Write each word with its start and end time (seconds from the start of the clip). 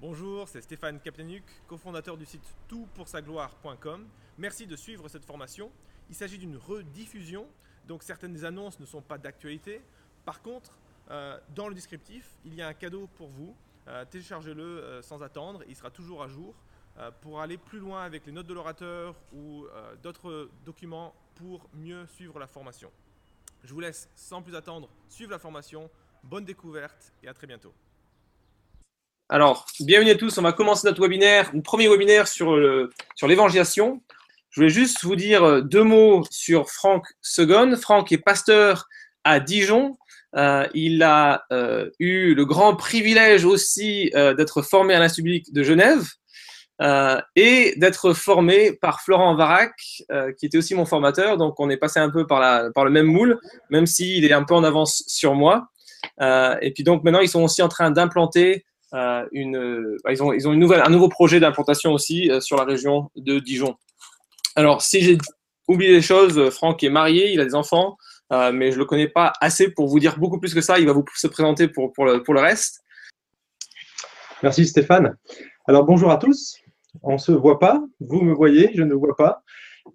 Bonjour, 0.00 0.46
c'est 0.48 0.60
Stéphane 0.60 1.00
Kaplanuk, 1.00 1.42
cofondateur 1.66 2.16
du 2.16 2.24
site 2.24 2.54
toutpoursagloire.com. 2.68 4.06
Merci 4.38 4.64
de 4.68 4.76
suivre 4.76 5.08
cette 5.08 5.24
formation. 5.24 5.72
Il 6.08 6.14
s'agit 6.14 6.38
d'une 6.38 6.56
rediffusion, 6.56 7.48
donc 7.88 8.04
certaines 8.04 8.44
annonces 8.44 8.78
ne 8.78 8.86
sont 8.86 9.02
pas 9.02 9.18
d'actualité. 9.18 9.82
Par 10.24 10.40
contre, 10.40 10.78
euh, 11.10 11.36
dans 11.56 11.66
le 11.66 11.74
descriptif, 11.74 12.30
il 12.44 12.54
y 12.54 12.62
a 12.62 12.68
un 12.68 12.74
cadeau 12.74 13.08
pour 13.16 13.26
vous. 13.26 13.56
Euh, 13.88 14.04
téléchargez-le 14.04 14.62
euh, 14.62 15.02
sans 15.02 15.20
attendre, 15.20 15.64
il 15.68 15.74
sera 15.74 15.90
toujours 15.90 16.22
à 16.22 16.28
jour 16.28 16.54
pour 17.20 17.40
aller 17.40 17.58
plus 17.58 17.80
loin 17.80 18.04
avec 18.04 18.26
les 18.26 18.32
notes 18.32 18.48
de 18.48 18.54
l'orateur 18.54 19.14
ou 19.32 19.66
d'autres 20.02 20.50
documents 20.64 21.14
pour 21.36 21.68
mieux 21.72 22.04
suivre 22.08 22.40
la 22.40 22.48
formation. 22.48 22.90
Je 23.62 23.72
vous 23.72 23.78
laisse 23.78 24.08
sans 24.16 24.42
plus 24.42 24.56
attendre 24.56 24.88
suivre 25.08 25.30
la 25.30 25.38
formation. 25.38 25.88
Bonne 26.24 26.44
découverte 26.44 27.12
et 27.22 27.28
à 27.28 27.34
très 27.34 27.46
bientôt. 27.46 27.72
Alors, 29.30 29.66
bienvenue 29.80 30.12
à 30.12 30.14
tous. 30.14 30.38
On 30.38 30.42
va 30.42 30.54
commencer 30.54 30.88
notre 30.88 31.02
webinaire, 31.02 31.50
un 31.54 31.60
premier 31.60 31.86
webinaire 31.86 32.26
sur 32.26 32.56
l'évangélisation. 33.26 34.00
Je 34.48 34.58
voulais 34.58 34.72
juste 34.72 35.04
vous 35.04 35.16
dire 35.16 35.62
deux 35.62 35.82
mots 35.82 36.24
sur 36.30 36.70
Franck 36.70 37.04
Segon. 37.20 37.76
Franck 37.76 38.10
est 38.10 38.24
pasteur 38.24 38.86
à 39.24 39.38
Dijon. 39.38 39.98
Euh, 40.34 40.66
il 40.72 41.02
a 41.02 41.44
euh, 41.52 41.90
eu 41.98 42.34
le 42.34 42.46
grand 42.46 42.74
privilège 42.74 43.44
aussi 43.44 44.10
euh, 44.14 44.32
d'être 44.32 44.62
formé 44.62 44.94
à 44.94 44.98
l'Institut 44.98 45.24
public 45.24 45.52
de 45.52 45.62
Genève 45.62 46.06
et 47.36 47.74
d'être 47.76 48.14
formé 48.14 48.72
par 48.72 49.02
Florent 49.02 49.34
Varac, 49.34 49.72
qui 50.38 50.46
était 50.46 50.56
aussi 50.56 50.76
mon 50.76 50.86
formateur. 50.86 51.36
Donc, 51.36 51.58
on 51.58 51.68
est 51.68 51.76
passé 51.76 51.98
un 51.98 52.08
peu 52.08 52.24
par, 52.24 52.38
la, 52.38 52.70
par 52.72 52.84
le 52.84 52.92
même 52.92 53.06
moule, 53.06 53.40
même 53.68 53.84
s'il 53.84 54.24
est 54.24 54.32
un 54.32 54.44
peu 54.44 54.54
en 54.54 54.62
avance 54.62 55.02
sur 55.08 55.34
moi. 55.34 55.66
et 56.20 56.72
puis, 56.72 56.84
donc, 56.84 57.02
maintenant, 57.02 57.18
ils 57.18 57.28
sont 57.28 57.42
aussi 57.42 57.62
en 57.62 57.68
train 57.68 57.90
d'implanter 57.90 58.64
une. 58.92 59.96
Bah, 60.04 60.12
ils, 60.12 60.22
ont, 60.22 60.32
un 60.32 60.90
nouveau 60.90 61.08
projet 61.08 61.40
d'implantation 61.40 61.92
aussi 61.92 62.30
sur 62.40 62.56
la 62.56 62.64
région 62.64 63.10
de 63.16 63.38
Dijon. 63.38 63.76
Alors, 64.56 64.82
si 64.82 65.00
j'ai 65.00 65.18
oublié 65.68 65.92
des 65.92 66.02
choses, 66.02 66.50
Franck 66.50 66.82
est 66.82 66.90
marié, 66.90 67.32
il 67.32 67.40
a 67.40 67.44
des 67.44 67.54
enfants. 67.54 67.96
Euh, 68.32 68.52
mais 68.52 68.70
je 68.70 68.76
ne 68.76 68.80
le 68.80 68.84
connais 68.84 69.08
pas 69.08 69.32
assez 69.40 69.70
pour 69.70 69.88
vous 69.88 69.98
dire 69.98 70.18
beaucoup 70.18 70.38
plus 70.38 70.54
que 70.54 70.60
ça. 70.60 70.78
Il 70.78 70.86
va 70.86 70.92
vous 70.92 71.04
se 71.14 71.26
présenter 71.26 71.68
pour, 71.68 71.92
le, 71.98 72.40
reste. 72.40 72.82
Merci 74.42 74.66
Stéphane. 74.66 75.16
Alors 75.66 75.84
bonjour 75.84 76.10
à 76.10 76.18
tous. 76.18 76.56
On 77.02 77.14
ne 77.14 77.18
se 77.18 77.32
voit 77.32 77.58
pas, 77.58 77.82
vous 78.00 78.22
me 78.22 78.32
voyez, 78.32 78.70
je 78.74 78.82
ne 78.82 78.94
vois 78.94 79.16
pas. 79.16 79.42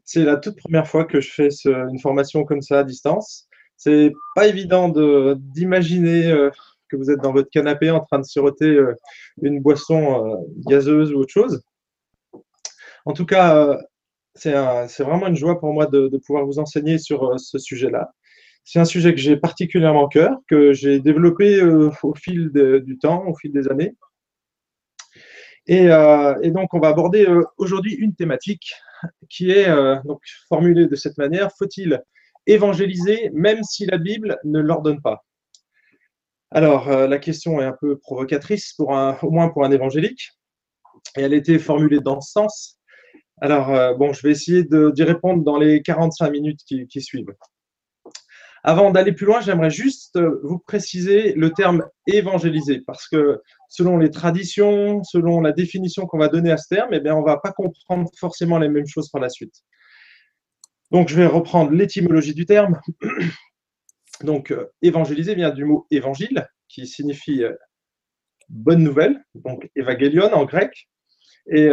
C'est 0.04 0.24
la 0.24 0.38
toute 0.38 0.58
première 0.58 0.88
fois 0.88 1.06
que 1.06 1.22
je 1.22 1.32
fais 1.32 1.50
une 1.66 2.00
formation 2.00 2.44
comme 2.44 2.62
ça 2.62 2.80
à 2.80 2.84
distance. 2.84 3.48
C'est 3.78 4.14
pas 4.36 4.48
évident 4.48 4.90
d'imaginer 5.36 6.32
euh, 6.32 6.50
que 6.94 6.98
vous 6.98 7.12
êtes 7.12 7.20
dans 7.22 7.34
votre 7.34 7.50
canapé 7.50 7.90
en 7.90 8.00
train 8.00 8.20
de 8.20 8.26
siroter 8.26 8.70
euh, 8.70 8.94
une 9.42 9.60
boisson 9.60 10.44
gazeuse 10.68 11.14
ou 11.14 11.18
autre 11.18 11.34
chose. 11.34 11.62
En 13.06 13.14
tout 13.14 13.26
cas, 13.26 13.80
c'est 14.36 14.54
vraiment 15.04 15.28
une 15.28 15.36
joie 15.36 15.60
pour 15.60 15.74
moi 15.74 15.88
de, 15.88 16.18
pouvoir 16.26 16.46
vous 16.46 16.60
enseigner 16.60 16.98
sur 16.98 17.40
ce 17.40 17.58
sujet-là. 17.58 18.12
C'est 18.66 18.80
un 18.80 18.86
sujet 18.86 19.14
que 19.14 19.20
j'ai 19.20 19.36
particulièrement 19.36 20.08
cœur, 20.08 20.38
que 20.48 20.72
j'ai 20.72 21.00
développé 21.00 21.60
euh, 21.60 21.92
au 22.02 22.16
fil 22.16 22.50
du 22.50 22.98
temps, 22.98 23.26
au 23.28 23.36
fil 23.36 23.52
des 23.52 23.68
années. 23.68 23.96
Et, 25.68 25.90
euh, 25.92 26.34
donc, 26.52 26.74
on 26.74 26.80
va 26.80 26.90
aborder 26.90 27.26
euh, 27.26 27.44
aujourd'hui 27.58 27.94
une 27.94 28.16
thématique 28.16 28.74
qui 29.30 29.52
est 29.52 29.68
formulée 30.48 30.88
de 30.88 30.96
cette 30.96 31.18
manière 31.18 31.52
faut-il 31.58 32.02
évangéliser 32.48 33.32
même 33.34 33.62
si 33.64 33.86
la 33.86 33.98
Bible 33.98 34.40
ne 34.46 34.60
l'ordonne 34.60 35.02
pas? 35.02 35.26
Alors, 36.54 36.90
la 36.90 37.18
question 37.18 37.62
est 37.62 37.66
un 37.66 37.76
peu 37.80 37.98
provocatrice, 37.98 38.74
pour 38.74 38.96
un, 38.96 39.18
au 39.24 39.32
moins 39.32 39.50
pour 39.50 39.66
un 39.66 39.72
évangélique, 39.72 40.30
et 41.18 41.22
elle 41.22 41.34
a 41.34 41.38
été 41.38 41.58
formulée 41.60 42.00
dans 42.00 42.22
ce 42.22 42.32
sens. 42.32 42.80
Alors, 43.42 43.98
bon, 43.98 44.14
je 44.14 44.22
vais 44.22 44.32
essayer 44.32 44.64
d'y 44.64 45.04
répondre 45.04 45.44
dans 45.44 45.58
les 45.58 45.82
45 45.82 46.30
minutes 46.30 46.62
qui 46.68 47.02
suivent. 47.02 47.34
Avant 48.66 48.92
d'aller 48.92 49.12
plus 49.12 49.26
loin, 49.26 49.42
j'aimerais 49.42 49.70
juste 49.70 50.16
euh, 50.16 50.40
vous 50.44 50.58
préciser 50.58 51.34
le 51.34 51.52
terme 51.52 51.84
évangéliser, 52.08 52.82
parce 52.88 53.10
que 53.10 53.42
selon 53.68 53.98
les 53.98 54.10
traditions, 54.10 55.04
selon 55.04 55.42
la 55.42 55.52
définition 55.52 56.06
qu'on 56.06 56.18
va 56.18 56.30
donner 56.30 56.50
à 56.50 56.56
ce 56.56 56.74
terme, 56.74 56.94
eh 56.94 57.02
bien, 57.02 57.14
on 57.14 57.20
ne 57.20 57.26
va 57.26 57.38
pas 57.38 57.52
comprendre 57.52 58.10
forcément 58.18 58.58
les 58.60 58.70
mêmes 58.70 58.88
choses 58.88 59.10
par 59.10 59.22
la 59.22 59.28
suite. 59.28 59.54
Donc, 60.92 61.10
je 61.10 61.16
vais 61.16 61.26
reprendre 61.26 61.72
l'étymologie 61.72 62.34
du 62.34 62.46
terme. 62.46 62.80
Donc, 64.24 64.52
euh, 64.52 64.68
évangéliser 64.82 65.36
vient 65.36 65.52
du 65.52 65.66
mot 65.66 65.86
évangile, 65.92 66.48
qui 66.68 66.88
signifie 66.88 67.44
euh, 67.44 67.54
bonne 68.50 68.84
nouvelle, 68.84 69.24
donc 69.36 69.70
évangélion 69.76 70.34
en 70.34 70.46
grec. 70.46 70.90
Et 71.48 71.70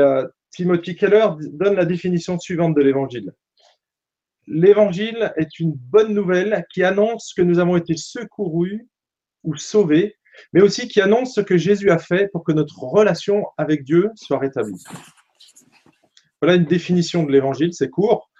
Timothy 0.50 0.96
Keller 0.96 1.28
donne 1.52 1.76
la 1.76 1.84
définition 1.84 2.40
suivante 2.40 2.74
de 2.74 2.82
l'évangile 2.82 3.32
l'évangile 4.50 5.32
est 5.36 5.60
une 5.60 5.72
bonne 5.72 6.12
nouvelle 6.12 6.64
qui 6.72 6.82
annonce 6.82 7.32
que 7.34 7.42
nous 7.42 7.58
avons 7.58 7.76
été 7.76 7.96
secourus 7.96 8.86
ou 9.44 9.56
sauvés, 9.56 10.16
mais 10.52 10.60
aussi 10.60 10.88
qui 10.88 11.00
annonce 11.00 11.34
ce 11.34 11.40
que 11.40 11.56
Jésus 11.56 11.90
a 11.90 11.98
fait 11.98 12.28
pour 12.32 12.44
que 12.44 12.52
notre 12.52 12.78
relation 12.78 13.46
avec 13.56 13.84
Dieu 13.84 14.10
soit 14.16 14.38
rétablie. 14.38 14.82
Voilà 16.42 16.56
une 16.56 16.64
définition 16.64 17.22
de 17.22 17.32
l'évangile, 17.32 17.72
c'est 17.72 17.90
court, 17.90 18.30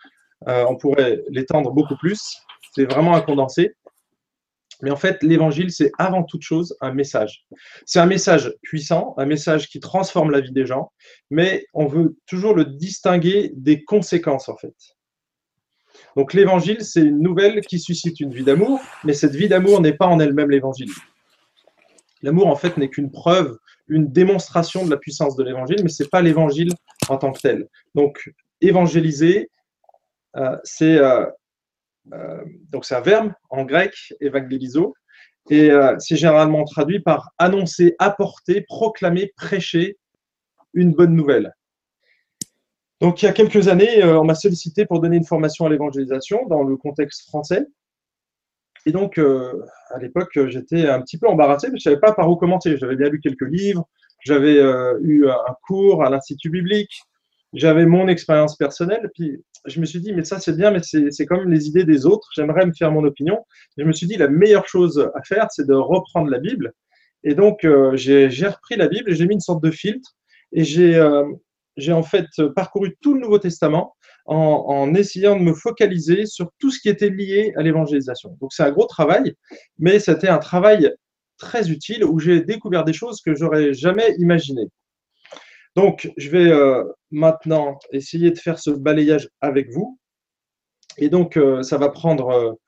euh, 0.49 0.65
on 0.69 0.76
pourrait 0.76 1.22
l'étendre 1.28 1.70
beaucoup 1.70 1.97
plus, 1.97 2.20
c'est 2.75 2.84
vraiment 2.84 3.15
un 3.15 3.20
condensé. 3.20 3.75
Mais 4.82 4.91
en 4.91 4.96
fait, 4.96 5.22
l'évangile, 5.22 5.70
c'est 5.70 5.92
avant 5.98 6.22
toute 6.22 6.42
chose 6.42 6.76
un 6.80 6.92
message. 6.92 7.44
C'est 7.86 7.98
un 7.98 8.06
message 8.06 8.54
puissant, 8.62 9.14
un 9.18 9.26
message 9.26 9.68
qui 9.68 9.80
transforme 9.80 10.30
la 10.30 10.41
vie 10.41 10.52
des 10.52 10.66
gens, 10.66 10.92
mais 11.30 11.66
on 11.74 11.86
veut 11.86 12.16
toujours 12.26 12.54
le 12.54 12.64
distinguer 12.64 13.52
des 13.54 13.84
conséquences, 13.84 14.48
en 14.48 14.56
fait. 14.56 14.74
Donc 16.16 16.32
l'évangile, 16.34 16.82
c'est 16.84 17.02
une 17.02 17.20
nouvelle 17.20 17.60
qui 17.60 17.78
suscite 17.78 18.20
une 18.20 18.32
vie 18.32 18.44
d'amour, 18.44 18.80
mais 19.04 19.12
cette 19.12 19.34
vie 19.34 19.48
d'amour 19.48 19.80
n'est 19.80 19.92
pas 19.92 20.06
en 20.06 20.19
elle-même 20.19 20.50
l'évangile. 20.50 20.90
L'amour, 22.22 22.48
en 22.48 22.56
fait, 22.56 22.76
n'est 22.76 22.88
qu'une 22.88 23.10
preuve, 23.10 23.56
une 23.88 24.12
démonstration 24.12 24.84
de 24.84 24.90
la 24.90 24.96
puissance 24.96 25.36
de 25.36 25.44
l'évangile, 25.44 25.80
mais 25.82 25.88
ce 25.88 26.02
n'est 26.02 26.08
pas 26.08 26.22
l'évangile 26.22 26.72
en 27.08 27.16
tant 27.16 27.32
que 27.32 27.40
tel. 27.40 27.69
Donc, 27.94 28.30
évangéliser, 28.60 29.50
euh, 30.36 30.56
c'est 30.64 30.98
euh, 30.98 31.26
donc 32.05 32.84
c'est 32.84 32.94
un 32.94 33.00
verbe 33.00 33.33
en 33.50 33.65
grec, 33.65 33.94
evangelizo, 34.21 34.94
et 35.50 35.71
c'est 35.99 36.16
généralement 36.16 36.65
traduit 36.65 37.00
par 37.00 37.31
annoncer, 37.38 37.94
apporter, 37.99 38.62
proclamer, 38.62 39.33
prêcher 39.37 39.99
une 40.75 40.93
bonne 40.93 41.15
nouvelle. 41.15 41.53
Donc, 43.00 43.22
il 43.22 43.27
y 43.27 43.28
a 43.28 43.33
quelques 43.33 43.69
années, 43.69 44.03
euh, 44.03 44.21
on 44.21 44.25
m'a 44.25 44.34
sollicité 44.34 44.84
pour 44.84 45.00
donner 45.00 45.16
une 45.16 45.25
formation 45.25 45.65
à 45.65 45.71
l'évangélisation 45.71 46.47
dans 46.49 46.62
le 46.62 46.77
contexte 46.77 47.27
français. 47.28 47.66
Et 48.84 48.93
donc, 48.93 49.19
euh, 49.19 49.65
à 49.88 49.99
l'époque, 49.99 50.38
j'étais 50.49 50.87
un 50.87 51.00
petit 51.00 51.19
peu 51.19 51.27
embarrassé, 51.27 51.69
je 51.69 51.72
ne 51.72 51.78
savais 51.78 51.99
pas 51.99 52.12
par 52.12 52.28
où 52.28 52.37
commencer. 52.37 52.77
J'avais 52.77 52.97
bien 52.97 53.09
lu 53.09 53.21
quelques 53.21 53.49
livres, 53.49 53.88
j'avais 54.25 54.59
euh, 54.59 54.99
eu 55.03 55.28
un 55.28 55.55
cours 55.67 56.05
à 56.05 56.11
l'Institut 56.11 56.50
biblique, 56.50 57.00
j'avais 57.53 57.87
mon 57.87 58.09
expérience 58.09 58.56
personnelle. 58.56 59.11
Puis, 59.15 59.43
je 59.66 59.81
me 59.81 59.87
suis 59.87 60.00
dit, 60.00 60.12
mais 60.12 60.25
ça, 60.25 60.38
c'est 60.38 60.56
bien, 60.56 60.71
mais 60.71 60.81
c'est 60.83 61.27
comme 61.27 61.50
les 61.50 61.66
idées 61.69 61.84
des 61.84 62.06
autres. 62.06 62.28
J'aimerais 62.34 62.66
me 62.66 62.72
faire 62.72 62.93
mon 62.93 63.05
opinion. 63.05 63.44
Je 63.77 63.84
me 63.84 63.93
suis 63.93 64.06
dit, 64.06 64.16
la 64.16 64.28
meilleure 64.28 64.66
chose 64.69 65.11
à 65.15 65.22
faire, 65.22 65.49
c'est 65.50 65.66
de 65.66 65.75
reprendre 65.75 66.31
la 66.31 66.38
Bible. 66.38 66.72
Et 67.25 67.34
donc, 67.34 67.66
j'ai 67.94 68.28
repris 68.47 68.77
la 68.77 68.88
Bible 68.88 69.12
j'ai 69.12 69.27
mis 69.27 69.34
une 69.34 69.41
sorte 69.41 69.62
de 69.62 69.71
filtre. 69.71 70.16
Et 70.53 70.65
j'ai 70.65 70.99
j'ai 71.77 71.93
en 71.93 72.03
fait 72.03 72.27
parcouru 72.55 72.97
tout 73.00 73.15
le 73.15 73.21
Nouveau 73.21 73.38
Testament 73.38 73.94
en, 74.27 74.94
essayant 74.94 75.37
de 75.37 75.43
me 75.43 75.55
focaliser 75.55 76.27
sur 76.27 76.50
tout 76.59 76.71
ce 76.71 76.81
qui 76.81 76.88
était 76.88 77.11
lié 77.11 77.53
à 77.56 77.62
l'évangélisation. 77.62 78.37
Donc 78.41 78.53
c'est 78.53 78.62
un 78.62 78.71
gros 78.71 78.87
travail, 78.87 79.34
mais 79.78 79.99
c'était 79.99 80.28
un 80.28 80.38
travail 80.38 80.93
très 81.38 81.71
utile 81.71 82.05
où 82.05 82.19
j'ai 82.19 82.41
découvert 82.43 82.84
des 82.84 82.93
choses 82.93 83.21
que 83.22 83.34
j'aurais 83.34 83.72
jamais 83.72 84.15
imaginées. 84.19 84.69
Donc 85.76 86.12
je 86.17 86.31
vais 86.31 86.50
euh, 86.50 86.84
maintenant 87.11 87.78
essayer 87.93 88.31
de 88.31 88.38
faire 88.38 88.58
ce 88.58 88.70
balayage 88.70 89.28
avec 89.40 89.70
vous. 89.72 89.99
Et 90.99 91.08
donc 91.08 91.37
euh, 91.37 91.62
ça 91.62 91.78
va 91.78 91.88
prendre, 91.88 92.58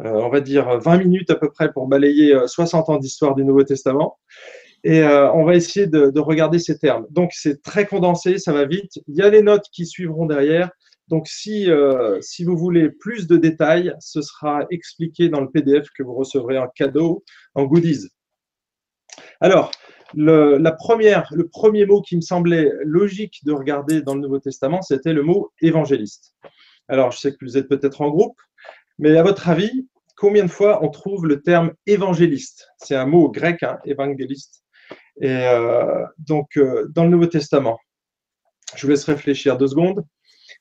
euh, 0.00 0.04
on 0.04 0.28
va 0.28 0.40
dire, 0.40 0.78
20 0.78 0.98
minutes 0.98 1.30
à 1.30 1.36
peu 1.36 1.50
près 1.50 1.72
pour 1.72 1.86
balayer 1.86 2.34
60 2.46 2.88
ans 2.88 2.96
d'histoire 2.96 3.34
du 3.34 3.44
Nouveau 3.44 3.64
Testament. 3.64 4.18
Et 4.84 5.02
on 5.02 5.44
va 5.44 5.56
essayer 5.56 5.88
de, 5.88 6.20
regarder 6.20 6.60
ces 6.60 6.78
termes. 6.78 7.06
Donc, 7.10 7.32
c'est 7.32 7.60
très 7.60 7.86
condensé, 7.86 8.38
ça 8.38 8.52
va 8.52 8.66
vite. 8.66 9.00
Il 9.08 9.16
y 9.16 9.22
a 9.22 9.28
les 9.28 9.42
notes 9.42 9.64
qui 9.72 9.84
suivront 9.84 10.26
derrière. 10.26 10.70
Donc, 11.08 11.26
si, 11.26 11.68
si 12.20 12.44
vous 12.44 12.56
voulez 12.56 12.90
plus 12.90 13.26
de 13.26 13.36
détails, 13.36 13.94
ce 13.98 14.22
sera 14.22 14.64
expliqué 14.70 15.28
dans 15.28 15.40
le 15.40 15.50
PDF 15.50 15.88
que 15.96 16.04
vous 16.04 16.14
recevrez 16.14 16.56
en 16.56 16.68
cadeau, 16.68 17.24
en 17.56 17.64
goodies. 17.64 18.10
Alors, 19.40 19.72
le, 20.16 20.56
la 20.56 20.72
première, 20.72 21.28
le 21.32 21.46
premier 21.46 21.84
mot 21.84 22.00
qui 22.00 22.16
me 22.16 22.22
semblait 22.22 22.72
logique 22.82 23.40
de 23.44 23.52
regarder 23.52 24.00
dans 24.00 24.14
le 24.14 24.22
Nouveau 24.22 24.40
Testament, 24.40 24.80
c'était 24.80 25.12
le 25.12 25.22
mot 25.22 25.52
évangéliste. 25.60 26.34
Alors, 26.88 27.10
je 27.12 27.18
sais 27.18 27.32
que 27.32 27.44
vous 27.44 27.58
êtes 27.58 27.68
peut-être 27.68 28.00
en 28.00 28.08
groupe, 28.08 28.40
mais 28.98 29.16
à 29.16 29.22
votre 29.22 29.48
avis, 29.48 29.86
combien 30.16 30.44
de 30.44 30.50
fois 30.50 30.82
on 30.82 30.88
trouve 30.88 31.26
le 31.26 31.42
terme 31.42 31.72
évangéliste? 31.86 32.66
C'est 32.78 32.96
un 32.96 33.06
mot 33.06 33.30
grec, 33.30 33.62
hein, 33.62 33.78
évangéliste. 33.84 34.64
Et 35.20 35.28
euh, 35.30 36.04
donc, 36.18 36.56
euh, 36.56 36.88
dans 36.94 37.04
le 37.04 37.10
Nouveau 37.10 37.26
Testament, 37.26 37.78
je 38.74 38.86
vous 38.86 38.90
laisse 38.90 39.04
réfléchir 39.04 39.58
deux 39.58 39.68
secondes. 39.68 40.02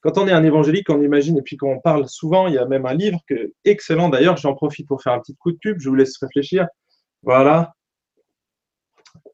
Quand 0.02 0.18
on 0.18 0.28
est 0.28 0.34
un 0.34 0.44
évangélique, 0.44 0.90
on 0.90 1.02
imagine, 1.02 1.38
et 1.38 1.42
puis 1.42 1.56
quand 1.56 1.70
on 1.70 1.80
parle 1.80 2.10
souvent, 2.10 2.48
il 2.48 2.56
y 2.56 2.58
a 2.58 2.66
même 2.66 2.86
un 2.86 2.94
livre 2.94 3.20
que, 3.28 3.54
excellent 3.64 4.10
d'ailleurs, 4.10 4.36
j'en 4.36 4.54
profite 4.54 4.88
pour 4.88 5.02
faire 5.02 5.14
un 5.14 5.20
petit 5.20 5.36
coup 5.36 5.52
de 5.52 5.58
pub, 5.58 5.80
je 5.80 5.88
vous 5.88 5.96
laisse 5.96 6.18
réfléchir. 6.18 6.68
Voilà. 7.24 7.74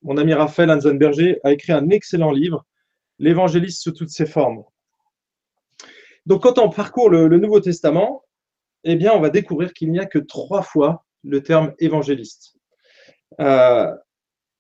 Mon 0.04 0.18
ami 0.18 0.34
Raphaël 0.34 0.72
Hansenberger 0.72 1.40
a 1.44 1.52
écrit 1.52 1.74
un 1.74 1.90
excellent 1.90 2.32
livre, 2.32 2.66
L'évangéliste 3.20 3.84
sous 3.84 3.92
toutes 3.92 4.10
ses 4.10 4.26
formes. 4.26 4.64
Donc, 6.26 6.42
quand 6.42 6.58
on 6.58 6.70
parcourt 6.70 7.10
le, 7.10 7.28
Nouveau 7.38 7.60
Testament, 7.60 8.24
eh 8.84 8.96
bien, 8.96 9.14
on 9.14 9.20
va 9.20 9.30
découvrir 9.30 9.74
qu'il 9.74 9.92
n'y 9.92 10.00
a 10.00 10.06
que 10.06 10.18
trois 10.18 10.64
fois 10.64 11.06
le 11.24 11.44
terme 11.44 11.74
évangéliste. 11.78 12.56
Euh, 13.40 13.96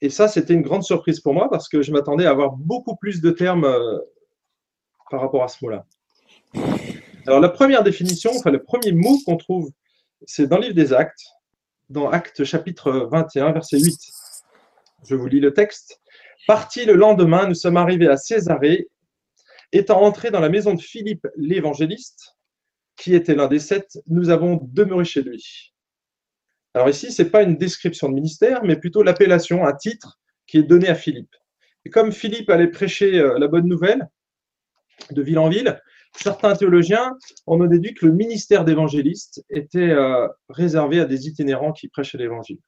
et 0.02 0.10
ça, 0.10 0.28
c'était 0.28 0.54
une 0.54 0.62
grande 0.62 0.84
surprise 0.84 1.20
pour 1.20 1.34
moi 1.34 1.50
parce 1.50 1.70
que 1.70 1.82
je 1.82 1.92
m'attendais 1.92 2.26
à 2.26 2.30
avoir 2.30 2.52
beaucoup 2.52 2.96
plus 2.96 3.20
de 3.20 3.32
termes 3.32 3.66
euh, 3.66 3.98
par 5.10 5.22
rapport 5.22 5.44
à 5.44 5.48
ce 5.48 5.58
mot-là. 5.64 5.86
Alors, 7.26 7.40
la 7.40 7.50
première 7.50 7.84
définition, 7.84 8.32
enfin, 8.36 8.52
le 8.52 8.62
premier 8.62 8.92
mot 8.92 9.18
qu'on 9.26 9.38
trouve, 9.38 9.72
c'est 10.26 10.48
dans 10.48 10.58
le 10.58 10.64
livre 10.64 10.76
des 10.76 10.94
Actes, 10.94 11.26
dans 11.90 12.10
Actes 12.10 12.44
chapitre 12.44 13.10
21, 13.12 13.54
verset 13.54 13.80
8. 13.80 13.98
Je 15.08 15.16
vous 15.16 15.28
lis 15.28 15.40
le 15.40 15.54
texte. 15.54 16.00
Parti 16.48 16.86
le 16.86 16.94
lendemain, 16.94 17.48
nous 17.48 17.56
sommes 17.56 17.78
arrivés 17.78 18.08
à 18.08 18.18
Césarée 18.18 18.88
Étant 19.74 20.02
entré 20.02 20.32
dans 20.32 20.42
la 20.42 20.50
maison 20.50 20.74
de 20.74 20.82
Philippe 20.82 21.26
l'évangéliste, 21.38 22.36
qui 22.98 23.16
était 23.16 23.36
l'un 23.36 23.48
des 23.48 23.60
sept, 23.60 24.00
nous 24.08 24.30
avons 24.30 24.60
demeuré 24.64 25.06
chez 25.06 25.22
lui. 25.22 25.74
Alors 26.74 26.90
ici, 26.90 27.12
ce 27.12 27.22
n'est 27.22 27.30
pas 27.30 27.44
une 27.44 27.56
description 27.56 28.10
de 28.10 28.14
ministère, 28.14 28.64
mais 28.66 28.76
plutôt 28.76 29.02
l'appellation, 29.02 29.66
un 29.66 29.74
titre 29.74 30.20
qui 30.46 30.58
est 30.58 30.64
donné 30.64 30.90
à 30.90 30.96
Philippe. 30.96 31.34
Et 31.86 31.90
comme 31.90 32.12
Philippe 32.12 32.50
allait 32.50 32.68
prêcher 32.68 33.18
euh, 33.20 33.40
la 33.40 33.48
bonne 33.48 33.68
nouvelle 33.68 34.10
de 35.10 35.22
ville 35.22 35.40
en 35.40 35.50
ville, 35.50 35.82
certains 36.18 36.54
théologiens 36.54 37.18
en 37.46 37.60
ont 37.62 37.66
déduit 37.66 37.94
que 37.94 38.06
le 38.06 38.12
ministère 38.12 38.66
d'évangéliste 38.66 39.44
était 39.50 39.90
euh, 39.90 40.28
réservé 40.50 41.00
à 41.00 41.06
des 41.06 41.28
itinérants 41.28 41.72
qui 41.72 41.88
prêchaient 41.88 42.18
l'évangile. 42.18 42.60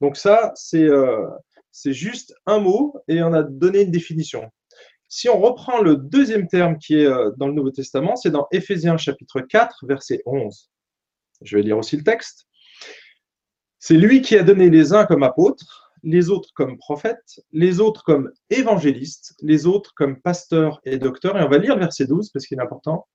Donc 0.00 0.16
ça, 0.16 0.54
euh, 0.74 1.26
c'est 1.72 1.92
juste 1.92 2.34
un 2.46 2.58
mot 2.58 2.96
et 3.08 3.22
on 3.22 3.32
a 3.32 3.42
donné 3.42 3.82
une 3.82 3.90
définition. 3.90 4.50
Si 5.08 5.28
on 5.28 5.40
reprend 5.40 5.80
le 5.80 5.96
deuxième 5.96 6.48
terme 6.48 6.78
qui 6.78 6.96
est 6.96 7.06
euh, 7.06 7.30
dans 7.36 7.48
le 7.48 7.54
Nouveau 7.54 7.70
Testament, 7.70 8.16
c'est 8.16 8.30
dans 8.30 8.46
Éphésiens 8.52 8.96
chapitre 8.96 9.40
4, 9.40 9.86
verset 9.86 10.22
11. 10.26 10.70
Je 11.42 11.56
vais 11.56 11.62
lire 11.62 11.78
aussi 11.78 11.96
le 11.96 12.04
texte. 12.04 12.46
C'est 13.78 13.96
lui 13.96 14.22
qui 14.22 14.36
a 14.36 14.42
donné 14.42 14.70
les 14.70 14.92
uns 14.92 15.06
comme 15.06 15.22
apôtres, 15.22 15.92
les 16.02 16.30
autres 16.30 16.50
comme 16.54 16.78
prophètes, 16.78 17.40
les 17.52 17.80
autres 17.80 18.02
comme 18.04 18.30
évangélistes, 18.50 19.34
les 19.40 19.66
autres 19.66 19.92
comme 19.96 20.20
pasteurs 20.20 20.80
et 20.84 20.98
docteurs. 20.98 21.38
Et 21.38 21.42
on 21.42 21.48
va 21.48 21.58
lire 21.58 21.78
verset 21.78 22.06
12 22.06 22.30
parce 22.30 22.46
qu'il 22.46 22.58
est 22.58 22.62
important. 22.62 23.06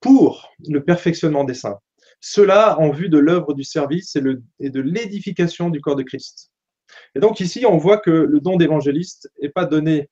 Pour 0.00 0.50
le 0.68 0.82
perfectionnement 0.82 1.44
des 1.44 1.54
saints. 1.54 1.78
Cela 2.24 2.78
en 2.78 2.90
vue 2.90 3.08
de 3.08 3.18
l'œuvre 3.18 3.52
du 3.52 3.64
service 3.64 4.16
et, 4.16 4.70
de 4.70 4.80
l'édification 4.80 5.70
du 5.70 5.80
corps 5.80 5.96
de 5.96 6.04
Christ. 6.04 6.52
Et 7.16 7.20
donc 7.20 7.40
ici, 7.40 7.66
on 7.66 7.78
voit 7.78 7.98
que 7.98 8.10
le 8.10 8.38
don 8.38 8.56
d'évangéliste 8.56 9.28
n'est 9.42 9.48
pas 9.48 9.66
donné 9.66 10.08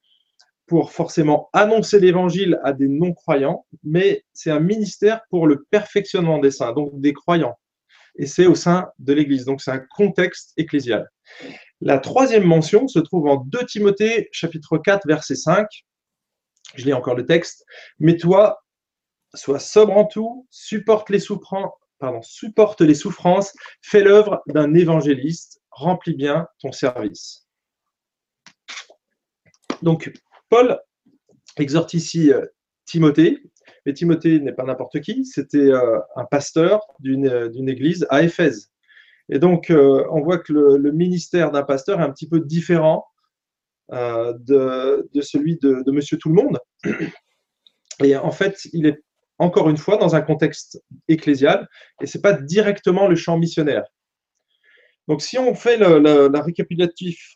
pour 0.67 0.91
forcément 0.91 1.49
annoncer 1.53 2.01
l'évangile 2.01 2.59
à 2.65 2.73
des 2.73 2.89
non-croyants, 2.89 3.65
mais 3.85 4.25
c'est 4.33 4.51
un 4.51 4.59
ministère 4.59 5.21
pour 5.31 5.47
le 5.47 5.65
perfectionnement 5.71 6.39
des 6.39 6.51
saints, 6.51 6.73
donc 6.73 7.01
des 7.01 7.12
croyants. 7.12 7.57
Et 8.17 8.27
c'est 8.27 8.47
au 8.47 8.56
sein 8.56 8.89
de 8.99 9.13
l'Église, 9.13 9.45
donc 9.45 9.61
c'est 9.63 9.71
un 9.71 9.85
contexte 9.95 10.53
ecclésial. 10.56 11.09
La 11.81 12.01
troisième 12.01 12.45
mention 12.45 12.89
se 12.89 12.99
trouve 12.99 13.29
en 13.29 13.37
2 13.37 13.67
Timothée 13.67 14.29
chapitre 14.33 14.79
4 14.79 15.06
verset 15.06 15.37
5. 15.37 15.67
Je 16.75 16.85
lis 16.85 16.93
encore 16.93 17.15
le 17.15 17.25
texte. 17.25 17.65
Mais 18.01 18.17
toi, 18.17 18.59
sois 19.35 19.61
sobre 19.61 19.97
en 19.97 20.06
tout, 20.06 20.49
supporte 20.51 21.09
les, 21.09 21.21
supporte 22.23 22.81
les 22.81 22.94
souffrances, 22.94 23.55
fais 23.82 24.02
l'œuvre 24.02 24.43
d'un 24.47 24.75
évangéliste, 24.75 25.61
remplis 25.70 26.14
bien 26.14 26.47
ton 26.61 26.73
service. 26.73 27.47
Donc, 29.82 30.12
Paul 30.49 30.79
exhorte 31.56 31.94
ici 31.94 32.32
euh, 32.32 32.44
Timothée, 32.85 33.43
mais 33.87 33.94
Timothée 33.94 34.41
n'est 34.41 34.52
pas 34.52 34.64
n'importe 34.64 35.00
qui, 35.00 35.25
c'était 35.25 35.58
euh, 35.58 35.99
un 36.17 36.25
pasteur 36.25 36.81
euh, 37.06 37.49
d'une 37.49 37.69
église 37.69 38.06
à 38.11 38.23
Éphèse. 38.23 38.70
Et 39.32 39.38
donc, 39.38 39.73
on 39.73 40.20
voit 40.23 40.38
que 40.38 40.53
le, 40.53 40.91
ministère 40.91 41.53
d'un 41.53 41.62
pasteur 41.62 42.00
est 42.00 42.03
un 42.03 42.11
petit 42.11 42.29
peu 42.29 42.41
différent 42.41 43.06
de, 43.93 45.08
celui 45.20 45.56
de, 45.58 45.88
Monsieur 45.93 46.19
Tout-le-Monde. 46.19 46.58
Et 48.03 48.17
en 48.17 48.32
fait, 48.32 48.67
il 48.73 48.87
est 48.87 49.00
encore 49.41 49.71
une 49.71 49.79
fois 49.79 49.97
dans 49.97 50.15
un 50.15 50.21
contexte 50.21 50.83
ecclésial, 51.09 51.67
et 52.03 52.07
ce 52.07 52.19
n'est 52.19 52.23
pas 52.23 52.35
directement 52.35 53.09
le 53.09 53.17
champ 53.17 53.39
missionnaire. 53.39 53.85
Donc, 55.09 55.23
si 55.23 55.39
on 55.39 55.55
fait 55.55 55.79
le, 55.79 56.29
la 56.29 56.43
récapitulatif, 56.43 57.35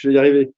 je 0.00 0.08
vais 0.08 0.14
y 0.14 0.18
arriver, 0.18 0.52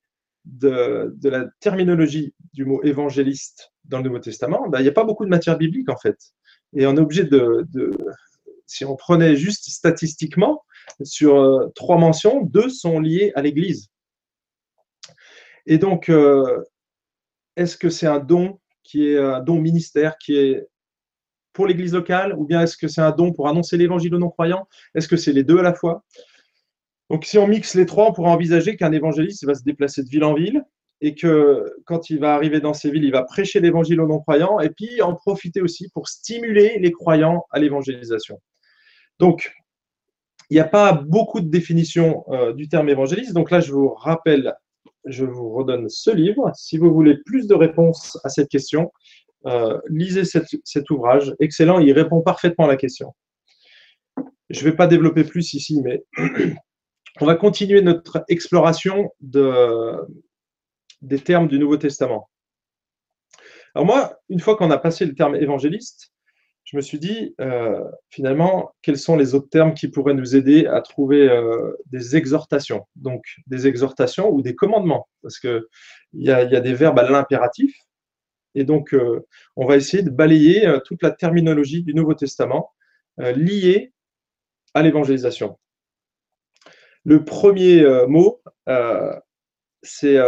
de, 0.45 1.13
la 1.25 1.47
terminologie 1.59 2.35
du 2.53 2.65
mot 2.65 2.81
évangéliste 2.85 3.73
dans 3.85 3.99
le 3.99 4.05
Nouveau 4.05 4.21
Testament, 4.21 4.69
ben, 4.69 4.79
il 4.79 4.83
n'y 4.83 4.89
a 4.89 4.93
pas 4.93 5.05
beaucoup 5.05 5.25
de 5.25 5.31
matière 5.31 5.59
biblique 5.59 5.89
en 5.89 5.97
fait. 5.97 6.17
Et 6.77 6.87
on 6.87 6.97
est 6.97 7.01
obligé 7.01 7.25
de, 7.25 7.67
si 8.67 8.85
on 8.85 8.95
prenait 8.95 9.35
juste 9.37 9.71
statistiquement, 9.71 10.63
sur 11.03 11.37
euh, 11.37 11.73
trois 11.75 11.99
mentions, 11.99 12.43
deux 12.43 12.69
sont 12.69 13.01
liées 13.01 13.33
à 13.35 13.43
l'Église. 13.43 13.89
Et 15.67 15.79
donc, 15.79 16.09
euh, 16.09 16.63
est-ce 17.57 17.77
que 17.77 17.91
c'est 17.91 18.07
un 18.07 18.21
don 18.21 18.61
qui 18.87 19.09
est 19.09 19.19
un 19.19 19.41
don 19.41 19.61
ministère 19.61 20.17
qui 20.19 20.37
est 20.37 20.67
pour 21.53 21.67
l'Église 21.67 21.95
locale, 21.95 22.35
ou 22.37 22.45
bien 22.45 22.61
est-ce 22.61 22.77
que 22.77 22.87
c'est 22.87 23.01
un 23.01 23.13
don 23.13 23.33
pour 23.33 23.49
annoncer 23.49 23.77
l'Évangile 23.77 24.15
aux 24.15 24.19
non-croyants? 24.19 24.69
Est-ce 24.95 25.09
que 25.09 25.17
c'est 25.17 25.33
les 25.33 25.43
deux 25.43 25.59
à 25.59 25.63
la 25.63 25.75
fois? 25.75 26.05
Donc, 27.09 27.25
si 27.25 27.39
on 27.39 27.47
mixe 27.47 27.75
les 27.75 27.87
trois, 27.87 28.11
on 28.11 28.13
pourrait 28.13 28.31
envisager 28.31 28.77
qu'un 28.77 28.93
évangéliste 28.93 29.47
va 29.47 29.55
se 29.55 29.63
déplacer 29.63 30.03
de 30.03 30.09
ville 30.09 30.25
en 30.25 30.35
ville 30.35 30.63
et 31.01 31.15
que 31.15 31.65
quand 31.85 32.11
il 32.11 32.19
va 32.19 32.35
arriver 32.35 32.61
dans 32.61 32.75
ces 32.75 32.91
villes, 32.91 33.05
il 33.05 33.13
va 33.13 33.23
prêcher 33.23 33.61
l'évangile 33.61 34.01
aux 34.01 34.07
non-croyants 34.07 34.61
et 34.61 34.71
puis 34.71 35.01
en 35.03 35.15
profiter 35.15 35.61
aussi 35.61 35.89
pour 35.95 36.09
stimuler 36.09 36.79
les 36.79 36.93
croyants 36.93 37.45
à 37.51 37.59
l'évangélisation. 37.59 38.41
Donc, 39.19 39.53
il 40.51 40.55
n'y 40.55 40.61
a 40.61 40.65
pas 40.65 40.93
beaucoup 40.93 41.41
de 41.41 41.49
définition 41.49 42.25
euh, 42.29 42.53
du 42.53 42.69
terme 42.69 42.89
évangéliste. 42.89 43.33
Donc 43.33 43.51
là, 43.51 43.61
je 43.61 43.73
vous 43.73 43.89
rappelle, 43.89 44.55
je 45.07 45.25
vous 45.25 45.51
redonne 45.51 45.89
ce 45.89 46.11
livre. 46.11 46.51
Si 46.55 46.79
vous 46.79 46.93
voulez 46.93 47.17
plus 47.25 47.47
de 47.47 47.55
réponses 47.55 48.19
à 48.25 48.29
cette 48.29 48.49
question, 48.49 48.93
euh, 49.47 49.79
lisez 49.89 50.25
cet 50.25 50.91
ouvrage. 50.91 51.35
Excellent, 51.41 51.79
il 51.79 51.93
répond 51.93 52.21
parfaitement 52.21 52.65
à 52.65 52.69
la 52.69 52.77
question. 52.77 53.15
Je 54.51 54.61
ne 54.61 54.71
vais 54.71 54.77
pas 54.77 54.87
développer 54.87 55.25
plus 55.25 55.55
ici, 55.55 55.81
mais 55.83 56.05
on 57.21 57.27
va 57.27 57.35
continuer 57.35 57.83
notre 57.83 58.25
exploration 58.29 59.11
des 59.21 61.19
termes 61.25 61.49
du 61.49 61.59
Nouveau 61.59 61.77
Testament. 61.77 62.29
Alors 63.75 63.87
moi, 63.87 64.19
une 64.29 64.41
fois 64.41 64.57
qu'on 64.57 64.71
a 64.71 64.79
passé 64.79 65.05
le 65.05 65.15
terme 65.15 65.37
évangéliste, 65.37 66.13
je 66.67 66.77
me 66.77 66.83
suis 66.83 66.99
dit, 66.99 67.35
euh, 67.41 67.81
finalement, 68.11 68.75
quels 68.83 68.99
sont 68.99 69.17
les 69.17 69.37
autres 69.37 69.49
termes 69.49 69.73
qui 69.73 69.87
pourraient 69.87 70.15
nous 70.15 70.35
aider 70.35 70.67
à 70.67 70.81
trouver 70.81 71.29
euh, 71.29 71.73
des 71.87 72.17
exhortations? 72.17 72.89
Donc, 72.97 73.25
des 73.47 73.69
exhortations 73.69 74.29
ou 74.31 74.43
des 74.43 74.57
commandements, 74.57 75.09
parce 75.23 75.39
qu'il 75.39 75.63
y, 76.15 76.31
a, 76.31 76.43
y 76.43 76.57
a 76.57 76.61
des 76.61 76.75
verbes 76.75 76.99
à 76.99 77.09
l'impératif. 77.09 77.73
Et 78.57 78.65
donc, 78.65 78.95
euh, 78.95 79.25
on 79.55 79.65
va 79.65 79.77
essayer 79.77 80.03
de 80.03 80.11
balayer 80.11 80.69
toute 80.85 81.03
la 81.05 81.13
terminologie 81.13 81.85
du 81.85 81.95
Nouveau 81.95 82.15
Testament 82.15 82.73
liée 83.19 83.93
à 84.75 84.83
l'évangélisation. 84.83 85.59
Le 87.05 87.25
premier 87.25 87.85
mot, 88.09 88.43
c'est 89.83 90.19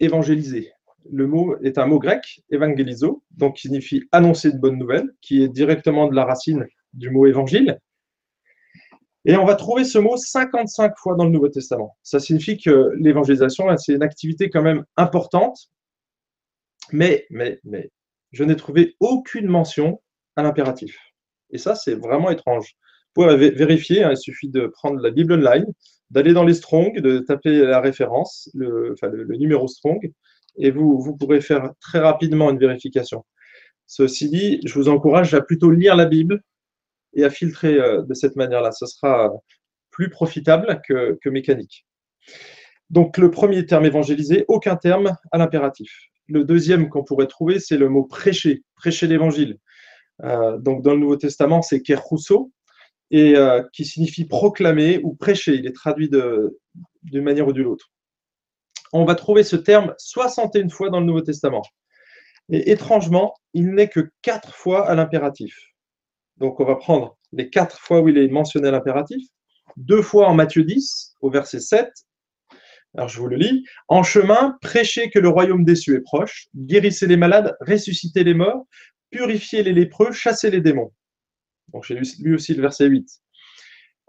évangéliser. 0.00 0.72
Le 1.10 1.26
mot 1.26 1.56
est 1.62 1.78
un 1.78 1.86
mot 1.86 1.98
grec, 1.98 2.42
évangélizo, 2.50 3.22
donc 3.30 3.56
qui 3.56 3.68
signifie 3.68 4.04
annoncer 4.12 4.52
de 4.52 4.58
bonnes 4.58 4.78
nouvelles, 4.78 5.10
qui 5.20 5.42
est 5.42 5.48
directement 5.48 6.08
de 6.08 6.14
la 6.14 6.24
racine 6.24 6.66
du 6.92 7.10
mot 7.10 7.26
évangile. 7.26 7.78
Et 9.24 9.36
on 9.36 9.44
va 9.44 9.54
trouver 9.54 9.84
ce 9.84 9.98
mot 9.98 10.16
55 10.16 10.94
fois 10.96 11.14
dans 11.14 11.24
le 11.24 11.30
Nouveau 11.30 11.48
Testament. 11.48 11.96
Ça 12.02 12.20
signifie 12.20 12.58
que 12.58 12.92
l'évangélisation, 12.98 13.74
c'est 13.76 13.94
une 13.94 14.02
activité 14.02 14.50
quand 14.50 14.62
même 14.62 14.84
importante, 14.96 15.70
mais, 16.92 17.26
mais, 17.30 17.60
mais, 17.64 17.90
je 18.32 18.44
n'ai 18.44 18.56
trouvé 18.56 18.96
aucune 19.00 19.46
mention 19.46 20.00
à 20.36 20.42
l'impératif. 20.42 20.98
Et 21.50 21.58
ça, 21.58 21.74
c'est 21.74 21.94
vraiment 21.94 22.30
étrange 22.30 22.76
pouvez 23.18 23.50
vérifier, 23.50 24.04
hein, 24.04 24.12
il 24.12 24.16
suffit 24.16 24.48
de 24.48 24.66
prendre 24.66 25.00
la 25.00 25.10
Bible 25.10 25.34
Online, 25.34 25.66
d'aller 26.10 26.32
dans 26.32 26.44
les 26.44 26.54
Strong, 26.54 27.00
de 27.00 27.18
taper 27.18 27.64
la 27.64 27.80
référence, 27.80 28.50
le, 28.54 28.94
numéro 29.36 29.66
Strong, 29.66 30.12
et 30.58 30.70
vous, 30.70 31.00
vous 31.00 31.16
pourrez 31.16 31.40
faire 31.40 31.72
très 31.80 31.98
rapidement 31.98 32.50
une 32.50 32.58
vérification. 32.58 33.24
Ceci 33.86 34.28
dit, 34.28 34.60
je 34.64 34.74
vous 34.74 34.88
encourage 34.88 35.32
à 35.34 35.40
plutôt 35.40 35.70
lire 35.70 35.96
la 35.96 36.04
Bible 36.04 36.42
et 37.14 37.24
à 37.24 37.30
filtrer 37.30 37.74
euh, 37.74 38.02
de 38.02 38.14
cette 38.14 38.36
manière-là. 38.36 38.70
Ce 38.72 38.86
sera 38.86 39.32
plus 39.90 40.10
profitable 40.10 40.80
que, 40.86 41.28
mécanique. 41.28 41.86
Donc 42.90 43.18
le 43.18 43.30
premier 43.30 43.66
terme 43.66 43.86
évangélisé, 43.86 44.44
aucun 44.48 44.76
terme 44.76 45.16
à 45.32 45.38
l'impératif. 45.38 45.90
Le 46.28 46.44
deuxième 46.44 46.88
qu'on 46.88 47.04
pourrait 47.04 47.26
trouver, 47.26 47.58
c'est 47.58 47.78
le 47.78 47.88
mot 47.88 48.04
prêcher, 48.04 48.62
prêcher 48.76 49.06
l'évangile. 49.06 49.58
Euh, 50.22 50.58
donc 50.58 50.82
dans 50.82 50.92
le 50.92 51.00
Nouveau 51.00 51.16
Testament, 51.16 51.62
c'est 51.62 51.80
kerousso, 51.80 52.52
et 53.10 53.36
euh, 53.36 53.62
qui 53.72 53.84
signifie 53.84 54.26
proclamer 54.26 55.00
ou 55.02 55.14
prêcher. 55.14 55.54
Il 55.54 55.66
est 55.66 55.74
traduit 55.74 56.10
d'une 56.10 57.22
manière 57.24 57.48
ou 57.48 57.52
d'une 57.52 57.66
autre. 57.66 57.90
On 58.92 59.04
va 59.04 59.14
trouver 59.14 59.42
ce 59.42 59.56
terme 59.56 59.94
61 59.98 60.68
fois 60.68 60.90
dans 60.90 61.00
le 61.00 61.06
Nouveau 61.06 61.20
Testament. 61.20 61.62
Et 62.50 62.70
étrangement, 62.70 63.34
il 63.52 63.74
n'est 63.74 63.88
que 63.88 64.10
quatre 64.22 64.54
fois 64.54 64.88
à 64.88 64.94
l'impératif. 64.94 65.54
Donc 66.38 66.60
on 66.60 66.64
va 66.64 66.76
prendre 66.76 67.18
les 67.32 67.50
quatre 67.50 67.78
fois 67.78 68.00
où 68.00 68.08
il 68.08 68.16
est 68.16 68.28
mentionné 68.28 68.68
à 68.68 68.70
l'impératif, 68.70 69.22
deux 69.76 70.02
fois 70.02 70.28
en 70.28 70.34
Matthieu 70.34 70.64
10, 70.64 71.16
au 71.20 71.30
verset 71.30 71.60
7. 71.60 71.90
Alors 72.96 73.08
je 73.08 73.20
vous 73.20 73.28
le 73.28 73.36
lis. 73.36 73.64
En 73.88 74.02
chemin, 74.02 74.56
prêchez 74.62 75.10
que 75.10 75.18
le 75.18 75.28
royaume 75.28 75.64
des 75.64 75.76
cieux 75.76 75.96
est 75.96 76.02
proche, 76.02 76.48
guérissez 76.56 77.06
les 77.06 77.16
malades, 77.16 77.54
ressuscitez 77.60 78.24
les 78.24 78.34
morts, 78.34 78.64
purifiez 79.10 79.62
les 79.62 79.72
lépreux, 79.72 80.12
chassez 80.12 80.50
les 80.50 80.60
démons. 80.60 80.92
Donc 81.72 81.84
j'ai 81.84 82.00
lu 82.20 82.34
aussi 82.34 82.54
le 82.54 82.62
verset 82.62 82.86
8. 82.86 83.06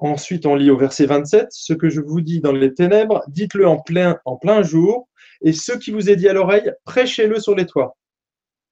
Ensuite, 0.02 0.46
on 0.46 0.56
lit 0.56 0.72
au 0.72 0.78
verset 0.78 1.06
27, 1.06 1.48
ce 1.52 1.74
que 1.74 1.90
je 1.90 2.00
vous 2.00 2.22
dis 2.22 2.40
dans 2.40 2.54
les 2.54 2.74
ténèbres, 2.74 3.22
dites-le 3.28 3.68
en 3.68 3.78
plein, 3.82 4.64
jour, 4.64 5.10
et 5.42 5.52
ce 5.52 5.74
qui 5.74 5.92
vous 5.92 6.10
est 6.10 6.16
dit 6.16 6.30
à 6.30 6.34
l'oreille, 6.34 6.72
prêchez-le 6.86 7.38
sur 7.40 7.54
les 7.54 7.66
toits. 7.66 7.98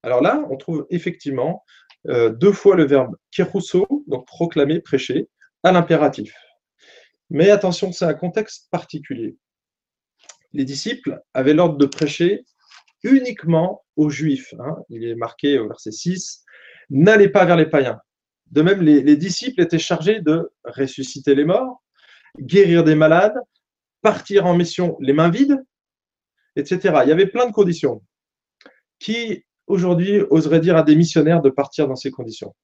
Alors 0.04 0.22
là, 0.22 0.46
on 0.50 0.56
trouve 0.56 0.88
effectivement 0.90 1.66
euh, 2.08 2.30
deux 2.30 2.54
fois 2.54 2.78
le 2.78 2.86
verbe 2.86 3.14
kérousso, 3.32 3.86
donc 4.08 4.26
proclamer, 4.26 4.80
prêcher, 4.80 5.28
à 5.64 5.74
l'impératif. 5.74 6.34
Mais 7.30 7.50
attention, 7.50 7.92
c'est 7.92 8.06
un 8.06 8.14
contexte 8.14 8.70
particulier. 8.72 9.36
Les 10.54 10.64
disciples 10.64 11.20
avaient 11.34 11.54
l'ordre 11.54 11.78
de 11.78 11.86
prêcher 11.86 12.46
uniquement 13.04 13.84
aux 13.98 14.10
Juifs. 14.10 14.54
Hein. 14.60 14.78
Il 14.90 15.04
est 15.04 15.16
marqué 15.16 15.60
au 15.60 15.68
verset 15.68 15.92
6, 15.92 16.46
n'allez 16.90 17.28
pas 17.28 17.44
vers 17.44 17.58
les 17.58 17.66
païens. 17.66 18.00
De 18.52 18.62
même, 18.62 18.82
les, 18.82 19.18
disciples 19.18 19.62
étaient 19.62 19.80
chargés 19.80 20.22
de 20.22 20.52
ressusciter 20.64 21.36
les 21.36 21.46
morts, 21.46 21.84
guérir 22.40 22.84
des 22.84 22.96
malades, 22.96 23.38
partir 24.02 24.46
en 24.46 24.56
mission 24.56 24.98
les 25.02 25.14
mains 25.14 25.30
vides, 25.30 25.64
etc. 26.56 27.02
Il 27.04 27.10
y 27.10 27.12
avait 27.12 27.28
plein 27.28 27.46
de 27.46 27.52
conditions. 27.52 28.02
Qui 29.00 29.46
aujourd'hui 29.68 30.22
oserait 30.30 30.60
dire 30.60 30.78
à 30.78 30.84
des 30.84 30.96
missionnaires 30.96 31.42
de 31.42 31.50
partir 31.50 31.88
dans 31.88 31.96
ces 31.96 32.12
conditions? 32.12 32.56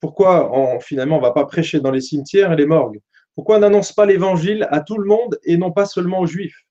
Pourquoi 0.00 0.78
finalement 0.80 1.16
on 1.16 1.20
ne 1.20 1.26
va 1.26 1.32
pas 1.32 1.46
prêcher 1.46 1.80
dans 1.80 1.90
les 1.90 2.00
cimetières 2.00 2.52
et 2.52 2.56
les 2.56 2.66
morgues? 2.66 3.00
Pourquoi 3.34 3.56
on 3.56 3.60
n'annonce 3.60 3.92
pas 3.92 4.06
l'évangile 4.06 4.66
à 4.70 4.80
tout 4.80 4.98
le 4.98 5.06
monde 5.06 5.38
et 5.44 5.56
non 5.56 5.72
pas 5.72 5.86
seulement 5.86 6.20
aux 6.20 6.26
juifs? 6.26 6.66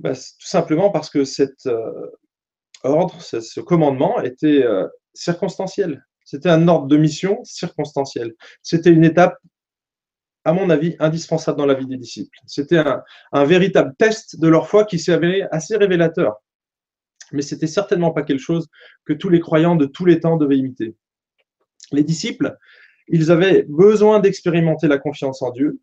Ben, 0.00 0.14
Tout 0.14 0.46
simplement 0.46 0.90
parce 0.90 1.10
que 1.10 1.24
cet 1.24 1.66
euh, 1.66 2.10
ordre, 2.84 3.20
ce, 3.20 3.60
commandement 3.60 4.20
était 4.22 4.62
euh, 4.62 4.86
circonstanciel. 5.14 6.04
C'était 6.28 6.50
un 6.50 6.68
ordre 6.68 6.88
de 6.88 6.98
mission 6.98 7.42
circonstanciel. 7.42 8.34
C'était 8.62 8.90
une 8.90 9.02
étape, 9.02 9.38
à 10.44 10.52
mon 10.52 10.68
avis, 10.68 10.94
indispensable 10.98 11.56
dans 11.56 11.64
la 11.64 11.72
vie 11.72 11.86
des 11.86 11.96
disciples. 11.96 12.38
C'était 12.44 12.82
un, 13.32 13.44
véritable 13.46 13.94
test 13.96 14.38
de 14.38 14.46
leur 14.46 14.68
foi 14.68 14.84
qui 14.84 14.98
s'est 14.98 15.14
avéré 15.14 15.44
assez 15.52 15.74
révélateur. 15.74 16.34
Mais 17.32 17.40
c'était 17.40 17.66
certainement 17.66 18.10
pas 18.10 18.24
quelque 18.24 18.42
chose 18.42 18.68
que 19.06 19.14
tous 19.14 19.30
les 19.30 19.40
croyants 19.40 19.74
de 19.74 19.86
tous 19.86 20.04
les 20.04 20.20
temps 20.20 20.36
devaient 20.36 20.58
imiter. 20.58 20.94
Les 21.92 22.04
disciples, 22.04 22.58
ils 23.06 23.30
avaient 23.30 23.64
besoin 23.66 24.20
d'expérimenter 24.20 24.86
la 24.86 24.98
confiance 24.98 25.40
en 25.40 25.50
Dieu. 25.50 25.80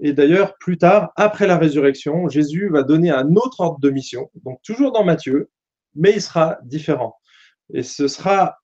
Et 0.00 0.12
d'ailleurs, 0.12 0.58
plus 0.58 0.78
tard, 0.78 1.12
après 1.14 1.46
la 1.46 1.56
résurrection, 1.56 2.28
Jésus 2.28 2.68
va 2.68 2.82
donner 2.82 3.10
un 3.10 3.36
autre 3.36 3.60
ordre 3.60 3.78
de 3.78 3.90
mission, 3.90 4.28
donc 4.44 4.60
toujours 4.64 4.90
dans 4.90 5.04
Matthieu, 5.04 5.50
mais 5.94 6.14
il 6.14 6.20
sera 6.20 6.58
différent. 6.64 7.16
Et 7.72 7.84
ce 7.84 8.08
sera 8.08 8.58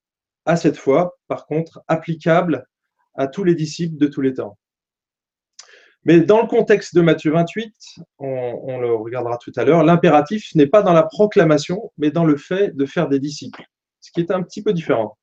à 0.46 0.56
cette 0.56 0.76
fois, 0.76 1.16
par 1.28 1.46
contre, 1.46 1.82
applicable 1.88 2.66
à 3.14 3.26
tous 3.26 3.44
les 3.44 3.54
disciples 3.54 3.96
de 3.96 4.06
tous 4.06 4.20
les 4.20 4.34
temps. 4.34 4.58
Mais 6.04 6.20
dans 6.20 6.42
le 6.42 6.46
contexte 6.46 6.94
de 6.94 7.00
Matthieu 7.00 7.32
28, 7.32 7.74
on, 8.18 8.78
le 8.78 8.94
regardera 8.94 9.38
tout 9.38 9.52
à 9.56 9.64
l'heure, 9.64 9.84
l'impératif 9.84 10.54
n'est 10.54 10.66
pas 10.66 10.82
dans 10.82 10.92
la 10.92 11.04
proclamation, 11.04 11.92
mais 11.96 12.10
dans 12.10 12.24
le 12.24 12.36
fait 12.36 12.76
de 12.76 12.84
faire 12.84 13.08
des 13.08 13.18
disciples, 13.18 13.64
ce 14.00 14.10
qui 14.12 14.20
est 14.20 14.30
un 14.30 14.42
petit 14.42 14.62
peu 14.62 14.74
différent. 14.74 15.16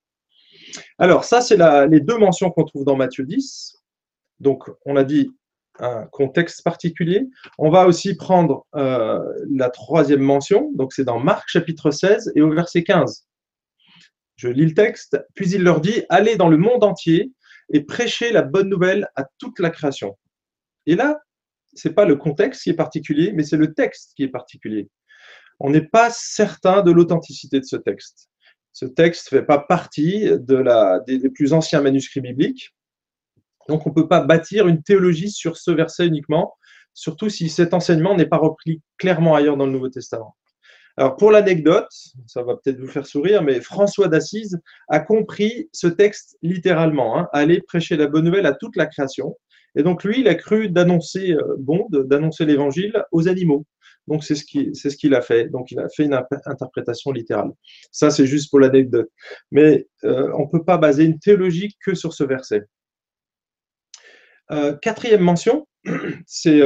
Alors, 0.98 1.24
ça, 1.24 1.42
c'est 1.42 1.58
les 1.88 2.00
deux 2.00 2.18
mentions 2.18 2.50
qu'on 2.50 2.64
trouve 2.64 2.86
dans 2.86 2.96
Matthieu 2.96 3.26
10. 3.26 3.78
Donc, 4.40 4.72
on 4.86 4.96
a 4.96 5.04
dit 5.04 5.30
un 5.80 6.06
contexte 6.12 6.64
particulier. 6.64 7.28
On 7.58 7.70
va 7.70 7.86
aussi 7.86 8.16
prendre 8.16 8.66
euh, 8.76 9.22
la 9.52 9.70
troisième 9.70 10.22
mention, 10.22 10.72
donc 10.74 10.94
c'est 10.94 11.04
dans 11.04 11.20
Marc 11.20 11.48
chapitre 11.48 11.92
16 11.92 12.32
et 12.36 12.42
au 12.42 12.50
verset 12.50 12.84
15. 12.84 13.26
Je 14.42 14.48
lis 14.48 14.66
le 14.66 14.74
texte. 14.74 15.24
Puis 15.36 15.52
il 15.52 15.62
leur 15.62 15.82
dit 15.82 16.02
Allez 16.10 16.36
dans 16.36 16.50
le 16.50 16.58
monde 16.58 16.84
entier 16.84 17.32
et 17.72 17.82
prêchez 17.82 18.32
la 18.32 18.42
bonne 18.42 18.70
nouvelle 18.70 19.08
à 19.16 19.24
toute 19.38 19.60
la 19.60 19.70
création. 19.70 20.18
Et 20.88 20.96
là, 20.96 21.20
ce 21.76 21.88
n'est 21.88 21.94
pas 21.94 22.06
le 22.06 22.16
contexte 22.16 22.64
qui 22.64 22.72
est 22.72 22.76
particulier, 22.76 23.34
mais 23.34 23.44
c'est 23.44 23.56
le 23.56 23.76
texte 23.76 24.14
qui 24.16 24.24
est 24.24 24.30
particulier. 24.30 24.90
On 25.60 25.70
n'est 25.70 25.86
pas 25.86 26.10
certain 26.10 26.82
de 26.82 26.92
l'authenticité 26.92 27.60
de 27.60 27.66
ce 27.66 27.76
texte. 27.76 28.30
Ce 28.74 28.86
texte 28.86 29.32
ne 29.32 29.38
fait 29.38 29.46
pas 29.46 29.60
partie 29.60 30.32
des, 30.40 31.30
plus 31.30 31.54
anciens 31.54 31.82
manuscrits 31.82 32.22
bibliques. 32.22 32.74
Donc, 33.70 33.86
on 33.86 33.92
ne 33.92 33.94
peut 33.94 34.08
pas 34.08 34.22
bâtir 34.22 34.68
une 34.68 34.82
théologie 34.82 35.30
sur 35.30 35.56
ce 35.56 35.70
verset 35.70 36.08
uniquement, 36.08 36.56
surtout 36.96 37.30
si 37.30 37.48
cet 37.48 37.76
enseignement 37.76 38.16
n'est 38.16 38.26
pas 38.26 38.38
repris 38.38 38.82
clairement 38.98 39.36
ailleurs 39.36 39.56
dans 39.56 39.68
le 39.68 39.72
Nouveau 39.72 39.90
Testament. 39.90 40.36
Alors 40.98 41.16
pour 41.16 41.32
l'anecdote, 41.32 41.88
ça 42.28 42.44
va 42.44 42.56
peut-être 42.56 42.80
vous 42.80 42.88
faire 42.88 43.06
sourire, 43.06 43.44
mais 43.44 43.62
François 43.62 44.08
d'Assise 44.08 44.60
a 44.90 45.00
compris 45.00 45.70
ce 45.72 45.88
texte 45.88 46.38
littéralement, 46.42 47.18
hein, 47.18 47.28
aller 47.34 47.62
prêcher 47.62 47.96
la 47.96 48.08
bonne 48.08 48.26
nouvelle 48.26 48.46
à 48.46 48.54
toute 48.54 48.76
la 48.76 48.86
création. 48.86 49.38
Et 49.76 49.84
donc 49.84 50.04
lui, 50.04 50.20
il 50.20 50.28
a 50.28 50.36
cru 50.36 50.70
d'annoncer 50.70 51.32
euh, 51.32 51.56
bon, 51.58 51.88
d'annoncer 51.90 52.46
l'évangile 52.46 53.04
aux 53.12 53.30
animaux. 53.30 53.66
Donc 54.08 54.24
c'est 54.24 54.36
ce 54.36 54.44
qu'il 54.44 54.76
ce 54.76 55.14
a 55.14 55.22
fait. 55.22 55.48
Donc 55.48 55.72
il 55.72 55.80
a 55.80 55.88
fait 55.90 56.04
une 56.04 56.20
interprétation 56.46 57.12
littérale. 57.12 57.52
Ça 57.92 58.10
c'est 58.10 58.26
juste 58.26 58.50
pour 58.50 58.60
l'anecdote. 58.60 59.10
Mais 59.52 59.88
euh, 60.04 60.30
on 60.38 60.46
ne 60.46 60.50
peut 60.50 60.66
pas 60.66 60.78
baser 60.78 61.06
une 61.06 61.20
théologie 61.20 61.76
que 61.86 61.94
sur 61.94 62.14
ce 62.14 62.24
verset. 62.24 62.64
Euh, 64.52 64.76
quatrième 64.82 65.22
mention, 65.22 65.68
c'est 66.26 66.62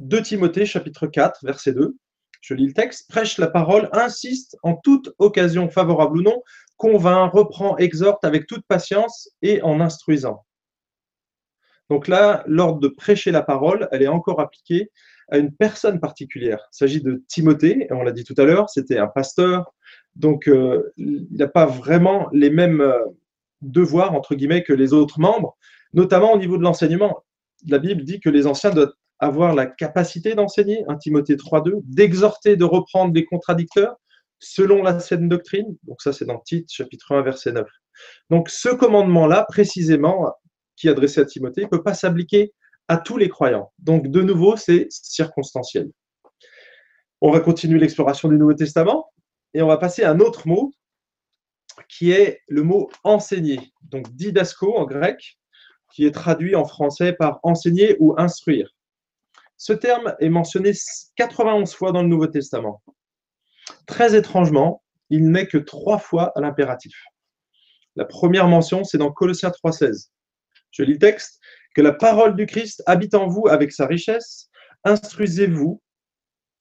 2 0.00 0.22
Timothée 0.22 0.66
chapitre 0.66 1.06
4 1.06 1.44
verset 1.44 1.72
2 1.74 1.96
je 2.42 2.54
lis 2.54 2.66
le 2.66 2.72
texte, 2.74 3.08
prêche 3.08 3.38
la 3.38 3.46
parole, 3.46 3.88
insiste 3.92 4.58
en 4.62 4.74
toute 4.74 5.14
occasion 5.18 5.70
favorable 5.70 6.18
ou 6.18 6.22
non, 6.22 6.42
convainc, 6.76 7.32
reprend, 7.32 7.76
exhorte 7.78 8.24
avec 8.24 8.46
toute 8.46 8.66
patience 8.66 9.30
et 9.40 9.62
en 9.62 9.80
instruisant. 9.80 10.44
Donc 11.88 12.08
là, 12.08 12.42
l'ordre 12.46 12.80
de 12.80 12.88
prêcher 12.88 13.30
la 13.30 13.42
parole, 13.42 13.88
elle 13.92 14.02
est 14.02 14.08
encore 14.08 14.40
appliquée 14.40 14.90
à 15.30 15.38
une 15.38 15.52
personne 15.52 16.00
particulière. 16.00 16.58
Il 16.72 16.76
s'agit 16.76 17.00
de 17.00 17.22
Timothée, 17.28 17.86
et 17.88 17.92
on 17.92 18.02
l'a 18.02 18.12
dit 18.12 18.24
tout 18.24 18.34
à 18.36 18.44
l'heure, 18.44 18.68
c'était 18.68 18.98
un 18.98 19.06
pasteur, 19.06 19.72
donc 20.16 20.48
euh, 20.48 20.92
il 20.96 21.28
n'a 21.30 21.46
pas 21.46 21.66
vraiment 21.66 22.28
les 22.32 22.50
mêmes 22.50 22.80
euh, 22.80 22.98
devoirs, 23.60 24.14
entre 24.14 24.34
guillemets, 24.34 24.64
que 24.64 24.72
les 24.72 24.92
autres 24.92 25.20
membres, 25.20 25.56
notamment 25.94 26.32
au 26.32 26.38
niveau 26.38 26.58
de 26.58 26.62
l'enseignement. 26.62 27.24
La 27.68 27.78
Bible 27.78 28.02
dit 28.02 28.18
que 28.18 28.30
les 28.30 28.48
anciens 28.48 28.70
doivent 28.70 28.92
avoir 29.22 29.54
la 29.54 29.66
capacité 29.66 30.34
d'enseigner, 30.34 30.84
1 30.88 30.96
Timothée 30.96 31.36
3.2, 31.36 31.80
d'exhorter, 31.84 32.56
de 32.56 32.64
reprendre 32.64 33.14
les 33.14 33.24
contradicteurs 33.24 33.96
selon 34.40 34.82
la 34.82 34.98
saine 34.98 35.28
doctrine. 35.28 35.76
Donc 35.84 36.02
ça, 36.02 36.12
c'est 36.12 36.24
dans 36.24 36.40
Tite, 36.40 36.70
chapitre 36.72 37.12
1, 37.14 37.22
verset 37.22 37.52
9. 37.52 37.64
Donc 38.30 38.50
ce 38.50 38.68
commandement-là, 38.68 39.46
précisément, 39.48 40.34
qui 40.74 40.88
est 40.88 40.90
adressé 40.90 41.20
à 41.20 41.24
Timothée, 41.24 41.62
ne 41.62 41.68
peut 41.68 41.84
pas 41.84 41.94
s'appliquer 41.94 42.52
à 42.88 42.96
tous 42.96 43.16
les 43.16 43.28
croyants. 43.28 43.72
Donc 43.78 44.08
de 44.08 44.22
nouveau, 44.22 44.56
c'est 44.56 44.88
circonstanciel. 44.90 45.88
On 47.20 47.30
va 47.30 47.38
continuer 47.38 47.78
l'exploration 47.78 48.28
du 48.28 48.36
Nouveau 48.36 48.54
Testament 48.54 49.08
et 49.54 49.62
on 49.62 49.68
va 49.68 49.76
passer 49.76 50.02
à 50.02 50.10
un 50.10 50.18
autre 50.18 50.48
mot 50.48 50.72
qui 51.88 52.10
est 52.10 52.40
le 52.48 52.64
mot 52.64 52.90
enseigner. 53.04 53.60
Donc 53.82 54.12
didasco 54.16 54.76
en 54.76 54.84
grec, 54.84 55.38
qui 55.94 56.06
est 56.06 56.10
traduit 56.10 56.56
en 56.56 56.64
français 56.64 57.12
par 57.12 57.38
enseigner 57.44 57.96
ou 58.00 58.14
instruire. 58.18 58.74
Ce 59.62 59.72
terme 59.72 60.16
est 60.18 60.28
mentionné 60.28 60.72
91 61.14 61.72
fois 61.72 61.92
dans 61.92 62.02
le 62.02 62.08
Nouveau 62.08 62.26
Testament. 62.26 62.82
Très 63.86 64.16
étrangement, 64.16 64.82
il 65.08 65.30
n'est 65.30 65.46
que 65.46 65.56
trois 65.56 65.98
fois 65.98 66.32
à 66.34 66.40
l'impératif. 66.40 66.96
La 67.94 68.04
première 68.04 68.48
mention, 68.48 68.82
c'est 68.82 68.98
dans 68.98 69.12
Colossiens 69.12 69.50
3,16. 69.50 70.08
Je 70.72 70.82
lis 70.82 70.94
le 70.94 70.98
texte. 70.98 71.38
Que 71.76 71.80
la 71.80 71.92
parole 71.92 72.34
du 72.34 72.46
Christ 72.46 72.82
habite 72.86 73.14
en 73.14 73.28
vous 73.28 73.46
avec 73.46 73.70
sa 73.70 73.86
richesse. 73.86 74.50
Instruisez-vous, 74.82 75.80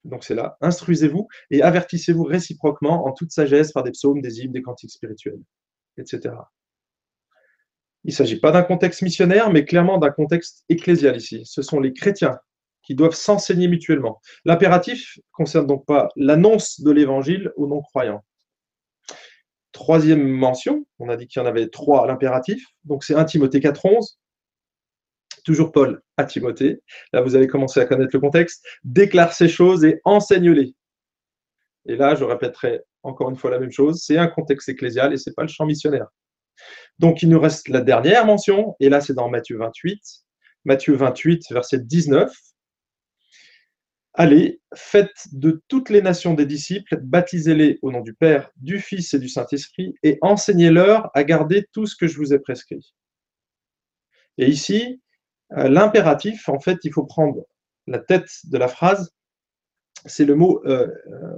donc 0.03 0.23
c'est 0.23 0.35
là, 0.35 0.57
instruisez-vous 0.61 1.27
et 1.49 1.63
avertissez-vous 1.63 2.23
réciproquement 2.23 3.07
en 3.07 3.13
toute 3.13 3.31
sagesse 3.31 3.71
par 3.71 3.81
des 3.81 3.91
psaumes, 3.91 4.21
des 4.21 4.41
hymnes, 4.41 4.51
des 4.51 4.61
cantiques 4.61 4.91
spirituels, 4.91 5.41
etc. 5.97 6.35
Il 8.03 8.11
ne 8.11 8.15
s'agit 8.15 8.39
pas 8.39 8.51
d'un 8.51 8.61
contexte 8.61 9.01
missionnaire, 9.01 9.51
mais 9.51 9.65
clairement 9.65 9.97
d'un 9.97 10.11
contexte 10.11 10.65
ecclésial 10.69 11.17
ici. 11.17 11.41
Ce 11.45 11.63
sont 11.63 11.79
les 11.79 11.93
chrétiens 11.93 12.37
qui 12.83 12.95
doivent 12.95 13.13
s'enseigner 13.13 13.67
mutuellement. 13.67 14.21
L'impératif 14.45 15.19
concerne 15.31 15.67
donc 15.67 15.85
pas 15.85 16.09
l'annonce 16.15 16.81
de 16.81 16.91
l'évangile 16.91 17.51
aux 17.55 17.67
non-croyants. 17.67 18.23
Troisième 19.71 20.27
mention, 20.27 20.85
on 20.99 21.09
a 21.09 21.15
dit 21.15 21.27
qu'il 21.27 21.41
y 21.41 21.43
en 21.43 21.47
avait 21.47 21.69
trois 21.69 22.05
l'impératif, 22.05 22.65
donc 22.83 23.03
c'est 23.03 23.15
1 23.15 23.23
Timothée 23.25 23.59
4.11, 23.59 24.17
toujours 25.45 25.71
Paul 25.71 26.01
à 26.17 26.25
Timothée, 26.25 26.81
là 27.13 27.21
vous 27.21 27.35
avez 27.35 27.47
commencé 27.47 27.79
à 27.79 27.85
connaître 27.85 28.11
le 28.13 28.19
contexte, 28.19 28.65
déclare 28.83 29.33
ces 29.33 29.47
choses 29.47 29.85
et 29.85 30.01
enseigne-les. 30.03 30.75
Et 31.87 31.95
là, 31.95 32.15
je 32.15 32.23
répéterai 32.23 32.81
encore 33.03 33.29
une 33.29 33.37
fois 33.37 33.49
la 33.49 33.59
même 33.59 33.71
chose, 33.71 34.03
c'est 34.03 34.17
un 34.17 34.27
contexte 34.27 34.69
ecclésial 34.69 35.13
et 35.13 35.17
ce 35.17 35.29
n'est 35.29 35.33
pas 35.33 35.41
le 35.41 35.47
champ 35.47 35.65
missionnaire. 35.65 36.07
Donc 36.99 37.23
il 37.23 37.29
nous 37.29 37.39
reste 37.39 37.69
la 37.69 37.81
dernière 37.81 38.25
mention, 38.25 38.75
et 38.79 38.89
là 38.89 39.01
c'est 39.01 39.13
dans 39.13 39.29
Matthieu 39.29 39.57
28, 39.57 39.99
Matthieu 40.65 40.93
28, 40.95 41.51
verset 41.51 41.79
19. 41.79 42.31
Allez, 44.13 44.59
faites 44.75 45.27
de 45.31 45.63
toutes 45.69 45.89
les 45.89 46.01
nations 46.01 46.33
des 46.33 46.45
disciples, 46.45 46.97
baptisez-les 46.97 47.79
au 47.81 47.91
nom 47.91 48.01
du 48.01 48.13
Père, 48.13 48.51
du 48.57 48.79
Fils 48.79 49.13
et 49.13 49.19
du 49.19 49.29
Saint-Esprit, 49.29 49.95
et 50.03 50.17
enseignez-leur 50.21 51.09
à 51.13 51.23
garder 51.23 51.65
tout 51.71 51.85
ce 51.85 51.95
que 51.95 52.07
je 52.07 52.17
vous 52.17 52.33
ai 52.33 52.39
prescrit. 52.39 52.93
Et 54.37 54.47
ici, 54.47 55.01
euh, 55.57 55.69
l'impératif, 55.69 56.49
en 56.49 56.59
fait, 56.59 56.77
il 56.83 56.91
faut 56.91 57.05
prendre 57.05 57.45
la 57.87 57.99
tête 57.99 58.29
de 58.45 58.57
la 58.57 58.67
phrase, 58.67 59.13
c'est 60.05 60.25
le 60.25 60.35
mot 60.35 60.61
euh, 60.65 60.87
euh 61.07 61.37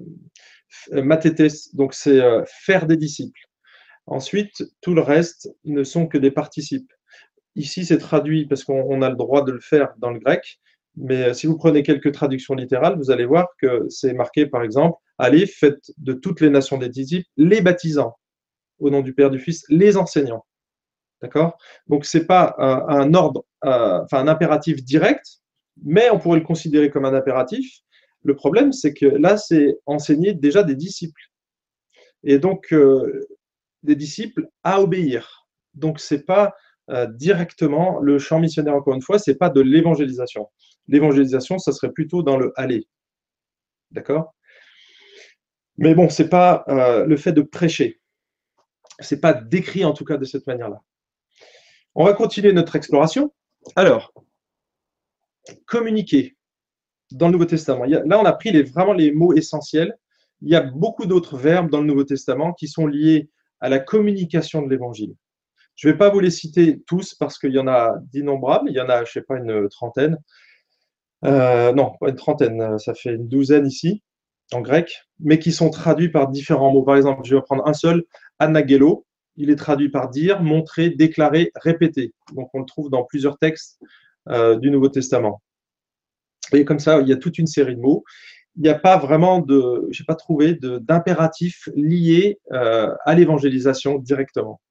donc 1.73 1.93
c'est 1.93 2.19
euh, 2.19 2.43
faire 2.47 2.87
des 2.87 2.97
disciples. 2.97 3.39
Ensuite, 4.07 4.63
tout 4.81 4.95
le 4.95 5.01
reste 5.01 5.49
ne 5.63 5.83
sont 5.83 6.07
que 6.07 6.17
des 6.17 6.31
participes. 6.31 6.91
Ici, 7.55 7.85
c'est 7.85 7.99
traduit 7.99 8.47
parce 8.47 8.63
qu'on 8.63 9.01
a 9.03 9.09
le 9.09 9.15
droit 9.15 9.43
de 9.43 9.51
le 9.51 9.59
faire 9.59 9.93
dans 9.97 10.09
le 10.09 10.19
grec, 10.19 10.59
mais 10.95 11.23
euh, 11.23 11.33
si 11.33 11.47
vous 11.47 11.57
prenez 11.57 11.83
quelques 11.83 12.11
traductions 12.11 12.53
littérales, 12.53 12.97
vous 12.97 13.11
allez 13.11 13.25
voir 13.25 13.47
que 13.59 13.87
c'est 13.89 14.13
marqué, 14.13 14.45
par 14.45 14.63
exemple, 14.63 14.97
allez, 15.17 15.45
faites 15.45 15.91
de 15.97 16.13
toutes 16.13 16.41
les 16.41 16.49
nations 16.49 16.77
des 16.77 16.89
disciples 16.89 17.27
les 17.37 17.61
baptisants, 17.61 18.15
au 18.79 18.89
nom 18.89 19.01
du 19.01 19.13
Père, 19.13 19.29
du 19.29 19.39
Fils, 19.39 19.63
les 19.69 19.97
enseignants. 19.97 20.45
D'accord? 21.21 21.57
Donc, 21.87 22.05
ce 22.05 22.17
n'est 22.17 22.25
pas 22.25 22.55
un, 22.57 23.13
ordre, 23.13 23.45
euh, 23.65 24.01
enfin 24.03 24.19
un 24.19 24.27
impératif 24.27 24.83
direct, 24.83 25.25
mais 25.83 26.09
on 26.09 26.19
pourrait 26.19 26.39
le 26.39 26.45
considérer 26.45 26.89
comme 26.89 27.05
un 27.05 27.13
impératif. 27.13 27.79
Le 28.23 28.35
problème, 28.35 28.71
c'est 28.71 28.93
que 28.93 29.05
là, 29.05 29.37
c'est 29.37 29.77
enseigner 29.85 30.33
déjà 30.33 30.63
des 30.63 30.75
disciples. 30.75 31.21
Et 32.23 32.39
donc, 32.39 32.71
euh, 32.73 33.25
des 33.83 33.95
disciples 33.95 34.47
à 34.63 34.81
obéir. 34.81 35.47
Donc, 35.73 35.99
ce 35.99 36.15
n'est 36.15 36.21
pas 36.21 36.53
directement 37.11 37.99
le 38.01 38.19
champ 38.19 38.41
missionnaire, 38.41 38.75
encore 38.75 38.93
une 38.93 39.01
fois, 39.01 39.17
ce 39.17 39.31
n'est 39.31 39.37
pas 39.37 39.49
de 39.49 39.61
l'évangélisation. 39.61 40.49
L'évangélisation, 40.87 41.57
ça 41.57 41.71
serait 41.71 41.91
plutôt 41.91 42.23
dans 42.23 42.37
le 42.37 42.53
aller. 42.55 42.87
D'accord? 43.91 44.33
Mais 45.77 45.95
bon, 45.95 46.09
ce 46.09 46.23
n'est 46.23 46.29
pas 46.29 46.63
euh, 46.67 47.05
le 47.05 47.17
fait 47.17 47.31
de 47.31 47.41
prêcher. 47.41 48.01
Ce 48.99 49.15
n'est 49.15 49.21
pas 49.21 49.33
décrit 49.33 49.85
en 49.85 49.93
tout 49.93 50.05
cas 50.05 50.17
de 50.17 50.25
cette 50.25 50.45
manière-là. 50.45 50.81
On 51.95 52.05
va 52.05 52.13
continuer 52.13 52.53
notre 52.53 52.75
exploration. 52.75 53.33
Alors, 53.75 54.13
communiquer 55.65 56.35
dans 57.11 57.27
le 57.27 57.33
Nouveau 57.33 57.45
Testament. 57.45 57.85
là, 57.85 58.19
on 58.19 58.25
a 58.25 58.33
pris 58.33 58.61
vraiment 58.63 58.93
les 58.93 59.11
mots 59.11 59.33
essentiels. 59.33 59.95
Il 60.41 60.49
y 60.49 60.55
a 60.55 60.61
beaucoup 60.61 61.05
d'autres 61.05 61.37
verbes 61.37 61.69
dans 61.69 61.81
le 61.81 61.87
Nouveau 61.87 62.03
Testament 62.03 62.53
qui 62.53 62.67
sont 62.67 62.87
liés 62.87 63.29
à 63.59 63.69
la 63.69 63.79
communication 63.79 64.61
de 64.61 64.69
l'Évangile. 64.69 65.15
Je 65.75 65.87
ne 65.87 65.93
vais 65.93 65.97
pas 65.97 66.09
vous 66.09 66.19
les 66.19 66.31
citer 66.31 66.81
tous 66.85 67.15
parce 67.15 67.39
qu'il 67.39 67.51
y 67.51 67.59
en 67.59 67.67
a 67.67 67.95
d'innombrables, 68.11 68.69
il 68.69 68.75
y 68.75 68.81
en 68.81 68.89
a, 68.89 68.97
je 68.97 69.09
ne 69.09 69.13
sais 69.13 69.21
pas, 69.21 69.37
une 69.37 69.69
trentaine. 69.69 70.17
Euh, 71.25 71.71
non, 71.73 71.93
pas 71.99 72.09
une 72.09 72.15
trentaine, 72.15 72.77
ça 72.79 72.93
fait 72.93 73.13
une 73.13 73.27
douzaine 73.27 73.65
ici, 73.65 74.03
en 74.53 74.61
grec, 74.61 75.03
mais 75.19 75.39
qui 75.39 75.51
sont 75.51 75.69
traduits 75.69 76.09
par 76.09 76.29
différents 76.29 76.71
mots. 76.71 76.83
Par 76.83 76.97
exemple, 76.97 77.21
je 77.23 77.35
vais 77.35 77.41
prendre 77.41 77.67
un 77.67 77.73
seul, 77.73 78.03
anagelo, 78.39 79.05
il 79.35 79.49
est 79.49 79.55
traduit 79.55 79.89
par 79.89 80.09
dire, 80.09 80.41
montrer, 80.41 80.89
déclarer, 80.89 81.51
répéter. 81.55 82.13
Donc 82.33 82.49
on 82.53 82.59
le 82.59 82.65
trouve 82.65 82.89
dans 82.89 83.03
plusieurs 83.03 83.37
textes 83.37 83.79
euh, 84.29 84.57
du 84.57 84.69
Nouveau 84.69 84.89
Testament. 84.89 85.41
Et 86.51 86.65
comme 86.65 86.79
ça, 86.79 86.99
il 86.99 87.07
y 87.07 87.13
a 87.13 87.17
toute 87.17 87.37
une 87.39 87.47
série 87.47 87.75
de 87.75 87.81
mots 87.81 88.03
il 88.55 88.61
n'y 88.61 88.69
a 88.69 88.77
pas 88.77 88.97
vraiment 88.97 89.39
de, 89.39 89.87
j'ai 89.91 90.03
pas 90.03 90.15
trouvé 90.15 90.55
d'impératif 90.55 91.69
lié 91.75 92.39
euh, 92.51 92.93
à 93.05 93.15
l'évangélisation 93.15 93.97
directement. 93.97 94.61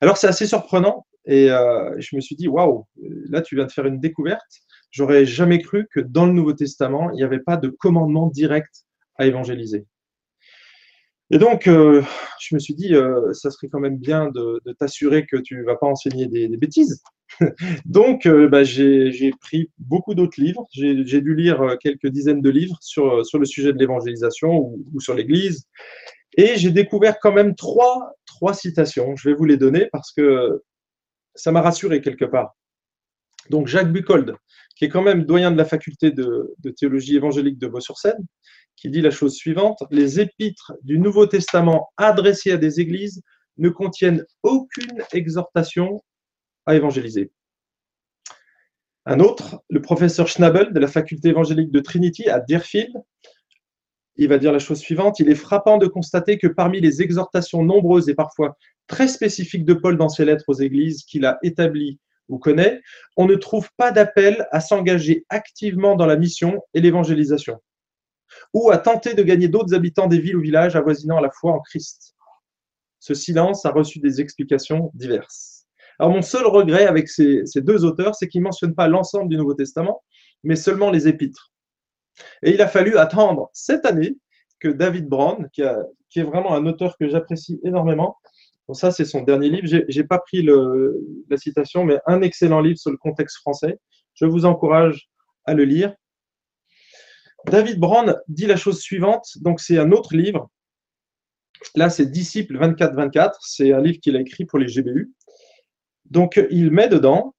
Alors 0.00 0.16
c'est 0.16 0.26
assez 0.26 0.46
surprenant 0.46 1.06
et 1.24 1.50
euh, 1.50 1.94
je 1.98 2.16
me 2.16 2.20
suis 2.20 2.36
dit 2.36 2.48
waouh, 2.48 2.86
là 3.28 3.40
tu 3.40 3.56
viens 3.56 3.66
de 3.66 3.72
faire 3.72 3.86
une 3.86 4.00
découverte. 4.00 4.60
J'aurais 4.90 5.26
jamais 5.26 5.60
cru 5.60 5.86
que 5.92 6.00
dans 6.00 6.26
le 6.26 6.32
Nouveau 6.32 6.52
Testament 6.52 7.10
il 7.12 7.16
n'y 7.16 7.22
avait 7.22 7.40
pas 7.40 7.56
de 7.56 7.68
commandement 7.68 8.26
direct 8.28 8.84
à 9.16 9.26
évangéliser. 9.26 9.86
Et 11.32 11.38
donc, 11.38 11.68
euh, 11.68 12.02
je 12.40 12.56
me 12.56 12.58
suis 12.58 12.74
dit, 12.74 12.92
ça 13.32 13.50
serait 13.52 13.68
quand 13.68 13.78
même 13.78 13.98
bien 13.98 14.30
de, 14.30 14.60
t'assurer 14.78 15.26
que 15.26 15.36
tu 15.36 15.58
ne 15.58 15.62
vas 15.62 15.76
pas 15.76 15.86
enseigner 15.86 16.26
des 16.26 16.48
bêtises. 16.56 17.00
Donc, 17.84 18.26
euh, 18.26 18.48
bah, 18.48 18.64
j'ai 18.64 19.32
pris 19.40 19.70
beaucoup 19.78 20.14
d'autres 20.14 20.40
livres. 20.40 20.66
J'ai 20.72 21.20
dû 21.20 21.34
lire 21.34 21.60
euh, 21.62 21.76
quelques 21.76 22.08
dizaines 22.08 22.42
de 22.42 22.50
livres 22.50 22.78
sur, 22.80 23.18
euh, 23.18 23.24
sur 23.24 23.38
le 23.38 23.44
sujet 23.44 23.72
de 23.72 23.78
l'évangélisation 23.78 24.74
ou, 24.92 25.00
sur 25.00 25.14
l'Église. 25.14 25.66
Et 26.36 26.56
j'ai 26.56 26.70
découvert 26.70 27.18
quand 27.20 27.32
même 27.32 27.54
trois, 27.54 28.12
trois 28.26 28.54
citations. 28.54 29.16
Je 29.16 29.28
vais 29.28 29.34
vous 29.34 29.44
les 29.44 29.56
donner 29.56 29.88
parce 29.92 30.12
que 30.12 30.62
ça 31.34 31.52
m'a 31.52 31.60
rassuré 31.60 32.00
quelque 32.00 32.24
part. 32.24 32.56
Donc, 33.48 33.66
Jacques 33.66 33.92
Bucold, 33.92 34.34
qui 34.76 34.84
est 34.84 34.88
quand 34.88 35.02
même 35.02 35.24
doyen 35.24 35.50
de 35.50 35.56
la 35.56 35.64
faculté 35.64 36.10
de, 36.10 36.54
théologie 36.76 37.16
évangélique 37.16 37.58
de 37.58 37.66
Vaux-sur-Seine, 37.66 38.26
qui 38.76 38.90
dit 38.90 39.00
la 39.00 39.10
chose 39.10 39.34
suivante 39.34 39.82
Les 39.90 40.20
épîtres 40.20 40.72
du 40.82 40.98
Nouveau 40.98 41.26
Testament 41.26 41.90
adressés 41.96 42.52
à 42.52 42.56
des 42.56 42.80
églises 42.80 43.22
ne 43.58 43.68
contiennent 43.68 44.24
aucune 44.42 45.02
exhortation 45.12 46.02
à 46.66 46.74
évangéliser. 46.74 47.30
Un 49.06 49.20
autre, 49.20 49.62
le 49.68 49.82
professeur 49.82 50.28
Schnabel 50.28 50.72
de 50.72 50.80
la 50.80 50.86
faculté 50.86 51.28
évangélique 51.28 51.70
de 51.70 51.80
Trinity 51.80 52.28
à 52.28 52.40
Deerfield, 52.40 52.92
il 54.16 54.28
va 54.28 54.38
dire 54.38 54.52
la 54.52 54.58
chose 54.58 54.78
suivante, 54.78 55.18
il 55.18 55.30
est 55.30 55.34
frappant 55.34 55.78
de 55.78 55.86
constater 55.86 56.38
que 56.38 56.46
parmi 56.46 56.80
les 56.80 57.00
exhortations 57.00 57.62
nombreuses 57.62 58.08
et 58.08 58.14
parfois 58.14 58.56
très 58.86 59.08
spécifiques 59.08 59.64
de 59.64 59.74
Paul 59.74 59.96
dans 59.96 60.08
ses 60.08 60.24
lettres 60.24 60.44
aux 60.48 60.54
églises 60.54 61.04
qu'il 61.04 61.24
a 61.24 61.38
établies 61.42 61.98
connaît, 62.38 62.80
on 63.16 63.26
ne 63.26 63.34
trouve 63.34 63.68
pas 63.76 63.92
d'appel 63.92 64.46
à 64.50 64.60
s'engager 64.60 65.24
activement 65.28 65.96
dans 65.96 66.06
la 66.06 66.16
mission 66.16 66.62
et 66.74 66.80
l'évangélisation, 66.80 67.60
ou 68.54 68.70
à 68.70 68.78
tenter 68.78 69.14
de 69.14 69.22
gagner 69.22 69.48
d'autres 69.48 69.74
habitants 69.74 70.06
des 70.06 70.18
villes 70.18 70.36
ou 70.36 70.40
villages 70.40 70.76
avoisinant 70.76 71.20
la 71.20 71.30
foi 71.30 71.52
en 71.52 71.60
Christ. 71.60 72.14
Ce 72.98 73.14
silence 73.14 73.64
a 73.64 73.70
reçu 73.70 73.98
des 73.98 74.20
explications 74.20 74.90
diverses. 74.94 75.60
Alors 75.98 76.12
mon 76.12 76.22
seul 76.22 76.46
regret 76.46 76.86
avec 76.86 77.08
ces, 77.08 77.44
deux 77.56 77.84
auteurs, 77.84 78.14
c'est 78.14 78.28
qu'ils 78.28 78.40
ne 78.40 78.46
mentionnent 78.46 78.74
pas 78.74 78.88
l'ensemble 78.88 79.28
du 79.28 79.36
Nouveau 79.36 79.54
Testament, 79.54 80.02
mais 80.42 80.56
seulement 80.56 80.90
les 80.90 81.08
épîtres. 81.08 81.52
Et 82.42 82.52
il 82.52 82.62
a 82.62 82.68
fallu 82.68 82.96
attendre 82.96 83.50
cette 83.52 83.84
année 83.84 84.16
que 84.60 84.68
David 84.68 85.08
Brown, 85.08 85.48
qui, 85.52 85.62
est 85.62 86.22
vraiment 86.22 86.54
un 86.54 86.66
auteur 86.66 86.96
que 86.98 87.08
j'apprécie 87.08 87.60
énormément, 87.64 88.16
ça 88.74 88.90
c'est 88.90 89.04
son 89.04 89.22
dernier 89.22 89.48
livre, 89.48 89.66
je 89.66 89.98
n'ai 89.98 90.06
pas 90.06 90.18
pris 90.18 90.42
la 90.42 91.36
citation, 91.36 91.84
mais 91.84 91.98
un 92.06 92.22
excellent 92.22 92.60
livre 92.60 92.78
sur 92.78 92.90
le 92.90 92.96
contexte 92.96 93.38
français. 93.38 93.78
Je 94.14 94.26
vous 94.26 94.44
encourage 94.44 95.08
à 95.44 95.54
le 95.54 95.64
lire. 95.64 95.94
David 97.46 97.78
Brown 97.78 98.16
dit 98.28 98.46
la 98.46 98.56
chose 98.56 98.80
suivante, 98.80 99.26
donc 99.36 99.60
c'est 99.60 99.78
un 99.78 99.92
autre 99.92 100.14
livre. 100.14 100.50
Là, 101.74 101.90
c'est 101.90 102.06
Disciples 102.06 102.58
24-24, 102.58 103.32
c'est 103.40 103.72
un 103.72 103.80
livre 103.80 103.98
qu'il 104.00 104.16
a 104.16 104.20
écrit 104.20 104.44
pour 104.44 104.58
les 104.58 104.66
GBU. 104.66 105.12
Donc, 106.06 106.40
il 106.50 106.70
met 106.70 106.88
dedans, 106.88 107.34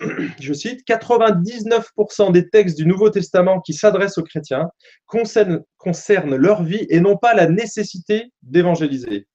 je 0.40 0.52
cite, 0.52 0.86
99% 0.86 2.32
des 2.32 2.48
textes 2.48 2.76
du 2.76 2.86
Nouveau 2.86 3.10
Testament 3.10 3.60
qui 3.60 3.74
s'adressent 3.74 4.18
aux 4.18 4.22
chrétiens 4.22 4.68
concernent, 5.06 6.36
leur 6.36 6.62
vie 6.62 6.86
et 6.88 7.00
non 7.00 7.16
pas 7.16 7.34
la 7.34 7.48
nécessité 7.48 8.32
d'évangéliser. 8.42 9.26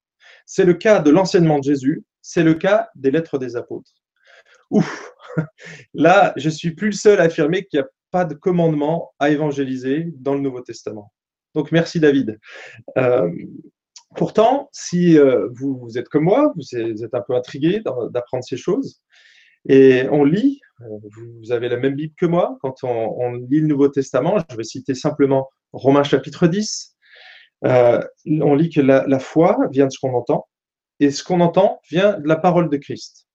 C'est 0.46 0.66
le 0.66 0.74
cas 0.74 1.00
de 1.00 1.10
l'enseignement 1.10 1.60
de 1.60 1.64
Jésus, 1.64 2.04
c'est 2.22 2.44
le 2.44 2.54
cas 2.54 2.90
des 2.96 3.12
lettres 3.12 3.38
des 3.38 3.56
apôtres. 3.56 3.92
Ouf 4.70 5.14
Là, 5.94 6.34
je 6.36 6.50
suis 6.50 6.72
plus 6.72 6.88
le 6.88 6.94
seul 6.94 7.20
à 7.20 7.24
affirmer 7.24 7.66
qu'il 7.66 7.80
n'y 7.80 7.86
a 7.86 7.90
pas 8.12 8.26
de 8.26 8.36
commandement 8.36 9.14
à 9.20 9.30
évangéliser 9.30 10.08
dans 10.18 10.36
le 10.36 10.42
Nouveau 10.42 10.62
Testament. 10.62 11.12
Donc, 11.56 11.72
merci 11.72 12.00
David. 12.00 12.40
Euh, 12.98 13.30
Pourtant, 14.16 14.70
si 14.72 15.18
euh, 15.18 15.48
vous, 15.54 15.98
êtes 15.98 16.08
comme 16.08 16.26
moi, 16.26 16.54
vous 16.56 16.78
êtes 17.04 17.14
un 17.14 17.22
peu 17.22 17.34
intrigué 17.34 17.82
d'apprendre 18.12 18.44
ces 18.44 18.58
choses, 18.58 19.02
et 19.68 20.04
on 20.12 20.24
lit, 20.24 20.60
euh, 20.82 20.86
vous 21.42 21.52
avez 21.52 21.70
la 21.70 21.78
même 21.78 21.96
Bible 21.96 22.14
que 22.18 22.26
moi, 22.26 22.58
quand 22.62 22.84
on, 22.84 23.34
lit 23.34 23.62
le 23.62 23.68
Nouveau 23.68 23.88
Testament, 23.88 24.38
je 24.50 24.56
vais 24.56 24.64
citer 24.64 24.94
simplement 24.94 25.50
Romains 25.72 26.04
chapitre 26.04 26.48
10, 26.48 26.93
euh, 27.66 28.02
on 28.26 28.56
lit 28.56 28.70
que 28.70 28.82
la, 28.82 29.20
foi 29.20 29.58
vient 29.72 29.88
de 29.88 29.92
ce 29.92 30.00
qu'on 30.00 30.14
entend, 30.14 30.48
et 31.00 31.12
ce 31.12 31.24
qu'on 31.24 31.40
entend 31.40 31.80
vient 31.90 32.20
de 32.20 32.28
la 32.28 32.36
parole 32.36 32.70
de 32.70 32.78
Christ. 32.78 33.28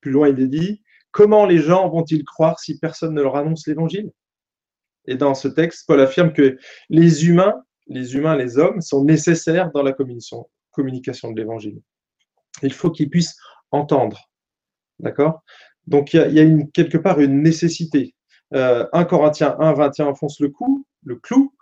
Plus 0.00 0.10
loin, 0.10 0.28
il 0.28 0.40
est 0.40 0.48
dit, 0.48 0.82
comment 1.10 1.46
les 1.46 1.58
gens 1.58 1.88
vont-ils 1.88 2.24
croire 2.24 2.58
si 2.58 2.78
personne 2.78 3.14
ne 3.14 3.22
leur 3.22 3.36
annonce 3.36 3.66
l'évangile? 3.66 4.10
Et 5.06 5.16
dans 5.16 5.34
ce 5.34 5.48
texte, 5.48 5.84
Paul 5.86 6.00
affirme 6.00 6.32
que 6.32 6.58
les 6.90 7.26
humains, 7.26 7.62
les 7.86 8.14
humains, 8.14 8.36
les 8.36 8.58
hommes, 8.58 8.80
sont 8.80 9.04
nécessaires 9.04 9.70
dans 9.72 9.82
la 9.82 9.92
communication, 9.92 10.46
de 10.76 11.34
l'évangile. 11.34 11.80
Il 12.62 12.72
faut 12.72 12.90
qu'ils 12.90 13.10
puissent 13.10 13.36
entendre. 13.70 14.30
D'accord? 15.00 15.42
Donc, 15.86 16.12
il 16.12 16.32
y 16.32 16.40
a, 16.40 16.64
quelque 16.74 16.98
part 16.98 17.20
une 17.20 17.42
nécessité. 17.42 18.14
1 18.52 18.56
euh, 18.58 19.04
Corinthiens 19.04 19.56
1, 19.58 19.72
21 19.72 20.06
enfonce 20.06 20.40
le, 20.40 20.50
coup, 20.50 20.86
le 21.04 21.16
clou. 21.16 21.54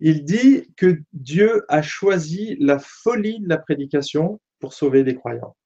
Il 0.00 0.24
dit 0.24 0.72
que 0.76 1.00
Dieu 1.12 1.64
a 1.68 1.82
choisi 1.82 2.56
la 2.60 2.78
folie 2.78 3.40
de 3.40 3.48
la 3.48 3.58
prédication 3.58 4.40
pour 4.60 4.72
sauver 4.72 5.02
les 5.02 5.14
croyants. 5.14 5.56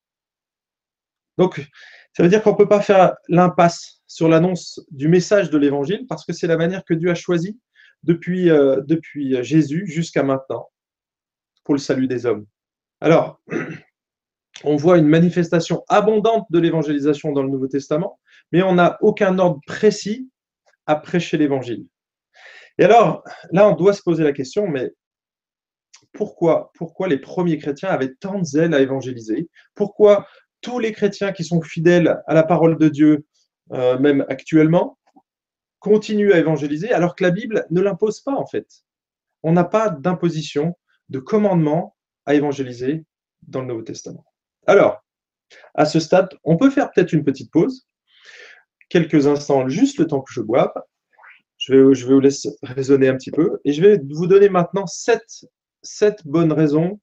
Donc, 1.39 1.67
ça 2.13 2.23
veut 2.23 2.29
dire 2.29 2.43
qu'on 2.43 2.53
ne 2.53 2.57
peut 2.57 2.69
pas 2.69 2.81
faire 2.81 3.15
l'impasse 3.29 4.03
sur 4.07 4.29
l'annonce 4.29 4.81
du 4.91 5.09
message 5.09 5.51
de 5.51 5.59
l'évangile 5.59 6.07
parce 6.07 6.25
que 6.25 6.33
c'est 6.33 6.47
la 6.47 6.57
manière 6.57 6.85
que 6.85 6.95
Dieu 6.95 7.11
a 7.11 7.15
choisie 7.15 7.59
depuis, 8.03 8.51
euh, 8.51 8.81
depuis 8.85 9.43
Jésus 9.43 9.87
jusqu'à 9.87 10.23
maintenant 10.23 10.71
pour 11.65 11.75
le 11.75 11.81
salut 11.81 12.07
des 12.07 12.27
hommes. 12.27 12.47
Alors, 13.01 13.41
on 14.65 14.77
voit 14.77 14.99
une 14.99 15.09
manifestation 15.09 15.85
abondante 15.89 16.47
de 16.51 16.59
l'évangélisation 16.59 17.33
dans 17.33 17.43
le 17.43 17.49
Nouveau 17.49 17.69
Testament, 17.69 18.19
mais 18.51 18.63
on 18.63 18.75
n'a 18.75 18.99
aucun 19.01 19.39
ordre 19.39 19.61
précis 19.67 20.29
à 20.87 20.97
prêcher 20.97 21.39
l'évangile. 21.39 21.87
Et 22.79 22.85
alors, 22.85 23.23
là, 23.51 23.69
on 23.69 23.75
doit 23.75 23.93
se 23.93 24.03
poser 24.03 24.25
la 24.25 24.33
question, 24.33 24.67
mais 24.67 24.93
pourquoi, 26.13 26.71
pourquoi 26.75 27.09
les 27.09 27.19
premiers 27.19 27.59
chrétiens 27.59 27.89
avaient 27.89 28.15
tant 28.15 28.39
de 28.39 28.45
zèle 28.45 28.75
à 28.75 28.81
évangéliser? 28.81 29.49
Pourquoi 29.75 30.27
tous 30.61 30.79
les 30.79 30.93
chrétiens 30.93 31.33
qui 31.33 31.45
sont 31.45 31.61
fidèles 31.61 32.21
à 32.27 32.35
la 32.35 32.43
parole 32.43 32.79
de 32.79 32.89
Dieu, 32.89 33.27
euh, 33.73 33.99
même 33.99 34.25
actuellement, 34.29 34.99
continuent 35.81 36.33
à 36.33 36.39
évangéliser 36.39 36.93
alors 36.93 37.17
que 37.17 37.25
la 37.25 37.31
Bible 37.31 37.67
ne 37.71 37.81
l'impose 37.81 38.21
pas 38.21 38.35
en 38.35 38.47
fait? 38.47 38.67
On 39.43 39.53
n'a 39.53 39.65
pas 39.65 39.91
d'imposition, 39.91 40.77
de 41.09 41.19
commandement 41.19 41.97
à 42.27 42.35
évangéliser 42.35 43.05
dans 43.43 43.61
le 43.61 43.67
Nouveau 43.67 43.83
Testament. 43.83 44.25
Alors, 44.67 45.03
à 45.75 45.85
ce 45.85 46.01
stade, 46.01 46.31
on 46.45 46.57
peut 46.57 46.71
faire 46.71 46.91
peut-être 46.93 47.13
une 47.13 47.25
petite 47.25 47.51
pause, 47.51 47.87
quelques 48.89 49.27
instants, 49.27 49.69
juste 49.69 49.99
le 49.99 50.07
temps 50.07 50.21
que 50.21 50.33
je 50.33 50.41
boive. 50.41 50.73
Je 51.63 51.75
vais, 51.75 52.13
vous 52.13 52.19
laisser 52.19 52.51
raisonner 52.65 53.07
un 53.07 53.17
petit 53.17 53.31
peu 53.31 53.61
et 53.65 53.73
je 53.73 53.81
vais 53.81 54.01
vous 54.11 54.27
donner 54.27 54.49
maintenant 54.49 54.89
sept, 54.89 55.47
sept 55.81 56.27
bonnes 56.27 56.53
raisons 56.53 56.99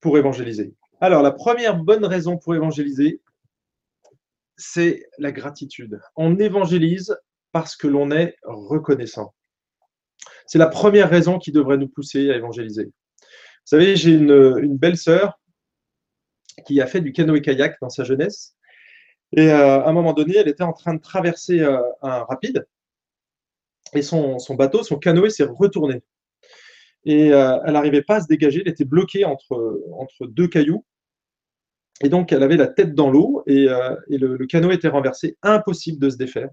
pour 0.00 0.16
évangéliser. 0.16 0.72
Alors, 1.02 1.22
la 1.22 1.32
première 1.32 1.76
bonne 1.76 2.06
raison 2.06 2.38
pour 2.38 2.54
évangéliser, 2.54 3.20
c'est 4.56 5.06
la 5.18 5.32
gratitude. 5.32 6.00
On 6.16 6.38
évangélise 6.38 7.14
parce 7.52 7.76
que 7.76 7.88
l'on 7.88 8.10
est 8.10 8.36
reconnaissant. 8.42 9.34
C'est 10.46 10.58
la 10.58 10.68
première 10.68 11.10
raison 11.10 11.38
qui 11.38 11.52
devrait 11.52 11.76
nous 11.76 11.88
pousser 11.88 12.30
à 12.30 12.36
évangéliser. 12.36 12.84
Vous 12.84 13.66
savez, 13.66 13.96
j'ai 13.96 14.12
une, 14.12 14.78
belle 14.78 14.96
sœur 14.96 15.38
qui 16.64 16.80
a 16.80 16.86
fait 16.86 17.02
du 17.02 17.12
canoë-kayak 17.12 17.76
dans 17.82 17.90
sa 17.90 18.04
jeunesse. 18.04 18.56
Et 19.36 19.50
euh, 19.50 19.82
à 19.82 19.88
un 19.88 19.92
moment 19.92 20.14
donné, 20.14 20.38
elle 20.38 20.48
était 20.48 20.64
en 20.64 20.72
train 20.72 20.94
de 20.94 21.02
traverser 21.02 21.60
euh, 21.60 21.82
un 22.00 22.24
rapide. 22.24 22.66
Et 23.94 24.02
son, 24.02 24.38
bateau, 24.56 24.82
son 24.82 24.98
canoë 24.98 25.30
s'est 25.30 25.44
retourné 25.44 26.02
et 27.04 27.32
euh, 27.32 27.58
elle 27.64 27.72
n'arrivait 27.72 28.02
pas 28.02 28.16
à 28.16 28.20
se 28.20 28.26
dégager, 28.26 28.62
elle 28.64 28.72
était 28.72 28.84
bloquée 28.84 29.24
entre, 29.24 29.82
entre 29.98 30.26
deux 30.26 30.48
cailloux. 30.48 30.84
Et 32.02 32.08
donc, 32.08 32.32
elle 32.32 32.42
avait 32.42 32.56
la 32.56 32.66
tête 32.66 32.94
dans 32.94 33.10
l'eau 33.10 33.42
et, 33.46 33.68
euh, 33.68 33.94
le, 34.08 34.46
canot 34.46 34.70
était 34.70 34.88
renversé, 34.88 35.36
impossible 35.42 35.98
de 35.98 36.10
se 36.10 36.16
défaire. 36.16 36.48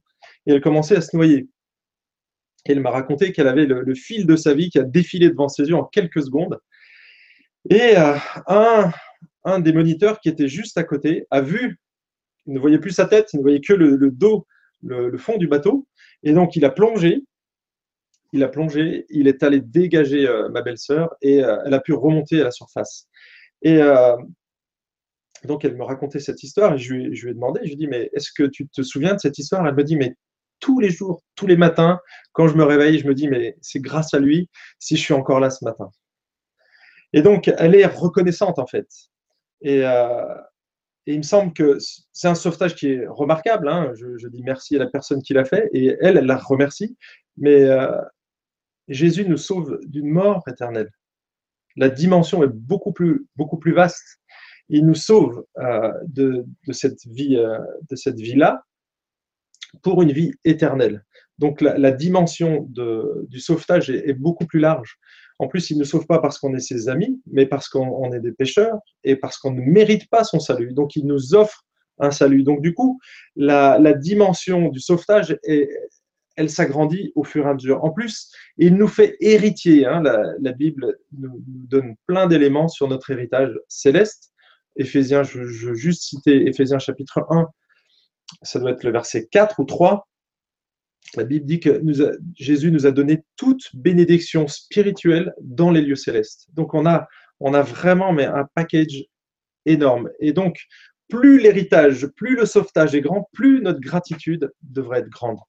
Et 0.45 0.53
elle 0.53 0.61
commençait 0.61 0.97
à 0.97 1.01
se 1.01 1.15
noyer. 1.15 1.47
Et 2.65 2.73
elle 2.73 2.81
m'a 2.81 2.91
raconté 2.91 3.31
qu'elle 3.31 3.47
avait 3.47 3.65
le, 3.65 3.95
fil 3.95 4.25
de 4.25 4.35
sa 4.35 4.53
vie 4.53 4.69
qui 4.69 4.79
a 4.79 4.83
défilé 4.83 5.29
devant 5.29 5.47
ses 5.47 5.63
yeux 5.63 5.75
en 5.75 5.85
quelques 5.85 6.23
secondes. 6.23 6.59
Et 7.69 7.97
euh, 7.97 8.15
un, 8.47 8.91
un, 9.45 9.59
des 9.59 9.71
moniteurs 9.71 10.19
qui 10.19 10.29
était 10.29 10.49
juste 10.49 10.77
à 10.77 10.83
côté 10.83 11.25
a 11.31 11.41
vu, 11.41 11.79
il 12.45 12.53
ne 12.53 12.59
voyait 12.59 12.79
plus 12.79 12.91
sa 12.91 13.05
tête, 13.05 13.29
il 13.33 13.37
ne 13.37 13.41
voyait 13.41 13.61
que 13.61 13.73
le, 13.73 14.11
dos, 14.11 14.45
le, 14.83 15.17
fond 15.17 15.37
du 15.37 15.47
bateau. 15.47 15.87
Et 16.23 16.33
donc, 16.33 16.55
il 16.55 16.65
a 16.65 16.69
plongé 16.69 17.23
il 18.33 18.43
a 18.43 18.47
plongé, 18.47 19.05
il 19.09 19.27
est 19.27 19.43
allé 19.43 19.61
dégager 19.61 20.27
euh, 20.27 20.49
ma 20.49 20.61
belle-sœur 20.61 21.15
et 21.21 21.43
euh, 21.43 21.57
elle 21.65 21.73
a 21.73 21.79
pu 21.79 21.93
remonter 21.93 22.41
à 22.41 22.43
la 22.43 22.51
surface. 22.51 23.07
Et 23.61 23.81
euh, 23.81 24.15
donc, 25.45 25.65
elle 25.65 25.75
me 25.75 25.83
racontait 25.83 26.19
cette 26.19 26.43
histoire 26.43 26.73
et 26.73 26.77
je 26.77 26.93
lui, 26.93 27.29
ai 27.29 27.33
demandé, 27.33 27.61
je 27.63 27.67
lui 27.67 27.73
ai 27.73 27.77
dit, 27.77 27.87
mais 27.87 28.09
est-ce 28.13 28.31
que 28.31 28.43
tu 28.43 28.67
te 28.67 28.81
souviens 28.81 29.13
de 29.13 29.19
cette 29.19 29.37
histoire? 29.37 29.65
Elle 29.65 29.75
me 29.75 29.83
dit, 29.83 29.95
mais 29.95 30.15
tous 30.59 30.79
les 30.79 30.89
jours, 30.89 31.23
tous 31.35 31.47
les 31.47 31.57
matins, 31.57 31.99
quand 32.33 32.47
je 32.47 32.55
me 32.55 32.63
réveille, 32.63 32.99
je 32.99 33.07
me 33.07 33.13
dis, 33.13 33.27
mais 33.27 33.55
c'est 33.61 33.79
grâce 33.79 34.13
à 34.13 34.19
lui 34.19 34.49
si 34.79 34.97
je 34.97 35.01
suis 35.01 35.13
encore 35.13 35.39
là 35.39 35.49
ce 35.49 35.63
matin. 35.63 35.89
Et 37.13 37.21
donc, 37.21 37.51
elle 37.57 37.75
est 37.75 37.85
reconnaissante 37.85 38.59
en 38.59 38.67
fait. 38.67 38.87
Et, 39.61 39.83
il 41.13 41.19
me 41.19 41.23
semble 41.23 41.53
que 41.53 41.77
c'est 42.11 42.27
un 42.27 42.35
sauvetage 42.35 42.75
qui 42.75 42.87
est 42.87 43.07
remarquable. 43.07 43.69
Hein. 43.69 43.93
Je, 43.95 44.27
dis 44.27 44.43
merci 44.43 44.75
à 44.75 44.79
la 44.79 44.87
personne 44.87 45.21
qui 45.21 45.33
l'a 45.33 45.45
fait 45.45 45.69
et 45.73 45.95
elle, 46.01 46.17
elle 46.17 46.25
la 46.25 46.37
remercie. 46.37 46.97
Mais 47.37 47.65
Jésus 48.87 49.25
nous 49.25 49.37
sauve 49.37 49.79
d'une 49.85 50.09
mort 50.09 50.43
éternelle. 50.47 50.89
La 51.75 51.89
dimension 51.89 52.43
est 52.43 52.51
beaucoup 52.51 52.91
plus, 52.91 53.27
beaucoup 53.35 53.57
plus 53.57 53.73
vaste. 53.73 54.19
Il 54.69 54.85
nous 54.85 54.95
sauve 54.95 55.45
euh, 55.59 55.91
euh, 56.17 56.43
de 56.67 56.73
cette 56.73 58.19
vie-là 58.19 58.63
pour 59.83 60.01
une 60.01 60.11
vie 60.11 60.33
éternelle. 60.43 61.05
Donc 61.37 61.61
la, 61.61 61.91
dimension 61.91 62.67
du 62.69 63.39
sauvetage 63.39 63.91
est, 63.91 64.13
beaucoup 64.13 64.47
plus 64.47 64.59
large. 64.59 64.97
En 65.39 65.47
plus, 65.47 65.69
il 65.69 65.77
ne 65.77 65.83
sauve 65.83 66.05
pas 66.07 66.19
parce 66.19 66.39
qu'on 66.39 66.55
est 66.55 66.59
ses 66.59 66.89
amis, 66.89 67.21
mais 67.27 67.45
parce 67.45 67.69
qu'on 67.69 68.11
est 68.11 68.19
des 68.19 68.31
pécheurs 68.31 68.79
et 69.03 69.15
parce 69.15 69.37
qu'on 69.37 69.51
ne 69.51 69.61
mérite 69.61 70.09
pas 70.09 70.23
son 70.23 70.39
salut. 70.39 70.73
Donc 70.73 70.95
il 70.95 71.05
nous 71.05 71.35
offre 71.35 71.65
un 71.99 72.11
salut. 72.11 72.43
Donc 72.43 72.61
du 72.61 72.73
coup, 72.73 72.99
la, 73.35 73.93
dimension 73.93 74.69
du 74.69 74.79
sauvetage 74.79 75.37
elle 76.37 76.51
s'agrandit 76.51 77.11
au 77.15 77.23
fur 77.23 77.45
et 77.45 77.49
à 77.49 77.53
mesure. 77.55 77.83
En 77.83 77.89
plus, 77.89 78.31
il 78.57 78.75
nous 78.75 78.87
fait 78.87 79.17
héritier. 79.19 79.85
Hein, 79.85 80.01
la, 80.03 80.51
Bible 80.53 80.97
nous, 81.17 81.41
donne 81.47 81.95
plein 82.05 82.27
d'éléments 82.27 82.67
sur 82.67 82.87
notre 82.87 83.09
héritage 83.09 83.59
céleste. 83.67 84.31
Éphésiens, 84.75 85.23
je, 85.23 85.39
veux 85.39 85.73
juste 85.73 86.03
citer 86.03 86.47
Éphésiens 86.47 86.77
chapitre 86.77 87.25
1, 87.31 87.47
ça 88.43 88.59
doit 88.59 88.71
être 88.71 88.83
le 88.83 88.91
verset 88.91 89.27
4 89.31 89.59
ou 89.59 89.65
3. 89.65 90.07
La 91.15 91.23
Bible 91.23 91.45
dit 91.45 91.59
que 91.59 91.81
Jésus 92.35 92.71
nous 92.71 92.85
a 92.85 92.91
donné 92.91 93.23
toute 93.37 93.73
bénédiction 93.73 94.47
spirituelle 94.47 95.33
dans 95.41 95.71
les 95.71 95.81
lieux 95.81 95.95
célestes. 95.95 96.47
Donc 96.53 96.73
on 96.73 96.85
a, 96.85 97.07
on 97.39 97.53
a 97.53 97.61
vraiment 97.61 98.11
mais 98.11 98.25
un 98.25 98.45
package 98.55 99.05
énorme. 99.65 100.09
Et 100.19 100.33
donc, 100.33 100.59
plus 101.09 101.39
l'héritage, 101.39 102.07
plus 102.07 102.35
le 102.35 102.45
sauvetage 102.45 102.95
est 102.95 103.01
grand, 103.01 103.29
plus 103.33 103.61
notre 103.61 103.79
gratitude 103.79 104.51
devrait 104.61 104.99
être 104.99 105.09
grande. 105.09 105.39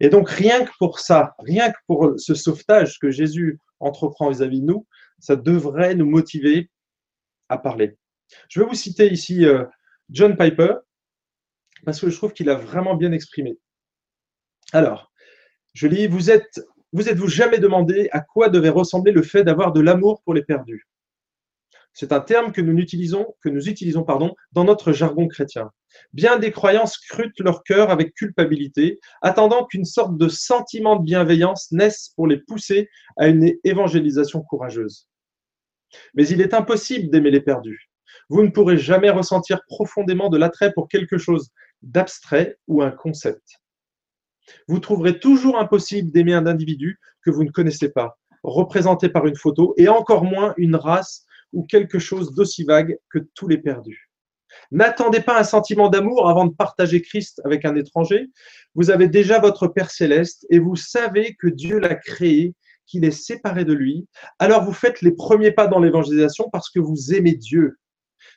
Et 0.00 0.08
donc, 0.08 0.28
rien 0.28 0.64
que 0.64 0.70
pour 0.78 0.98
ça, 0.98 1.34
rien 1.38 1.70
que 1.70 1.78
pour 1.86 2.14
ce 2.18 2.34
sauvetage 2.34 2.98
que 2.98 3.10
Jésus 3.10 3.58
entreprend 3.80 4.30
vis-à-vis 4.30 4.60
de 4.60 4.66
nous, 4.66 4.86
ça 5.18 5.36
devrait 5.36 5.94
nous 5.94 6.06
motiver 6.06 6.70
à 7.48 7.58
parler. 7.58 7.96
Je 8.48 8.60
vais 8.60 8.66
vous 8.66 8.74
citer 8.74 9.10
ici 9.10 9.46
euh, 9.46 9.64
John 10.10 10.36
Piper, 10.36 10.74
parce 11.84 12.00
que 12.00 12.10
je 12.10 12.16
trouve 12.16 12.32
qu'il 12.32 12.50
a 12.50 12.56
vraiment 12.56 12.96
bien 12.96 13.12
exprimé. 13.12 13.56
Alors, 14.72 15.12
je 15.74 15.86
lis, 15.86 16.06
vous 16.06 16.30
êtes, 16.30 16.60
vous 16.92 17.08
êtes-vous 17.08 17.28
jamais 17.28 17.58
demandé 17.58 18.08
à 18.12 18.20
quoi 18.20 18.48
devait 18.48 18.68
ressembler 18.68 19.12
le 19.12 19.22
fait 19.22 19.44
d'avoir 19.44 19.72
de 19.72 19.80
l'amour 19.80 20.22
pour 20.22 20.34
les 20.34 20.42
perdus? 20.42 20.86
C'est 21.92 22.12
un 22.12 22.20
terme 22.20 22.52
que 22.52 22.60
nous 22.60 22.76
utilisons, 22.76 23.34
que 23.40 23.48
nous 23.48 23.68
utilisons 23.70 24.02
pardon, 24.02 24.34
dans 24.52 24.64
notre 24.64 24.92
jargon 24.92 25.28
chrétien. 25.28 25.70
Bien 26.12 26.38
des 26.38 26.50
croyants 26.50 26.84
scrutent 26.84 27.40
leur 27.40 27.62
cœur 27.62 27.90
avec 27.90 28.12
culpabilité, 28.12 29.00
attendant 29.22 29.64
qu'une 29.64 29.86
sorte 29.86 30.18
de 30.18 30.28
sentiment 30.28 30.96
de 30.96 31.04
bienveillance 31.04 31.72
naisse 31.72 32.12
pour 32.14 32.26
les 32.26 32.38
pousser 32.38 32.90
à 33.16 33.28
une 33.28 33.50
évangélisation 33.64 34.42
courageuse. 34.42 35.08
Mais 36.12 36.28
il 36.28 36.42
est 36.42 36.52
impossible 36.52 37.08
d'aimer 37.08 37.30
les 37.30 37.40
perdus. 37.40 37.88
Vous 38.28 38.42
ne 38.42 38.50
pourrez 38.50 38.76
jamais 38.76 39.10
ressentir 39.10 39.60
profondément 39.66 40.28
de 40.28 40.36
l'attrait 40.36 40.72
pour 40.72 40.88
quelque 40.88 41.16
chose 41.16 41.50
d'abstrait 41.80 42.58
ou 42.66 42.82
un 42.82 42.90
concept. 42.90 43.60
Vous 44.68 44.80
trouverez 44.80 45.18
toujours 45.18 45.58
impossible 45.58 46.10
d'aimer 46.10 46.34
un 46.34 46.46
individu 46.46 46.98
que 47.22 47.30
vous 47.30 47.44
ne 47.44 47.50
connaissez 47.50 47.90
pas, 47.90 48.18
représenté 48.42 49.08
par 49.08 49.26
une 49.26 49.36
photo, 49.36 49.74
et 49.76 49.88
encore 49.88 50.24
moins 50.24 50.54
une 50.56 50.76
race 50.76 51.24
ou 51.52 51.64
quelque 51.64 51.98
chose 51.98 52.34
d'aussi 52.34 52.64
vague 52.64 52.98
que 53.10 53.18
tous 53.34 53.48
les 53.48 53.58
perdus. 53.58 54.10
N'attendez 54.70 55.20
pas 55.20 55.38
un 55.38 55.44
sentiment 55.44 55.88
d'amour 55.88 56.28
avant 56.28 56.46
de 56.46 56.54
partager 56.54 57.02
Christ 57.02 57.40
avec 57.44 57.64
un 57.64 57.76
étranger. 57.76 58.30
Vous 58.74 58.90
avez 58.90 59.08
déjà 59.08 59.38
votre 59.38 59.68
Père 59.68 59.90
céleste 59.90 60.46
et 60.50 60.58
vous 60.58 60.76
savez 60.76 61.36
que 61.38 61.46
Dieu 61.46 61.78
l'a 61.78 61.94
créé, 61.94 62.54
qu'il 62.86 63.04
est 63.04 63.10
séparé 63.10 63.64
de 63.64 63.72
lui. 63.72 64.06
Alors 64.38 64.64
vous 64.64 64.72
faites 64.72 65.02
les 65.02 65.12
premiers 65.12 65.52
pas 65.52 65.66
dans 65.66 65.78
l'évangélisation 65.78 66.48
parce 66.50 66.70
que 66.70 66.80
vous 66.80 67.14
aimez 67.14 67.34
Dieu. 67.34 67.78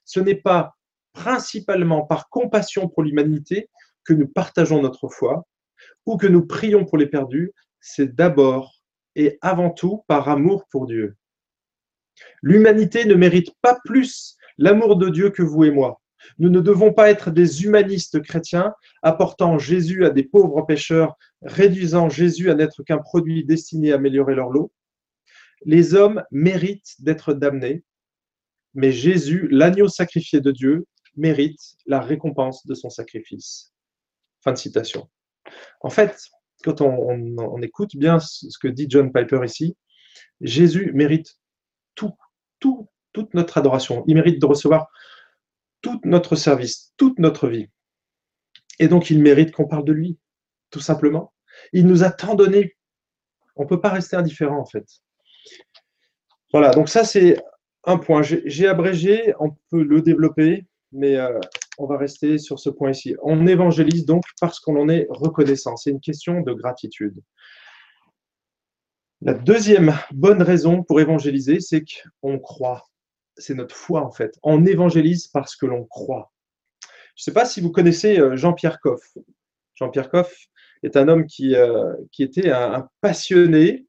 Ce 0.06 0.20
n'est 0.20 0.36
pas 0.36 0.76
principalement 1.14 2.04
par 2.06 2.30
compassion 2.30 2.88
pour 2.88 3.04
l'humanité 3.04 3.70
que 4.04 4.14
nous 4.14 4.28
partageons 4.28 4.82
notre 4.82 5.08
foi 5.08 5.46
ou 6.10 6.18
que 6.18 6.26
nous 6.26 6.44
prions 6.44 6.86
pour 6.86 6.98
les 6.98 7.06
perdus, 7.06 7.52
c'est 7.80 8.16
d'abord 8.16 8.82
et 9.16 9.38
avant 9.42 9.70
tout 9.70 10.04
par 10.08 10.28
amour 10.28 10.66
pour 10.72 10.88
Dieu. 10.88 11.16
L'humanité 12.42 13.06
ne 13.06 13.14
mérite 13.14 13.52
pas 13.62 13.78
plus 13.86 14.36
l'amour 14.58 14.98
de 14.98 15.10
Dieu 15.10 15.30
que 15.30 15.44
vous 15.44 15.66
et 15.66 15.72
moi. 15.72 16.02
Nous 16.40 16.50
ne 16.50 16.62
devons 16.62 16.94
pas 16.94 17.12
être 17.12 17.30
des 17.30 17.64
humanistes 17.64 18.22
chrétiens 18.24 18.74
apportant 19.04 19.60
Jésus 19.60 20.04
à 20.04 20.10
des 20.10 20.24
pauvres 20.24 20.64
pécheurs, 20.64 21.16
réduisant 21.44 22.10
Jésus 22.10 22.50
à 22.50 22.56
n'être 22.56 22.82
qu'un 22.82 22.98
produit 22.98 23.46
destiné 23.46 23.92
à 23.92 23.96
améliorer 23.96 24.34
leur 24.34 24.50
lot. 24.50 24.72
Les 25.66 25.94
hommes 25.94 26.24
méritent 26.32 26.96
d'être 27.00 27.34
damnés, 27.34 27.84
mais 28.74 28.92
Jésus, 28.92 29.48
l'agneau 29.52 29.88
sacrifié 29.88 30.42
de 30.42 30.52
Dieu, 30.52 30.88
mérite 31.16 31.76
la 31.86 32.00
récompense 32.02 32.66
de 32.66 32.74
son 32.74 32.90
sacrifice. 32.90 33.72
Fin 34.42 34.54
de 34.54 34.58
citation. 34.58 35.08
En 35.82 35.90
fait, 35.90 36.20
quand 36.64 36.82
on, 36.82 37.62
écoute 37.62 37.96
bien 37.96 38.20
ce 38.20 38.58
que 38.60 38.68
dit 38.68 38.88
John 38.90 39.12
Piper 39.12 39.42
ici, 39.46 39.78
Jésus 40.42 40.92
mérite 40.94 41.38
tout, 41.96 42.14
tout, 42.60 42.90
toute 43.14 43.34
notre 43.34 43.58
adoration. 43.58 44.04
Il 44.08 44.16
mérite 44.16 44.40
de 44.40 44.46
recevoir 44.46 44.90
tout 45.82 46.00
notre 46.04 46.36
service, 46.36 46.94
toute 46.98 47.20
notre 47.20 47.48
vie. 47.48 47.68
Et 48.80 48.88
donc, 48.88 49.10
il 49.10 49.22
mérite 49.22 49.52
qu'on 49.52 49.68
parle 49.68 49.86
de 49.86 49.94
lui, 49.94 50.18
tout 50.70 50.80
simplement. 50.80 51.34
Il 51.74 51.86
nous 51.86 52.04
a 52.04 52.12
tant 52.12 52.36
donné. 52.36 52.76
On 53.56 53.64
ne 53.64 53.68
peut 53.68 53.82
pas 53.82 53.90
rester 53.90 54.16
indifférent, 54.16 54.60
en 54.60 54.66
fait. 54.66 54.86
Voilà, 56.52 56.72
donc 56.72 56.90
ça, 56.90 57.04
c'est 57.04 57.38
un 57.84 57.98
point. 57.98 58.22
J'ai 58.22 58.68
abrégé, 58.68 59.34
on 59.40 59.52
peut 59.70 59.84
le 59.84 60.02
développer, 60.02 60.66
mais 60.92 61.18
euh, 61.18 61.40
on 61.80 61.86
va 61.86 61.98
rester 61.98 62.38
sur 62.38 62.60
ce 62.60 62.70
point 62.70 62.92
ici. 62.92 63.16
On 63.24 63.48
évangélise 63.48 64.06
donc 64.06 64.24
parce 64.42 64.60
qu'on 64.60 64.80
en 64.80 64.90
est 64.90 65.08
reconnaissant. 65.10 65.78
C'est 65.78 65.92
une 65.92 66.02
question 66.02 66.42
de 66.42 66.54
gratitude. 66.54 67.18
La 69.22 69.34
deuxième 69.34 69.94
bonne 70.12 70.42
raison 70.42 70.84
pour 70.84 71.00
évangéliser, 71.00 71.62
c'est 71.62 71.84
qu'on 72.22 72.38
croit. 72.38 72.84
C'est 73.38 73.54
notre 73.54 73.76
foi, 73.76 74.06
en 74.06 74.12
fait. 74.12 74.38
On 74.44 74.66
évangélise 74.66 75.28
parce 75.28 75.56
que 75.56 75.66
l'on 75.66 75.86
croit. 75.86 76.32
Je 77.16 77.22
ne 77.22 77.24
sais 77.24 77.34
pas 77.34 77.46
si 77.46 77.62
vous 77.62 77.72
connaissez 77.72 78.20
euh, 78.20 78.36
Jean-Pierre 78.36 78.82
Coff. 78.82 79.18
Jean-Pierre 79.76 80.10
Coff 80.10 80.36
est 80.84 80.98
un 80.98 81.08
homme 81.08 81.28
qui, 81.28 81.56
euh, 81.56 81.94
qui 82.12 82.24
était 82.24 82.52
un, 82.52 82.90
passionné 83.02 83.86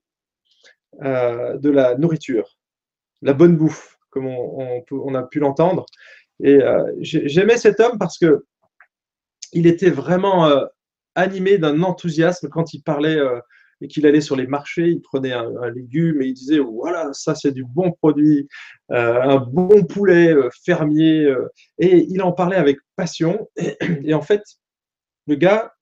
de 1.00 1.70
la 1.70 1.94
nourriture, 1.94 2.59
la 3.22 3.33
bonne 3.33 3.57
bouffe, 3.57 3.96
comme 4.11 4.26
on 4.26 5.14
a 5.14 5.22
pu 5.22 5.38
l'entendre. 5.38 5.87
Et 6.42 6.62
euh, 6.62 6.85
j'aimais 7.00 7.57
cet 7.57 7.81
homme 7.81 7.98
parce 7.98 8.18
que 8.18 8.44
il 9.53 9.66
était 9.66 9.90
vraiment 9.90 10.46
euh, 10.46 10.64
animé 11.14 11.59
d'un 11.59 11.83
enthousiasme 11.83 12.48
quand 12.48 12.72
il 12.72 12.83
parlait 12.83 13.16
euh, 13.16 13.40
et 13.81 13.88
qu'il 13.88 14.07
allait 14.07 14.20
sur 14.20 14.37
les 14.37 14.46
marchés, 14.46 14.88
il 14.88 15.00
prenait 15.00 15.33
un, 15.33 15.70
légume 15.70 16.20
et 16.20 16.26
il 16.26 16.35
disait 16.35 16.59
voilà, 16.59 17.09
ça 17.12 17.35
c'est 17.35 17.50
du 17.50 17.64
bon 17.64 17.92
produit, 17.92 18.46
un 18.90 19.38
bon 19.38 19.85
poulet 19.85 20.35
fermier. 20.66 21.35
et 21.79 22.05
il 22.11 22.20
en 22.20 22.33
parlait 22.33 22.59
avec 22.59 22.76
passion. 22.94 23.48
Et, 23.57 24.12
en 24.12 24.20
fait, 24.20 24.42
le 25.26 25.35
gars, 25.37 25.72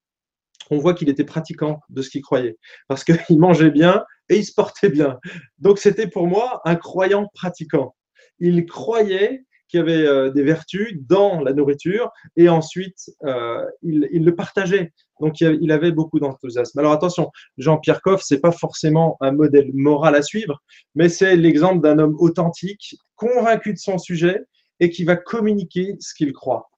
on 0.70 0.78
voit 0.78 0.94
qu'il 0.94 1.08
était 1.08 1.24
pratiquant 1.24 1.80
de 1.88 2.00
ce 2.02 2.10
qu'il 2.10 2.22
croyait 2.22 2.56
parce 2.86 3.02
qu'il 3.02 3.38
mangeait 3.40 3.72
bien 3.72 4.04
et 4.28 4.36
il 4.36 4.44
se 4.44 4.54
portait 4.54 4.90
bien. 4.90 5.18
Donc 5.58 5.80
c'était 5.80 6.06
pour 6.06 6.28
moi 6.28 6.60
un 6.64 6.76
croyant 6.76 7.28
pratiquant. 7.34 7.96
Il 8.38 8.64
croyait 8.66 9.44
qui 9.68 9.78
avait 9.78 10.06
euh, 10.06 10.30
des 10.30 10.42
vertus 10.42 10.96
dans 11.00 11.40
la 11.40 11.52
nourriture 11.52 12.10
et 12.36 12.48
ensuite 12.48 13.10
euh, 13.24 13.64
il, 13.82 14.24
le 14.24 14.34
partageait. 14.34 14.92
Donc 15.20 15.40
il 15.40 15.72
avait 15.72 15.92
beaucoup 15.92 16.20
d'enthousiasme. 16.20 16.78
Alors 16.78 16.92
attention, 16.92 17.30
Jean-Pierre 17.56 18.02
Coff, 18.02 18.22
c'est 18.24 18.40
pas 18.40 18.52
forcément 18.52 19.16
un 19.20 19.32
modèle 19.32 19.70
moral 19.74 20.14
à 20.14 20.22
suivre, 20.22 20.62
mais 20.94 21.08
c'est 21.08 21.36
l'exemple 21.36 21.82
d'un 21.82 21.98
homme 21.98 22.16
authentique, 22.18 22.96
convaincu 23.16 23.72
de 23.72 23.78
son 23.78 23.98
sujet 23.98 24.44
et 24.80 24.90
qui 24.90 25.04
va 25.04 25.16
communiquer 25.16 25.96
ce 25.98 26.14
qu'il 26.14 26.32
croit. 26.32 26.70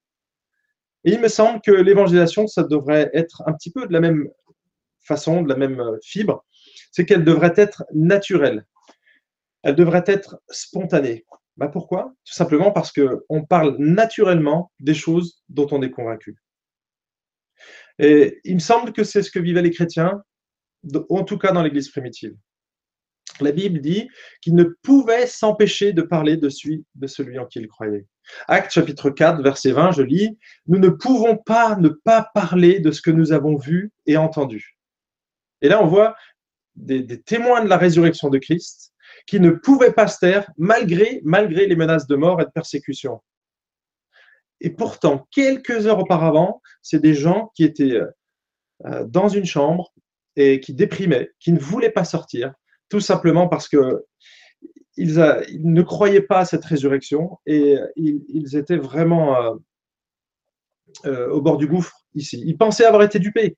Et 1.04 1.12
il 1.12 1.20
me 1.20 1.28
semble 1.28 1.60
que 1.60 1.70
l'évangélisation, 1.70 2.46
ça 2.46 2.62
devrait 2.62 3.10
être 3.14 3.42
un 3.46 3.52
petit 3.52 3.70
peu 3.70 3.86
de 3.86 3.92
la 3.92 4.00
même 4.00 4.28
façon, 5.00 5.42
de 5.42 5.48
la 5.48 5.56
même 5.56 5.80
euh, 5.80 5.98
fibre, 6.02 6.44
c'est 6.92 7.06
qu'elle 7.06 7.24
devrait 7.24 7.54
être 7.56 7.84
naturelle. 7.94 8.66
Elle 9.62 9.74
devrait 9.74 10.04
être 10.06 10.40
spontanée. 10.48 11.24
Bah, 11.60 11.68
pourquoi? 11.68 12.14
Tout 12.24 12.32
simplement 12.32 12.72
parce 12.72 12.90
qu'on 12.90 13.44
parle 13.44 13.76
naturellement 13.78 14.72
des 14.80 14.94
choses 14.94 15.42
dont 15.50 15.68
on 15.72 15.82
est 15.82 15.90
convaincu. 15.90 16.38
Et 17.98 18.40
il 18.44 18.54
me 18.54 18.60
semble 18.60 18.94
que 18.94 19.04
c'est 19.04 19.22
ce 19.22 19.30
que 19.30 19.38
vivaient 19.38 19.60
les 19.60 19.70
chrétiens, 19.70 20.22
en 21.10 21.22
tout 21.22 21.36
cas 21.36 21.52
dans 21.52 21.62
l'Église 21.62 21.90
primitive. 21.90 22.34
La 23.42 23.52
Bible 23.52 23.80
dit 23.80 24.08
qu'ils 24.40 24.54
ne 24.54 24.64
pouvaient 24.64 25.26
s'empêcher 25.26 25.92
de 25.92 26.00
parler 26.00 26.38
de 26.38 26.48
celui, 26.48 26.86
de 26.94 27.06
celui 27.06 27.38
en 27.38 27.44
qui 27.44 27.58
ils 27.58 27.68
croyaient. 27.68 28.06
Acte 28.48 28.72
chapitre 28.72 29.10
4, 29.10 29.42
verset 29.42 29.72
20, 29.72 29.92
je 29.92 30.02
lis, 30.02 30.38
Nous 30.66 30.78
ne 30.78 30.88
pouvons 30.88 31.36
pas 31.36 31.76
ne 31.76 31.90
pas 31.90 32.30
parler 32.34 32.80
de 32.80 32.90
ce 32.90 33.02
que 33.02 33.10
nous 33.10 33.32
avons 33.32 33.56
vu 33.56 33.92
et 34.06 34.16
entendu. 34.16 34.78
Et 35.60 35.68
là, 35.68 35.82
on 35.82 35.86
voit 35.86 36.16
des 36.74 37.20
témoins 37.20 37.62
de 37.62 37.68
la 37.68 37.76
résurrection 37.76 38.30
de 38.30 38.38
Christ 38.38 38.94
qui 39.26 39.40
ne 39.40 39.50
pouvaient 39.50 39.92
pas 39.92 40.08
se 40.08 40.18
taire 40.18 40.50
malgré, 40.56 41.20
malgré 41.24 41.66
les 41.66 41.76
menaces 41.76 42.06
de 42.06 42.16
mort 42.16 42.40
et 42.40 42.44
de 42.44 42.50
persécution. 42.50 43.20
Et 44.60 44.70
pourtant, 44.70 45.26
quelques 45.30 45.86
heures 45.86 46.00
auparavant, 46.00 46.60
c'est 46.82 47.00
des 47.00 47.14
gens 47.14 47.50
qui 47.54 47.64
étaient 47.64 48.00
euh, 48.86 49.04
dans 49.06 49.28
une 49.28 49.46
chambre 49.46 49.92
et 50.36 50.60
qui 50.60 50.74
déprimaient, 50.74 51.30
qui 51.38 51.52
ne 51.52 51.58
voulaient 51.58 51.90
pas 51.90 52.04
sortir, 52.04 52.52
tout 52.88 53.00
simplement 53.00 53.48
parce 53.48 53.68
que 53.68 54.04
ils, 54.96 55.14
ne 55.14 55.82
croyaient 55.82 56.22
pas 56.22 56.40
à 56.40 56.44
cette 56.44 56.64
résurrection 56.64 57.38
et 57.46 57.76
ils, 57.96 58.56
étaient 58.56 58.76
vraiment 58.76 59.36
euh, 59.36 59.54
euh, 61.06 61.30
au 61.30 61.40
bord 61.40 61.56
du 61.56 61.66
gouffre 61.66 61.96
ici. 62.14 62.42
Ils 62.44 62.58
pensaient 62.58 62.84
avoir 62.84 63.02
été 63.02 63.18
dupés. 63.18 63.56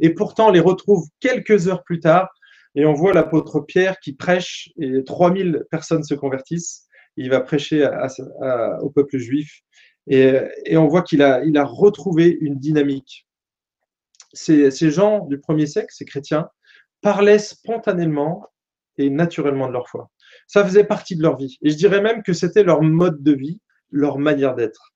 Et 0.00 0.10
pourtant, 0.10 0.48
on 0.48 0.52
les 0.52 0.60
retrouve 0.60 1.06
quelques 1.20 1.68
heures 1.68 1.84
plus 1.84 2.00
tard 2.00 2.28
et 2.74 2.86
on 2.86 2.94
voit 2.94 3.12
l'apôtre 3.12 3.60
Pierre 3.60 3.98
qui 4.00 4.14
prêche 4.14 4.70
et 4.78 5.04
3000 5.04 5.64
personnes 5.70 6.04
se 6.04 6.14
convertissent. 6.14 6.86
Il 7.16 7.28
va 7.30 7.40
prêcher 7.40 7.86
au 8.80 8.90
peuple 8.90 9.18
juif 9.18 9.60
et, 10.06 10.76
on 10.76 10.88
voit 10.88 11.02
qu'il 11.02 11.22
a, 11.22 11.64
retrouvé 11.64 12.36
une 12.40 12.58
dynamique. 12.58 13.26
Ces, 14.32 14.70
gens 14.90 15.26
du 15.26 15.38
premier 15.38 15.66
siècle, 15.66 15.90
ces 15.90 16.06
chrétiens, 16.06 16.48
parlaient 17.02 17.38
spontanément 17.38 18.46
et 18.96 19.10
naturellement 19.10 19.68
de 19.68 19.72
leur 19.72 19.88
foi. 19.88 20.10
Ça 20.46 20.64
faisait 20.64 20.84
partie 20.84 21.16
de 21.16 21.22
leur 21.22 21.36
vie. 21.36 21.58
Et 21.62 21.70
je 21.70 21.76
dirais 21.76 22.00
même 22.00 22.22
que 22.22 22.32
c'était 22.32 22.62
leur 22.62 22.80
mode 22.82 23.22
de 23.22 23.32
vie, 23.32 23.60
leur 23.90 24.18
manière 24.18 24.54
d'être. 24.54 24.94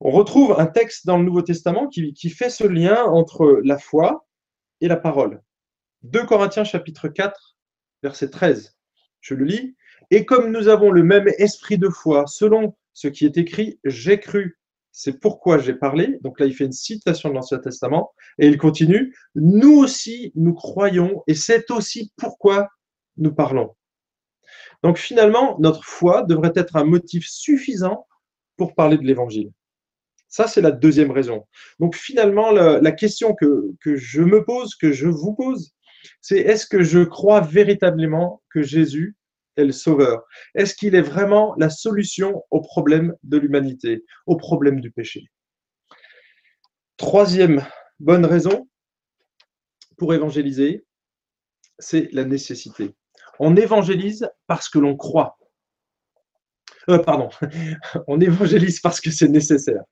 On 0.00 0.10
retrouve 0.10 0.58
un 0.58 0.66
texte 0.66 1.06
dans 1.06 1.18
le 1.18 1.24
Nouveau 1.24 1.42
Testament 1.42 1.88
qui 1.88 2.30
fait 2.30 2.50
ce 2.50 2.64
lien 2.64 3.04
entre 3.04 3.60
la 3.62 3.78
foi 3.78 4.26
et 4.80 4.88
la 4.88 4.96
parole. 4.96 5.42
2 6.02 6.26
Corinthiens 6.26 6.64
chapitre 6.64 7.08
4, 7.08 7.56
verset 8.02 8.30
13. 8.30 8.76
Je 9.20 9.34
le 9.34 9.44
lis. 9.44 9.76
Et 10.10 10.24
comme 10.24 10.50
nous 10.50 10.68
avons 10.68 10.90
le 10.90 11.04
même 11.04 11.28
esprit 11.38 11.78
de 11.78 11.88
foi, 11.88 12.26
selon 12.26 12.76
ce 12.92 13.08
qui 13.08 13.24
est 13.24 13.36
écrit, 13.38 13.78
j'ai 13.84 14.18
cru, 14.18 14.58
c'est 14.90 15.20
pourquoi 15.20 15.58
j'ai 15.58 15.74
parlé. 15.74 16.18
Donc 16.22 16.40
là, 16.40 16.46
il 16.46 16.54
fait 16.54 16.64
une 16.64 16.72
citation 16.72 17.28
de 17.28 17.34
l'Ancien 17.34 17.58
Testament. 17.58 18.12
Et 18.38 18.48
il 18.48 18.58
continue, 18.58 19.14
nous 19.34 19.78
aussi, 19.78 20.32
nous 20.34 20.54
croyons, 20.54 21.22
et 21.26 21.34
c'est 21.34 21.70
aussi 21.70 22.12
pourquoi 22.16 22.68
nous 23.16 23.32
parlons. 23.32 23.74
Donc 24.82 24.98
finalement, 24.98 25.56
notre 25.60 25.84
foi 25.84 26.24
devrait 26.24 26.52
être 26.56 26.76
un 26.76 26.84
motif 26.84 27.26
suffisant 27.28 28.06
pour 28.56 28.74
parler 28.74 28.98
de 28.98 29.04
l'Évangile. 29.04 29.50
Ça, 30.28 30.48
c'est 30.48 30.62
la 30.62 30.72
deuxième 30.72 31.10
raison. 31.10 31.46
Donc 31.78 31.94
finalement, 31.94 32.50
la, 32.50 32.92
question 32.92 33.34
que, 33.34 33.72
que, 33.80 33.96
je 33.96 34.22
me 34.22 34.44
pose, 34.44 34.74
que 34.74 34.90
je 34.90 35.06
vous 35.06 35.34
pose, 35.34 35.74
c'est 36.20 36.38
est-ce 36.38 36.66
que 36.66 36.82
je 36.82 37.00
crois 37.00 37.40
véritablement 37.40 38.42
que 38.50 38.62
Jésus 38.62 39.16
est 39.56 39.64
le 39.64 39.72
sauveur? 39.72 40.24
Est-ce 40.54 40.74
qu'il 40.74 40.94
est 40.94 41.02
vraiment 41.02 41.54
la 41.58 41.70
solution 41.70 42.44
au 42.50 42.60
problème 42.60 43.14
de 43.22 43.38
l'humanité, 43.38 44.04
au 44.26 44.36
problème 44.36 44.80
du 44.80 44.90
péché? 44.90 45.26
Troisième 46.96 47.64
bonne 48.00 48.24
raison 48.24 48.68
pour 49.96 50.14
évangéliser, 50.14 50.84
c'est 51.78 52.08
la 52.12 52.24
nécessité. 52.24 52.94
On 53.38 53.56
évangélise 53.56 54.28
parce 54.46 54.68
que 54.68 54.78
l'on 54.78 54.96
croit. 54.96 55.38
Euh, 56.88 56.98
pardon, 56.98 57.30
on 58.08 58.20
évangélise 58.20 58.80
parce 58.80 59.00
que 59.00 59.10
c'est 59.10 59.28
nécessaire. 59.28 59.82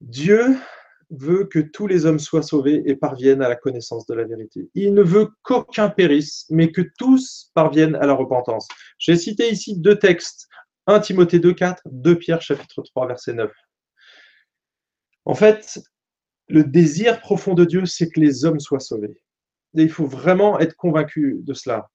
Dieu 0.00 0.56
veut 1.12 1.44
que 1.44 1.58
tous 1.58 1.86
les 1.86 2.06
hommes 2.06 2.18
soient 2.18 2.42
sauvés 2.42 2.82
et 2.86 2.96
parviennent 2.96 3.42
à 3.42 3.48
la 3.48 3.56
connaissance 3.56 4.06
de 4.06 4.14
la 4.14 4.24
vérité. 4.24 4.68
Il 4.74 4.94
ne 4.94 5.02
veut 5.02 5.28
qu'aucun 5.42 5.88
périsse, 5.90 6.46
mais 6.50 6.72
que 6.72 6.82
tous 6.98 7.50
parviennent 7.54 7.96
à 7.96 8.06
la 8.06 8.14
repentance. 8.14 8.66
J'ai 8.98 9.16
cité 9.16 9.50
ici 9.50 9.78
deux 9.78 9.98
textes, 9.98 10.48
1 10.86 11.00
Timothée 11.00 11.38
2.4, 11.38 11.76
2 11.86 12.18
Pierre 12.18 12.40
chapitre 12.40 12.82
3 12.82 13.06
verset 13.06 13.34
9. 13.34 13.52
En 15.24 15.34
fait, 15.34 15.80
le 16.48 16.64
désir 16.64 17.20
profond 17.20 17.54
de 17.54 17.64
Dieu, 17.64 17.86
c'est 17.86 18.08
que 18.08 18.18
les 18.18 18.44
hommes 18.44 18.60
soient 18.60 18.80
sauvés. 18.80 19.22
Il 19.74 19.90
faut 19.90 20.06
vraiment 20.06 20.58
être 20.58 20.76
convaincu 20.76 21.40
de 21.42 21.54
cela. 21.54 21.90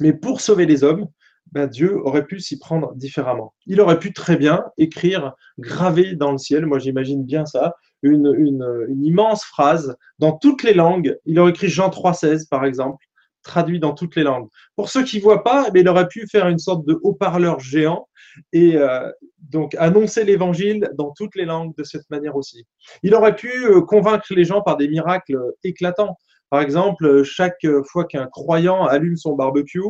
Mais 0.00 0.12
pour 0.12 0.40
sauver 0.40 0.66
les 0.66 0.82
hommes, 0.82 1.06
ben 1.54 1.68
Dieu 1.68 2.00
aurait 2.04 2.26
pu 2.26 2.40
s'y 2.40 2.58
prendre 2.58 2.94
différemment. 2.96 3.54
Il 3.66 3.80
aurait 3.80 4.00
pu 4.00 4.12
très 4.12 4.36
bien 4.36 4.64
écrire, 4.76 5.34
graver 5.58 6.16
dans 6.16 6.32
le 6.32 6.38
ciel, 6.38 6.66
moi 6.66 6.80
j'imagine 6.80 7.24
bien 7.24 7.46
ça, 7.46 7.74
une, 8.02 8.88
immense 9.02 9.44
phrase 9.44 9.96
dans 10.18 10.32
toutes 10.32 10.64
les 10.64 10.74
langues. 10.74 11.16
Il 11.24 11.38
aurait 11.38 11.52
écrit 11.52 11.68
Jean 11.68 11.88
3,16 11.90 12.48
par 12.48 12.64
exemple, 12.64 13.04
traduit 13.44 13.78
dans 13.78 13.94
toutes 13.94 14.16
les 14.16 14.24
langues. 14.24 14.48
Pour 14.74 14.88
ceux 14.88 15.04
qui 15.04 15.18
ne 15.18 15.22
voient 15.22 15.44
pas, 15.44 15.68
mais 15.72 15.80
il 15.80 15.88
aurait 15.88 16.08
pu 16.08 16.26
faire 16.26 16.48
une 16.48 16.58
sorte 16.58 16.84
de 16.86 16.98
haut-parleur 17.02 17.60
géant 17.60 18.08
et 18.52 18.76
euh, 18.76 19.08
donc 19.38 19.76
annoncer 19.76 20.24
l'évangile 20.24 20.90
dans 20.98 21.12
toutes 21.12 21.36
les 21.36 21.44
langues 21.44 21.72
de 21.78 21.84
cette 21.84 22.10
manière 22.10 22.34
aussi. 22.34 22.66
Il 23.04 23.14
aurait 23.14 23.36
pu 23.36 23.64
euh, 23.64 23.80
convaincre 23.80 24.26
les 24.34 24.44
gens 24.44 24.60
par 24.60 24.76
des 24.76 24.88
miracles 24.88 25.38
éclatants. 25.62 26.18
Par 26.50 26.60
exemple, 26.60 27.22
chaque 27.22 27.66
fois 27.86 28.04
qu'un 28.04 28.26
croyant 28.26 28.86
allume 28.86 29.16
son 29.16 29.34
barbecue, 29.34 29.80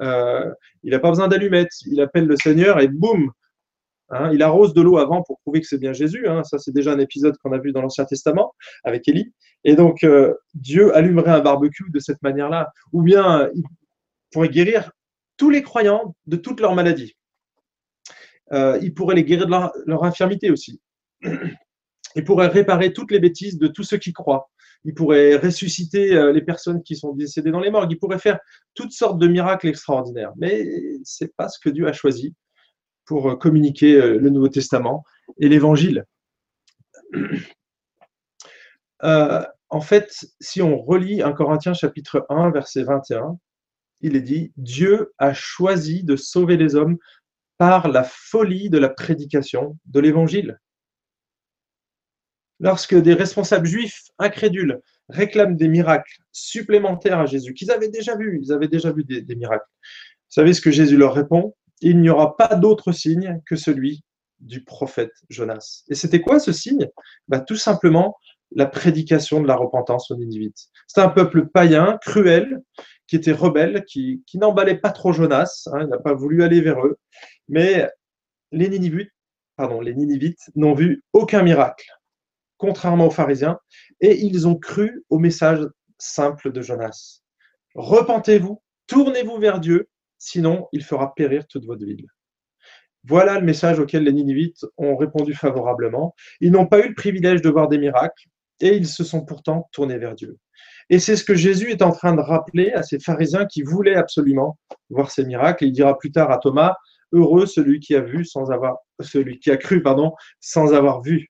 euh, 0.00 0.50
il 0.82 0.90
n'a 0.90 0.98
pas 0.98 1.10
besoin 1.10 1.28
d'allumettes. 1.28 1.72
Il 1.86 2.00
appelle 2.00 2.26
le 2.26 2.36
Seigneur 2.36 2.80
et 2.80 2.88
boum, 2.88 3.30
hein, 4.10 4.30
il 4.32 4.42
arrose 4.42 4.74
de 4.74 4.80
l'eau 4.80 4.98
avant 4.98 5.22
pour 5.22 5.40
prouver 5.40 5.60
que 5.60 5.66
c'est 5.66 5.78
bien 5.78 5.92
Jésus. 5.92 6.26
Hein. 6.28 6.42
Ça, 6.44 6.58
c'est 6.58 6.72
déjà 6.72 6.92
un 6.92 6.98
épisode 6.98 7.36
qu'on 7.38 7.52
a 7.52 7.58
vu 7.58 7.72
dans 7.72 7.82
l'Ancien 7.82 8.04
Testament 8.04 8.54
avec 8.84 9.08
Élie. 9.08 9.32
Et 9.64 9.76
donc, 9.76 10.04
euh, 10.04 10.34
Dieu 10.54 10.94
allumerait 10.96 11.32
un 11.32 11.40
barbecue 11.40 11.90
de 11.90 11.98
cette 11.98 12.22
manière-là. 12.22 12.72
Ou 12.92 13.02
bien, 13.02 13.48
il 13.54 13.62
pourrait 14.32 14.48
guérir 14.48 14.90
tous 15.36 15.50
les 15.50 15.62
croyants 15.62 16.14
de 16.26 16.36
toutes 16.36 16.60
leurs 16.60 16.74
maladies. 16.74 17.16
Euh, 18.52 18.78
il 18.82 18.94
pourrait 18.94 19.14
les 19.14 19.24
guérir 19.24 19.46
de 19.46 19.50
leur, 19.50 19.72
leur 19.86 20.04
infirmité 20.04 20.50
aussi. 20.50 20.80
Il 22.16 22.24
pourrait 22.24 22.48
réparer 22.48 22.92
toutes 22.92 23.12
les 23.12 23.20
bêtises 23.20 23.56
de 23.56 23.68
tous 23.68 23.84
ceux 23.84 23.98
qui 23.98 24.12
croient 24.12 24.50
il 24.84 24.94
pourrait 24.94 25.36
ressusciter 25.36 26.14
euh, 26.14 26.32
les 26.32 26.40
personnes 26.42 26.82
qui 26.82 26.96
sont 26.96 27.12
décédées 27.12 27.50
dans 27.50 27.60
les 27.60 27.70
morgues, 27.70 27.92
il 27.92 27.98
pourrait 27.98 28.18
faire 28.18 28.38
toutes 28.74 28.92
sortes 28.92 29.18
de 29.18 29.26
miracles 29.26 29.68
extraordinaires. 29.68 30.32
Mais 30.36 30.66
ce 31.04 31.24
n'est 31.24 31.30
pas 31.36 31.48
ce 31.48 31.58
que 31.58 31.68
Dieu 31.68 31.86
a 31.86 31.92
choisi 31.92 32.34
pour 33.04 33.30
euh, 33.30 33.36
communiquer 33.36 33.94
euh, 33.94 34.18
le 34.18 34.30
Nouveau 34.30 34.48
Testament 34.48 35.04
et 35.38 35.48
l'Évangile. 35.48 36.04
en 39.02 39.80
fait, 39.80 40.12
si 40.40 40.62
on 40.62 40.80
relit 40.80 41.22
1 41.22 41.32
Corinthiens 41.32 41.74
chapitre 41.74 42.26
1, 42.28 42.50
verset 42.50 42.84
21, 42.84 43.38
il 44.02 44.16
est 44.16 44.22
dit, 44.22 44.52
Dieu 44.56 45.12
a 45.18 45.34
choisi 45.34 46.04
de 46.04 46.16
sauver 46.16 46.56
les 46.56 46.74
hommes 46.74 46.96
par 47.58 47.88
la 47.88 48.02
folie 48.02 48.70
de 48.70 48.78
la 48.78 48.88
prédication 48.88 49.76
de 49.84 50.00
l'Évangile 50.00 50.58
lorsque 52.60 52.94
des 52.94 53.14
responsables 53.14 53.66
juifs 53.66 54.02
incrédules 54.18 54.80
réclament 55.08 55.56
des 55.56 55.68
miracles 55.68 56.18
supplémentaires 56.30 57.18
à 57.18 57.26
Jésus, 57.26 57.54
qu'ils 57.54 57.70
avaient 57.70 57.88
déjà 57.88 58.16
vu, 58.16 58.38
ils 58.42 58.52
avaient 58.52 58.68
déjà 58.68 58.92
vu 58.92 59.02
des, 59.04 59.34
miracles. 59.34 59.66
Vous 59.82 60.34
savez 60.34 60.54
ce 60.54 60.60
que 60.60 60.70
Jésus 60.70 60.96
leur 60.96 61.14
répond? 61.14 61.54
Il 61.80 62.00
n'y 62.00 62.10
aura 62.10 62.36
pas 62.36 62.54
d'autre 62.54 62.92
signe 62.92 63.40
que 63.46 63.56
celui 63.56 64.04
du 64.38 64.62
prophète 64.62 65.12
Jonas. 65.28 65.82
Et 65.88 65.94
c'était 65.94 66.20
quoi 66.20 66.38
ce 66.38 66.52
signe? 66.52 66.88
Bah, 67.26 67.40
Tout 67.40 67.56
simplement 67.56 68.16
la 68.52 68.66
prédication 68.66 69.40
de 69.40 69.46
la 69.46 69.56
repentance 69.56 70.10
aux 70.10 70.16
Ninivites. 70.16 70.68
C'était 70.86 71.02
un 71.02 71.08
peuple 71.08 71.46
païen, 71.46 71.98
cruel, 72.02 72.60
qui 73.06 73.16
était 73.16 73.32
rebelle, 73.32 73.84
qui, 73.86 74.22
n'emballait 74.34 74.78
pas 74.78 74.90
trop 74.90 75.12
Jonas, 75.12 75.68
hein, 75.72 75.80
il 75.82 75.88
n'a 75.88 75.98
pas 75.98 76.14
voulu 76.14 76.42
aller 76.42 76.60
vers 76.60 76.84
eux, 76.84 76.96
mais 77.48 77.88
les 78.52 78.68
Ninivites, 78.68 79.10
pardon, 79.56 79.80
les 79.80 79.94
Ninivites 79.94 80.50
n'ont 80.56 80.74
vu 80.74 81.02
aucun 81.12 81.42
miracle 81.42 81.86
contrairement 82.60 83.06
aux 83.06 83.10
pharisiens, 83.10 83.58
et 84.00 84.16
ils 84.18 84.46
ont 84.46 84.54
cru 84.54 85.02
au 85.08 85.18
message 85.18 85.66
simple 85.98 86.52
de 86.52 86.60
Jonas. 86.60 87.22
Repentez-vous, 87.74 88.62
tournez-vous 88.86 89.38
vers 89.38 89.60
Dieu, 89.60 89.88
sinon 90.18 90.68
il 90.72 90.84
fera 90.84 91.14
périr 91.14 91.46
toute 91.46 91.64
votre 91.64 91.84
ville. 91.84 92.06
Voilà 93.04 93.38
le 93.38 93.46
message 93.46 93.80
auquel 93.80 94.04
les 94.04 94.12
Ninivites 94.12 94.66
ont 94.76 94.94
répondu 94.94 95.32
favorablement. 95.32 96.14
Ils 96.40 96.52
n'ont 96.52 96.66
pas 96.66 96.84
eu 96.84 96.88
le 96.88 96.94
privilège 96.94 97.40
de 97.40 97.48
voir 97.48 97.68
des 97.68 97.78
miracles, 97.78 98.28
et 98.60 98.76
ils 98.76 98.86
se 98.86 99.04
sont 99.04 99.24
pourtant 99.24 99.68
tournés 99.72 99.96
vers 99.96 100.14
Dieu. 100.14 100.36
Et 100.90 100.98
c'est 100.98 101.16
ce 101.16 101.24
que 101.24 101.34
Jésus 101.34 101.70
est 101.70 101.80
en 101.80 101.92
train 101.92 102.14
de 102.14 102.20
rappeler 102.20 102.72
à 102.72 102.82
ces 102.82 102.98
pharisiens 102.98 103.46
qui 103.46 103.62
voulaient 103.62 103.94
absolument 103.94 104.58
voir 104.90 105.10
ces 105.10 105.24
miracles. 105.24 105.64
Il 105.64 105.72
dira 105.72 105.96
plus 105.96 106.12
tard 106.12 106.30
à 106.30 106.36
Thomas, 106.36 106.76
heureux 107.12 107.46
celui 107.46 107.80
qui 107.80 107.94
a 107.94 108.02
vu 108.02 108.26
sans 108.26 108.50
avoir, 108.50 108.76
celui 109.00 109.38
qui 109.38 109.50
a 109.50 109.56
cru, 109.56 109.82
sans 110.40 110.74
avoir 110.74 111.00
vu. 111.00 111.29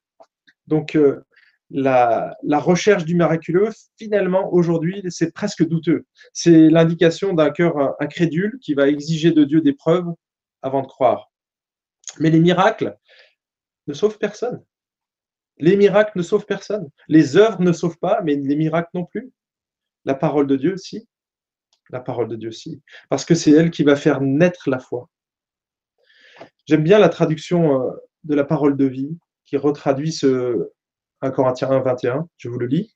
Donc, 0.71 0.95
euh, 0.95 1.21
la, 1.69 2.37
recherche 2.53 3.03
du 3.03 3.13
miraculeux, 3.13 3.69
finalement, 3.97 4.53
aujourd'hui, 4.53 5.03
c'est 5.09 5.33
presque 5.33 5.67
douteux. 5.67 6.05
C'est 6.31 6.69
l'indication 6.69 7.33
d'un 7.33 7.49
cœur 7.49 7.95
incrédule 8.01 8.57
qui 8.61 8.73
va 8.73 8.87
exiger 8.87 9.31
de 9.31 9.43
Dieu 9.43 9.59
des 9.59 9.73
preuves 9.73 10.07
avant 10.61 10.81
de 10.81 10.87
croire. 10.87 11.29
Mais 12.19 12.29
les 12.29 12.39
miracles 12.39 12.97
ne 13.87 13.93
sauvent 13.93 14.17
personne. 14.17 14.63
Les 15.57 15.75
miracles 15.75 16.17
ne 16.17 16.23
sauvent 16.23 16.45
personne. 16.45 16.89
Les 17.09 17.35
œuvres 17.35 17.61
ne 17.61 17.73
sauvent 17.73 17.99
pas, 17.99 18.21
mais 18.23 18.35
les 18.35 18.55
miracles 18.55 18.91
non 18.93 19.03
plus. 19.03 19.29
La 20.05 20.15
parole 20.15 20.47
de 20.47 20.55
Dieu, 20.55 20.77
si. 20.77 21.05
La 21.89 21.99
parole 21.99 22.29
de 22.29 22.37
Dieu, 22.37 22.51
si. 22.51 22.81
Parce 23.09 23.25
que 23.25 23.35
c'est 23.35 23.51
elle 23.51 23.71
qui 23.71 23.83
va 23.83 23.97
faire 23.97 24.21
naître 24.21 24.69
la 24.69 24.79
foi. 24.79 25.09
J'aime 26.65 26.83
bien 26.83 26.97
la 26.97 27.09
traduction 27.09 27.81
euh, 27.81 27.91
de 28.23 28.35
la 28.35 28.45
parole 28.45 28.77
de 28.77 28.85
vie 28.85 29.17
qui 29.51 29.57
retraduit 29.57 30.13
ce 30.13 30.71
1 31.19 31.31
Corinthiens 31.31 31.69
1, 31.69 31.81
21. 31.81 32.29
Je 32.37 32.47
vous 32.47 32.57
le 32.57 32.67
lis. 32.67 32.95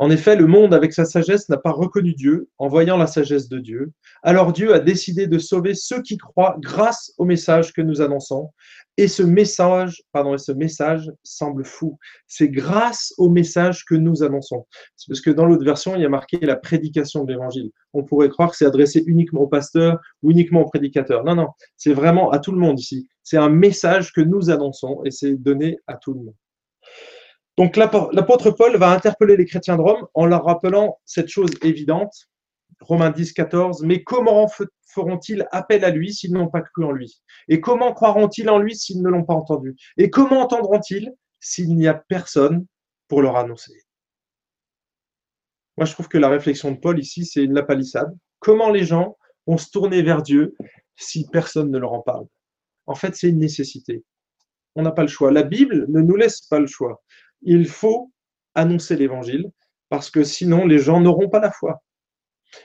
En 0.00 0.10
effet, 0.10 0.36
le 0.36 0.46
monde, 0.46 0.74
avec 0.74 0.92
sa 0.92 1.04
sagesse, 1.04 1.48
n'a 1.48 1.56
pas 1.56 1.72
reconnu 1.72 2.14
Dieu 2.14 2.48
en 2.58 2.68
voyant 2.68 2.96
la 2.96 3.08
sagesse 3.08 3.48
de 3.48 3.58
Dieu. 3.58 3.90
Alors 4.22 4.52
Dieu 4.52 4.72
a 4.72 4.78
décidé 4.78 5.26
de 5.26 5.38
sauver 5.38 5.74
ceux 5.74 6.02
qui 6.02 6.16
croient 6.16 6.56
grâce 6.60 7.12
au 7.18 7.24
message 7.24 7.72
que 7.72 7.82
nous 7.82 8.00
annonçons. 8.00 8.50
Et 8.96 9.08
ce 9.08 9.24
message, 9.24 10.02
pardon, 10.12 10.38
ce 10.38 10.52
message 10.52 11.10
semble 11.24 11.64
fou. 11.64 11.98
C'est 12.28 12.48
grâce 12.48 13.12
au 13.18 13.28
message 13.28 13.84
que 13.84 13.96
nous 13.96 14.22
annonçons. 14.22 14.66
C'est 14.94 15.08
parce 15.08 15.20
que 15.20 15.30
dans 15.30 15.46
l'autre 15.46 15.64
version, 15.64 15.96
il 15.96 16.02
y 16.02 16.04
a 16.04 16.08
marqué 16.08 16.38
la 16.38 16.56
prédication 16.56 17.24
de 17.24 17.32
l'évangile. 17.32 17.70
On 17.92 18.04
pourrait 18.04 18.28
croire 18.28 18.50
que 18.50 18.56
c'est 18.56 18.66
adressé 18.66 19.02
uniquement 19.04 19.40
aux 19.40 19.48
pasteurs 19.48 19.98
ou 20.22 20.30
uniquement 20.30 20.62
aux 20.62 20.68
prédicateurs. 20.68 21.24
Non, 21.24 21.34
non, 21.34 21.48
c'est 21.76 21.92
vraiment 21.92 22.30
à 22.30 22.38
tout 22.38 22.52
le 22.52 22.58
monde 22.58 22.78
ici. 22.78 23.08
C'est 23.24 23.36
un 23.36 23.50
message 23.50 24.12
que 24.12 24.20
nous 24.20 24.50
annonçons 24.50 25.00
et 25.04 25.10
c'est 25.10 25.34
donné 25.34 25.78
à 25.88 25.96
tout 25.96 26.14
le 26.14 26.20
monde. 26.20 26.34
Donc 27.58 27.76
l'apôtre 27.76 28.52
Paul 28.52 28.76
va 28.76 28.92
interpeller 28.92 29.36
les 29.36 29.44
chrétiens 29.44 29.76
de 29.76 29.82
Rome 29.82 30.06
en 30.14 30.26
leur 30.26 30.44
rappelant 30.44 31.00
cette 31.04 31.26
chose 31.26 31.50
évidente, 31.62 32.28
Romains 32.80 33.10
10, 33.10 33.32
14, 33.32 33.82
mais 33.82 34.04
comment 34.04 34.46
feront-ils 34.86 35.44
appel 35.50 35.84
à 35.84 35.90
lui 35.90 36.14
s'ils 36.14 36.32
n'ont 36.32 36.46
pas 36.46 36.60
cru 36.60 36.84
en 36.84 36.92
lui? 36.92 37.20
Et 37.48 37.60
comment 37.60 37.92
croiront-ils 37.92 38.48
en 38.48 38.60
lui 38.60 38.76
s'ils 38.76 39.02
ne 39.02 39.08
l'ont 39.08 39.24
pas 39.24 39.34
entendu? 39.34 39.74
Et 39.96 40.08
comment 40.08 40.42
entendront-ils 40.42 41.12
s'il 41.40 41.74
n'y 41.74 41.88
a 41.88 41.94
personne 41.94 42.64
pour 43.08 43.22
leur 43.22 43.34
annoncer? 43.34 43.72
Moi, 45.76 45.84
je 45.84 45.94
trouve 45.94 46.06
que 46.06 46.18
la 46.18 46.28
réflexion 46.28 46.70
de 46.70 46.76
Paul 46.76 46.96
ici, 47.00 47.26
c'est 47.26 47.42
une 47.42 47.54
lapalissade. 47.54 48.16
Comment 48.38 48.70
les 48.70 48.84
gens 48.84 49.16
vont 49.48 49.58
se 49.58 49.68
tourner 49.68 50.02
vers 50.02 50.22
Dieu 50.22 50.54
si 50.94 51.26
personne 51.26 51.72
ne 51.72 51.78
leur 51.78 51.92
en 51.92 52.02
parle? 52.02 52.26
En 52.86 52.94
fait, 52.94 53.16
c'est 53.16 53.30
une 53.30 53.40
nécessité. 53.40 54.04
On 54.76 54.82
n'a 54.82 54.92
pas 54.92 55.02
le 55.02 55.08
choix. 55.08 55.32
La 55.32 55.42
Bible 55.42 55.86
ne 55.88 56.00
nous 56.00 56.14
laisse 56.14 56.42
pas 56.42 56.60
le 56.60 56.68
choix 56.68 57.02
il 57.42 57.66
faut 57.68 58.10
annoncer 58.54 58.96
l'évangile 58.96 59.50
parce 59.88 60.10
que 60.10 60.24
sinon 60.24 60.66
les 60.66 60.78
gens 60.78 61.00
n'auront 61.00 61.28
pas 61.28 61.40
la 61.40 61.50
foi. 61.50 61.82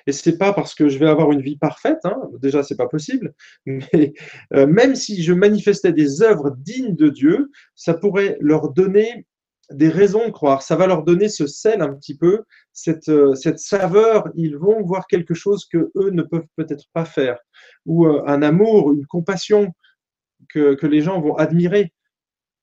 Et 0.07 0.11
c'est 0.11 0.37
pas 0.37 0.53
parce 0.53 0.75
que 0.75 0.87
je 0.87 0.97
vais 0.97 1.09
avoir 1.09 1.31
une 1.31 1.41
vie 1.41 1.57
parfaite, 1.57 1.99
hein, 2.05 2.17
déjà 2.41 2.63
c'est 2.63 2.77
pas 2.77 2.87
possible, 2.87 3.33
mais 3.65 4.13
euh, 4.53 4.65
même 4.65 4.95
si 4.95 5.21
je 5.23 5.33
manifestais 5.33 5.93
des 5.93 6.21
œuvres 6.21 6.55
dignes 6.57 6.95
de 6.95 7.09
Dieu, 7.09 7.51
ça 7.75 7.93
pourrait 7.93 8.37
leur 8.39 8.71
donner 8.71 9.25
des 9.71 9.89
raisons 9.89 10.27
de 10.27 10.31
croire, 10.31 10.61
ça 10.61 10.75
va 10.75 10.87
leur 10.87 11.03
donner 11.03 11.29
ce 11.29 11.47
sel 11.47 11.81
un 11.81 11.93
petit 11.93 12.17
peu, 12.17 12.43
cette, 12.73 13.09
euh, 13.09 13.33
saveur, 13.55 14.29
ils 14.35 14.57
vont 14.57 14.81
voir 14.83 15.07
quelque 15.07 15.33
chose 15.33 15.65
que 15.65 15.91
eux 15.95 16.11
ne 16.11 16.21
peuvent 16.21 16.47
peut-être 16.55 16.85
pas 16.93 17.05
faire, 17.05 17.39
ou 17.85 18.05
euh, 18.05 18.23
un 18.25 18.41
amour, 18.41 18.93
une 18.93 19.05
compassion 19.05 19.73
que 20.49 20.85
les 20.85 21.01
gens 21.01 21.19
vont 21.19 21.35
admirer. 21.35 21.93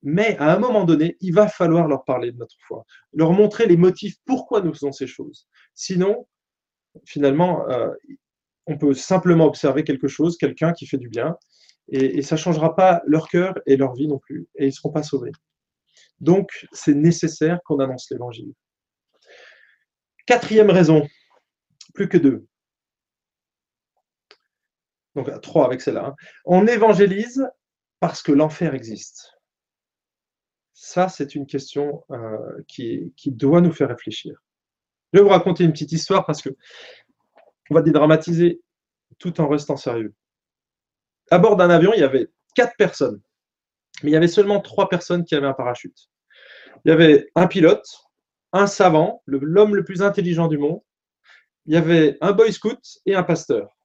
Mais 0.03 0.37
à 0.39 0.55
un 0.55 0.59
moment 0.59 0.85
donné, 0.85 1.17
il 1.21 1.35
va 1.35 1.49
falloir 1.49 1.87
leur 1.87 2.05
parler 2.05 2.33
de 2.33 2.39
notre 2.39 2.57
foi, 2.61 2.85
leur 3.13 3.33
montrer 3.33 3.67
les 3.67 3.77
motifs 3.77 4.17
pourquoi 4.25 4.63
nous 4.63 4.73
faisons 4.73 4.93
ces 4.93 5.07
choses. 5.07 5.47
Sinon, 5.75 6.27
finalement, 7.05 7.69
euh, 7.69 7.91
on 8.67 8.79
peut 8.79 8.95
simplement 8.95 9.45
observer 9.45 9.85
quelque 9.85 10.09
chose, 10.09 10.39
quelqu'un 10.39 10.73
qui 10.73 10.87
fait 10.87 10.97
du 10.97 11.09
bien, 11.09 11.37
et, 11.89 12.23
ça 12.23 12.37
ne 12.37 12.41
changera 12.41 12.77
pas 12.77 13.03
leur 13.07 13.29
cœur 13.29 13.55
et 13.67 13.77
leur 13.77 13.95
vie 13.95 14.07
non 14.07 14.19
plus, 14.19 14.47
et 14.57 14.65
ils 14.65 14.69
ne 14.69 14.73
seront 14.73 14.93
pas 14.93 15.03
sauvés. 15.03 15.33
Donc, 16.21 16.67
c'est 16.73 16.95
nécessaire 16.95 17.59
qu'on 17.65 17.81
annonce 17.81 18.09
l'évangile. 18.11 18.53
Quatrième 20.27 20.71
raison, 20.71 21.07
plus 21.95 22.09
que 22.09 22.19
deux. 22.19 22.47
Donc, 25.17 25.29
trois 25.41 25.67
avec 25.67 25.81
celle-là. 25.81 26.07
Hein. 26.07 26.15
On 26.45 26.67
évangélise 26.67 27.45
parce 27.99 28.23
que 28.23 28.31
l'enfer 28.31 28.75
existe. 28.75 29.33
Ça, 30.83 31.11
c'est 31.11 31.35
une 31.35 31.45
question 31.45 32.05
euh, 32.11 32.63
qui, 32.67 33.13
doit 33.27 33.61
nous 33.61 33.71
faire 33.71 33.91
réfléchir. 33.91 34.41
Je 35.13 35.19
vais 35.19 35.23
vous 35.23 35.29
raconter 35.29 35.63
une 35.63 35.73
petite 35.73 35.93
histoire 35.93 36.25
parce 36.25 36.41
que 36.41 36.49
on 37.69 37.75
va 37.75 37.83
dédramatiser 37.83 38.63
tout 39.19 39.43
en 39.43 39.49
restant 39.49 39.77
sérieux. 39.77 40.15
À 41.31 41.39
bord 41.39 41.57
d'un 41.57 41.69
avion, 41.69 41.93
il 41.93 42.01
y 42.01 42.03
avait 42.03 42.31
quatre 42.55 42.75
personnes, 42.79 43.21
mais 44.03 44.11
il 44.11 44.15
y 44.15 44.17
avait 44.17 44.27
seulement 44.27 44.59
trois 44.61 44.89
personnes 44.89 45.27
qui 45.27 45.35
avaient 45.35 45.49
un 45.49 45.53
parachute. 45.53 46.09
Il 46.87 46.89
y 46.89 46.93
avait 46.93 47.31
un 47.35 47.47
pilote, 47.47 47.87
un 48.55 48.67
savant, 48.67 49.23
l'homme 49.27 49.77
le, 49.77 49.85
plus 49.85 50.01
intelligent 50.01 50.49
du 50.49 50.57
monde. 50.57 50.81
Il 51.67 51.75
y 51.75 51.77
avait 51.77 52.17
un 52.23 52.33
boy 52.33 52.55
scout 52.55 52.81
et 53.05 53.15
un 53.15 53.23
pasteur. 53.23 53.77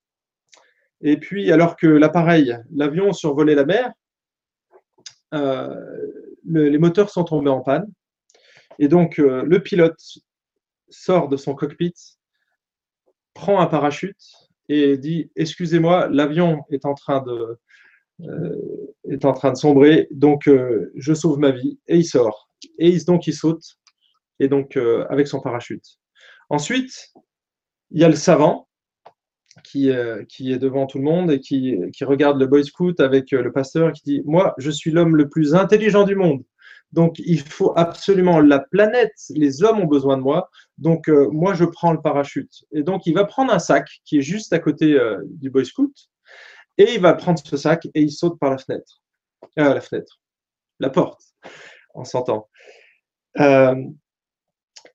Et 1.01 1.19
puis, 1.19 1.51
alors 1.51 1.75
que 1.75 1.87
l'appareil, 1.87 2.57
l'avion 2.71 3.11
survolait 3.11 3.53
la 3.53 3.65
mer, 3.65 3.91
euh, 5.33 6.14
les 6.47 6.77
moteurs 6.77 7.09
sont 7.09 7.23
tombés 7.23 7.49
en 7.49 7.61
panne. 7.61 7.91
Et 8.79 8.87
donc, 8.87 9.19
euh, 9.19 9.43
le 9.43 9.61
pilote 9.61 9.99
sort 10.89 11.29
de 11.29 11.37
son 11.37 11.55
cockpit, 11.55 11.93
prend 13.33 13.59
un 13.59 13.67
parachute 13.67 14.21
et 14.69 14.97
dit 14.97 15.31
Excusez-moi, 15.35 16.07
l'avion 16.07 16.63
est 16.69 16.85
en 16.85 16.93
train 16.93 17.21
de, 17.21 17.57
euh, 18.21 18.93
est 19.09 19.25
en 19.25 19.33
train 19.33 19.51
de 19.51 19.57
sombrer, 19.57 20.07
donc 20.11 20.47
euh, 20.47 20.91
je 20.95 21.13
sauve 21.13 21.39
ma 21.39 21.51
vie. 21.51 21.79
Et 21.87 21.97
il 21.97 22.05
sort. 22.05 22.49
Et 22.79 22.97
donc 22.99 23.27
il 23.27 23.33
saute, 23.33 23.63
et 24.39 24.47
donc 24.47 24.77
avec 25.09 25.27
son 25.27 25.39
parachute. 25.39 25.85
Ensuite, 26.49 27.13
il 27.91 28.01
y 28.01 28.03
a 28.03 28.09
le 28.09 28.15
savant 28.15 28.67
qui, 29.63 29.89
qui 30.27 30.51
est 30.51 30.57
devant 30.57 30.85
tout 30.85 30.97
le 30.97 31.03
monde 31.03 31.31
et 31.31 31.39
qui, 31.39 31.79
regarde 32.01 32.39
le 32.39 32.47
Boy 32.47 32.63
Scout 32.63 32.99
avec 32.99 33.31
le 33.31 33.51
pasteur 33.51 33.91
qui 33.93 34.03
dit 34.03 34.21
Moi, 34.25 34.53
je 34.57 34.69
suis 34.69 34.91
l'homme 34.91 35.15
le 35.15 35.29
plus 35.29 35.55
intelligent 35.55 36.03
du 36.03 36.15
monde. 36.15 36.43
Donc, 36.91 37.19
il 37.19 37.41
faut 37.41 37.73
absolument 37.75 38.39
la 38.39 38.59
planète, 38.59 39.15
les 39.29 39.63
hommes 39.63 39.79
ont 39.81 39.87
besoin 39.87 40.17
de 40.17 40.21
moi. 40.21 40.49
Donc, 40.77 41.07
moi, 41.07 41.53
je 41.53 41.65
prends 41.65 41.93
le 41.93 42.01
parachute. 42.01 42.65
Et 42.71 42.83
donc, 42.83 43.05
il 43.05 43.13
va 43.13 43.25
prendre 43.25 43.53
un 43.53 43.59
sac 43.59 43.87
qui 44.05 44.17
est 44.19 44.21
juste 44.21 44.53
à 44.53 44.59
côté 44.59 44.97
du 45.25 45.49
Boy 45.49 45.65
Scout. 45.65 46.09
Et 46.77 46.95
il 46.95 47.01
va 47.01 47.13
prendre 47.13 47.39
ce 47.43 47.57
sac 47.57 47.85
et 47.93 48.01
il 48.01 48.11
saute 48.11 48.37
par 48.39 48.51
la 48.51 48.57
fenêtre. 48.57 49.01
Euh, 49.57 49.73
la 49.73 49.81
fenêtre. 49.81 50.19
La 50.79 50.89
porte, 50.89 51.21
en 51.93 52.03
s'entend. 52.03 52.49
Euh, 53.39 53.75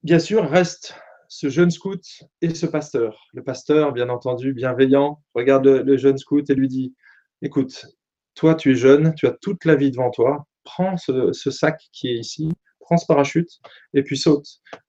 bien 0.02 0.18
sûr, 0.18 0.48
reste 0.48 0.94
ce 1.30 1.48
jeune 1.48 1.70
scout 1.70 2.02
et 2.42 2.54
ce 2.54 2.66
pasteur. 2.66 3.28
Le 3.32 3.42
pasteur, 3.42 3.92
bien 3.92 4.08
entendu, 4.08 4.52
bienveillant, 4.52 5.22
regarde 5.32 5.64
le, 5.64 5.96
jeune 5.96 6.18
scout 6.18 6.50
et 6.50 6.54
lui 6.54 6.66
dit 6.66 6.92
Écoute, 7.40 7.86
toi, 8.34 8.56
tu 8.56 8.72
es 8.72 8.74
jeune, 8.74 9.14
tu 9.14 9.28
as 9.28 9.36
toute 9.40 9.64
la 9.64 9.76
vie 9.76 9.92
devant 9.92 10.10
toi. 10.10 10.44
Prends 10.64 10.96
ce, 10.96 11.32
sac 11.32 11.80
qui 11.92 12.08
est 12.08 12.18
ici, 12.18 12.50
prends 12.80 12.96
ce 12.96 13.06
parachute 13.06 13.48
et 13.94 14.02
puis 14.02 14.18
saute. 14.18 14.46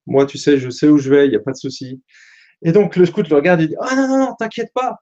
Moi, 0.08 0.26
tu 0.26 0.40
sais, 0.40 0.58
je 0.58 0.72
sais 0.72 0.90
où 0.90 0.98
je 0.98 1.12
vais, 1.12 1.28
il 1.28 1.30
n'y 1.30 1.36
a 1.36 1.40
pas 1.40 1.52
de 1.52 1.58
souci. 1.58 2.02
Et 2.64 2.72
donc, 2.72 2.96
le 2.96 3.06
scout 3.06 3.30
le 3.30 3.36
regarde 3.36 3.62
et 3.62 3.68
dit 3.68 3.76
Ah 3.80 3.96
non, 3.96 4.08
non, 4.08 4.18
non, 4.18 4.36
t'inquiète 4.38 4.72
pas. 4.74 4.98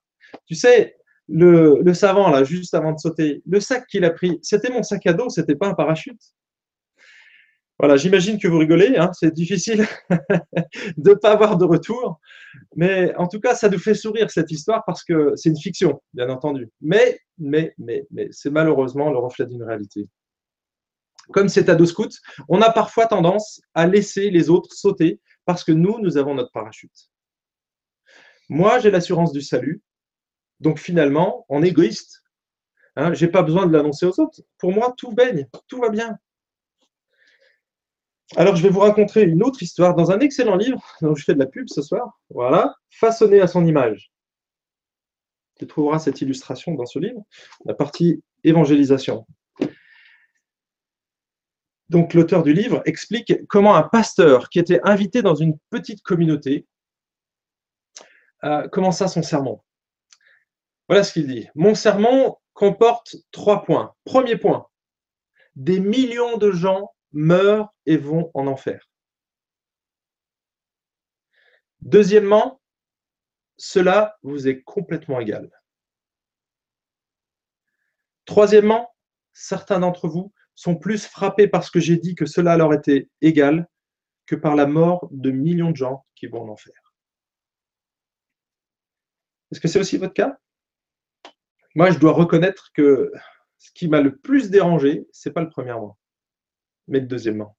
Tu 0.46 0.56
sais, 0.56 0.98
le, 1.30 1.94
savant, 1.94 2.30
là, 2.30 2.44
juste 2.44 2.74
avant 2.74 2.92
de 2.92 3.00
sauter, 3.00 3.42
le 3.46 3.62
sac 3.62 3.88
qu'il 3.88 4.04
a 4.04 4.10
pris, 4.10 4.40
c'était 4.42 4.72
mon 4.72 4.84
sac 4.84 5.08
à 5.08 5.14
dos, 5.14 5.30
c'était 5.30 5.56
pas 5.56 5.68
un 5.68 5.74
parachute. 5.74 6.22
Voilà, 7.80 7.96
j'imagine 7.96 8.38
que 8.38 8.48
vous 8.50 8.58
rigolez, 8.58 8.98
hein, 8.98 9.10
c'est 9.14 9.34
difficile 9.34 9.88
de 10.98 11.12
ne 11.12 11.16
pas 11.16 11.32
avoir 11.32 11.58
de 11.58 11.64
retour, 11.64 12.20
mais 12.76 13.16
en 13.16 13.26
tout 13.26 13.40
cas, 13.40 13.56
ça 13.56 13.70
nous 13.70 13.80
fait 13.80 13.94
sourire 13.94 14.30
cette 14.30 14.52
histoire 14.52 14.84
parce 14.86 15.02
que 15.06 15.34
c'est 15.38 15.48
une 15.48 15.60
fiction, 15.60 16.02
bien 16.14 16.30
entendu. 16.30 16.70
Mais, 16.82 17.22
c'est 18.32 18.50
malheureusement 18.50 19.10
le 19.12 19.18
reflet 19.18 19.46
d'une 19.46 19.64
réalité. 19.64 20.10
Comme 21.32 21.48
c'est 21.48 21.70
à 21.70 21.76
dos 21.76 21.86
scout, 21.86 22.12
on 22.50 22.62
a 22.62 22.70
parfois 22.70 23.06
tendance 23.06 23.62
à 23.74 23.88
laisser 23.88 24.30
les 24.30 24.50
autres 24.50 24.74
sauter 24.74 25.22
parce 25.46 25.64
que 25.64 25.72
nous, 25.72 26.00
nous 26.00 26.18
avons 26.18 26.36
notre 26.36 26.52
parachute. 26.52 27.10
Moi, 28.50 28.80
j'ai 28.80 28.92
l'assurance 28.92 29.32
du 29.32 29.42
salut, 29.42 29.82
donc 30.60 30.80
finalement, 30.80 31.46
en 31.48 31.62
égoïste, 31.62 32.24
hein, 32.98 33.14
je 33.14 33.24
n'ai 33.24 33.32
pas 33.32 33.44
besoin 33.44 33.68
de 33.68 33.72
l'annoncer 33.72 34.06
aux 34.06 34.20
autres. 34.20 34.42
Pour 34.58 34.74
moi, 34.74 34.94
tout 34.98 35.14
baigne, 35.14 35.48
tout 35.70 35.80
va 35.80 35.90
bien. 35.90 36.18
Alors, 38.36 38.56
je 38.56 38.62
vais 38.62 38.70
vous 38.70 38.80
raconter 38.80 39.24
une 39.24 39.42
autre 39.44 39.64
histoire 39.64 39.96
dans 39.96 40.12
un 40.12 40.20
excellent 40.20 40.56
livre 40.56 40.84
dont 41.02 41.16
je 41.16 41.24
fais 41.24 41.34
de 41.34 41.40
la 41.40 41.48
pub 41.48 41.68
ce 41.68 41.82
soir. 41.82 42.20
Voilà, 42.30 42.76
Façonné 42.92 43.42
à 43.42 43.48
son 43.48 43.66
image. 43.66 44.12
Tu 45.58 45.66
trouveras 45.66 46.00
cette 46.00 46.22
illustration 46.22 46.74
dans 46.74 46.86
ce 46.86 47.00
livre, 47.00 47.22
la 47.66 47.74
partie 47.74 48.24
évangélisation. 48.44 49.26
Donc, 51.90 52.14
l'auteur 52.14 52.44
du 52.44 52.54
livre 52.54 52.84
explique 52.86 53.34
comment 53.48 53.76
un 53.76 53.84
pasteur 53.84 54.50
qui 54.50 54.60
était 54.60 54.80
invité 54.84 55.24
dans 55.24 55.36
une 55.36 55.58
petite 55.72 56.04
communauté 56.04 56.68
euh, 58.44 58.68
commença 58.70 59.08
son 59.08 59.24
sermon. 59.24 59.60
Voilà 60.88 61.04
ce 61.04 61.14
qu'il 61.14 61.28
dit. 61.28 61.48
Mon 61.56 61.74
sermon 61.74 62.38
comporte 62.54 63.16
trois 63.32 63.64
points. 63.64 63.96
Premier 64.06 64.38
point, 64.38 64.68
des 65.56 65.80
millions 65.80 66.38
de 66.38 66.52
gens 66.52 66.94
meurent 67.12 67.74
et 67.86 67.97
vont 67.97 68.32
en 68.34 68.47
enfer. 68.47 68.89
Deuxièmement, 71.82 72.62
cela 73.57 74.18
vous 74.24 74.47
est 74.47 74.62
complètement 74.64 75.20
égal. 75.20 75.49
Troisièmement, 78.26 78.93
certains 79.34 79.80
d'entre 79.80 80.07
vous 80.07 80.34
sont 80.55 80.76
plus 80.76 81.05
frappés 81.05 81.47
par 81.47 81.64
ce 81.64 81.72
que 81.72 81.80
j'ai 81.80 81.97
dit 81.97 82.16
que 82.16 82.26
cela 82.26 82.57
leur 82.57 82.74
était 82.74 83.10
égal 83.22 83.68
que 84.26 84.36
par 84.36 84.55
la 84.55 84.68
mort 84.68 85.07
de 85.12 85.32
millions 85.32 85.72
de 85.72 85.78
gens 85.78 86.05
qui 86.16 86.28
vont 86.28 86.43
en 86.43 86.49
enfer. 86.49 86.76
Est-ce 89.51 89.60
que 89.60 89.68
c'est 89.68 89.80
aussi 89.80 89.97
votre 89.97 90.14
cas? 90.14 90.38
Moi, 91.76 91.91
je 91.91 91.97
dois 91.97 92.12
reconnaître 92.12 92.72
que 92.74 93.12
ce 93.57 93.72
qui 93.72 93.88
m'a 93.88 94.01
le 94.01 94.18
plus 94.18 94.49
dérangé, 94.49 95.07
c'est 95.12 95.32
pas 95.32 95.41
le 95.41 95.49
premier 95.49 95.74
mois, 95.74 95.97
mais 96.90 97.02
deuxièmement. 97.02 97.56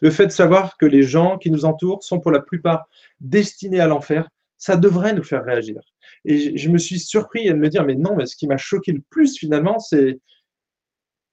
Le 0.00 0.10
fait 0.10 0.26
de 0.26 0.32
savoir 0.32 0.76
que 0.78 0.86
les 0.86 1.02
gens 1.02 1.36
qui 1.36 1.50
nous 1.50 1.64
entourent 1.66 2.02
sont 2.02 2.20
pour 2.20 2.30
la 2.30 2.40
plupart 2.40 2.88
destinés 3.20 3.80
à 3.80 3.86
l'enfer, 3.86 4.28
ça 4.56 4.76
devrait 4.76 5.12
nous 5.12 5.22
faire 5.22 5.44
réagir. 5.44 5.82
Et 6.24 6.56
je 6.56 6.70
me 6.70 6.78
suis 6.78 6.98
surpris 6.98 7.48
à 7.50 7.54
me 7.54 7.68
dire, 7.68 7.84
mais 7.84 7.94
non, 7.94 8.16
mais 8.16 8.24
ce 8.24 8.34
qui 8.34 8.46
m'a 8.46 8.56
choqué 8.56 8.92
le 8.92 9.02
plus 9.10 9.36
finalement, 9.36 9.78
c'est 9.78 10.20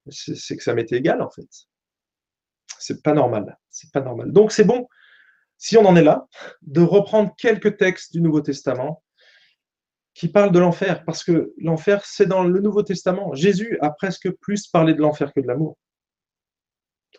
que 0.06 0.62
ça 0.62 0.74
m'était 0.74 0.96
égal 0.96 1.22
en 1.22 1.30
fait. 1.30 1.48
C'est 2.78 3.02
pas 3.02 3.14
normal. 3.14 3.58
C'est 3.70 3.90
pas 3.90 4.00
normal. 4.00 4.32
Donc 4.32 4.52
c'est 4.52 4.64
bon, 4.64 4.86
si 5.56 5.78
on 5.78 5.86
en 5.86 5.96
est 5.96 6.02
là, 6.02 6.26
de 6.62 6.80
reprendre 6.82 7.34
quelques 7.38 7.76
textes 7.78 8.12
du 8.12 8.20
Nouveau 8.20 8.40
Testament 8.40 9.02
qui 10.14 10.28
parle 10.28 10.52
de 10.52 10.58
l'enfer, 10.58 11.04
parce 11.06 11.24
que 11.24 11.54
l'enfer, 11.56 12.04
c'est 12.04 12.26
dans 12.26 12.44
le 12.44 12.60
Nouveau 12.60 12.82
Testament. 12.82 13.32
Jésus 13.34 13.78
a 13.80 13.90
presque 13.90 14.30
plus 14.30 14.66
parlé 14.66 14.92
de 14.92 15.00
l'enfer 15.00 15.32
que 15.32 15.40
de 15.40 15.46
l'amour. 15.46 15.78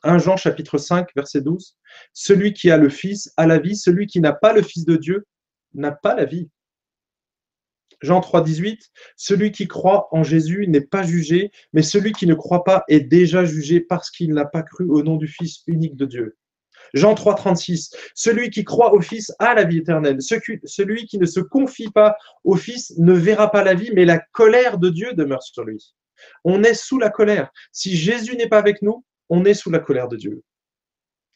1 0.04 0.20
Jean 0.20 0.38
chapitre 0.38 0.78
5, 0.78 1.10
verset 1.16 1.41
12. 1.41 1.78
Celui 2.14 2.54
qui 2.54 2.72
a 2.72 2.78
le 2.78 2.89
Fils 2.89 3.32
a 3.38 3.47
la 3.47 3.60
vie, 3.60 3.76
celui 3.76 4.08
qui 4.08 4.20
n'a 4.20 4.34
pas 4.34 4.54
le 4.54 4.62
Fils 4.62 4.86
de 4.86 4.95
Dieu 4.95 5.26
n'a 5.74 5.91
pas 5.91 6.16
la 6.16 6.26
vie. 6.26 6.49
Jean 8.01 8.20
3, 8.20 8.43
18. 8.43 8.91
Celui 9.16 9.51
qui 9.51 9.68
croit 9.68 10.10
en 10.12 10.24
Jésus 10.24 10.68
n'est 10.68 10.82
pas 10.82 11.04
jugé, 11.04 11.51
mais 11.72 11.82
celui 11.82 12.12
qui 12.12 12.28
ne 12.28 12.34
croit 12.34 12.66
pas 12.66 12.84
est 12.89 12.99
déjà 12.99 13.45
jugé 13.45 13.80
parce 13.80 14.12
qu'il 14.12 14.34
n'a 14.34 14.45
pas 14.45 14.62
cru 14.62 14.89
au 14.89 15.04
nom 15.04 15.16
du 15.16 15.28
Fils 15.28 15.64
unique 15.68 15.95
de 15.95 16.06
Dieu. 16.06 16.38
Jean 16.93 17.16
3, 17.16 17.36
36. 17.36 17.95
Celui 18.14 18.49
qui 18.49 18.66
croit 18.66 18.93
au 18.93 19.01
Fils 19.01 19.34
a 19.39 19.54
la 19.56 19.64
vie 19.64 19.78
éternelle. 19.78 20.22
Celui 20.22 21.06
qui 21.06 21.18
ne 21.18 21.26
se 21.26 21.39
confie 21.39 21.89
pas 21.89 22.18
au 22.43 22.56
Fils 22.56 22.93
ne 22.97 23.14
verra 23.14 23.51
pas 23.51 23.64
la 23.64 23.74
vie, 23.74 23.91
mais 23.95 24.06
la 24.06 24.20
colère 24.20 24.78
de 24.78 24.89
Dieu 24.89 25.14
demeure 25.14 25.41
sur 25.41 25.64
lui. 25.64 25.95
On 26.43 26.64
est 26.64 26.76
sous 26.76 26.99
la 26.99 27.10
colère. 27.10 27.51
Si 27.72 27.95
Jésus 27.95 28.36
n'est 28.36 28.49
pas 28.49 28.60
avec 28.60 28.82
nous, 28.82 29.04
on 29.34 29.45
est 29.45 29.55
sous 29.55 29.71
la 29.71 29.79
colère 29.79 30.07
de 30.07 30.15
Dieu. 30.15 30.43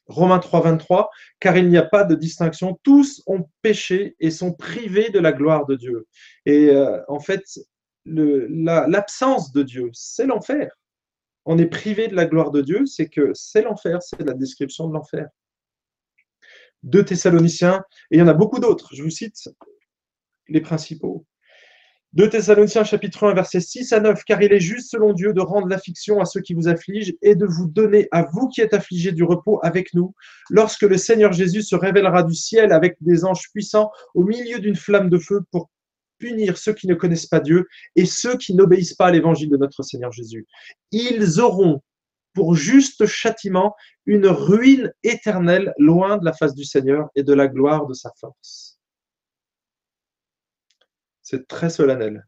Romains 0.05 0.37
3, 0.37 0.61
23, 0.61 1.09
car 1.39 1.57
il 1.57 1.67
n'y 1.67 1.77
a 1.77 1.83
pas 1.83 2.03
de 2.03 2.13
distinction, 2.13 2.79
tous 2.83 3.23
ont 3.25 3.49
péché 3.63 4.15
et 4.19 4.29
sont 4.29 4.53
privés 4.53 5.09
de 5.09 5.17
la 5.17 5.33
gloire 5.33 5.65
de 5.65 5.75
Dieu. 5.75 6.05
Et 6.45 6.69
euh, 6.69 7.01
en 7.07 7.19
fait, 7.19 7.43
l'absence 8.05 9.51
de 9.51 9.63
Dieu, 9.63 9.89
c'est 9.93 10.27
l'enfer. 10.27 10.69
On 11.45 11.57
est 11.57 11.65
privé 11.65 12.07
de 12.07 12.15
la 12.15 12.27
gloire 12.27 12.51
de 12.51 12.61
Dieu, 12.61 12.85
c'est 12.85 13.09
que 13.09 13.31
c'est 13.33 13.63
l'enfer, 13.63 14.03
c'est 14.03 14.21
la 14.21 14.33
description 14.33 14.87
de 14.87 14.93
l'enfer. 14.93 15.27
2 16.83 17.03
Thessaloniciens, 17.03 17.83
et 18.11 18.17
il 18.17 18.19
y 18.19 18.21
en 18.21 18.27
a 18.27 18.33
beaucoup 18.33 18.59
d'autres. 18.59 18.93
Je 18.93 19.01
vous 19.01 19.09
cite 19.09 19.49
les 20.49 20.61
principaux. 20.61 21.25
2 22.13 22.29
Thessaloniciens 22.29 22.83
chapitre 22.83 23.25
1 23.25 23.33
verset 23.33 23.59
6 23.59 23.91
à 23.93 23.99
9 23.99 24.23
car 24.23 24.41
il 24.41 24.53
est 24.53 24.59
juste 24.59 24.91
selon 24.91 25.13
Dieu 25.13 25.33
de 25.33 25.41
rendre 25.41 25.67
l'affliction 25.67 26.21
à 26.21 26.25
ceux 26.25 26.41
qui 26.41 26.53
vous 26.53 26.67
affligent 26.67 27.13
et 27.21 27.35
de 27.35 27.45
vous 27.45 27.67
donner 27.67 28.07
à 28.11 28.23
vous 28.23 28.47
qui 28.47 28.61
êtes 28.61 28.73
affligés 28.73 29.11
du 29.11 29.23
repos 29.23 29.59
avec 29.61 29.93
nous 29.93 30.15
lorsque 30.49 30.83
le 30.83 30.97
Seigneur 30.97 31.33
Jésus 31.33 31.63
se 31.63 31.75
révélera 31.75 32.23
du 32.23 32.33
ciel 32.33 32.71
avec 32.71 32.95
des 33.01 33.25
anges 33.25 33.49
puissants 33.51 33.91
au 34.15 34.23
milieu 34.23 34.59
d'une 34.59 34.75
flamme 34.75 35.09
de 35.09 35.17
feu 35.17 35.41
pour 35.51 35.69
punir 36.17 36.57
ceux 36.57 36.73
qui 36.73 36.87
ne 36.87 36.95
connaissent 36.95 37.27
pas 37.27 37.41
Dieu 37.41 37.67
et 37.95 38.05
ceux 38.05 38.37
qui 38.37 38.55
n'obéissent 38.55 38.95
pas 38.95 39.07
à 39.07 39.11
l'évangile 39.11 39.49
de 39.49 39.57
notre 39.57 39.83
Seigneur 39.83 40.11
Jésus. 40.11 40.47
Ils 40.91 41.39
auront 41.39 41.81
pour 42.37 42.53
juste 42.53 43.07
châtiment, 43.07 43.75
une 44.05 44.27
ruine 44.27 44.93
éternelle 45.01 45.73
loin 45.79 46.17
de 46.17 46.25
la 46.25 46.33
face 46.33 46.53
du 46.53 46.65
Seigneur 46.65 47.09
et 47.15 47.23
de 47.23 47.33
la 47.33 47.47
gloire 47.47 47.87
de 47.87 47.95
sa 47.95 48.11
force. 48.19 48.66
C'est 51.29 51.45
très 51.45 51.69
solennel. 51.69 52.25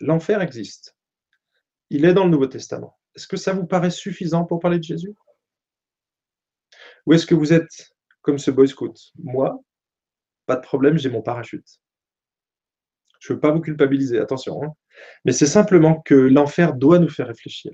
L'enfer 0.00 0.42
existe. 0.42 0.94
Il 1.88 2.04
est 2.04 2.12
dans 2.12 2.24
le 2.24 2.30
Nouveau 2.30 2.48
Testament. 2.48 2.98
Est-ce 3.14 3.26
que 3.26 3.38
ça 3.38 3.54
vous 3.54 3.66
paraît 3.66 3.88
suffisant 3.88 4.44
pour 4.44 4.60
parler 4.60 4.76
de 4.76 4.84
Jésus? 4.84 5.14
Ou 7.06 7.14
est-ce 7.14 7.24
que 7.24 7.34
vous 7.34 7.54
êtes 7.54 7.94
comme 8.20 8.36
ce 8.36 8.50
boy 8.50 8.68
scout? 8.68 8.94
Moi, 9.16 9.58
pas 10.44 10.56
de 10.56 10.60
problème, 10.60 10.98
j'ai 10.98 11.08
mon 11.08 11.22
parachute. 11.22 11.80
Je 13.20 13.32
ne 13.32 13.36
veux 13.36 13.40
pas 13.40 13.52
vous 13.52 13.62
culpabiliser, 13.62 14.18
attention. 14.18 14.62
Hein. 14.62 14.74
Mais 15.24 15.32
c'est 15.32 15.46
simplement 15.46 16.02
que 16.02 16.14
l'enfer 16.14 16.74
doit 16.74 16.98
nous 16.98 17.08
faire 17.08 17.28
réfléchir. 17.28 17.72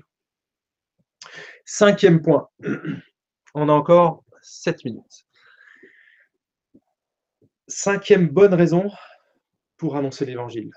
Cinquième 1.65 2.21
point. 2.21 2.49
On 3.53 3.67
a 3.67 3.73
encore 3.73 4.23
sept 4.41 4.85
minutes. 4.85 5.25
Cinquième 7.67 8.29
bonne 8.29 8.53
raison 8.53 8.89
pour 9.81 9.95
annoncer 9.95 10.27
l'évangile. 10.27 10.69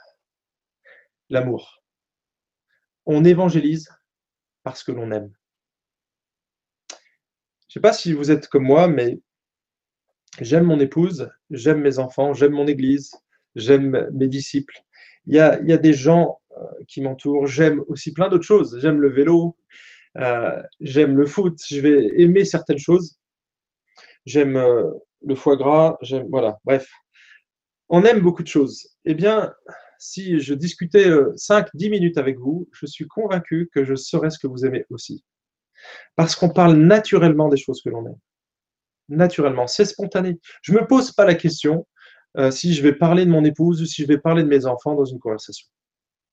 L'amour. 1.29 1.85
On 3.05 3.23
évangélise 3.23 3.91
parce 4.63 4.83
que 4.83 4.93
l'on 4.93 5.11
aime. 5.11 5.31
Je 6.89 6.95
ne 6.95 7.73
sais 7.75 7.81
pas 7.81 7.93
si 7.93 8.15
vous 8.15 8.31
êtes 8.31 8.49
comme 8.49 8.65
moi, 8.65 8.89
mais 8.89 9.21
j'aime 10.41 10.65
mon 10.65 10.81
épouse, 10.81 11.31
j'aime 11.51 11.83
mes 11.83 11.99
enfants, 11.99 12.33
j'aime 12.33 12.53
mon 12.53 12.67
église, 12.67 13.15
j'aime 13.57 14.09
mes 14.15 14.27
disciples. 14.27 14.83
Il 15.27 15.35
y 15.35 15.39
a, 15.39 15.59
des 15.59 15.93
gens 15.93 16.41
euh, 16.57 16.65
qui 16.89 17.03
m'entourent, 17.03 17.47
j'aime 17.47 17.85
aussi 17.89 18.15
plein 18.15 18.31
d'autres 18.31 18.47
choses. 18.47 18.79
J'aime 18.81 19.03
le 19.03 19.11
vélo, 19.11 19.55
euh, 20.17 20.63
j'aime 20.81 21.15
le 21.15 21.27
foot, 21.27 21.59
je 21.69 21.79
vais 21.79 22.23
aimer 22.23 22.47
certaines 22.47 22.79
choses. 22.79 23.19
J'aime 24.25 24.57
euh, 24.57 24.91
le 25.27 25.35
foie 25.35 25.57
gras, 25.57 25.99
j'aime, 26.01 26.27
voilà, 26.31 26.59
bref. 26.65 26.91
On 27.89 28.05
aime 28.05 28.21
beaucoup 28.21 28.43
de 28.43 28.49
choses. 28.49 28.89
Eh 29.05 29.15
bien, 29.15 29.53
si 29.99 30.41
je 30.41 30.55
discutais 30.55 31.09
5-10 31.09 31.91
minutes 31.91 32.19
avec 32.19 32.39
vous, 32.39 32.69
je 32.73 32.87
suis 32.87 33.07
convaincu 33.07 33.71
que 33.73 33.85
je 33.85 33.95
saurais 33.95 34.31
ce 34.31 34.39
que 34.39 34.47
vous 34.47 34.65
aimez 34.65 34.85
aussi. 34.91 35.25
Parce 36.17 36.35
qu'on 36.35 36.51
parle 36.51 36.75
naturellement 36.75 37.49
des 37.49 37.57
choses 37.57 37.83
que 37.83 37.91
l'on 37.91 38.07
aime. 38.07 38.19
Naturellement, 39.09 39.67
c'est 39.67 39.85
spontané. 39.85 40.39
Je 40.63 40.73
ne 40.73 40.81
me 40.81 40.87
pose 40.87 41.13
pas 41.13 41.25
la 41.25 41.35
question 41.35 41.87
euh, 42.37 42.51
si 42.51 42.75
je 42.75 42.83
vais 42.83 42.95
parler 42.95 43.25
de 43.27 43.31
mon 43.31 43.45
épouse 43.45 43.83
ou 43.83 43.87
si 43.87 44.03
je 44.03 44.09
vais 44.09 44.19
parler 44.19 44.43
de 44.43 44.49
mes 44.49 44.67
enfants 44.67 44.95
dans 44.95 45.05
une 45.05 45.19
conversation. 45.19 45.67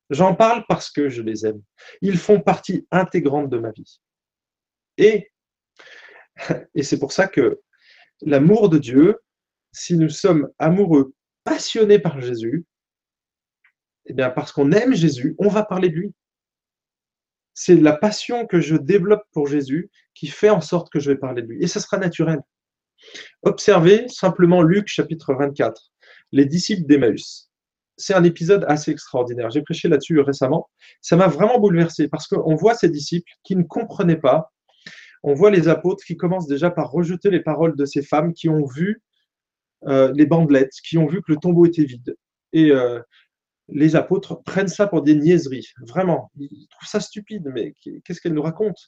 J'en 0.10 0.36
parle 0.36 0.66
parce 0.68 0.89
que 0.89 1.10
je 1.10 1.22
les 1.22 1.45
aime. 1.45 1.62
Ils 2.02 2.18
font 2.18 2.41
partie 2.41 2.88
intégrante 2.91 3.49
de 3.49 3.58
ma 3.58 3.72
vie. 3.72 4.02
Et, 4.97 5.32
et 6.76 6.84
c'est 6.84 6.99
pour 6.99 7.12
ça 7.12 7.28
que 7.28 7.62
l'amour 8.22 8.70
de 8.70 8.78
Dieu, 8.78 9.18
si 9.72 9.97
nous 9.97 10.10
sommes 10.10 10.49
amoureux, 10.60 11.14
passionnés 11.44 12.00
par 12.00 12.20
Jésus, 12.22 12.66
eh 14.06 14.14
bien 14.14 14.30
parce 14.30 14.52
qu'on 14.52 14.72
aime 14.72 14.94
Jésus, 14.94 15.36
on 15.39 15.48
va 15.48 15.64
parler 15.64 15.89
de 15.89 15.96
lui. 15.96 16.14
C'est 17.54 17.76
la 17.76 17.94
passion 17.94 18.48
que 18.48 18.62
je 18.62 18.76
développe 18.76 19.24
pour 19.32 19.48
Jésus 19.48 19.89
qui 20.14 20.28
fait 20.28 20.50
en 20.50 20.62
sorte 20.62 20.92
que 20.92 21.00
je 21.00 21.12
vais 21.12 21.18
parler 21.18 21.42
de 21.42 21.48
lui. 21.48 21.64
Et 21.64 21.68
ce 21.68 21.80
sera 21.80 21.98
naturel. 21.98 22.39
Observez 23.44 24.08
simplement 24.08 24.62
Luc 24.62 24.88
chapitre 24.88 25.34
24 25.34 25.92
les 26.32 26.46
disciples 26.46 26.86
d'Emmaüs. 26.86 27.50
C'est 27.98 28.14
un 28.14 28.24
épisode 28.24 28.66
assez 28.68 28.92
extraordinaire. 28.92 29.50
J'ai 29.50 29.62
prêché 29.62 29.88
là-dessus 29.88 30.20
récemment. 30.22 30.70
Ça 31.02 31.16
m'a 31.16 31.28
vraiment 31.28 31.60
bouleversé 31.60 32.08
parce 32.08 32.28
qu'on 32.28 32.56
voit 32.56 32.74
ces 32.74 32.89
disciples 32.89 33.30
qui 33.44 33.56
ne 33.56 33.64
comprenaient 33.64 34.18
pas. 34.20 34.52
On 35.24 35.34
voit 35.34 35.52
les 35.52 35.68
apôtres 35.68 36.04
qui 36.04 36.18
commencent 36.18 36.48
déjà 36.48 36.72
par 36.72 36.89
rejeter 36.92 37.30
les 37.30 37.42
paroles 37.42 37.76
de 37.76 37.86
ces 37.86 38.02
femmes 38.02 38.34
qui 38.34 38.50
ont 38.50 38.66
vu 38.66 39.02
les 39.84 40.26
bandelettes, 40.26 40.76
qui 40.88 40.98
ont 40.98 41.08
vu 41.08 41.22
que 41.22 41.32
le 41.32 41.38
tombeau 41.38 41.66
était 41.66 41.84
vide. 41.84 42.16
Et 42.54 42.72
euh, 42.72 43.00
les 43.70 43.96
apôtres 43.96 44.44
prennent 44.44 44.68
ça 44.68 44.88
pour 44.88 45.02
des 45.02 45.16
niaiseries. 45.16 45.68
Vraiment, 45.88 46.32
ils 46.38 46.68
trouvent 46.70 46.90
ça 46.90 47.00
stupide, 47.00 47.50
mais 47.54 47.74
qu'est-ce 48.04 48.22
qu'elles 48.22 48.34
nous 48.34 48.42
racontent? 48.42 48.82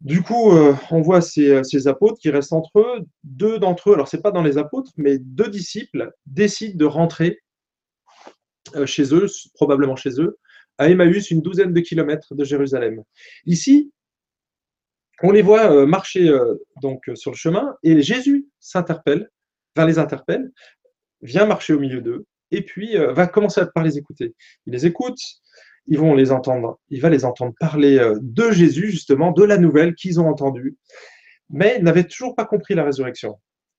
Du 0.00 0.22
coup, 0.22 0.52
euh, 0.52 0.74
on 0.90 1.00
voit 1.00 1.20
euh, 1.38 1.62
ces, 1.62 1.88
apôtres 1.88 2.18
qui 2.20 2.30
restent 2.30 2.52
entre 2.52 2.78
eux. 2.78 3.06
Deux 3.24 3.58
d'entre 3.58 3.90
eux, 3.90 3.94
alors 3.94 4.08
ce 4.08 4.16
n'est 4.16 4.22
pas 4.22 4.30
dans 4.30 4.42
les 4.42 4.58
apôtres, 4.58 4.92
mais 4.96 5.18
deux 5.18 5.48
disciples 5.48 6.12
décident 6.26 6.76
de 6.76 6.84
rentrer 6.84 7.40
euh, 8.74 8.84
chez 8.84 9.14
eux, 9.14 9.26
probablement 9.54 9.96
chez 9.96 10.20
eux, 10.20 10.38
à 10.78 10.90
Emmaüs, 10.90 11.30
une 11.30 11.40
douzaine 11.40 11.72
de 11.72 11.80
kilomètres 11.80 12.34
de 12.34 12.44
Jérusalem. 12.44 13.02
Ici, 13.46 13.90
on 15.22 15.30
les 15.30 15.40
voit 15.40 15.86
marcher 15.86 16.30
donc 16.82 17.10
sur 17.14 17.30
le 17.30 17.36
chemin 17.36 17.74
et 17.82 18.02
Jésus 18.02 18.48
s'interpelle, 18.60 19.30
va 19.76 19.86
les 19.86 19.98
interpelle, 19.98 20.50
vient 21.22 21.46
marcher 21.46 21.74
au 21.74 21.78
milieu 21.78 22.00
d'eux 22.00 22.26
et 22.50 22.62
puis 22.62 22.96
va 22.96 23.26
commencer 23.26 23.62
par 23.74 23.84
les 23.84 23.98
écouter. 23.98 24.34
Il 24.66 24.72
les 24.72 24.86
écoute, 24.86 25.18
ils 25.86 25.98
vont 25.98 26.14
les 26.14 26.32
entendre, 26.32 26.78
il 26.88 27.00
va 27.00 27.10
les 27.10 27.24
entendre 27.24 27.54
parler 27.58 27.98
euh, 27.98 28.18
de 28.20 28.50
Jésus, 28.50 28.90
justement, 28.90 29.32
de 29.32 29.44
la 29.44 29.58
nouvelle 29.58 29.94
qu'ils 29.94 30.20
ont 30.20 30.28
entendue, 30.28 30.76
mais 31.48 31.78
n'avaient 31.78 32.04
toujours 32.04 32.34
pas 32.34 32.44
compris 32.44 32.74
la 32.74 32.84
résurrection. 32.84 33.38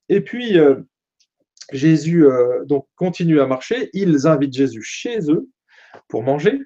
Et 0.09 0.21
puis, 0.21 0.57
euh, 0.57 0.75
Jésus 1.73 2.25
euh, 2.25 2.63
donc 2.65 2.87
continue 2.95 3.41
à 3.41 3.45
marcher, 3.45 3.89
ils 3.93 4.25
invitent 4.25 4.53
Jésus 4.53 4.83
chez 4.83 5.19
eux 5.29 5.49
pour 6.07 6.23
manger. 6.23 6.59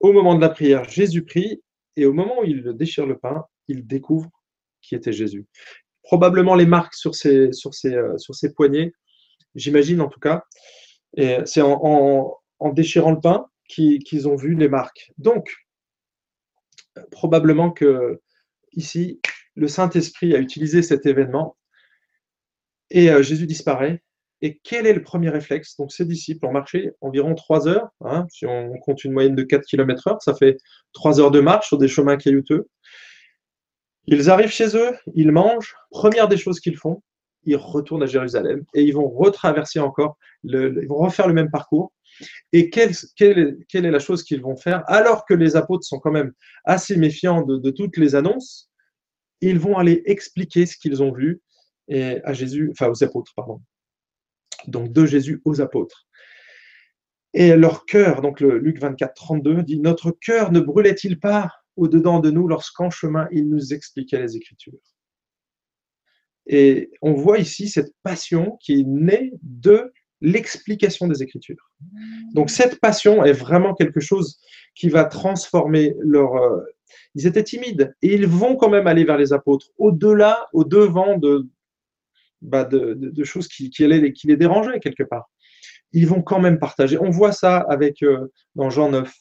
Au 0.00 0.12
moment 0.12 0.34
de 0.34 0.40
la 0.40 0.50
prière, 0.50 0.84
Jésus 0.84 1.24
prie, 1.24 1.62
et 1.96 2.04
au 2.04 2.12
moment 2.12 2.40
où 2.40 2.44
il 2.44 2.62
déchire 2.74 3.06
le 3.06 3.18
pain, 3.18 3.44
il 3.68 3.86
découvre 3.86 4.30
qui 4.82 4.94
était 4.94 5.12
Jésus. 5.12 5.46
Probablement 6.08 6.54
les 6.54 6.64
marques 6.64 6.94
sur 6.94 7.14
ses, 7.14 7.50
ses, 7.52 7.98
ses 8.16 8.52
poignets, 8.54 8.92
j'imagine 9.54 10.00
en 10.00 10.08
tout 10.08 10.20
cas. 10.20 10.42
C'est 11.44 11.60
en, 11.60 12.32
déchirant 12.72 13.10
le 13.10 13.20
pain 13.20 13.44
qu'ils 13.68 14.26
ont 14.26 14.34
vu 14.34 14.54
les 14.54 14.70
marques. 14.70 15.12
Donc, 15.18 15.54
probablement 17.10 17.70
que 17.70 18.22
ici, 18.72 19.20
le 19.54 19.68
Saint-Esprit 19.68 20.34
a 20.34 20.38
utilisé 20.38 20.80
cet 20.80 21.04
événement 21.04 21.58
et 22.88 23.10
euh, 23.10 23.22
Jésus 23.22 23.46
disparaît. 23.46 24.02
Et 24.40 24.60
quel 24.64 24.86
est 24.86 24.94
le 24.94 25.02
premier 25.02 25.28
réflexe? 25.28 25.76
Donc, 25.76 25.92
ces 25.92 26.06
disciples 26.06 26.46
ont 26.46 26.52
marché 26.52 26.92
environ 27.02 27.34
3 27.34 27.68
heures. 27.68 27.88
Hein, 28.00 28.26
si 28.30 28.46
on 28.46 28.78
compte 28.78 29.04
une 29.04 29.12
moyenne 29.12 29.34
de 29.34 29.42
4 29.42 29.66
km/h, 29.66 30.16
ça 30.20 30.32
fait 30.32 30.56
3 30.94 31.20
heures 31.20 31.30
de 31.30 31.40
marche 31.40 31.68
sur 31.68 31.76
des 31.76 31.88
chemins 31.88 32.16
caillouteux. 32.16 32.68
Ils 34.10 34.30
arrivent 34.30 34.50
chez 34.50 34.74
eux, 34.74 34.96
ils 35.14 35.30
mangent. 35.30 35.76
Première 35.90 36.28
des 36.28 36.38
choses 36.38 36.60
qu'ils 36.60 36.78
font, 36.78 37.02
ils 37.44 37.56
retournent 37.56 38.02
à 38.02 38.06
Jérusalem 38.06 38.64
et 38.72 38.82
ils 38.82 38.94
vont 38.94 39.06
retraverser 39.06 39.80
encore, 39.80 40.16
ils 40.44 40.88
vont 40.88 40.96
refaire 40.96 41.28
le 41.28 41.34
même 41.34 41.50
parcours. 41.50 41.92
Et 42.54 42.70
quelle, 42.70 42.92
est 43.20 43.80
la 43.80 43.98
chose 43.98 44.22
qu'ils 44.22 44.40
vont 44.40 44.56
faire? 44.56 44.82
Alors 44.86 45.26
que 45.26 45.34
les 45.34 45.56
apôtres 45.56 45.84
sont 45.84 45.98
quand 45.98 46.10
même 46.10 46.32
assez 46.64 46.96
méfiants 46.96 47.42
de, 47.42 47.70
toutes 47.70 47.98
les 47.98 48.14
annonces, 48.14 48.70
ils 49.42 49.58
vont 49.58 49.76
aller 49.76 50.02
expliquer 50.06 50.64
ce 50.64 50.78
qu'ils 50.78 51.02
ont 51.02 51.12
vu 51.12 51.42
à 51.90 52.32
Jésus, 52.32 52.70
enfin 52.72 52.88
aux 52.88 53.04
apôtres, 53.04 53.32
pardon. 53.36 53.60
Donc 54.68 54.90
de 54.90 55.04
Jésus 55.04 55.42
aux 55.44 55.60
apôtres. 55.60 56.06
Et 57.34 57.54
leur 57.56 57.84
cœur, 57.84 58.22
donc 58.22 58.40
le 58.40 58.56
Luc 58.56 58.78
24, 58.80 59.12
32, 59.14 59.62
dit 59.64 59.78
Notre 59.78 60.12
cœur 60.12 60.50
ne 60.50 60.60
brûlait-il 60.60 61.20
pas? 61.20 61.52
Au-dedans 61.78 62.20
de 62.20 62.30
nous 62.30 62.46
lorsqu'en 62.46 62.90
chemin 62.90 63.28
il 63.32 63.48
nous 63.48 63.72
expliquait 63.72 64.20
les 64.20 64.36
Écritures 64.36 64.78
Et 66.46 66.90
on 67.00 67.14
voit 67.14 67.38
ici 67.38 67.68
cette 67.68 67.94
passion 68.02 68.58
qui 68.60 68.80
est 68.80 68.84
née 68.86 69.32
de 69.42 69.92
l'explication 70.20 71.06
des 71.06 71.22
Écritures. 71.22 71.70
Donc 72.34 72.50
cette 72.50 72.80
passion 72.80 73.24
est 73.24 73.32
vraiment 73.32 73.74
quelque 73.74 74.00
chose 74.00 74.38
qui 74.74 74.88
va 74.88 75.04
transformer 75.04 75.94
leur... 76.00 76.34
Euh, 76.36 76.60
ils 77.14 77.26
étaient 77.26 77.44
timides 77.44 77.94
et 78.02 78.14
ils 78.14 78.26
vont 78.26 78.56
quand 78.56 78.70
même 78.70 78.86
aller 78.86 79.04
vers 79.04 79.18
les 79.18 79.32
apôtres, 79.32 79.68
au-delà, 79.76 80.48
au-devant 80.52 81.16
de, 81.16 81.46
bah 82.40 82.64
de, 82.64 83.24
choses 83.24 83.48
qui, 83.48 83.70
qui, 83.70 83.86
les, 83.86 84.12
qui 84.12 84.26
les 84.26 84.36
dérangeaient 84.36 84.80
quelque 84.80 85.02
part. 85.02 85.30
Ils 85.92 86.06
vont 86.06 86.22
quand 86.22 86.40
même 86.40 86.58
partager. 86.58 86.98
On 86.98 87.10
voit 87.10 87.32
ça 87.32 87.58
avec 87.58 88.02
euh, 88.02 88.28
dans 88.54 88.70
Jean 88.70 88.90
9, 88.90 89.12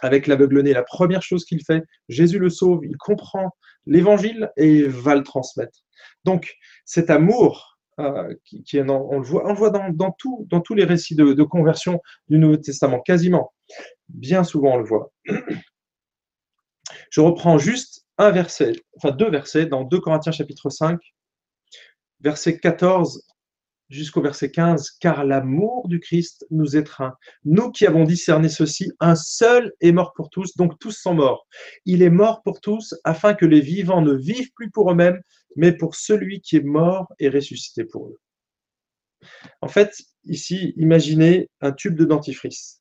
avec 0.00 0.26
l'aveugle-né. 0.26 0.72
La 0.72 0.82
première 0.82 1.22
chose 1.22 1.44
qu'il 1.44 1.64
fait, 1.64 1.82
Jésus 2.08 2.38
le 2.38 2.50
sauve, 2.50 2.84
il 2.84 2.96
comprend 2.96 3.50
l'évangile 3.86 4.50
et 4.56 4.78
il 4.78 4.88
va 4.88 5.14
le 5.14 5.22
transmettre. 5.22 5.80
Donc 6.24 6.54
cet 6.84 7.10
amour 7.10 7.78
euh, 8.00 8.32
qui, 8.44 8.80
on 8.80 9.18
le 9.18 9.24
voit, 9.24 9.50
on 9.50 9.54
voit 9.54 9.70
dans 9.70 10.12
tous 10.12 10.74
les 10.74 10.84
récits 10.84 11.16
de, 11.16 11.42
conversion 11.42 12.00
du 12.28 12.38
Nouveau 12.38 12.56
Testament, 12.56 13.00
quasiment. 13.00 13.52
Bien 14.08 14.44
souvent, 14.44 14.74
on 14.74 14.78
le 14.78 14.84
voit. 14.84 15.12
Je 17.10 17.20
reprends 17.20 17.58
juste 17.58 18.06
un 18.18 18.30
verset, 18.30 18.72
enfin 18.96 19.10
deux 19.10 19.30
versets, 19.30 19.66
dans 19.66 19.82
2 19.84 20.00
Corinthiens 20.00 20.32
chapitre 20.32 20.70
5, 20.70 20.98
verset 22.20 22.58
14 22.58 23.26
jusqu'au 23.88 24.20
verset 24.20 24.50
15, 24.50 24.90
car 25.00 25.24
l'amour 25.24 25.88
du 25.88 26.00
Christ 26.00 26.46
nous 26.50 26.76
étreint. 26.76 27.14
Nous 27.44 27.70
qui 27.70 27.86
avons 27.86 28.04
discerné 28.04 28.48
ceci, 28.48 28.92
un 29.00 29.14
seul 29.14 29.72
est 29.80 29.92
mort 29.92 30.12
pour 30.14 30.30
tous, 30.30 30.56
donc 30.56 30.78
tous 30.78 30.92
sont 30.92 31.14
morts. 31.14 31.46
Il 31.84 32.02
est 32.02 32.10
mort 32.10 32.42
pour 32.42 32.60
tous 32.60 32.94
afin 33.04 33.34
que 33.34 33.46
les 33.46 33.60
vivants 33.60 34.02
ne 34.02 34.14
vivent 34.14 34.52
plus 34.54 34.70
pour 34.70 34.90
eux-mêmes, 34.90 35.20
mais 35.56 35.72
pour 35.72 35.94
celui 35.94 36.40
qui 36.40 36.56
est 36.56 36.64
mort 36.64 37.12
et 37.18 37.28
ressuscité 37.28 37.84
pour 37.84 38.08
eux. 38.08 38.18
En 39.62 39.68
fait, 39.68 39.94
ici, 40.24 40.74
imaginez 40.76 41.48
un 41.60 41.72
tube 41.72 41.96
de 41.96 42.04
dentifrice. 42.04 42.80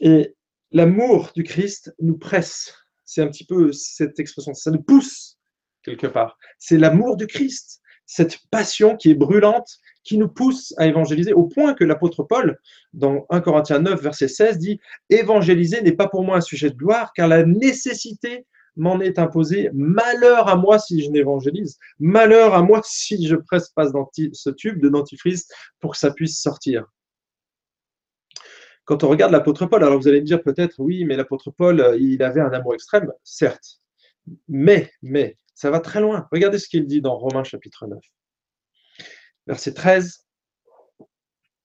Et 0.00 0.34
l'amour 0.70 1.32
du 1.34 1.42
Christ 1.42 1.92
nous 2.00 2.16
presse. 2.16 2.74
C'est 3.04 3.22
un 3.22 3.28
petit 3.28 3.44
peu 3.44 3.72
cette 3.72 4.20
expression, 4.20 4.54
ça 4.54 4.70
nous 4.70 4.82
pousse 4.82 5.38
quelque 5.82 6.06
part. 6.06 6.38
C'est 6.58 6.78
l'amour 6.78 7.16
du 7.16 7.26
Christ 7.26 7.80
cette 8.08 8.38
passion 8.50 8.96
qui 8.96 9.10
est 9.10 9.14
brûlante, 9.14 9.78
qui 10.02 10.16
nous 10.16 10.28
pousse 10.28 10.74
à 10.78 10.86
évangéliser, 10.86 11.34
au 11.34 11.44
point 11.44 11.74
que 11.74 11.84
l'apôtre 11.84 12.24
Paul, 12.24 12.58
dans 12.94 13.26
1 13.28 13.40
Corinthiens 13.42 13.80
9, 13.80 14.02
verset 14.02 14.28
16, 14.28 14.58
dit 14.58 14.80
Évangéliser 15.10 15.82
n'est 15.82 15.92
pas 15.92 16.08
pour 16.08 16.24
moi 16.24 16.38
un 16.38 16.40
sujet 16.40 16.70
de 16.70 16.76
gloire, 16.76 17.12
car 17.14 17.28
la 17.28 17.44
nécessité 17.44 18.46
m'en 18.76 18.98
est 19.00 19.18
imposée. 19.18 19.68
Malheur 19.74 20.48
à 20.48 20.56
moi 20.56 20.78
si 20.78 21.02
je 21.02 21.10
n'évangélise. 21.10 21.78
Malheur 21.98 22.54
à 22.54 22.62
moi 22.62 22.80
si 22.82 23.26
je 23.26 23.36
presse 23.36 23.68
pas 23.68 23.90
ce 24.32 24.50
tube 24.50 24.80
de 24.80 24.88
dentifrice 24.88 25.46
pour 25.78 25.92
que 25.92 25.98
ça 25.98 26.10
puisse 26.10 26.40
sortir. 26.40 26.86
Quand 28.86 29.04
on 29.04 29.08
regarde 29.08 29.32
l'apôtre 29.32 29.66
Paul, 29.66 29.84
alors 29.84 30.00
vous 30.00 30.08
allez 30.08 30.22
me 30.22 30.26
dire 30.26 30.42
peut-être, 30.42 30.76
oui, 30.78 31.04
mais 31.04 31.16
l'apôtre 31.16 31.50
Paul, 31.50 31.96
il 32.00 32.22
avait 32.22 32.40
un 32.40 32.52
amour 32.52 32.72
extrême, 32.72 33.12
certes. 33.22 33.82
Mais, 34.48 34.90
mais, 35.02 35.36
ça 35.58 35.72
va 35.72 35.80
très 35.80 36.00
loin. 36.00 36.28
Regardez 36.30 36.60
ce 36.60 36.68
qu'il 36.68 36.86
dit 36.86 37.00
dans 37.00 37.18
Romains 37.18 37.42
chapitre 37.42 37.88
9. 37.88 37.98
Verset 39.48 39.74
13. 39.74 40.24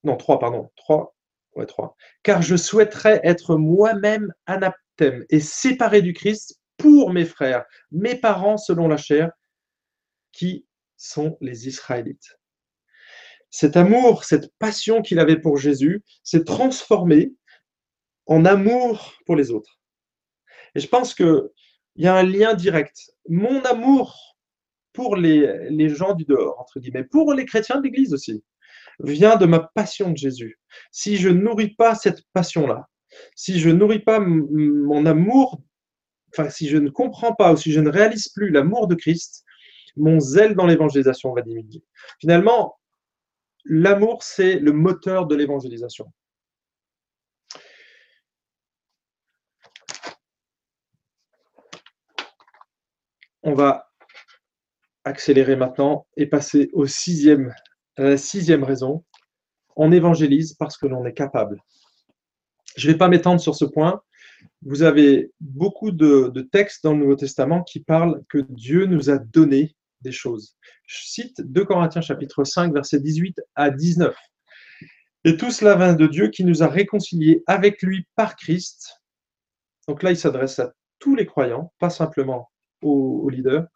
Non, 0.04 0.18
3, 0.18 0.40
pardon. 0.40 0.72
3. 0.78 1.16
Ouais, 1.56 1.68
3. 1.68 1.96
Car 2.24 2.42
je 2.42 2.56
souhaiterais 2.56 3.22
être 3.24 3.56
moi-même 3.56 4.34
anathème 4.48 5.24
et 5.30 5.40
séparé 5.40 6.02
du 6.02 6.14
Christ 6.14 6.60
pour 6.78 7.14
mes 7.14 7.24
frères, 7.24 7.66
mes 7.92 8.16
parents 8.16 8.58
selon 8.58 8.88
la 8.88 8.98
chair, 8.98 9.32
qui 10.32 10.66
sont 10.98 11.38
les 11.40 11.68
Israélites. 11.68 12.40
Cet 13.52 13.78
amour, 13.78 14.24
cette 14.24 14.52
passion 14.58 15.04
qu'il 15.04 15.20
avait 15.20 15.40
pour 15.40 15.58
Jésus 15.58 16.04
s'est 16.24 16.46
transformé 16.46 17.32
en 18.26 18.44
amour 18.46 19.14
pour 19.28 19.36
les 19.36 19.52
autres. 19.52 19.80
Et 20.74 20.80
je 20.80 20.88
pense 20.88 21.14
qu'il 21.94 22.06
y 22.06 22.08
a 22.08 22.16
un 22.16 22.24
lien 22.24 22.54
direct 22.54 23.14
mon 23.30 23.62
amour 23.62 24.38
pour 24.94 25.16
les, 25.16 25.90
gens 25.90 26.14
du 26.14 26.26
dehors, 26.26 26.60
entre 26.60 26.80
guillemets, 26.80 27.04
pour 27.04 27.34
les 27.34 27.46
chrétiens 27.46 27.78
de 27.78 27.84
l'Église 27.84 28.14
aussi, 28.14 28.44
vient 29.00 29.38
de 29.38 29.46
ma 29.46 29.60
passion 29.60 30.12
de 30.12 30.18
Jésus. 30.18 30.60
Si 30.92 31.18
je 31.18 31.30
nourris 31.30 31.74
pas 31.74 31.96
cette 31.96 32.22
passion-là, 32.34 32.88
si 33.36 33.60
je 33.60 33.70
nourris 33.70 34.00
pas 34.00 34.20
mon 34.20 35.06
amour, 35.06 35.62
enfin, 36.32 36.50
si 36.50 36.68
je 36.68 36.78
ne 36.78 36.90
comprends 36.90 37.34
pas 37.34 37.54
ou 37.54 37.58
si 37.58 37.72
je 37.72 37.80
ne 37.80 37.90
réalise 37.90 38.30
plus 38.30 38.50
l'amour 38.50 38.88
de 38.88 38.96
Christ, 38.96 39.44
mon 39.96 40.20
zèle 40.20 40.56
dans 40.56 40.66
l'évangélisation 40.66 41.34
va 41.34 41.42
diminuer. 41.42 41.84
Finalement, 42.20 42.78
l'amour, 43.66 44.24
c'est 44.24 44.56
le 44.60 44.74
moteur 44.74 45.28
de 45.28 45.36
l'évangélisation. 45.36 46.12
On 53.44 53.54
va 53.54 53.90
accélérer 55.04 55.56
maintenant 55.56 56.08
et 56.18 56.26
passer 56.26 56.70
au 56.74 56.86
sixième, 56.86 57.54
à 57.98 58.04
la 58.04 58.18
sixième 58.18 58.64
raison. 58.64 59.04
On 59.76 59.92
évangélise 59.92 60.54
parce 60.54 60.78
que 60.78 60.88
l'on 60.88 61.06
est 61.06 61.14
capable. 61.14 61.62
Je 62.78 62.88
ne 62.88 62.94
vais 62.94 62.98
pas 62.98 63.10
m'étendre 63.10 63.42
sur 63.42 63.56
ce 63.56 63.66
point. 63.66 64.02
Vous 64.62 64.84
avez 64.84 65.32
beaucoup 65.40 65.92
de, 65.92 66.32
textes 66.52 66.84
dans 66.84 66.94
le 66.94 67.00
Nouveau 67.00 67.16
Testament 67.16 67.64
qui 67.64 67.82
parlent 67.82 68.24
que 68.30 68.40
Dieu 68.50 68.86
nous 68.86 69.10
a 69.10 69.18
donné 69.18 69.76
des 70.02 70.12
choses. 70.12 70.58
Je 70.86 71.00
cite 71.06 71.42
2 71.42 71.66
Corinthiens 71.66 72.02
chapitre 72.02 72.44
5, 72.44 72.74
versets 72.74 73.00
18 73.00 73.42
à 73.56 73.70
19. 73.70 74.16
Et 75.26 75.38
tout 75.38 75.52
cela 75.52 75.76
vient 75.76 75.94
de 75.94 76.08
Dieu 76.08 76.30
qui 76.30 76.44
nous 76.44 76.64
a 76.64 76.68
réconciliés 76.68 77.44
avec 77.48 77.82
lui 77.82 78.08
par 78.16 78.36
Christ. 78.36 79.02
Donc 79.88 80.04
là, 80.04 80.12
il 80.12 80.18
s'adresse 80.18 80.60
à 80.60 80.74
tous 81.00 81.16
les 81.16 81.26
croyants, 81.26 81.74
pas 81.80 81.90
simplement 81.90 82.50
au, 82.84 83.30
leader. 83.30 83.68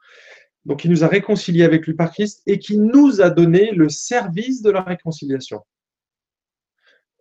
Donc, 0.66 0.84
il 0.84 0.92
nous 0.92 1.04
a 1.04 1.08
réconciliés 1.08 1.64
avec 1.64 1.88
lui 1.88 1.94
par 1.94 2.12
Christ 2.12 2.42
et 2.46 2.60
qui 2.60 2.78
nous 2.78 3.22
a 3.22 3.30
donné 3.30 3.72
le 3.72 3.90
service 3.90 4.62
de 4.62 4.70
la 4.70 4.82
réconciliation. 4.82 5.62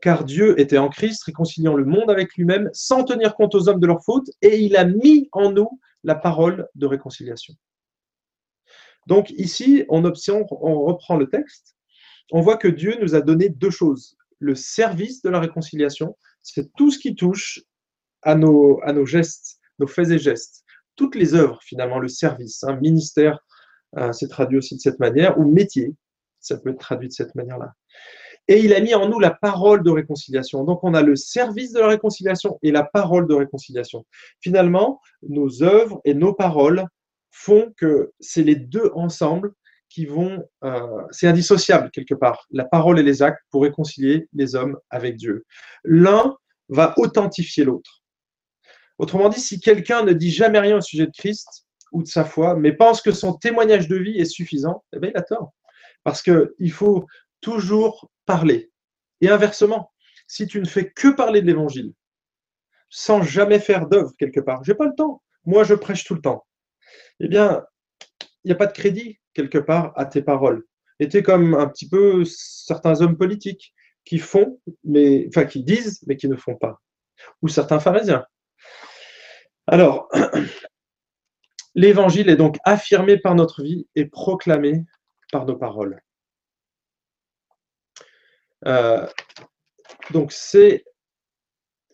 Car 0.02 0.24
Dieu 0.24 0.58
était 0.60 0.78
en 0.78 0.88
Christ, 0.88 1.24
réconciliant 1.24 1.74
le 1.74 1.84
monde 1.84 2.10
avec 2.10 2.34
lui-même, 2.34 2.68
sans 2.72 3.04
tenir 3.04 3.34
compte 3.34 3.54
aux 3.54 3.68
hommes 3.68 3.80
de 3.80 3.86
leurs 3.86 4.04
fautes, 4.04 4.28
et 4.42 4.58
il 4.60 4.76
a 4.76 4.84
mis 4.84 5.28
en 5.32 5.52
nous 5.52 5.80
la 6.02 6.14
parole 6.14 6.68
de 6.74 6.86
réconciliation. 6.86 7.54
Donc 9.06 9.30
ici, 9.30 9.84
on, 9.88 10.02
on 10.04 10.80
reprend 10.80 11.16
le 11.16 11.28
texte, 11.28 11.76
on 12.32 12.40
voit 12.40 12.56
que 12.56 12.68
Dieu 12.68 12.96
nous 13.00 13.14
a 13.14 13.20
donné 13.20 13.48
deux 13.48 13.70
choses. 13.70 14.16
Le 14.38 14.54
service 14.54 15.22
de 15.22 15.30
la 15.30 15.40
réconciliation, 15.40 16.16
c'est 16.42 16.72
tout 16.74 16.90
ce 16.90 16.98
qui 16.98 17.14
touche 17.14 17.62
à 18.22 18.34
nos, 18.34 18.80
à 18.82 18.92
nos 18.92 19.06
gestes, 19.06 19.58
nos 19.78 19.86
faits 19.86 20.10
et 20.10 20.18
gestes 20.18 20.65
toutes 20.96 21.14
les 21.14 21.34
œuvres, 21.34 21.58
finalement, 21.62 21.98
le 21.98 22.08
service, 22.08 22.64
ministère, 22.80 23.38
euh, 23.98 24.12
c'est 24.12 24.28
traduit 24.28 24.58
aussi 24.58 24.76
de 24.76 24.80
cette 24.80 24.98
manière, 24.98 25.38
ou 25.38 25.44
métier, 25.44 25.94
ça 26.40 26.56
peut 26.56 26.70
être 26.70 26.78
traduit 26.78 27.08
de 27.08 27.12
cette 27.12 27.34
manière-là. 27.34 27.72
Et 28.48 28.60
il 28.60 28.72
a 28.74 28.80
mis 28.80 28.94
en 28.94 29.08
nous 29.08 29.18
la 29.18 29.32
parole 29.32 29.82
de 29.82 29.90
réconciliation. 29.90 30.62
Donc 30.64 30.84
on 30.84 30.94
a 30.94 31.02
le 31.02 31.16
service 31.16 31.72
de 31.72 31.80
la 31.80 31.88
réconciliation 31.88 32.58
et 32.62 32.70
la 32.70 32.84
parole 32.84 33.26
de 33.26 33.34
réconciliation. 33.34 34.06
Finalement, 34.40 35.00
nos 35.22 35.64
œuvres 35.64 36.00
et 36.04 36.14
nos 36.14 36.32
paroles 36.32 36.86
font 37.32 37.72
que 37.76 38.12
c'est 38.20 38.44
les 38.44 38.54
deux 38.54 38.90
ensemble 38.94 39.52
qui 39.88 40.06
vont, 40.06 40.44
euh, 40.64 41.02
c'est 41.10 41.26
indissociable 41.26 41.90
quelque 41.90 42.14
part, 42.14 42.46
la 42.50 42.64
parole 42.64 42.98
et 42.98 43.02
les 43.02 43.22
actes 43.22 43.42
pour 43.50 43.62
réconcilier 43.62 44.28
les 44.32 44.54
hommes 44.54 44.78
avec 44.90 45.16
Dieu. 45.16 45.44
L'un 45.84 46.36
va 46.68 46.94
authentifier 46.98 47.64
l'autre. 47.64 48.02
Autrement 48.98 49.28
dit, 49.28 49.40
si 49.40 49.60
quelqu'un 49.60 50.02
ne 50.02 50.12
dit 50.12 50.30
jamais 50.30 50.58
rien 50.58 50.78
au 50.78 50.80
sujet 50.80 51.06
de 51.06 51.12
Christ 51.16 51.66
ou 51.92 52.02
de 52.02 52.08
sa 52.08 52.24
foi, 52.24 52.56
mais 52.56 52.72
pense 52.72 53.02
que 53.02 53.12
son 53.12 53.34
témoignage 53.34 53.88
de 53.88 53.96
vie 53.96 54.18
est 54.18 54.24
suffisant, 54.24 54.84
eh 54.94 54.98
bien, 54.98 55.10
il 55.10 55.16
a 55.16 55.22
tort. 55.22 55.52
Parce 56.02 56.22
qu'il 56.22 56.72
faut 56.72 57.06
toujours 57.40 58.10
parler. 58.24 58.70
Et 59.20 59.28
inversement, 59.28 59.92
si 60.26 60.46
tu 60.46 60.60
ne 60.60 60.66
fais 60.66 60.90
que 60.90 61.08
parler 61.08 61.42
de 61.42 61.46
l'évangile, 61.46 61.92
sans 62.88 63.22
jamais 63.22 63.58
faire 63.58 63.86
d'œuvre 63.86 64.12
quelque 64.18 64.40
part, 64.40 64.64
j'ai 64.64 64.74
pas 64.74 64.86
le 64.86 64.94
temps, 64.94 65.22
moi 65.44 65.64
je 65.64 65.74
prêche 65.74 66.04
tout 66.04 66.14
le 66.14 66.20
temps, 66.20 66.46
eh 67.20 67.28
bien, 67.28 67.64
il 68.44 68.48
n'y 68.48 68.52
a 68.52 68.56
pas 68.56 68.66
de 68.66 68.72
crédit 68.72 69.18
quelque 69.34 69.58
part 69.58 69.92
à 69.96 70.06
tes 70.06 70.22
paroles. 70.22 70.64
Et 70.98 71.08
tu 71.08 71.18
es 71.18 71.22
comme 71.22 71.54
un 71.54 71.68
petit 71.68 71.88
peu 71.88 72.24
certains 72.24 73.00
hommes 73.02 73.16
politiques 73.16 73.74
qui 74.04 74.18
font, 74.18 74.60
mais, 74.84 75.26
enfin 75.28 75.44
qui 75.44 75.62
disent, 75.62 76.02
mais 76.06 76.16
qui 76.16 76.28
ne 76.28 76.36
font 76.36 76.56
pas. 76.56 76.80
Ou 77.42 77.48
certains 77.48 77.80
pharisiens 77.80 78.24
alors, 79.66 80.08
l'évangile 81.74 82.28
est 82.28 82.36
donc 82.36 82.56
affirmé 82.64 83.18
par 83.18 83.34
notre 83.34 83.62
vie 83.62 83.86
et 83.94 84.06
proclamé 84.06 84.84
par 85.32 85.44
nos 85.44 85.56
paroles. 85.56 86.00
Euh, 88.66 89.06
donc, 90.10 90.32
c'est 90.32 90.84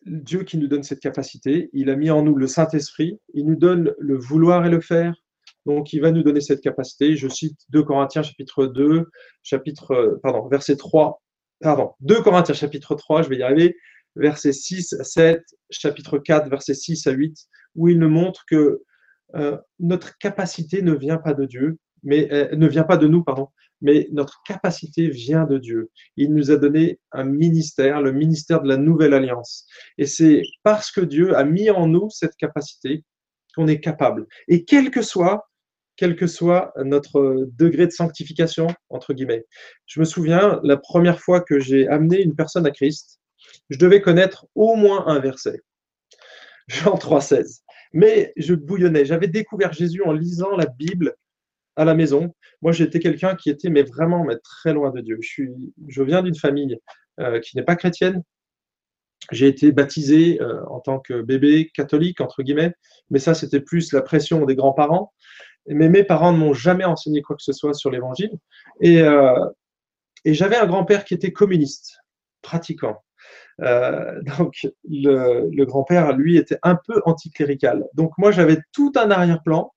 Dieu 0.05 0.43
qui 0.43 0.59
nous 0.59 0.69
donne 0.69 0.83
cette 0.83 1.01
capacité. 1.01 1.71
Il 1.73 1.91
a 1.91 1.97
mis 1.97 2.11
en 2.11 2.23
nous 2.23 2.35
le 2.35 2.47
Saint-Esprit. 2.47 3.21
Il 3.35 3.47
nous 3.47 3.57
donne 3.57 3.95
le 3.99 4.19
vouloir 4.19 4.67
et 4.67 4.71
le 4.71 4.81
faire. 4.81 5.15
Donc, 5.67 5.93
il 5.93 6.01
va 6.01 6.11
nous 6.11 6.23
donner 6.23 6.41
cette 6.41 6.61
capacité. 6.61 7.17
Je 7.17 7.29
cite 7.29 7.59
2 7.71 7.83
Corinthiens 7.83 8.23
chapitre 8.23 8.67
2, 8.67 9.11
chapitre, 9.43 10.19
pardon, 10.23 10.49
verset 10.49 10.77
3, 10.77 11.23
pardon, 11.61 11.93
2 12.01 12.23
Corinthiens 12.23 12.55
chapitre 12.55 12.95
3, 12.95 13.23
je 13.23 13.29
vais 13.29 13.37
y 13.37 13.43
arriver, 13.43 13.77
verset 14.17 14.53
6 14.53 14.95
à 14.95 15.05
7, 15.05 15.43
chapitre 15.71 16.19
4, 16.19 16.49
verset 16.49 16.75
6 16.75 17.07
à 17.07 17.13
8 17.13 17.37
où 17.75 17.89
il 17.89 17.99
nous 17.99 18.09
montre 18.09 18.45
que 18.47 18.83
euh, 19.35 19.57
notre 19.81 20.19
capacité 20.19 20.83
ne 20.83 20.93
vient 20.93 21.17
pas 21.17 21.35
de 21.35 21.47
Dieu, 21.47 21.79
mais 22.03 22.31
euh, 22.33 22.55
ne 22.55 22.69
vient 22.69 22.85
pas 22.85 22.97
de 22.97 23.07
nous, 23.07 23.25
pardon, 23.25 23.49
mais 23.81 24.09
notre 24.13 24.43
capacité 24.47 25.09
vient 25.09 25.45
de 25.45 25.59
Dieu. 25.59 25.91
Il 26.17 26.35
nous 26.35 26.51
a 26.51 26.57
donné 26.57 27.01
un 27.13 27.25
ministère, 27.25 28.01
le 28.01 28.13
ministère 28.13 28.63
de 28.63 28.69
la 28.69 28.77
nouvelle 28.77 29.15
alliance. 29.15 29.67
Et 29.99 30.07
c'est 30.07 30.43
parce 30.63 30.91
que 30.91 31.01
Dieu 31.01 31.37
a 31.37 31.45
mis 31.45 31.71
en 31.71 31.87
nous 31.87 32.11
cette 32.11 32.37
capacité 32.37 33.05
qu'on 33.55 33.69
est 33.69 33.81
capable. 33.81 34.27
Et 34.49 34.65
quel 34.65 34.91
que 34.91 35.03
soit 35.03 35.49
quel 35.97 36.17
que 36.17 36.27
soit 36.27 36.73
notre 36.85 37.47
degré 37.57 37.87
de 37.87 37.93
sanctification, 37.93 38.67
entre 38.89 39.13
guillemets. 39.13 39.45
Je 39.87 40.01
me 40.01 40.05
souviens, 40.05 40.59
la 40.63 40.77
première 40.79 41.21
fois 41.21 41.43
que 41.43 41.61
j'ai 41.61 41.87
amené 41.87 42.23
une 42.23 42.35
personne 42.35 42.67
à 42.67 42.71
Christ, 42.71 43.21
je 43.71 43.79
devais 43.79 44.01
connaître 44.01 44.47
au 44.55 44.77
moins 44.77 45.07
un 45.07 45.19
verset. 45.19 45.63
Jean 46.69 46.95
3,16. 46.97 47.61
Mais 47.93 48.33
je 48.37 48.55
bouillonnais. 48.55 49.05
J'avais 49.05 49.29
découvert 49.29 49.73
Jésus 49.73 50.03
en 50.03 50.13
lisant 50.13 50.57
la 50.57 50.67
Bible 50.67 51.15
à 51.77 51.85
la 51.85 51.95
maison. 51.95 52.35
Moi, 52.61 52.73
j'étais 52.73 53.01
quelqu'un 53.01 53.35
qui 53.35 53.51
était 53.51 53.71
mais 53.71 53.83
vraiment 53.83 54.25
mais 54.25 54.37
très 54.39 54.73
loin 54.73 54.91
de 54.91 55.01
Dieu. 55.01 55.19
Je, 55.21 55.29
suis, 55.29 55.51
je 55.89 56.03
viens 56.03 56.23
d'une 56.23 56.35
famille 56.35 56.79
euh, 57.21 57.41
qui 57.41 57.57
n'est 57.57 57.65
pas 57.65 57.77
chrétienne. 57.77 58.23
J'ai 59.31 59.47
été 59.47 59.73
baptisé 59.73 60.41
euh, 60.43 60.65
en 60.67 60.81
tant 60.81 60.99
que 60.99 61.23
bébé 61.23 61.71
catholique, 61.75 62.21
entre 62.21 62.43
guillemets, 62.43 62.75
mais 63.11 63.21
ça, 63.21 63.35
c'était 63.35 63.61
plus 63.61 63.93
la 63.93 64.03
pression 64.03 64.45
des 64.45 64.57
grands-parents. 64.57 65.13
Mais 65.69 65.89
mes 65.89 66.03
parents 66.03 66.33
ne 66.33 66.39
m'ont 66.39 66.55
jamais 66.55 66.85
enseigné 66.85 67.23
quoi 67.23 67.37
que 67.37 67.43
ce 67.43 67.53
soit 67.53 67.73
sur 67.73 67.91
l'évangile. 67.91 68.33
Et, 68.81 69.01
euh, 69.01 69.47
et 70.25 70.35
j'avais 70.35 70.57
un 70.57 70.67
grand-père 70.67 71.05
qui 71.05 71.15
était 71.15 71.33
communiste, 71.33 71.99
pratiquant. 72.43 73.03
Euh, 73.61 74.21
donc, 74.39 74.67
le, 74.89 75.65
grand-père, 75.65 76.17
lui, 76.17 76.37
était 76.37 76.59
un 76.63 76.77
peu 76.77 77.01
anticlérical. 77.05 77.87
Donc, 77.95 78.13
moi, 78.19 78.33
j'avais 78.33 78.59
tout 78.73 78.93
un 78.97 79.11
arrière-plan. 79.11 79.73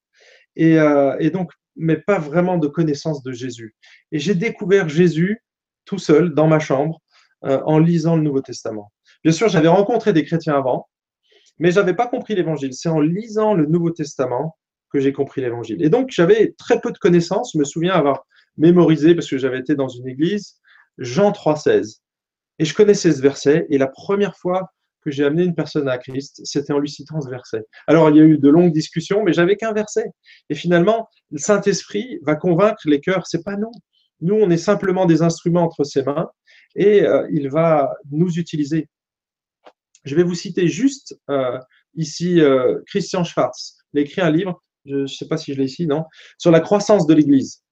Et, 0.56 0.80
euh, 0.80 1.16
et, 1.20 1.30
donc, 1.30 1.52
mais 1.76 1.98
pas 1.98 2.20
vraiment 2.20 2.58
de 2.58 2.68
connaissance 2.68 3.24
de 3.24 3.32
Jésus. 3.32 3.76
Et 4.12 4.20
j'ai 4.20 4.36
découvert 4.36 4.88
Jésus 4.88 5.42
tout 5.84 6.00
seul 6.00 6.34
dans 6.34 6.48
ma 6.48 6.60
chambre 6.60 7.02
euh, 7.44 7.62
en 7.66 7.80
lisant 7.80 8.16
le 8.16 8.22
Nouveau 8.22 8.42
Testament. 8.42 8.92
Bien 9.24 9.34
sûr, 9.34 9.50
j'avais 9.50 9.68
rencontré 9.68 10.14
des 10.14 10.24
chrétiens 10.24 10.56
avant, 10.56 10.88
mais 11.60 11.72
j'avais 11.72 11.94
pas 11.94 12.08
compris 12.08 12.36
l'évangile. 12.36 12.74
C'est 12.74 12.90
en 12.90 13.02
lisant 13.02 13.54
le 13.54 13.66
Nouveau 13.66 13.92
Testament 13.92 14.58
que 14.92 15.00
j'ai 15.00 15.12
compris 15.12 15.42
l'évangile. 15.42 15.84
Et 15.84 15.90
donc, 15.90 16.12
j'avais 16.12 16.54
très 16.58 16.80
peu 16.80 16.92
de 16.92 16.98
connaissances. 16.98 17.52
Je 17.54 17.60
me 17.60 17.66
souviens 17.66 17.94
avoir 17.94 18.26
mémorisé, 18.58 19.14
parce 19.16 19.30
que 19.30 19.38
j'avais 19.38 19.60
été 19.60 19.76
dans 19.76 19.90
une 19.90 20.08
église, 20.08 20.56
Jean 20.98 21.32
3,16. 21.32 22.00
Et 22.60 22.66
je 22.66 22.74
connaissais 22.74 23.12
ce 23.12 23.22
verset. 23.22 23.66
Et 23.70 23.78
la 23.78 23.88
première 23.88 24.38
fois 24.38 24.72
que 25.02 25.12
j'ai 25.12 25.24
amené 25.24 25.44
une 25.44 25.56
personne 25.56 25.88
à 25.88 25.98
Christ, 25.98 26.42
c'était 26.44 26.74
en 26.74 26.80
lui 26.80 26.90
citant 26.90 27.22
ce 27.22 27.30
verset. 27.30 27.64
Alors, 27.88 28.10
il 28.10 28.18
y 28.18 28.20
a 28.20 28.24
eu 28.24 28.38
de 28.40 28.50
longues 28.50 28.72
discussions, 28.72 29.24
mais 29.24 29.34
j'avais 29.34 29.56
qu'un 29.56 29.72
verset. 29.72 30.06
Et 30.50 30.56
finalement, 30.56 31.08
le 31.32 31.38
Saint-Esprit 31.38 32.20
va 32.24 32.36
convaincre 32.36 32.82
les 32.86 33.00
cœurs, 33.00 33.28
c'est 33.28 33.44
pas 33.44 33.56
nous. 33.56 33.72
Nous, 34.22 34.36
on 34.36 34.50
est 34.50 34.58
simplement 34.58 35.06
des 35.06 35.22
instruments 35.22 35.64
entre 35.64 35.84
ses 35.84 36.04
mains 36.04 36.30
et 36.76 37.04
euh, 37.04 37.28
il 37.32 37.50
va 37.50 37.94
nous 38.12 38.40
utiliser. 38.40 38.88
Je 40.04 40.16
vais 40.16 40.24
vous 40.24 40.36
citer 40.36 40.68
juste 40.68 41.18
euh, 41.30 41.60
ici 41.96 42.42
euh, 42.42 42.80
Christian 42.88 43.24
Schwartz. 43.24 43.78
Il 43.94 44.00
a 44.00 44.02
écrit 44.04 44.22
un 44.22 44.32
livre, 44.32 44.62
je 44.86 44.98
ne 44.98 45.08
sais 45.08 45.28
pas 45.28 45.38
si 45.38 45.54
je 45.54 45.60
l'ai 45.60 45.66
ici, 45.66 45.88
non, 45.88 46.06
sur 46.38 46.52
la 46.52 46.60
croissance 46.60 47.08
de 47.08 47.14
l'Église. 47.14 47.64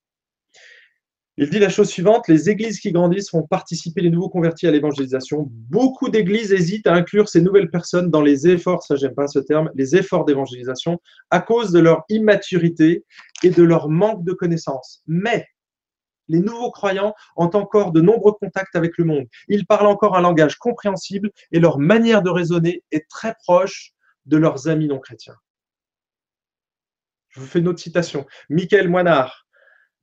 Il 1.38 1.50
dit 1.50 1.58
la 1.58 1.70
chose 1.70 1.90
suivante, 1.90 2.28
les 2.28 2.52
églises 2.52 2.80
qui 2.80 2.92
grandissent 2.92 3.32
font 3.32 3.42
participer 3.42 4.02
les 4.02 4.12
nouveaux 4.12 4.30
convertis 4.30 4.68
à 4.68 4.72
l'évangélisation. 4.72 5.48
Beaucoup 5.50 6.10
d'églises 6.10 6.54
hésitent 6.54 6.86
à 6.86 6.94
inclure 6.94 7.28
ces 7.28 7.42
nouvelles 7.42 7.72
personnes 7.72 8.12
dans 8.12 8.22
les 8.22 8.48
efforts, 8.48 8.84
ça 8.84 8.96
j'aime 8.96 9.16
pas 9.16 9.28
ce 9.28 9.40
terme, 9.40 9.72
les 9.74 9.96
efforts 9.96 10.26
d'évangélisation, 10.26 11.02
à 11.32 11.40
cause 11.42 11.72
de 11.72 11.80
leur 11.80 12.04
immaturité 12.10 13.04
et 13.42 13.50
de 13.50 13.64
leur 13.64 13.90
manque 13.90 14.24
de 14.24 14.34
connaissances. 14.34 15.02
Mais 15.08 15.48
les 16.28 16.40
nouveaux 16.40 16.72
croyants 16.72 17.16
ont 17.36 17.50
encore 17.50 17.92
de 17.92 18.02
nombreux 18.02 18.34
contacts 18.34 18.76
avec 18.76 19.00
le 19.00 19.06
monde. 19.06 19.26
Ils 19.48 19.66
parlent 19.66 19.88
encore 19.88 20.16
un 20.16 20.22
langage 20.22 20.58
compréhensible 20.58 21.32
et 21.52 21.60
leur 21.60 21.80
manière 21.80 22.22
de 22.22 22.30
raisonner 22.30 22.84
est 22.92 23.10
très 23.10 23.34
proche 23.44 23.94
de 24.28 24.38
leurs 24.38 24.68
amis 24.68 24.88
non 24.88 25.00
chrétiens. 25.00 25.36
Je 27.30 27.40
vous 27.40 27.48
fais 27.48 27.60
une 27.60 27.68
autre 27.68 27.80
citation. 27.80 28.28
Michael 28.50 28.88
Moinard, 28.88 29.48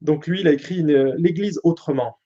donc 0.01 0.27
lui, 0.27 0.41
il 0.41 0.49
a 0.49 0.53
écrit 0.53 0.83
l'Église 0.83 1.61
autrement. 1.63 2.19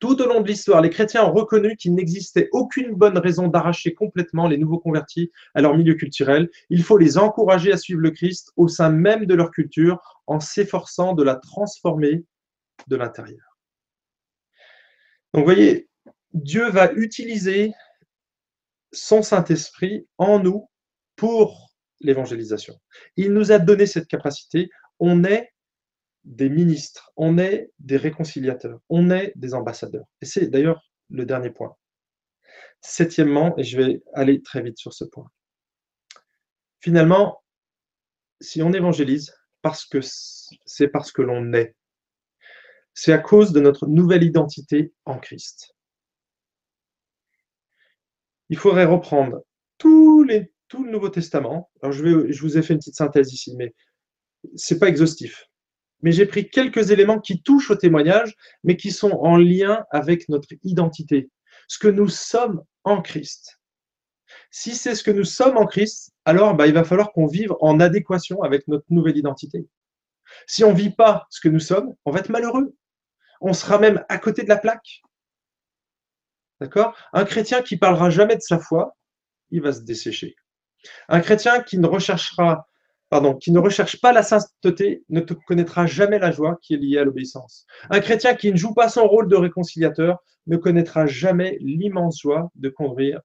Tout 0.00 0.20
au 0.20 0.26
long 0.26 0.40
de 0.40 0.48
l'histoire, 0.48 0.80
les 0.82 0.90
chrétiens 0.90 1.24
ont 1.24 1.32
reconnu 1.32 1.76
qu'il 1.76 1.94
n'existait 1.94 2.48
aucune 2.52 2.94
bonne 2.94 3.16
raison 3.16 3.48
d'arracher 3.48 3.94
complètement 3.94 4.48
les 4.48 4.58
nouveaux 4.58 4.78
convertis 4.78 5.30
à 5.54 5.62
leur 5.62 5.76
milieu 5.76 5.94
culturel. 5.94 6.50
Il 6.68 6.82
faut 6.82 6.98
les 6.98 7.16
encourager 7.16 7.72
à 7.72 7.76
suivre 7.76 8.00
le 8.00 8.10
Christ 8.10 8.52
au 8.56 8.68
sein 8.68 8.90
même 8.90 9.24
de 9.26 9.34
leur 9.34 9.50
culture 9.50 10.22
en 10.26 10.40
s'efforçant 10.40 11.14
de 11.14 11.22
la 11.22 11.36
transformer 11.36 12.24
de 12.88 12.96
l'intérieur. 12.96 13.58
Donc 15.32 15.46
vous 15.46 15.52
voyez, 15.52 15.88
Dieu 16.32 16.68
va 16.70 16.92
utiliser 16.92 17.72
son 18.92 19.22
Saint-Esprit 19.22 20.06
en 20.18 20.38
nous 20.38 20.68
pour 21.16 21.74
l'évangélisation. 22.00 22.74
Il 23.16 23.32
nous 23.32 23.52
a 23.52 23.58
donné 23.58 23.86
cette 23.86 24.08
capacité. 24.08 24.68
On 24.98 25.24
est 25.24 25.53
des 26.24 26.48
ministres, 26.48 27.12
on 27.16 27.38
est 27.38 27.70
des 27.78 27.96
réconciliateurs, 27.96 28.80
on 28.88 29.10
est 29.10 29.32
des 29.36 29.54
ambassadeurs. 29.54 30.06
Et 30.22 30.26
c'est 30.26 30.48
d'ailleurs 30.48 30.82
le 31.10 31.26
dernier 31.26 31.50
point. 31.50 31.76
Septièmement, 32.80 33.56
et 33.58 33.64
je 33.64 33.76
vais 33.80 34.02
aller 34.14 34.42
très 34.42 34.62
vite 34.62 34.78
sur 34.78 34.92
ce 34.92 35.04
point. 35.04 35.30
Finalement, 36.80 37.42
si 38.40 38.62
on 38.62 38.72
évangélise, 38.72 39.34
parce 39.62 39.88
c'est 40.66 40.88
parce 40.88 41.12
que 41.12 41.22
l'on 41.22 41.52
est, 41.52 41.74
c'est 42.92 43.12
à 43.12 43.18
cause 43.18 43.52
de 43.52 43.60
notre 43.60 43.86
nouvelle 43.86 44.22
identité 44.22 44.92
en 45.04 45.18
Christ. 45.18 45.74
Il 48.50 48.58
faudrait 48.58 48.84
reprendre 48.84 49.42
tout 49.78 50.24
le 50.24 50.90
Nouveau 50.90 51.08
Testament. 51.08 51.70
Alors 51.82 51.92
je, 51.92 52.30
je 52.30 52.40
vous 52.42 52.58
ai 52.58 52.62
fait 52.62 52.74
une 52.74 52.78
petite 52.78 52.96
synthèse 52.96 53.32
ici, 53.32 53.54
mais 53.56 53.74
c'est 54.56 54.78
pas 54.78 54.88
exhaustif 54.88 55.48
mais 56.04 56.12
j'ai 56.12 56.26
pris 56.26 56.50
quelques 56.50 56.90
éléments 56.90 57.18
qui 57.18 57.42
touchent 57.42 57.70
au 57.70 57.76
témoignage, 57.76 58.36
mais 58.62 58.76
qui 58.76 58.92
sont 58.92 59.12
en 59.12 59.38
lien 59.38 59.86
avec 59.90 60.28
notre 60.28 60.48
identité, 60.62 61.30
ce 61.66 61.78
que 61.78 61.88
nous 61.88 62.08
sommes 62.08 62.62
en 62.84 63.00
Christ. 63.00 63.58
Si 64.50 64.74
c'est 64.74 64.94
ce 64.94 65.02
que 65.02 65.10
nous 65.10 65.24
sommes 65.24 65.56
en 65.56 65.64
Christ, 65.64 66.12
alors 66.26 66.54
bah, 66.54 66.66
il 66.66 66.74
va 66.74 66.84
falloir 66.84 67.10
qu'on 67.10 67.26
vive 67.26 67.54
en 67.58 67.80
adéquation 67.80 68.42
avec 68.42 68.68
notre 68.68 68.84
nouvelle 68.90 69.16
identité. 69.16 69.66
Si 70.46 70.62
on 70.62 70.72
ne 70.72 70.76
vit 70.76 70.90
pas 70.90 71.26
ce 71.30 71.40
que 71.40 71.48
nous 71.48 71.58
sommes, 71.58 71.94
on 72.04 72.10
va 72.10 72.20
être 72.20 72.28
malheureux. 72.28 72.76
On 73.40 73.54
sera 73.54 73.78
même 73.78 74.04
à 74.10 74.18
côté 74.18 74.42
de 74.42 74.48
la 74.50 74.58
plaque. 74.58 75.00
D'accord? 76.60 76.94
Un 77.14 77.24
chrétien 77.24 77.62
qui 77.62 77.78
parlera 77.78 78.10
jamais 78.10 78.36
de 78.36 78.42
sa 78.42 78.58
foi, 78.58 78.94
il 79.50 79.62
va 79.62 79.72
se 79.72 79.80
dessécher. 79.80 80.36
Un 81.08 81.22
chrétien 81.22 81.62
qui 81.62 81.78
ne 81.78 81.86
recherchera 81.86 82.68
qui 83.40 83.52
ne 83.52 83.58
recherche 83.58 84.00
pas 84.00 84.12
la 84.12 84.22
sainteté 84.22 85.04
ne 85.08 85.20
connaîtra 85.20 85.86
jamais 85.86 86.18
la 86.18 86.32
joie 86.32 86.58
qui 86.60 86.74
est 86.74 86.78
liée 86.78 86.98
à 86.98 87.04
l'obéissance. 87.04 87.66
Un 87.90 88.00
chrétien 88.00 88.34
qui 88.34 88.50
ne 88.50 88.56
joue 88.56 88.74
pas 88.74 88.88
son 88.88 89.06
rôle 89.06 89.28
de 89.28 89.36
réconciliateur 89.36 90.18
ne 90.46 90.56
connaîtra 90.56 91.06
jamais 91.06 91.56
l'immense 91.60 92.20
joie 92.20 92.50
de 92.56 92.68
conduire, 92.68 93.20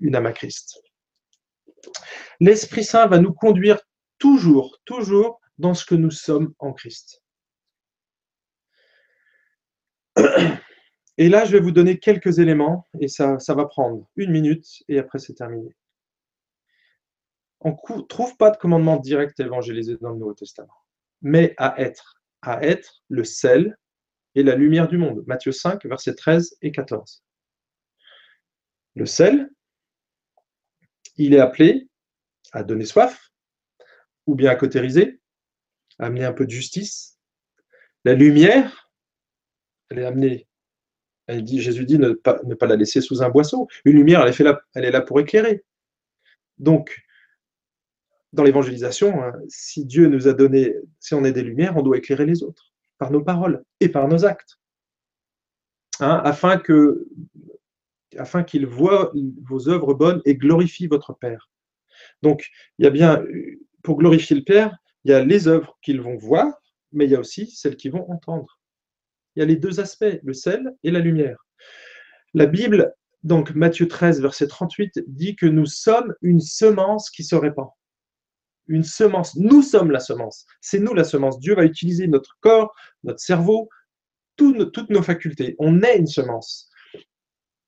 une 0.00 0.16
âme 0.16 0.26
à 0.26 0.32
Christ. 0.32 0.82
L'Esprit 2.40 2.84
Saint 2.84 3.06
va 3.06 3.18
nous 3.18 3.32
conduire 3.32 3.78
toujours, 4.18 4.78
toujours 4.84 5.40
dans 5.58 5.74
ce 5.74 5.84
que 5.84 5.94
nous 5.94 6.10
sommes 6.10 6.52
en 6.58 6.72
Christ. 6.72 7.22
Et 11.16 11.28
là, 11.28 11.44
je 11.44 11.52
vais 11.52 11.60
vous 11.60 11.70
donner 11.70 11.98
quelques 11.98 12.38
éléments 12.38 12.88
et 12.98 13.08
ça 13.08 13.38
va 13.48 13.66
prendre 13.66 14.08
une 14.16 14.32
minute 14.32 14.66
et 14.88 14.98
après 14.98 15.18
c'est 15.18 15.34
terminé 15.34 15.76
on 17.60 17.70
ne 17.70 18.02
trouve 18.02 18.36
pas 18.36 18.50
de 18.50 18.56
commandement 18.56 18.96
direct 18.96 19.38
à 19.40 19.44
évangéliser 19.44 19.96
dans 20.00 20.10
le 20.10 20.18
Nouveau 20.18 20.34
Testament, 20.34 20.76
mais 21.22 21.54
à 21.58 21.80
être, 21.80 22.20
à 22.42 22.62
être 22.64 23.02
le 23.08 23.24
sel 23.24 23.76
et 24.34 24.42
la 24.42 24.54
lumière 24.54 24.88
du 24.88 24.96
monde. 24.96 25.22
Matthieu 25.26 25.52
5, 25.52 25.84
versets 25.84 26.14
13 26.14 26.56
et 26.62 26.72
14. 26.72 27.22
Le 28.94 29.06
sel, 29.06 29.50
il 31.16 31.34
est 31.34 31.40
appelé 31.40 31.88
à 32.52 32.62
donner 32.62 32.86
soif, 32.86 33.30
ou 34.26 34.34
bien 34.34 34.50
à 34.50 34.56
cautériser, 34.56 35.20
à 35.98 36.06
amener 36.06 36.24
un 36.24 36.32
peu 36.32 36.46
de 36.46 36.50
justice. 36.50 37.18
La 38.04 38.14
lumière, 38.14 38.90
elle 39.90 39.98
est 39.98 40.06
amenée, 40.06 40.48
Jésus 41.28 41.84
dit 41.84 41.98
ne 41.98 42.12
pas, 42.12 42.40
pas 42.58 42.66
la 42.66 42.76
laisser 42.76 43.00
sous 43.00 43.22
un 43.22 43.28
boisseau. 43.28 43.68
Une 43.84 43.96
lumière, 43.96 44.22
elle 44.22 44.28
est, 44.28 44.42
là, 44.42 44.60
elle 44.74 44.84
est 44.84 44.90
là 44.90 45.00
pour 45.02 45.20
éclairer. 45.20 45.64
Donc, 46.58 47.00
dans 48.32 48.44
l'évangélisation, 48.44 49.22
hein, 49.22 49.32
si 49.48 49.84
Dieu 49.84 50.06
nous 50.06 50.28
a 50.28 50.32
donné, 50.32 50.74
si 50.98 51.14
on 51.14 51.24
est 51.24 51.32
des 51.32 51.42
lumières, 51.42 51.76
on 51.76 51.82
doit 51.82 51.98
éclairer 51.98 52.26
les 52.26 52.42
autres 52.42 52.72
par 52.98 53.10
nos 53.10 53.22
paroles 53.22 53.64
et 53.80 53.88
par 53.88 54.08
nos 54.08 54.24
actes, 54.24 54.58
hein, 56.00 56.20
afin 56.24 56.58
que, 56.58 57.08
afin 58.16 58.42
qu'il 58.42 58.66
voit 58.66 59.12
vos 59.42 59.68
œuvres 59.68 59.94
bonnes 59.94 60.22
et 60.24 60.36
glorifie 60.36 60.86
votre 60.86 61.14
Père. 61.14 61.50
Donc, 62.22 62.48
il 62.78 62.84
y 62.84 62.88
a 62.88 62.90
bien, 62.90 63.24
pour 63.82 63.98
glorifier 63.98 64.36
le 64.36 64.44
Père, 64.44 64.76
il 65.04 65.10
y 65.10 65.14
a 65.14 65.24
les 65.24 65.48
œuvres 65.48 65.78
qu'ils 65.82 66.00
vont 66.00 66.16
voir, 66.16 66.46
mais 66.92 67.06
il 67.06 67.10
y 67.10 67.16
a 67.16 67.20
aussi 67.20 67.50
celles 67.50 67.76
qu'ils 67.76 67.92
vont 67.92 68.10
entendre. 68.10 68.58
Il 69.34 69.40
y 69.40 69.42
a 69.42 69.46
les 69.46 69.56
deux 69.56 69.80
aspects, 69.80 70.18
le 70.22 70.34
sel 70.34 70.74
et 70.84 70.90
la 70.90 70.98
lumière. 70.98 71.46
La 72.34 72.46
Bible, 72.46 72.92
donc 73.22 73.54
Matthieu 73.54 73.88
13, 73.88 74.20
verset 74.20 74.46
38, 74.46 75.04
dit 75.06 75.36
que 75.36 75.46
nous 75.46 75.66
sommes 75.66 76.14
une 76.20 76.40
semence 76.40 77.10
qui 77.10 77.24
se 77.24 77.34
répand 77.34 77.70
une 78.70 78.84
semence. 78.84 79.36
Nous 79.36 79.62
sommes 79.62 79.90
la 79.90 80.00
semence. 80.00 80.46
C'est 80.60 80.78
nous 80.78 80.94
la 80.94 81.04
semence. 81.04 81.38
Dieu 81.38 81.54
va 81.54 81.64
utiliser 81.64 82.06
notre 82.06 82.38
corps, 82.40 82.74
notre 83.04 83.20
cerveau, 83.20 83.68
toutes 84.36 84.90
nos 84.90 85.02
facultés. 85.02 85.56
On 85.58 85.82
est 85.82 85.98
une 85.98 86.06
semence. 86.06 86.70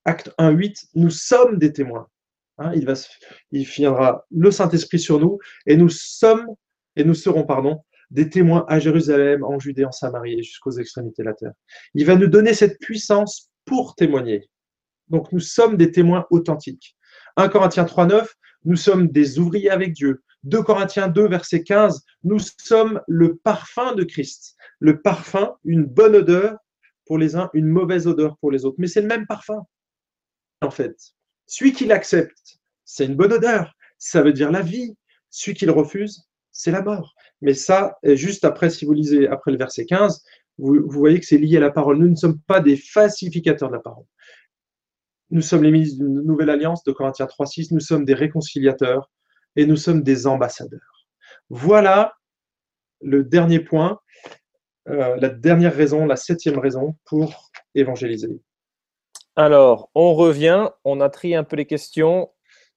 Acte 0.05 0.31
1, 0.37 0.51
8, 0.51 0.77
nous 0.95 1.09
sommes 1.09 1.57
des 1.59 1.71
témoins. 1.71 2.07
Hein, 2.57 2.71
il, 2.75 2.85
va, 2.85 2.93
il 3.51 3.63
viendra 3.63 4.25
le 4.31 4.51
Saint-Esprit 4.51 4.99
sur 4.99 5.19
nous 5.19 5.39
et 5.65 5.75
nous 5.75 5.89
sommes 5.89 6.47
et 6.95 7.03
nous 7.03 7.15
serons, 7.15 7.45
pardon, 7.45 7.83
des 8.11 8.29
témoins 8.29 8.65
à 8.67 8.79
Jérusalem, 8.79 9.43
en 9.43 9.59
Judée, 9.59 9.85
en 9.85 9.91
Samarie 9.91 10.39
et 10.39 10.43
jusqu'aux 10.43 10.71
extrémités 10.71 11.23
de 11.23 11.27
la 11.27 11.33
terre. 11.33 11.53
Il 11.95 12.05
va 12.05 12.15
nous 12.15 12.27
donner 12.27 12.53
cette 12.53 12.79
puissance 12.79 13.49
pour 13.65 13.95
témoigner. 13.95 14.49
Donc 15.09 15.31
nous 15.31 15.39
sommes 15.39 15.77
des 15.77 15.91
témoins 15.91 16.25
authentiques. 16.29 16.95
1 17.37 17.49
Corinthiens 17.49 17.85
3, 17.85 18.05
9, 18.05 18.35
nous 18.65 18.75
sommes 18.75 19.07
des 19.07 19.39
ouvriers 19.39 19.69
avec 19.69 19.93
Dieu. 19.93 20.21
2 20.43 20.61
Corinthiens 20.63 21.07
2, 21.07 21.27
verset 21.27 21.63
15, 21.63 22.03
nous 22.23 22.39
sommes 22.39 23.01
le 23.07 23.37
parfum 23.37 23.95
de 23.95 24.03
Christ. 24.03 24.55
Le 24.79 25.01
parfum, 25.01 25.55
une 25.63 25.85
bonne 25.85 26.15
odeur 26.15 26.57
pour 27.05 27.17
les 27.17 27.35
uns, 27.35 27.49
une 27.53 27.67
mauvaise 27.67 28.07
odeur 28.07 28.37
pour 28.37 28.51
les 28.51 28.65
autres. 28.65 28.75
Mais 28.79 28.87
c'est 28.87 29.01
le 29.01 29.07
même 29.07 29.25
parfum, 29.25 29.63
en 30.61 30.71
fait. 30.71 30.95
Celui 31.45 31.73
qui 31.73 31.85
l'accepte, 31.85 32.59
c'est 32.85 33.05
une 33.05 33.15
bonne 33.15 33.33
odeur. 33.33 33.73
Ça 33.97 34.21
veut 34.21 34.33
dire 34.33 34.51
la 34.51 34.61
vie. 34.61 34.95
Celui 35.29 35.55
qui 35.55 35.65
le 35.65 35.71
refuse, 35.71 36.27
c'est 36.51 36.71
la 36.71 36.81
mort. 36.81 37.15
Mais 37.41 37.53
ça, 37.53 37.97
juste 38.03 38.45
après, 38.45 38.69
si 38.69 38.85
vous 38.85 38.93
lisez 38.93 39.27
après 39.27 39.51
le 39.51 39.57
verset 39.57 39.85
15, 39.85 40.23
vous, 40.57 40.87
voyez 40.87 41.19
que 41.19 41.25
c'est 41.25 41.37
lié 41.37 41.57
à 41.57 41.61
la 41.61 41.71
parole. 41.71 41.97
Nous 41.97 42.09
ne 42.09 42.15
sommes 42.15 42.39
pas 42.41 42.59
des 42.59 42.77
falsificateurs 42.77 43.69
de 43.69 43.75
la 43.75 43.79
parole. 43.79 44.05
Nous 45.31 45.41
sommes 45.41 45.63
les 45.63 45.71
ministres 45.71 46.03
d'une 46.03 46.21
nouvelle 46.21 46.49
alliance 46.49 46.83
de 46.83 46.91
Corinthiens 46.91 47.25
3.6. 47.25 47.73
Nous 47.73 47.79
sommes 47.79 48.05
des 48.05 48.13
réconciliateurs 48.13 49.09
et 49.55 49.65
nous 49.65 49.75
sommes 49.75 50.03
des 50.03 50.27
ambassadeurs. 50.27 51.07
Voilà 51.49 52.15
le 53.01 53.23
dernier 53.23 53.59
point, 53.59 53.99
euh, 54.89 55.15
la 55.17 55.29
dernière 55.29 55.75
raison, 55.75 56.05
la 56.05 56.15
septième 56.15 56.59
raison 56.59 56.95
pour 57.05 57.51
évangéliser. 57.75 58.41
Alors, 59.35 59.89
on 59.95 60.13
revient, 60.13 60.69
on 60.83 61.01
a 61.01 61.09
trié 61.09 61.35
un 61.35 61.43
peu 61.43 61.55
les 61.55 61.65
questions. 61.65 62.31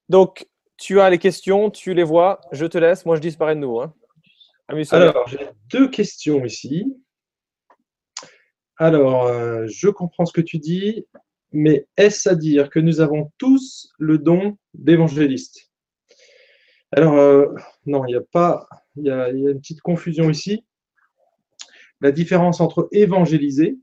Donc, 0.09 0.47
tu 0.77 0.99
as 1.01 1.09
les 1.09 1.17
questions, 1.17 1.69
tu 1.69 1.93
les 1.93 2.03
vois, 2.03 2.41
je 2.51 2.65
te 2.65 2.77
laisse, 2.77 3.05
moi 3.05 3.15
je 3.15 3.21
disparais 3.21 3.55
de 3.55 3.59
nouveau. 3.59 3.81
Hein. 3.81 3.93
Alors, 4.91 5.27
j'ai 5.27 5.49
deux 5.71 5.89
questions 5.89 6.43
ici. 6.45 6.85
Alors, 8.77 9.23
euh, 9.23 9.65
je 9.67 9.87
comprends 9.87 10.25
ce 10.25 10.33
que 10.33 10.41
tu 10.41 10.59
dis, 10.59 11.05
mais 11.51 11.87
est-ce 11.97 12.29
à 12.29 12.35
dire 12.35 12.69
que 12.69 12.79
nous 12.79 13.01
avons 13.01 13.31
tous 13.37 13.91
le 13.97 14.17
don 14.17 14.57
d'évangéliste? 14.73 15.66
Alors, 16.91 17.15
euh, 17.15 17.47
non, 17.85 18.05
il 18.05 18.09
n'y 18.09 18.15
a 18.15 18.21
pas, 18.21 18.67
il 18.95 19.05
y 19.05 19.11
a, 19.11 19.29
une 19.29 19.59
petite 19.59 19.81
confusion 19.81 20.29
ici. 20.29 20.65
La 21.99 22.11
différence 22.11 22.61
entre 22.61 22.87
évangéliser 22.91 23.77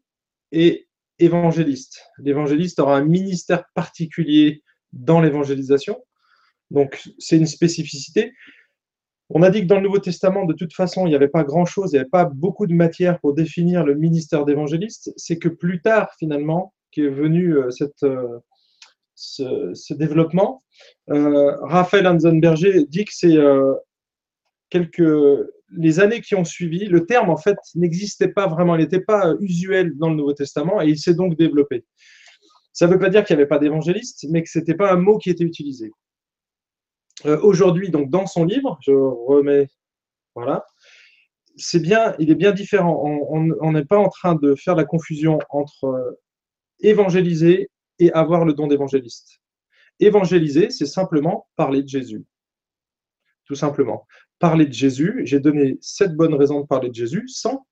et 0.52 0.88
évangéliste. 1.18 2.02
L'évangéliste 2.18 2.80
aura 2.80 2.96
un 2.96 3.04
ministère 3.04 3.64
particulier 3.74 4.62
dans 4.92 5.20
l'évangélisation, 5.20 6.02
donc 6.70 7.02
c'est 7.18 7.36
une 7.36 7.46
spécificité. 7.46 8.32
On 9.30 9.42
a 9.42 9.50
dit 9.50 9.62
que 9.62 9.66
dans 9.66 9.76
le 9.76 9.82
Nouveau 9.82 9.98
Testament, 9.98 10.44
de 10.44 10.54
toute 10.54 10.74
façon, 10.74 11.06
il 11.06 11.10
n'y 11.10 11.16
avait 11.16 11.28
pas 11.28 11.44
grand-chose, 11.44 11.90
il 11.90 11.96
n'y 11.96 12.00
avait 12.00 12.08
pas 12.08 12.24
beaucoup 12.24 12.66
de 12.66 12.74
matière 12.74 13.18
pour 13.20 13.34
définir 13.34 13.84
le 13.84 13.94
ministère 13.94 14.44
d'évangéliste. 14.44 15.12
C'est 15.16 15.38
que 15.38 15.48
plus 15.48 15.82
tard, 15.82 16.12
finalement, 16.18 16.72
qu'est 16.90 17.08
venu 17.08 17.56
euh, 17.56 17.70
cette, 17.70 18.04
euh, 19.40 19.74
ce, 19.74 19.94
développement, 19.94 20.62
euh, 21.10 21.56
Raphaël 21.62 22.06
Hansenberger 22.06 22.84
dit 22.86 23.04
que 23.04 23.12
c'est 23.12 23.36
quelques 24.70 25.02
les 25.76 26.00
années 26.00 26.20
qui 26.20 26.34
ont 26.34 26.44
suivi, 26.44 26.86
le 26.86 27.06
terme 27.06 27.30
en 27.30 27.36
fait 27.36 27.56
n'existait 27.74 28.28
pas 28.28 28.46
vraiment, 28.46 28.76
il 28.76 28.82
n'était 28.82 29.00
pas 29.00 29.34
usuel 29.40 29.96
dans 29.96 30.08
le 30.08 30.16
Nouveau 30.16 30.32
Testament 30.32 30.80
et 30.80 30.88
il 30.88 30.98
s'est 30.98 31.14
donc 31.14 31.36
développé. 31.36 31.84
Ça 32.72 32.86
ne 32.86 32.92
veut 32.92 32.98
pas 32.98 33.08
dire 33.08 33.24
qu'il 33.24 33.36
n'y 33.36 33.42
avait 33.42 33.48
pas 33.48 33.58
d'évangéliste, 33.58 34.26
mais 34.30 34.42
que 34.42 34.50
ce 34.50 34.58
n'était 34.58 34.74
pas 34.74 34.92
un 34.92 34.96
mot 34.96 35.18
qui 35.18 35.30
était 35.30 35.44
utilisé. 35.44 35.90
Euh, 37.26 37.40
aujourd'hui, 37.40 37.90
donc 37.90 38.10
dans 38.10 38.26
son 38.26 38.44
livre, 38.44 38.78
je 38.82 38.92
remets, 38.92 39.68
voilà, 40.34 40.66
c'est 41.56 41.80
bien, 41.80 42.14
il 42.18 42.30
est 42.30 42.36
bien 42.36 42.52
différent. 42.52 43.00
On 43.04 43.72
n'est 43.72 43.84
pas 43.84 43.98
en 43.98 44.08
train 44.08 44.34
de 44.34 44.54
faire 44.56 44.74
la 44.74 44.84
confusion 44.84 45.38
entre 45.50 45.84
euh, 45.84 46.20
évangéliser 46.80 47.70
et 47.98 48.12
avoir 48.12 48.44
le 48.44 48.52
don 48.52 48.66
d'évangéliste. 48.66 49.40
Évangéliser, 50.00 50.70
c'est 50.70 50.86
simplement 50.86 51.46
parler 51.56 51.82
de 51.82 51.88
Jésus. 51.88 52.24
Tout 53.46 53.54
simplement. 53.54 54.06
Parler 54.38 54.66
de 54.66 54.72
Jésus, 54.72 55.22
j'ai 55.24 55.40
donné 55.40 55.78
sept 55.80 56.14
bonnes 56.14 56.34
raisons 56.34 56.60
de 56.60 56.66
parler 56.66 56.88
de 56.88 56.94
Jésus 56.94 57.28
sans 57.28 57.66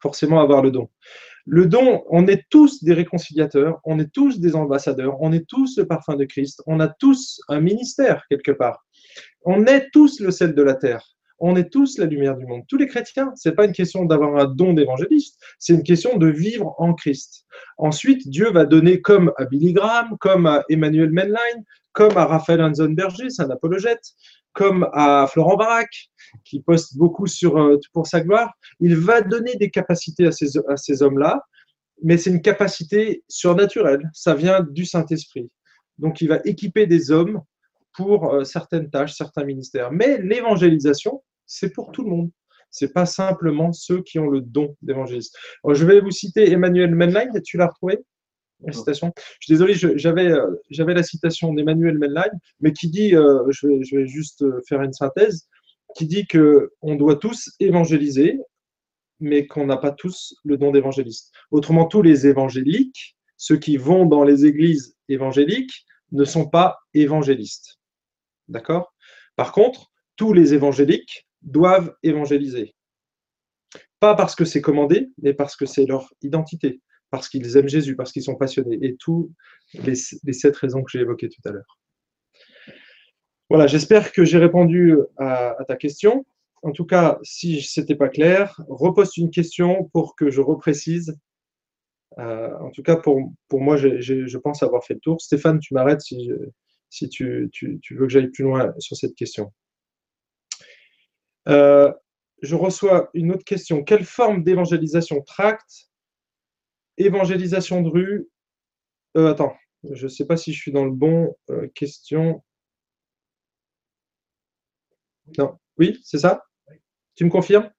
forcément 0.00 0.40
avoir 0.40 0.62
le 0.62 0.70
don. 0.70 0.88
Le 1.44 1.66
don, 1.66 2.04
on 2.08 2.26
est 2.28 2.44
tous 2.50 2.84
des 2.84 2.94
réconciliateurs, 2.94 3.80
on 3.84 3.98
est 3.98 4.12
tous 4.12 4.40
des 4.40 4.54
ambassadeurs, 4.54 5.20
on 5.20 5.32
est 5.32 5.46
tous 5.48 5.76
le 5.76 5.86
parfum 5.86 6.14
de 6.14 6.24
Christ, 6.24 6.62
on 6.66 6.78
a 6.80 6.88
tous 6.88 7.40
un 7.48 7.60
ministère 7.60 8.24
quelque 8.28 8.52
part. 8.52 8.84
On 9.44 9.66
est 9.66 9.90
tous 9.92 10.20
le 10.20 10.30
sel 10.30 10.54
de 10.54 10.62
la 10.62 10.74
terre. 10.74 11.04
On 11.44 11.56
est 11.56 11.70
tous 11.72 11.98
la 11.98 12.06
lumière 12.06 12.36
du 12.36 12.46
monde. 12.46 12.62
Tous 12.68 12.76
les 12.76 12.86
chrétiens, 12.86 13.32
ce 13.34 13.48
n'est 13.48 13.54
pas 13.56 13.64
une 13.64 13.72
question 13.72 14.04
d'avoir 14.04 14.36
un 14.36 14.46
don 14.46 14.74
d'évangéliste, 14.74 15.42
c'est 15.58 15.74
une 15.74 15.82
question 15.82 16.16
de 16.16 16.28
vivre 16.28 16.76
en 16.78 16.94
Christ. 16.94 17.46
Ensuite, 17.78 18.28
Dieu 18.28 18.52
va 18.52 18.64
donner 18.64 19.00
comme 19.00 19.32
à 19.36 19.46
Billy 19.46 19.72
Graham, 19.72 20.16
comme 20.20 20.46
à 20.46 20.62
Emmanuel 20.68 21.10
Menlein, 21.10 21.64
comme 21.90 22.16
à 22.16 22.26
Raphaël 22.26 22.62
Hanson-Berger, 22.62 23.28
c'est 23.28 23.42
un 23.42 23.50
apologète, 23.50 24.04
comme 24.52 24.88
à 24.92 25.26
Florent 25.26 25.56
Barak, 25.56 26.10
qui 26.44 26.60
poste 26.60 26.96
beaucoup 26.96 27.26
sur, 27.26 27.58
euh, 27.58 27.76
pour 27.92 28.06
sa 28.06 28.20
gloire, 28.20 28.52
il 28.78 28.94
va 28.94 29.20
donner 29.20 29.56
des 29.56 29.70
capacités 29.70 30.26
à 30.26 30.32
ces, 30.32 30.56
à 30.68 30.76
ces 30.76 31.02
hommes-là, 31.02 31.42
mais 32.04 32.18
c'est 32.18 32.30
une 32.30 32.40
capacité 32.40 33.24
surnaturelle, 33.26 34.08
ça 34.12 34.34
vient 34.36 34.60
du 34.60 34.84
Saint-Esprit. 34.84 35.50
Donc 35.98 36.20
il 36.20 36.28
va 36.28 36.38
équiper 36.44 36.86
des 36.86 37.10
hommes 37.10 37.42
pour 37.94 38.32
euh, 38.32 38.44
certaines 38.44 38.90
tâches, 38.90 39.14
certains 39.14 39.44
ministères. 39.44 39.90
Mais 39.90 40.18
l'évangélisation, 40.18 41.22
c'est 41.52 41.72
pour 41.72 41.92
tout 41.92 42.02
le 42.02 42.10
monde. 42.10 42.30
Ce 42.70 42.84
n'est 42.84 42.90
pas 42.90 43.04
simplement 43.04 43.72
ceux 43.72 44.02
qui 44.02 44.18
ont 44.18 44.28
le 44.28 44.40
don 44.40 44.76
d'évangéliste. 44.80 45.36
Je 45.68 45.84
vais 45.84 46.00
vous 46.00 46.10
citer 46.10 46.50
Emmanuel 46.50 46.94
Menlein, 46.94 47.28
tu 47.44 47.58
l'as 47.58 47.66
retrouvé? 47.66 47.98
La 48.64 48.72
citation? 48.72 49.12
Je 49.40 49.46
suis 49.46 49.52
désolé, 49.52 49.74
j'avais, 49.74 50.30
euh, 50.30 50.46
j'avais 50.70 50.94
la 50.94 51.02
citation 51.02 51.52
d'Emmanuel 51.52 51.98
Menlein, 51.98 52.30
mais 52.60 52.72
qui 52.72 52.88
dit, 52.88 53.10
je, 53.10 53.66
vais, 53.66 53.82
je 53.84 53.96
vais 53.96 54.06
juste 54.06 54.44
faire 54.66 54.80
une 54.82 54.92
synthèse, 54.92 55.48
qui 55.94 56.06
dit 56.06 56.26
qu'on 56.26 56.94
doit 56.94 57.16
tous 57.16 57.50
évangéliser, 57.60 58.38
mais 59.20 59.46
qu'on 59.46 59.66
n'a 59.66 59.76
pas 59.76 59.90
tous 59.90 60.34
le 60.44 60.56
don 60.56 60.70
d'évangéliste. 60.70 61.32
Autrement, 61.50 61.86
tous 61.86 62.02
les 62.02 62.26
évangéliques, 62.26 63.16
ceux 63.36 63.58
qui 63.58 63.76
vont 63.76 64.06
dans 64.06 64.24
les 64.24 64.46
églises 64.46 64.96
évangéliques, 65.08 65.84
ne 66.12 66.24
sont 66.24 66.48
pas 66.48 66.78
évangélistes. 66.94 67.78
D'accord? 68.48 68.94
Par 69.36 69.52
contre, 69.52 69.90
tous 70.16 70.32
les 70.32 70.54
évangéliques 70.54 71.26
doivent 71.42 71.94
évangéliser. 72.02 72.74
Pas 74.00 74.14
parce 74.14 74.34
que 74.34 74.44
c'est 74.44 74.60
commandé, 74.60 75.10
mais 75.22 75.32
parce 75.32 75.56
que 75.56 75.66
c'est 75.66 75.86
leur 75.86 76.12
identité, 76.22 76.80
parce 77.10 77.28
qu'ils 77.28 77.56
aiment 77.56 77.68
Jésus, 77.68 77.94
parce 77.94 78.12
qu'ils 78.12 78.24
sont 78.24 78.34
passionnés. 78.34 78.78
Et 78.82 78.96
tous 78.96 79.32
les, 79.74 79.94
sept 79.94 80.56
raisons 80.56 80.82
que 80.82 80.90
j'ai 80.90 81.00
évoquées 81.00 81.28
tout 81.28 81.40
à 81.48 81.52
l'heure. 81.52 81.78
Voilà, 83.48 83.66
j'espère 83.66 84.12
que 84.12 84.24
j'ai 84.24 84.38
répondu 84.38 84.96
à, 85.18 85.56
ta 85.68 85.76
question. 85.76 86.26
En 86.62 86.72
tout 86.72 86.86
cas, 86.86 87.18
si 87.22 87.60
ce 87.60 87.80
n'était 87.80 87.96
pas 87.96 88.08
clair, 88.08 88.60
reposte 88.68 89.16
une 89.18 89.30
question 89.30 89.90
pour 89.92 90.16
que 90.16 90.30
je 90.30 90.40
reprécise. 90.40 91.16
Euh, 92.18 92.50
en 92.58 92.70
tout 92.70 92.82
cas, 92.82 92.96
pour, 92.96 93.30
moi, 93.52 93.76
je 93.76 94.38
pense 94.38 94.62
avoir 94.62 94.84
fait 94.84 94.94
le 94.94 95.00
tour. 95.00 95.20
Stéphane, 95.20 95.60
tu 95.60 95.74
m'arrêtes 95.74 96.00
si, 96.00 97.08
tu, 97.08 97.50
veux 97.90 98.06
que 98.06 98.08
j'aille 98.08 98.30
plus 98.30 98.44
loin 98.44 98.74
sur 98.78 98.96
cette 98.96 99.14
question. 99.14 99.52
Euh, 101.48 101.92
je 102.42 102.56
reçois 102.56 103.10
une 103.14 103.32
autre 103.32 103.44
question. 103.44 103.82
Quelle 103.84 104.04
forme 104.04 104.42
d'évangélisation 104.42 105.20
tract 105.22 105.90
Évangélisation 106.98 107.82
de 107.82 107.88
rue 107.88 108.28
euh, 109.16 109.30
Attends, 109.30 109.56
je 109.90 110.04
ne 110.04 110.08
sais 110.08 110.26
pas 110.26 110.36
si 110.36 110.52
je 110.52 110.60
suis 110.60 110.72
dans 110.72 110.84
le 110.84 110.90
bon 110.90 111.34
question. 111.74 112.42
Non. 115.38 115.58
Oui, 115.78 116.00
c'est 116.02 116.18
ça? 116.18 116.44
Tu 117.14 117.24
me 117.24 117.30
confirmes? 117.30 117.70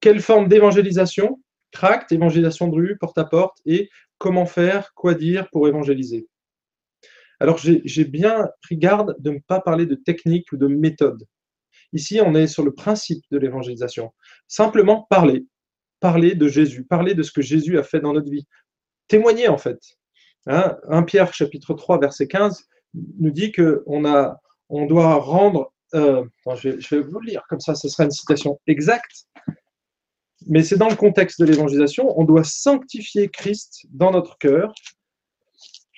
Quelle 0.00 0.20
forme 0.20 0.48
d'évangélisation 0.48 1.42
Tract, 1.70 2.12
évangélisation 2.12 2.68
de 2.68 2.74
rue, 2.74 2.96
porte 2.98 3.18
à 3.18 3.24
porte, 3.24 3.58
et 3.66 3.90
comment 4.16 4.46
faire, 4.46 4.94
quoi 4.94 5.14
dire 5.14 5.48
pour 5.50 5.68
évangéliser? 5.68 6.28
Alors, 7.40 7.58
j'ai 7.58 8.04
bien 8.04 8.48
pris 8.62 8.76
garde 8.76 9.16
de 9.20 9.30
ne 9.30 9.38
pas 9.38 9.60
parler 9.60 9.86
de 9.86 9.94
technique 9.94 10.50
ou 10.52 10.56
de 10.56 10.66
méthode. 10.66 11.24
Ici, 11.92 12.20
on 12.24 12.34
est 12.34 12.46
sur 12.46 12.64
le 12.64 12.72
principe 12.72 13.24
de 13.30 13.38
l'évangélisation. 13.38 14.12
Simplement 14.46 15.06
parler. 15.08 15.46
Parler 16.00 16.34
de 16.34 16.48
Jésus, 16.48 16.84
parler 16.84 17.14
de 17.14 17.22
ce 17.22 17.32
que 17.32 17.42
Jésus 17.42 17.78
a 17.78 17.82
fait 17.82 18.00
dans 18.00 18.12
notre 18.12 18.30
vie. 18.30 18.46
Témoigner, 19.08 19.48
en 19.48 19.58
fait. 19.58 19.78
1 20.46 20.76
hein, 20.88 21.02
Pierre, 21.02 21.34
chapitre 21.34 21.74
3, 21.74 21.98
verset 21.98 22.28
15, 22.28 22.64
nous 23.18 23.30
dit 23.30 23.52
qu'on 23.52 24.04
on 24.68 24.86
doit 24.86 25.14
rendre 25.16 25.72
euh, 25.94 26.24
je, 26.56 26.96
vais, 26.96 27.00
vous 27.02 27.20
le 27.20 27.30
lire, 27.30 27.42
comme 27.48 27.60
ça, 27.60 27.74
ce 27.74 27.88
sera 27.88 28.04
une 28.04 28.10
citation 28.10 28.60
exacte. 28.66 29.26
Mais 30.46 30.62
c'est 30.62 30.76
dans 30.76 30.88
le 30.88 30.96
contexte 30.96 31.40
de 31.40 31.46
l'évangélisation, 31.46 32.18
on 32.18 32.24
doit 32.24 32.44
sanctifier 32.44 33.28
Christ 33.28 33.86
dans 33.90 34.10
notre 34.10 34.38
cœur 34.38 34.72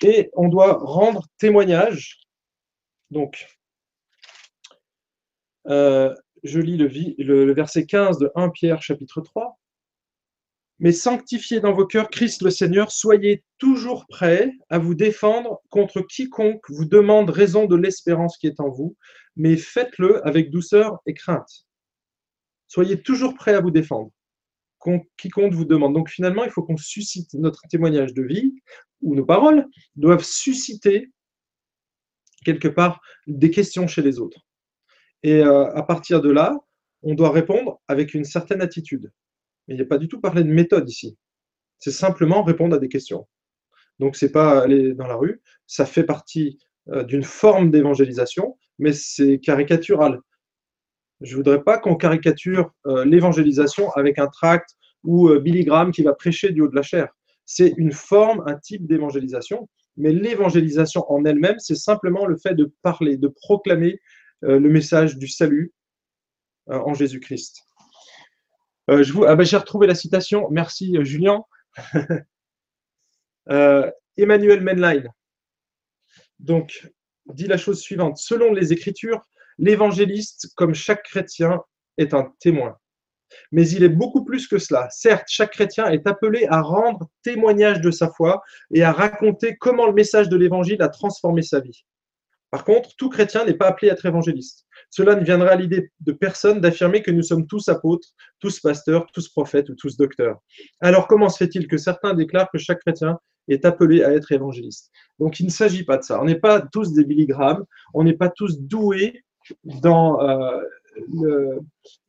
et 0.03 0.29
on 0.33 0.47
doit 0.47 0.79
rendre 0.81 1.27
témoignage. 1.37 2.19
Donc, 3.11 3.47
euh, 5.67 6.13
je 6.43 6.59
lis 6.59 6.77
le, 6.77 7.45
le 7.45 7.53
verset 7.53 7.85
15 7.85 8.17
de 8.19 8.31
1 8.35 8.49
Pierre 8.49 8.81
chapitre 8.81 9.21
3. 9.21 9.59
Mais 10.79 10.91
sanctifiez 10.91 11.59
dans 11.59 11.73
vos 11.73 11.85
cœurs 11.85 12.09
Christ 12.09 12.41
le 12.41 12.49
Seigneur, 12.49 12.91
soyez 12.91 13.43
toujours 13.59 14.07
prêts 14.07 14.51
à 14.69 14.79
vous 14.79 14.95
défendre 14.95 15.61
contre 15.69 16.01
quiconque 16.01 16.63
vous 16.69 16.85
demande 16.85 17.29
raison 17.29 17.65
de 17.65 17.75
l'espérance 17.75 18.35
qui 18.37 18.47
est 18.47 18.59
en 18.59 18.69
vous, 18.69 18.95
mais 19.35 19.57
faites-le 19.57 20.25
avec 20.25 20.49
douceur 20.49 20.99
et 21.05 21.13
crainte. 21.13 21.67
Soyez 22.67 23.01
toujours 23.01 23.35
prêts 23.35 23.53
à 23.53 23.61
vous 23.61 23.69
défendre. 23.69 24.11
Quiconque 25.17 25.53
vous 25.53 25.65
demande. 25.65 25.93
Donc 25.93 26.09
finalement, 26.09 26.43
il 26.43 26.49
faut 26.49 26.63
qu'on 26.63 26.77
suscite 26.77 27.33
notre 27.35 27.61
témoignage 27.69 28.15
de 28.15 28.23
vie, 28.23 28.55
ou 29.01 29.13
nos 29.13 29.25
paroles 29.25 29.67
doivent 29.95 30.23
susciter 30.23 31.11
quelque 32.43 32.67
part 32.67 33.01
des 33.27 33.51
questions 33.51 33.87
chez 33.87 34.01
les 34.01 34.19
autres. 34.19 34.47
Et 35.23 35.41
euh, 35.41 35.71
à 35.73 35.83
partir 35.83 36.21
de 36.21 36.31
là, 36.31 36.57
on 37.03 37.13
doit 37.13 37.31
répondre 37.31 37.81
avec 37.87 38.13
une 38.13 38.25
certaine 38.25 38.61
attitude. 38.61 39.11
Il 39.67 39.75
n'y 39.75 39.81
a 39.81 39.85
pas 39.85 39.97
du 39.97 40.07
tout 40.07 40.19
parlé 40.19 40.43
de 40.43 40.51
méthode 40.51 40.89
ici. 40.89 41.17
C'est 41.79 41.91
simplement 41.91 42.43
répondre 42.43 42.75
à 42.75 42.79
des 42.79 42.89
questions. 42.89 43.27
Donc, 43.99 44.15
ce 44.15 44.25
n'est 44.25 44.31
pas 44.31 44.61
aller 44.61 44.93
dans 44.93 45.07
la 45.07 45.15
rue. 45.15 45.41
Ça 45.67 45.85
fait 45.85 46.03
partie 46.03 46.59
euh, 46.89 47.03
d'une 47.03 47.23
forme 47.23 47.71
d'évangélisation, 47.71 48.57
mais 48.79 48.93
c'est 48.93 49.39
caricatural. 49.39 50.19
Je 51.21 51.33
ne 51.33 51.37
voudrais 51.37 51.63
pas 51.63 51.77
qu'on 51.77 51.95
caricature 51.95 52.71
euh, 52.87 53.05
l'évangélisation 53.05 53.91
avec 53.91 54.17
un 54.17 54.27
tract 54.27 54.75
ou 55.03 55.29
Billy 55.39 55.65
Graham 55.65 55.91
qui 55.91 56.03
va 56.03 56.13
prêcher 56.13 56.51
du 56.51 56.61
haut 56.61 56.67
de 56.67 56.75
la 56.75 56.83
chair. 56.83 57.07
C'est 57.45 57.73
une 57.77 57.91
forme, 57.91 58.43
un 58.45 58.55
type 58.55 58.85
d'évangélisation, 58.85 59.67
mais 59.97 60.11
l'évangélisation 60.11 61.11
en 61.11 61.25
elle-même, 61.25 61.57
c'est 61.59 61.75
simplement 61.75 62.25
le 62.25 62.37
fait 62.37 62.53
de 62.53 62.71
parler, 62.81 63.17
de 63.17 63.27
proclamer 63.27 63.99
le 64.41 64.69
message 64.69 65.17
du 65.17 65.27
salut 65.27 65.73
en 66.67 66.93
Jésus-Christ. 66.93 67.63
Euh, 68.89 69.03
ah 69.27 69.35
ben, 69.35 69.43
j'ai 69.43 69.57
retrouvé 69.57 69.87
la 69.87 69.95
citation. 69.95 70.47
Merci, 70.51 70.97
euh, 70.97 71.03
Julien. 71.03 71.43
Euh, 73.49 73.89
Emmanuel 74.17 74.61
Menline. 74.61 75.09
Donc, 76.37 76.87
dit 77.25 77.47
la 77.47 77.57
chose 77.57 77.81
suivante. 77.81 78.17
Selon 78.17 78.53
les 78.53 78.71
Écritures, 78.71 79.19
l'évangéliste, 79.57 80.53
comme 80.55 80.75
chaque 80.75 81.01
chrétien, 81.03 81.59
est 81.97 82.13
un 82.13 82.31
témoin. 82.39 82.77
Mais 83.51 83.67
il 83.67 83.83
est 83.83 83.89
beaucoup 83.89 84.23
plus 84.23 84.47
que 84.47 84.59
cela. 84.59 84.87
Certes, 84.91 85.25
chaque 85.27 85.53
chrétien 85.53 85.89
est 85.89 86.05
appelé 86.05 86.45
à 86.51 86.61
rendre 86.61 87.09
témoignage 87.23 87.81
de 87.81 87.89
sa 87.89 88.11
foi 88.11 88.43
et 88.71 88.83
à 88.83 88.91
raconter 88.91 89.57
comment 89.57 89.87
le 89.87 89.93
message 89.93 90.29
de 90.29 90.37
l'évangile 90.37 90.83
a 90.83 90.89
transformé 90.89 91.41
sa 91.41 91.59
vie. 91.59 91.83
Par 92.51 92.65
contre, 92.65 92.95
tout 92.97 93.09
chrétien 93.09 93.45
n'est 93.45 93.53
pas 93.53 93.67
appelé 93.67 93.89
à 93.89 93.93
être 93.93 94.05
évangéliste. 94.05 94.65
Cela 94.89 95.15
ne 95.15 95.23
viendra 95.23 95.51
à 95.51 95.55
l'idée 95.55 95.89
de 96.01 96.11
personne 96.11 96.59
d'affirmer 96.59 97.01
que 97.01 97.09
nous 97.09 97.23
sommes 97.23 97.47
tous 97.47 97.69
apôtres, 97.69 98.09
tous 98.39 98.59
pasteurs, 98.59 99.07
tous 99.13 99.29
prophètes 99.29 99.69
ou 99.69 99.75
tous 99.75 99.95
docteurs. 99.95 100.37
Alors 100.81 101.07
comment 101.07 101.29
se 101.29 101.37
fait-il 101.37 101.67
que 101.67 101.77
certains 101.77 102.13
déclarent 102.13 102.51
que 102.51 102.57
chaque 102.57 102.81
chrétien 102.81 103.17
est 103.47 103.63
appelé 103.63 104.03
à 104.03 104.11
être 104.11 104.33
évangéliste? 104.33 104.91
Donc 105.17 105.39
il 105.39 105.45
ne 105.45 105.51
s'agit 105.51 105.85
pas 105.85 105.97
de 105.97 106.03
ça. 106.03 106.21
On 106.21 106.25
n'est 106.25 106.39
pas 106.39 106.59
tous 106.59 106.93
des 106.93 107.05
Billy 107.05 107.25
on 107.93 108.03
n'est 108.03 108.17
pas 108.17 108.29
tous 108.29 108.59
doués 108.59 109.23
dans 109.63 110.21
euh, 110.21 110.61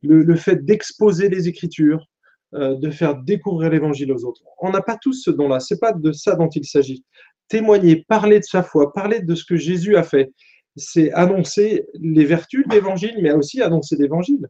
le, 0.01 0.35
fait 0.35 0.65
d'exposer 0.65 1.29
les 1.29 1.47
Écritures, 1.47 2.05
euh, 2.53 2.75
de 2.75 2.89
faire 2.89 3.15
découvrir 3.15 3.69
l'Évangile 3.69 4.11
aux 4.11 4.25
autres. 4.25 4.41
On 4.59 4.71
n'a 4.71 4.81
pas 4.81 4.97
tous 5.01 5.23
ce 5.23 5.31
don-là. 5.31 5.61
C'est 5.61 5.79
pas 5.79 5.93
de 5.93 6.11
ça 6.11 6.35
dont 6.35 6.49
il 6.49 6.65
s'agit. 6.65 7.05
Témoigner, 7.53 8.03
parler 8.07 8.39
de 8.39 8.45
sa 8.45 8.63
foi, 8.63 8.91
parler 8.93 9.19
de 9.19 9.35
ce 9.35 9.45
que 9.45 9.57
Jésus 9.57 9.95
a 9.95 10.01
fait, 10.01 10.33
c'est 10.75 11.11
annoncer 11.11 11.85
les 11.93 12.25
vertus 12.25 12.65
de 12.65 12.73
l'évangile, 12.73 13.19
mais 13.21 13.31
aussi 13.31 13.61
annoncer 13.61 13.95
l'évangile. 13.95 14.47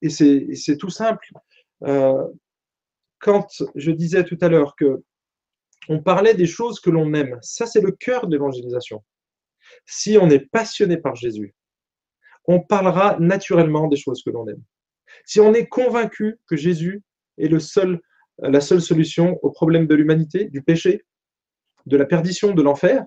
Et 0.00 0.08
c'est 0.08 0.78
tout 0.78 0.88
simple. 0.88 1.26
Euh, 1.84 2.24
quand 3.18 3.46
je 3.74 3.90
disais 3.90 4.24
tout 4.24 4.38
à 4.40 4.48
l'heure 4.48 4.74
que 4.74 5.02
on 5.90 6.02
parlait 6.02 6.32
des 6.32 6.46
choses 6.46 6.80
que 6.80 6.88
l'on 6.88 7.12
aime, 7.12 7.38
ça 7.42 7.66
c'est 7.66 7.82
le 7.82 7.92
cœur 7.92 8.26
de 8.26 8.32
l'évangélisation. 8.32 9.04
Si 9.84 10.16
on 10.16 10.30
est 10.30 10.50
passionné 10.50 10.96
par 10.96 11.16
Jésus, 11.16 11.54
on 12.46 12.60
parlera 12.60 13.18
naturellement 13.20 13.86
des 13.86 13.98
choses 13.98 14.22
que 14.24 14.30
l'on 14.30 14.48
aime. 14.48 14.62
Si 15.26 15.40
on 15.40 15.52
est 15.52 15.66
convaincu 15.66 16.38
que 16.46 16.56
Jésus 16.56 17.02
est 17.36 17.48
la 17.48 18.60
seule 18.62 18.80
solution 18.80 19.38
au 19.42 19.50
problème 19.50 19.86
de 19.86 19.94
l'humanité, 19.94 20.46
du 20.46 20.62
péché, 20.62 21.04
de 21.86 21.96
la 21.96 22.04
perdition, 22.04 22.52
de 22.52 22.62
l'enfer, 22.62 23.04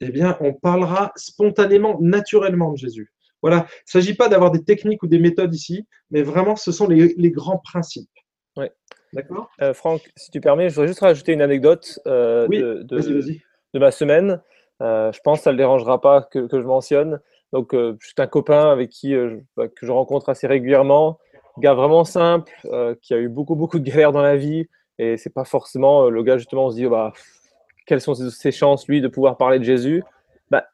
eh 0.00 0.10
bien, 0.10 0.36
on 0.40 0.52
parlera 0.52 1.12
spontanément, 1.16 1.98
naturellement 2.00 2.72
de 2.72 2.78
Jésus. 2.78 3.12
Voilà, 3.42 3.66
il 3.68 3.96
ne 3.96 4.00
s'agit 4.00 4.14
pas 4.14 4.28
d'avoir 4.28 4.50
des 4.50 4.64
techniques 4.64 5.02
ou 5.02 5.06
des 5.06 5.18
méthodes 5.18 5.54
ici, 5.54 5.86
mais 6.10 6.22
vraiment, 6.22 6.56
ce 6.56 6.72
sont 6.72 6.86
les, 6.86 7.30
grands 7.30 7.58
principes. 7.58 8.10
Oui. 8.56 8.66
D'accord? 9.12 9.50
Euh, 9.62 9.74
Franck, 9.74 10.10
si 10.16 10.30
tu 10.30 10.40
permets, 10.40 10.68
je 10.68 10.74
voudrais 10.74 10.88
juste 10.88 11.00
rajouter 11.00 11.32
une 11.32 11.42
anecdote 11.42 11.98
euh, 12.06 12.46
de, 12.48 12.82
de, 12.82 13.78
ma 13.78 13.90
semaine. 13.90 14.40
Euh, 14.82 15.10
je 15.12 15.20
pense 15.24 15.38
que 15.38 15.44
ça 15.44 15.50
ne 15.50 15.54
le 15.54 15.58
dérangera 15.58 16.00
pas 16.00 16.22
que, 16.22 16.48
je 16.50 16.66
mentionne. 16.66 17.20
Donc, 17.52 17.74
juste 17.98 18.20
un 18.20 18.26
copain 18.26 18.70
avec 18.70 18.90
qui 18.90 19.14
bah, 19.56 19.68
que 19.68 19.86
je 19.86 19.90
rencontre 19.90 20.28
assez 20.28 20.46
régulièrement, 20.46 21.18
un 21.56 21.60
gars 21.60 21.74
vraiment 21.74 22.04
simple, 22.04 22.52
qui 23.02 23.14
a 23.14 23.18
eu 23.18 23.28
beaucoup, 23.28 23.56
beaucoup 23.56 23.78
de 23.78 23.84
galères 23.84 24.12
dans 24.12 24.22
la 24.22 24.36
vie. 24.36 24.66
Et 24.98 25.16
c'est 25.16 25.32
pas 25.32 25.44
forcément 25.44 26.10
le 26.10 26.22
gars, 26.22 26.36
justement, 26.36 26.66
on 26.66 26.70
se 26.70 26.76
dit, 26.76 26.86
bah, 26.86 27.12
quelles 27.86 28.00
sont 28.00 28.14
ses 28.14 28.52
chances, 28.52 28.86
lui, 28.88 29.00
de 29.00 29.08
pouvoir 29.08 29.36
parler 29.36 29.58
de 29.58 29.64
Jésus 29.64 30.02
bah, 30.50 30.66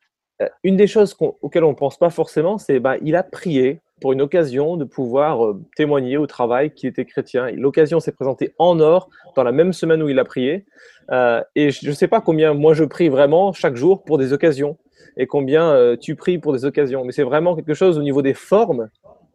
euh, 0.43 0.49
Une 0.65 0.77
des 0.77 0.87
choses 0.87 1.17
auxquelles 1.19 1.65
on 1.65 1.71
ne 1.71 1.77
pense 1.77 1.99
pas 1.99 2.11
forcément, 2.11 2.59
c'est 2.59 2.81
bah, 2.81 2.97
il 3.03 3.17
a 3.17 3.23
prié 3.23 3.81
pour 4.01 4.13
une 4.13 4.21
occasion 4.21 4.77
de 4.77 4.85
pouvoir 4.85 5.45
euh, 5.45 5.63
témoigner 5.75 6.19
au 6.19 6.27
travail 6.27 6.73
qu'il 6.75 6.89
était 6.91 7.07
chrétien. 7.07 7.51
L'occasion 7.53 8.01
s'est 8.01 8.13
présentée 8.13 8.55
en 8.59 8.79
or 8.81 9.09
dans 9.35 9.43
la 9.43 9.53
même 9.53 9.73
semaine 9.73 10.03
où 10.03 10.09
il 10.09 10.19
a 10.19 10.25
prié. 10.25 10.67
Euh, 11.11 11.43
et 11.55 11.71
je 11.71 11.89
ne 11.89 11.95
sais 11.95 12.09
pas 12.09 12.21
combien 12.21 12.53
moi 12.53 12.75
je 12.75 12.85
prie 12.85 13.09
vraiment 13.09 13.53
chaque 13.53 13.77
jour 13.77 14.05
pour 14.05 14.19
des 14.19 14.35
occasions 14.35 14.77
et 15.17 15.27
combien 15.27 15.97
tu 15.99 16.15
pries 16.15 16.37
pour 16.37 16.53
des 16.53 16.67
occasions. 16.67 17.03
Mais 17.07 17.13
c'est 17.13 17.23
vraiment 17.23 17.57
quelque 17.57 17.73
chose 17.73 17.97
au 17.97 18.03
niveau 18.03 18.21
des 18.21 18.35
formes. 18.35 18.91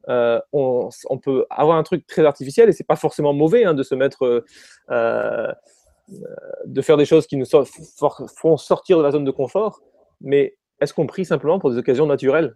on, 0.08 0.90
peut 1.24 1.48
avoir 1.50 1.78
un 1.78 1.84
truc 1.84 2.06
très 2.06 2.24
artificiel 2.24 2.70
et 2.70 2.72
c'est 2.72 2.86
pas 2.86 2.96
forcément 2.96 3.34
mauvais 3.34 3.64
hein, 3.64 3.74
de 3.74 3.82
se 3.82 3.96
mettre 3.96 4.44
de 6.66 6.82
faire 6.82 6.97
des 6.97 7.05
choses 7.05 7.28
qui 7.28 7.38
nous 7.38 7.45
font 7.45 8.57
sortir 8.57 8.97
de 8.97 9.03
la 9.03 9.12
zone 9.12 9.24
de 9.24 9.32
confort, 9.32 9.82
mais 10.20 10.57
est-ce 10.82 10.93
qu'on 10.93 11.07
prie 11.07 11.26
simplement 11.26 11.59
pour 11.59 11.72
des 11.72 11.78
occasions 11.78 12.05
naturelles 12.05 12.55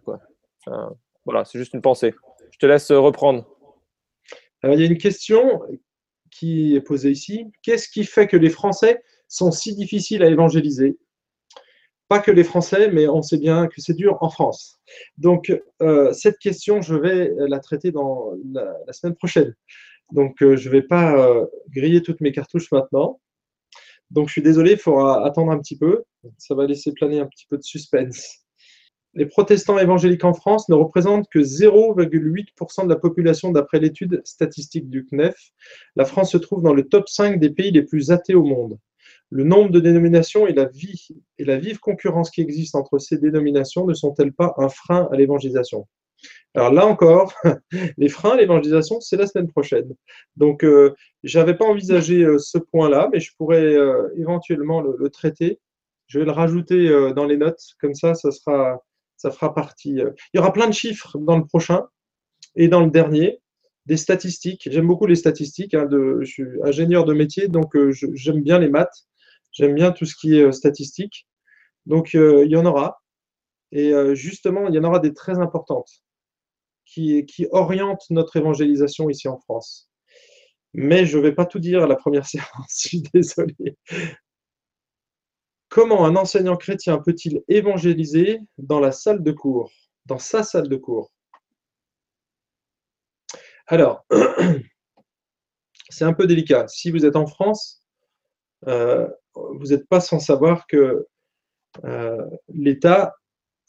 Voilà, 1.24 1.44
c'est 1.44 1.58
juste 1.58 1.74
une 1.74 1.82
pensée. 1.82 2.14
Je 2.50 2.58
te 2.58 2.66
laisse 2.66 2.90
reprendre. 2.90 3.46
Alors, 4.62 4.76
il 4.76 4.82
y 4.82 4.84
a 4.84 4.90
une 4.90 4.98
question 4.98 5.62
qui 6.30 6.74
est 6.74 6.80
posée 6.80 7.10
ici. 7.10 7.46
Qu'est-ce 7.62 7.88
qui 7.88 8.04
fait 8.04 8.26
que 8.26 8.36
les 8.36 8.50
Français 8.50 9.02
sont 9.28 9.50
si 9.50 9.74
difficiles 9.74 10.22
à 10.22 10.28
évangéliser? 10.28 10.98
Pas 12.08 12.20
que 12.20 12.30
les 12.30 12.44
Français, 12.44 12.90
mais 12.90 13.08
on 13.08 13.22
sait 13.22 13.38
bien 13.38 13.66
que 13.66 13.80
c'est 13.80 13.94
dur 13.94 14.18
en 14.20 14.30
France. 14.30 14.78
Donc, 15.18 15.52
euh, 15.82 16.12
cette 16.12 16.38
question, 16.38 16.80
je 16.80 16.94
vais 16.94 17.32
la 17.48 17.58
traiter 17.58 17.90
dans 17.90 18.32
la, 18.52 18.92
semaine 18.92 19.16
prochaine. 19.16 19.54
Donc, 20.12 20.40
euh, 20.42 20.56
je 20.56 20.68
ne 20.68 20.72
vais 20.72 20.82
pas 20.82 21.16
euh, 21.18 21.46
griller 21.70 22.02
toutes 22.02 22.20
mes 22.20 22.30
cartouches 22.30 22.70
maintenant. 22.70 23.20
Donc 24.10 24.28
je 24.28 24.32
suis 24.32 24.42
désolé, 24.42 24.72
il 24.72 24.78
faudra 24.78 25.26
attendre 25.26 25.52
un 25.52 25.58
petit 25.58 25.76
peu. 25.76 26.04
Ça 26.38 26.54
va 26.54 26.66
laisser 26.66 26.92
planer 26.92 27.20
un 27.20 27.26
petit 27.26 27.46
peu 27.48 27.56
de 27.56 27.62
suspense. 27.62 28.46
Les 29.14 29.26
protestants 29.26 29.78
évangéliques 29.78 30.24
en 30.24 30.34
France 30.34 30.68
ne 30.68 30.74
représentent 30.74 31.26
que 31.30 31.38
0,8% 31.38 32.84
de 32.84 32.88
la 32.90 32.96
population 32.96 33.50
d'après 33.50 33.80
l'étude 33.80 34.20
statistique 34.24 34.90
du 34.90 35.06
CNEF. 35.06 35.34
La 35.96 36.04
France 36.04 36.32
se 36.32 36.36
trouve 36.36 36.62
dans 36.62 36.74
le 36.74 36.86
top 36.86 37.08
5 37.08 37.40
des 37.40 37.48
pays 37.48 37.70
les 37.70 37.82
plus 37.82 38.10
athées 38.10 38.34
au 38.34 38.44
monde. 38.44 38.78
Le 39.30 39.42
nombre 39.42 39.70
de 39.70 39.80
dénominations 39.80 40.46
et 40.46 40.52
la, 40.52 40.66
vie, 40.66 41.08
et 41.38 41.44
la 41.44 41.56
vive 41.56 41.78
concurrence 41.78 42.30
qui 42.30 42.42
existe 42.42 42.74
entre 42.74 42.98
ces 42.98 43.16
dénominations 43.16 43.86
ne 43.86 43.94
sont-elles 43.94 44.34
pas 44.34 44.54
un 44.58 44.68
frein 44.68 45.08
à 45.10 45.16
l'évangélisation? 45.16 45.88
Alors 46.56 46.72
là 46.72 46.86
encore, 46.86 47.34
les 47.98 48.08
freins 48.08 48.30
à 48.30 48.36
l'évangélisation, 48.36 48.98
c'est 49.00 49.18
la 49.18 49.26
semaine 49.26 49.48
prochaine. 49.48 49.94
Donc, 50.36 50.64
euh, 50.64 50.94
je 51.22 51.38
n'avais 51.38 51.54
pas 51.54 51.66
envisagé 51.66 52.22
euh, 52.24 52.38
ce 52.38 52.56
point-là, 52.56 53.10
mais 53.12 53.20
je 53.20 53.30
pourrais 53.36 53.74
euh, 53.74 54.08
éventuellement 54.16 54.80
le, 54.80 55.10
traiter. 55.10 55.60
Je 56.06 56.18
vais 56.18 56.24
le 56.24 56.30
rajouter 56.30 56.88
dans 57.14 57.26
les 57.26 57.36
notes, 57.36 57.60
comme 57.80 57.94
ça, 57.94 58.14
ça, 58.14 58.30
sera, 58.30 58.82
ça 59.16 59.30
fera 59.30 59.54
partie. 59.54 59.90
Il 59.90 60.36
y 60.36 60.38
aura 60.38 60.52
plein 60.52 60.68
de 60.68 60.72
chiffres 60.72 61.18
dans 61.18 61.36
le 61.36 61.44
prochain 61.44 61.84
et 62.54 62.68
dans 62.68 62.80
le 62.80 62.90
dernier, 62.90 63.40
des 63.86 63.96
statistiques. 63.96 64.68
J'aime 64.70 64.86
beaucoup 64.86 65.06
les 65.06 65.16
statistiques. 65.16 65.74
Hein, 65.74 65.88
je 65.90 66.24
suis 66.24 66.44
ingénieur 66.62 67.04
de 67.04 67.12
métier, 67.12 67.48
donc 67.48 67.76
j'aime 67.90 68.40
bien 68.40 68.60
les 68.60 68.68
maths. 68.68 69.06
J'aime 69.50 69.74
bien 69.74 69.90
tout 69.90 70.04
ce 70.04 70.14
qui 70.14 70.38
est 70.38 70.52
statistique. 70.52 71.26
Donc, 71.86 72.14
il 72.14 72.48
y 72.48 72.56
en 72.56 72.66
aura. 72.66 73.02
Et 73.72 73.92
justement, 74.14 74.68
il 74.68 74.74
y 74.76 74.78
en 74.78 74.84
aura 74.84 75.00
des 75.00 75.12
très 75.12 75.40
importantes 75.40 76.05
qui, 76.86 77.46
oriente 77.50 78.04
notre 78.10 78.36
évangélisation 78.36 79.10
ici 79.10 79.28
en 79.28 79.38
France. 79.38 79.90
Mais 80.72 81.04
je 81.04 81.18
ne 81.18 81.22
vais 81.22 81.34
pas 81.34 81.46
tout 81.46 81.58
dire 81.58 81.82
à 81.82 81.86
la 81.86 81.96
première 81.96 82.26
séance, 82.26 82.82
je 82.82 82.88
suis 82.88 83.02
désolé. 83.12 83.76
Comment 85.68 86.06
un 86.06 86.16
enseignant 86.16 86.56
chrétien 86.56 86.98
peut-il 86.98 87.42
évangéliser 87.48 88.40
dans 88.56 88.80
la 88.80 88.92
salle 88.92 89.22
de 89.22 89.32
cours, 89.32 89.70
dans 90.06 90.18
sa 90.18 90.42
salle 90.42 90.68
de 90.68 90.76
cours? 90.76 91.12
Alors, 93.66 94.06
c'est 95.90 96.04
un 96.04 96.12
peu 96.12 96.26
délicat. 96.26 96.68
Si 96.68 96.90
vous 96.90 97.04
êtes 97.04 97.16
en 97.16 97.26
France, 97.26 97.82
euh, 98.68 99.08
vous 99.34 99.66
n'êtes 99.66 99.88
pas 99.88 100.00
sans 100.00 100.20
savoir 100.20 100.66
que 100.66 101.06
euh, 101.84 102.24
l'État 102.48 103.16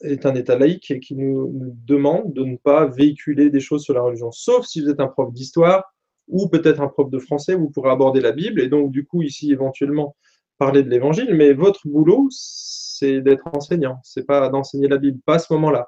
est 0.01 0.25
un 0.25 0.35
État 0.35 0.57
laïque 0.57 0.91
et 0.91 0.99
qui 0.99 1.15
nous, 1.15 1.51
demande 1.85 2.33
de 2.33 2.43
ne 2.43 2.57
pas 2.57 2.85
véhiculer 2.85 3.49
des 3.49 3.59
choses 3.59 3.83
sur 3.83 3.93
la 3.93 4.01
religion, 4.01 4.31
sauf 4.31 4.65
si 4.65 4.81
vous 4.81 4.89
êtes 4.89 4.99
un 4.99 5.07
prof 5.07 5.31
d'histoire 5.33 5.83
ou 6.27 6.49
peut-être 6.49 6.81
un 6.81 6.87
prof 6.87 7.09
de 7.09 7.19
français, 7.19 7.55
vous 7.55 7.69
pourrez 7.69 7.89
aborder 7.89 8.21
la 8.21 8.31
Bible 8.31 8.59
et 8.61 8.67
donc 8.67 8.91
du 8.91 9.05
coup 9.05 9.21
ici 9.21 9.51
éventuellement 9.51 10.15
parler 10.57 10.83
de 10.83 10.89
l'Évangile, 10.89 11.33
mais 11.33 11.53
votre 11.53 11.87
boulot, 11.87 12.27
c'est 12.31 13.21
d'être 13.21 13.47
enseignant, 13.53 13.99
c'est 14.03 14.25
pas 14.25 14.49
d'enseigner 14.49 14.87
la 14.87 14.97
Bible, 14.97 15.19
pas 15.25 15.35
à 15.35 15.39
ce 15.39 15.53
moment-là. 15.53 15.87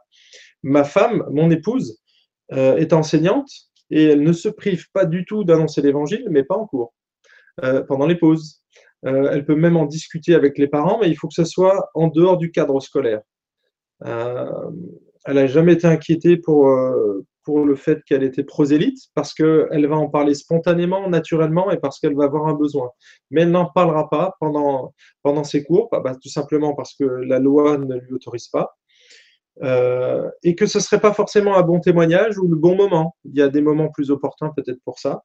Ma 0.64 0.84
femme, 0.84 1.26
mon 1.32 1.50
épouse, 1.50 2.00
euh, 2.52 2.78
est 2.78 2.94
enseignante 2.94 3.50
et 3.90 4.04
elle 4.06 4.24
ne 4.24 4.34
se 4.34 4.50
prive 4.50 4.90
pas 4.92 5.06
du 5.06 5.26
tout 5.26 5.44
d'annoncer 5.44 5.82
l'Évangile, 5.82 6.28
mais 6.30 6.44
pas 6.44 6.56
en 6.56 6.68
cours, 6.68 6.94
euh, 7.64 7.82
pendant 7.82 8.06
les 8.06 8.16
pauses. 8.16 8.62
Euh, 9.06 9.30
elle 9.32 9.46
peut 9.46 9.56
même 9.56 9.78
en 9.78 9.86
discuter 9.86 10.36
avec 10.36 10.58
les 10.58 10.68
parents, 10.68 11.00
mais 11.00 11.10
il 11.10 11.16
faut 11.16 11.28
que 11.28 11.34
ce 11.34 11.46
soit 11.46 11.90
en 11.94 12.08
dehors 12.08 12.38
du 12.38 12.52
cadre 12.52 12.80
scolaire. 12.80 13.22
Elle 14.06 15.36
n'a 15.36 15.48
jamais 15.48 15.74
été 15.74 15.88
inquiétée 15.88 16.38
pour, 16.38 16.70
pour 17.44 17.66
le 17.66 17.76
fait 17.76 18.04
qu'elle 18.04 18.24
était 18.24 18.44
prosélyte, 18.44 19.00
parce 19.16 19.34
qu'elle 19.34 19.88
va 19.88 19.96
en 19.96 20.08
parler 20.08 20.36
spontanément, 20.36 21.10
naturellement, 21.10 21.72
et 21.72 21.78
parce 21.78 22.00
qu'elle 22.00 22.16
va 22.16 22.26
avoir 22.26 22.48
un 22.48 22.54
besoin. 22.54 22.92
Mais 23.32 23.42
elle 23.42 23.52
n'en 23.52 23.66
parlera 23.66 24.10
pas 24.10 24.36
pendant, 24.40 24.94
pendant 25.24 25.44
ses 25.44 25.64
cours, 25.64 25.90
bah, 25.92 26.00
bah, 26.00 26.16
tout 26.22 26.30
simplement 26.30 26.76
parce 26.76 26.94
que 26.96 27.04
la 27.04 27.40
loi 27.40 27.78
ne 27.78 27.96
lui 27.96 28.14
autorise 28.14 28.48
pas. 28.50 28.76
Euh, 29.64 30.30
et 30.44 30.56
que 30.56 30.66
ce 30.66 30.78
ne 30.78 30.84
serait 30.84 31.02
pas 31.02 31.14
forcément 31.14 31.58
un 31.58 31.64
bon 31.64 31.80
témoignage 31.80 32.38
ou 32.38 32.48
le 32.48 32.56
bon 32.56 32.76
moment. 32.76 33.16
Il 33.26 33.36
y 33.36 33.42
a 33.42 33.50
des 33.50 33.62
moments 33.62 33.90
plus 33.90 34.12
opportuns 34.12 34.52
peut-être 34.56 34.80
pour 34.86 35.00
ça. 35.00 35.24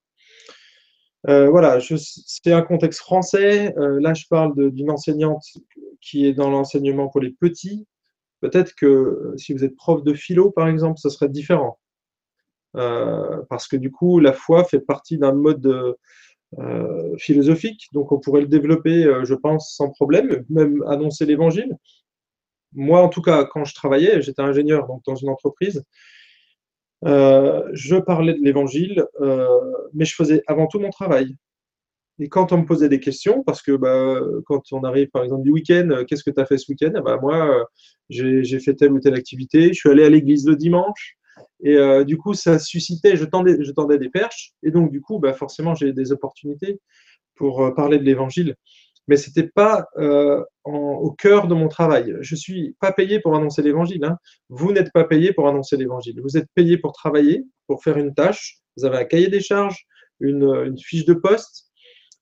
Euh, 1.28 1.48
voilà, 1.48 1.78
c'est 1.80 2.52
un 2.52 2.62
contexte 2.62 3.00
français. 3.00 3.74
Euh, 3.78 4.00
là, 4.00 4.12
je 4.14 4.24
parle 4.28 4.72
d'une 4.72 4.90
enseignante 4.90 5.44
qui 6.00 6.26
est 6.26 6.34
dans 6.34 6.50
l'enseignement 6.50 7.08
pour 7.08 7.20
les 7.20 7.30
petits. 7.30 7.86
Peut-être 8.44 8.74
que 8.74 9.32
si 9.36 9.54
vous 9.54 9.64
êtes 9.64 9.76
prof 9.76 10.02
de 10.04 10.14
philo, 10.14 10.50
par 10.50 10.68
exemple, 10.68 10.98
ce 10.98 11.08
serait 11.08 11.28
différent. 11.28 11.78
parce 12.72 13.68
que 13.68 13.76
du 13.76 13.90
coup, 13.90 14.20
la 14.20 14.32
foi 14.32 14.64
fait 14.64 14.80
partie 14.80 15.18
d'un 15.18 15.32
mode 15.32 15.96
philosophique, 17.18 17.88
donc 17.92 18.12
on 18.12 18.20
pourrait 18.20 18.42
le 18.42 18.48
développer, 18.48 19.10
je 19.24 19.34
pense, 19.34 19.74
sans 19.76 19.90
problème, 19.90 20.44
même 20.48 20.82
annoncer 20.86 21.26
l'évangile 21.26 21.76
moi, 22.74 23.02
en 23.02 23.08
tout 23.08 23.22
cas, 23.22 23.44
quand 23.44 23.64
je 23.64 23.74
travaillais, 23.74 24.20
j'étais 24.20 24.42
ingénieur 24.42 24.86
dans 25.06 25.14
une 25.14 25.28
entreprise, 25.28 25.84
euh, 27.04 27.68
je 27.72 27.96
parlais 27.96 28.34
de 28.34 28.42
l'évangile, 28.42 29.04
euh, 29.20 29.46
mais 29.92 30.04
je 30.04 30.14
faisais 30.14 30.42
avant 30.46 30.66
tout 30.66 30.80
mon 30.80 30.90
travail. 30.90 31.36
Et 32.20 32.28
quand 32.28 32.52
on 32.52 32.58
me 32.58 32.64
posait 32.64 32.88
des 32.88 33.00
questions, 33.00 33.42
parce 33.42 33.60
que 33.60 33.72
bah, 33.72 34.20
quand 34.46 34.62
on 34.72 34.84
arrive 34.84 35.08
par 35.10 35.24
exemple 35.24 35.42
du 35.42 35.50
week-end, 35.50 35.88
euh, 35.90 36.04
qu'est-ce 36.04 36.22
que 36.22 36.30
tu 36.30 36.40
as 36.40 36.46
fait 36.46 36.58
ce 36.58 36.70
week-end? 36.70 36.92
Bah, 37.04 37.18
Moi, 37.20 37.66
j'ai 38.08 38.60
fait 38.60 38.74
telle 38.74 38.92
ou 38.92 39.00
telle 39.00 39.14
activité, 39.14 39.68
je 39.68 39.74
suis 39.74 39.90
allé 39.90 40.04
à 40.04 40.10
l'église 40.10 40.46
le 40.46 40.56
dimanche, 40.56 41.16
et 41.62 41.76
du 42.04 42.16
coup, 42.16 42.34
ça 42.34 42.58
suscitait, 42.58 43.16
je 43.16 43.24
tendais, 43.24 43.56
je 43.64 43.72
tendais 43.72 43.98
des 43.98 44.10
perches, 44.10 44.52
et 44.62 44.70
donc 44.70 44.92
du 44.92 45.00
coup, 45.00 45.18
bah, 45.18 45.32
forcément, 45.32 45.74
j'ai 45.74 45.92
des 45.92 46.12
opportunités 46.12 46.78
pour 47.34 47.74
parler 47.74 47.98
de 47.98 48.04
l'évangile 48.04 48.54
mais 49.06 49.16
ce 49.16 49.28
n'était 49.28 49.48
pas 49.48 49.86
euh, 49.98 50.42
au 50.64 51.10
cœur 51.10 51.46
de 51.46 51.54
mon 51.54 51.68
travail. 51.68 52.14
Je 52.20 52.34
ne 52.34 52.38
suis 52.38 52.76
pas 52.80 52.92
payé 52.92 53.20
pour 53.20 53.34
annoncer 53.36 53.62
l'évangile. 53.62 54.04
Hein. 54.04 54.16
Vous 54.48 54.72
n'êtes 54.72 54.92
pas 54.92 55.04
payé 55.04 55.32
pour 55.32 55.48
annoncer 55.48 55.76
l'évangile. 55.76 56.20
Vous 56.22 56.36
êtes 56.36 56.48
payé 56.54 56.78
pour 56.78 56.92
travailler, 56.92 57.44
pour 57.66 57.82
faire 57.82 57.98
une 57.98 58.14
tâche. 58.14 58.58
Vous 58.76 58.84
avez 58.84 58.98
un 58.98 59.04
cahier 59.04 59.28
des 59.28 59.40
charges, 59.40 59.86
une, 60.20 60.76
fiche 60.78 61.04
de 61.04 61.14
poste. 61.14 61.63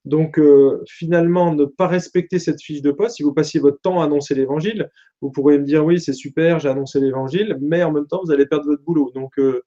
Donc, 0.04 0.38
euh, 0.38 0.82
finalement, 0.88 1.54
ne 1.54 1.64
pas 1.64 1.86
respecter 1.86 2.38
cette 2.38 2.60
fiche 2.60 2.82
de 2.82 2.90
poste, 2.90 3.16
si 3.16 3.22
vous 3.22 3.32
passiez 3.32 3.60
votre 3.60 3.80
temps 3.80 4.00
à 4.00 4.04
annoncer 4.04 4.34
l'évangile, 4.34 4.90
vous 5.20 5.30
pourrez 5.30 5.58
me 5.58 5.64
dire 5.64 5.84
oui, 5.84 6.00
c'est 6.00 6.12
super, 6.12 6.58
j'ai 6.58 6.68
annoncé 6.68 6.98
l'évangile, 7.00 7.56
mais 7.60 7.84
en 7.84 7.92
même 7.92 8.06
temps, 8.06 8.20
vous 8.24 8.32
allez 8.32 8.46
perdre 8.46 8.66
votre 8.66 8.82
boulot. 8.82 9.12
Donc, 9.14 9.38
euh, 9.38 9.62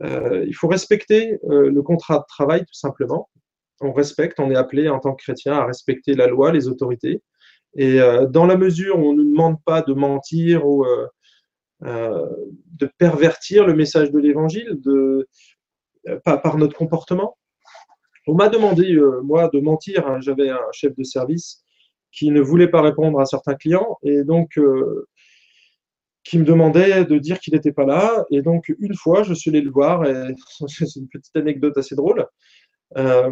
il 0.00 0.54
faut 0.54 0.68
respecter 0.68 1.38
le 1.48 1.80
contrat 1.82 2.18
de 2.18 2.24
travail, 2.28 2.60
tout 2.60 2.74
simplement 2.74 3.28
on 3.80 3.92
respecte, 3.92 4.40
on 4.40 4.50
est 4.50 4.56
appelé 4.56 4.88
en 4.88 4.98
tant 4.98 5.14
que 5.14 5.22
chrétien 5.22 5.54
à 5.54 5.66
respecter 5.66 6.14
la 6.14 6.26
loi, 6.26 6.52
les 6.52 6.68
autorités. 6.68 7.22
Et 7.76 8.00
euh, 8.00 8.26
dans 8.26 8.46
la 8.46 8.56
mesure 8.56 8.98
où 8.98 9.08
on 9.08 9.12
ne 9.12 9.22
nous 9.22 9.30
demande 9.30 9.62
pas 9.64 9.82
de 9.82 9.92
mentir 9.92 10.66
ou 10.66 10.84
euh, 10.84 11.06
euh, 11.84 12.26
de 12.72 12.88
pervertir 12.98 13.66
le 13.66 13.74
message 13.74 14.10
de 14.10 14.18
l'évangile 14.18 14.78
de, 14.80 15.28
par, 16.24 16.56
notre 16.56 16.76
comportement, 16.76 17.36
on 18.26 18.34
m'a 18.34 18.48
demandé, 18.48 18.98
moi, 19.22 19.48
de 19.52 19.60
mentir. 19.60 20.06
Hein. 20.06 20.20
J'avais 20.20 20.50
un 20.50 20.60
chef 20.72 20.94
de 20.96 21.04
service 21.04 21.64
qui 22.12 22.30
ne 22.30 22.40
voulait 22.40 22.68
pas 22.68 22.80
répondre 22.80 23.18
à 23.20 23.24
certains 23.24 23.54
clients 23.54 23.98
et 24.02 24.22
donc 24.24 24.58
qui 26.24 26.38
me 26.38 26.44
demandait 26.44 27.04
de 27.04 27.18
dire 27.18 27.38
qu'il 27.38 27.54
n'était 27.54 27.72
pas 27.72 27.84
là. 27.84 28.24
Et 28.30 28.42
donc, 28.42 28.72
une 28.80 28.94
fois, 28.94 29.22
je 29.22 29.34
suis 29.34 29.50
allé 29.50 29.60
le 29.60 29.70
voir, 29.70 30.04
et 30.06 30.34
c'est 30.68 30.96
une 30.96 31.08
petite 31.08 31.36
anecdote 31.36 31.76
assez 31.76 31.94
drôle. 31.94 32.26
Euh, 32.96 33.30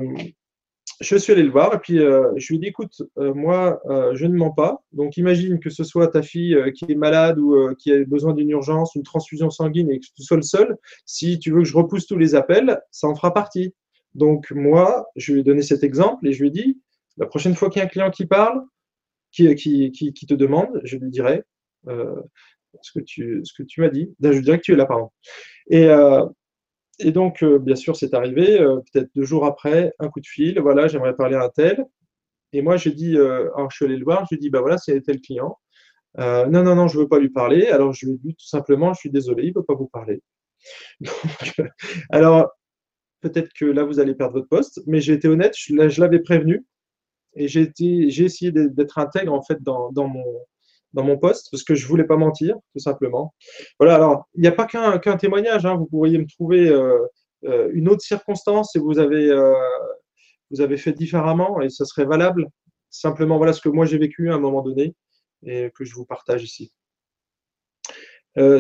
je 1.01 1.17
suis 1.17 1.33
allé 1.33 1.43
le 1.43 1.51
voir 1.51 1.75
et 1.75 1.79
puis 1.79 1.99
euh, 1.99 2.31
je 2.37 2.49
lui 2.49 2.57
ai 2.57 2.59
dit 2.61 2.67
écoute, 2.69 3.03
euh, 3.19 3.35
moi, 3.35 3.81
je 4.13 4.27
ne 4.27 4.37
mens 4.37 4.51
pas. 4.51 4.83
Donc 4.93 5.17
imagine 5.17 5.59
que 5.59 5.71
ce 5.71 5.85
soit 5.85 6.09
ta 6.09 6.23
fille 6.23 6.57
qui 6.75 6.85
est 6.89 6.95
malade 6.95 7.39
ou 7.39 7.75
qui 7.77 7.93
a 7.93 8.05
besoin 8.05 8.35
d'une 8.35 8.51
urgence, 8.51 8.95
une 8.95 9.03
transfusion 9.03 9.51
sanguine 9.51 9.91
et 9.91 9.99
que 9.99 10.07
tu 10.15 10.23
sois 10.23 10.37
le 10.37 10.43
seul. 10.43 10.77
Si 11.05 11.39
tu 11.39 11.51
veux 11.51 11.63
que 11.63 11.69
je 11.69 11.77
repousse 11.77 12.07
tous 12.07 12.19
les 12.19 12.35
appels, 12.35 12.81
ça 12.91 13.09
en 13.09 13.15
fera 13.15 13.33
partie. 13.35 13.75
Donc 14.15 14.51
moi, 14.51 15.07
je 15.17 15.33
lui 15.33 15.41
ai 15.41 15.45
donné 15.45 15.63
cet 15.63 15.83
exemple 15.83 16.27
et 16.27 16.33
je 16.33 16.41
lui 16.41 16.49
ai 16.49 16.53
dit 16.53 16.81
la 17.17 17.27
prochaine 17.27 17.55
fois 17.55 17.71
qu'il 17.71 17.81
y 17.81 17.83
a 17.83 17.87
un 17.87 17.89
client 17.89 18.11
qui 18.11 18.27
parle, 18.27 18.63
qui, 19.31 19.55
qui, 19.55 19.91
qui, 19.91 20.27
te 20.27 20.35
demande, 20.35 20.81
je 20.85 20.97
lui 20.97 21.11
dirai 21.11 21.43
ce 21.87 22.93
que 22.95 23.01
tu, 23.01 23.41
ce 23.45 23.53
que 23.55 23.63
tu 23.63 23.81
m'as 23.81 23.89
dit. 23.89 24.15
Je 24.23 24.29
lui 24.29 24.43
dirai 24.43 24.59
que 24.59 24.63
tu 24.63 24.73
es 24.73 24.77
là, 24.77 24.87
pardon. 24.87 25.11
Et, 25.71 25.89
et 26.99 27.13
donc, 27.13 27.43
euh, 27.43 27.59
bien 27.59 27.75
sûr, 27.75 27.97
c'est 27.97 28.15
arrivé, 28.15 28.61
euh, 28.61 28.81
peut-être 28.93 29.11
deux 29.15 29.25
jours 29.25 29.45
après, 29.47 29.93
un 29.99 30.09
coup 30.09 30.21
de 30.21 30.27
fil, 30.27 30.59
voilà, 30.61 30.89
j'aimerais 30.89 31.17
parler 31.17 31.37
à 31.37 31.45
un 31.45 31.49
tel. 31.49 31.85
Et 32.53 32.63
moi, 32.63 32.77
j'ai 32.77 32.93
dit, 32.93 33.17
euh, 33.17 33.51
alors 33.57 33.71
je 33.71 33.77
suis 33.77 33.85
allé 33.87 33.97
le 33.97 34.05
voir, 34.05 34.25
je 34.25 34.35
lui 34.35 34.37
ai 34.37 34.41
dit, 34.41 34.51
bah 34.51 34.61
voilà, 34.61 34.79
c'est 34.79 35.01
tel 35.01 35.21
client. 35.21 35.59
non, 36.19 36.47
non, 36.63 36.75
non, 36.77 36.89
je 36.89 36.99
ne 36.99 37.03
veux 37.03 37.09
pas 37.09 37.19
lui 37.19 37.31
parler. 37.31 37.69
Alors, 37.69 37.93
je 37.93 38.07
lui 38.07 38.15
ai 38.15 38.19
dit 38.19 38.35
tout 38.35 38.47
simplement, 38.47 38.93
je 38.95 39.01
suis 39.01 39.11
désolé, 39.11 39.45
il 39.45 39.51
ne 39.51 39.55
veut 39.61 39.65
pas 39.65 39.75
vous 39.75 39.89
parler. 39.89 40.23
alors, 42.11 42.51
peut-être 43.23 43.53
que 43.55 43.65
là, 43.65 43.85
vous 43.85 44.01
allez 44.01 44.15
perdre 44.15 44.35
votre 44.35 44.49
poste, 44.49 44.83
mais 44.87 45.01
j'ai 45.01 45.15
été 45.15 45.29
honnête, 45.29 45.55
je, 45.57 46.01
l'avais 46.01 46.19
prévenu 46.19 46.67
et 47.35 47.49
j'ai 47.49 47.73
essayé 47.79 48.53
d'être 48.53 48.99
intègre 48.99 49.33
en 49.33 49.43
fait 49.43 49.63
dans, 49.63 49.91
mon, 49.95 50.25
dans 50.93 51.05
mon 51.05 51.17
poste 51.17 51.49
parce 51.51 51.63
que 51.63 51.75
je 51.75 51.87
voulais 51.87 52.05
pas 52.05 52.17
mentir, 52.17 52.57
tout 52.73 52.81
simplement. 52.81 53.33
Voilà, 53.79 53.95
alors, 53.95 54.29
il 54.35 54.43
n'y 54.43 54.49
a 54.49 54.53
pas 54.53 54.67
qu'un 54.67 55.17
témoignage, 55.17 55.65
hein. 55.65 55.77
vous 55.77 55.87
pourriez 55.87 56.19
me 56.19 56.27
trouver 56.27 56.69
euh, 56.69 56.99
euh, 57.45 57.71
une 57.73 57.89
autre 57.89 58.03
circonstance 58.03 58.77
et 58.77 58.81
vous 58.81 58.99
avez, 58.99 59.31
euh, 59.31 59.55
vous 60.51 60.61
avez 60.61 60.77
fait 60.77 60.93
différemment 60.93 61.61
et 61.63 61.71
ça 61.71 61.85
serait 61.85 62.05
valable. 62.05 62.47
Simplement, 62.91 63.39
voilà 63.39 63.55
ce 63.55 63.63
que 63.63 63.71
moi 63.71 63.87
j'ai 63.87 63.99
vécu 63.99 64.31
à 64.31 64.35
un 64.35 64.39
moment 64.39 64.63
donné 64.63 64.95
et 65.45 65.71
que 65.75 65.85
je 65.85 65.95
vous 65.95 66.05
partage 66.05 66.45
ici. 66.45 66.73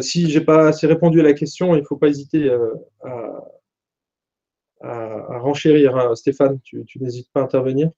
si 0.00 0.30
je 0.30 0.38
n'ai 0.38 0.44
pas 0.44 0.68
assez 0.68 0.86
répondu 0.86 1.20
à 1.20 1.22
la 1.22 1.34
question, 1.34 1.74
il 1.74 1.80
ne 1.80 1.86
faut 1.86 1.98
pas 1.98 2.08
hésiter 2.08 2.50
à, 3.04 3.42
à, 4.82 5.38
renchérir. 5.38 5.96
Hein. 5.96 6.14
Stéphane, 6.14 6.60
tu, 6.60 6.84
n'hésites 7.00 7.30
pas 7.32 7.40
à 7.40 7.44
intervenir. 7.44 7.90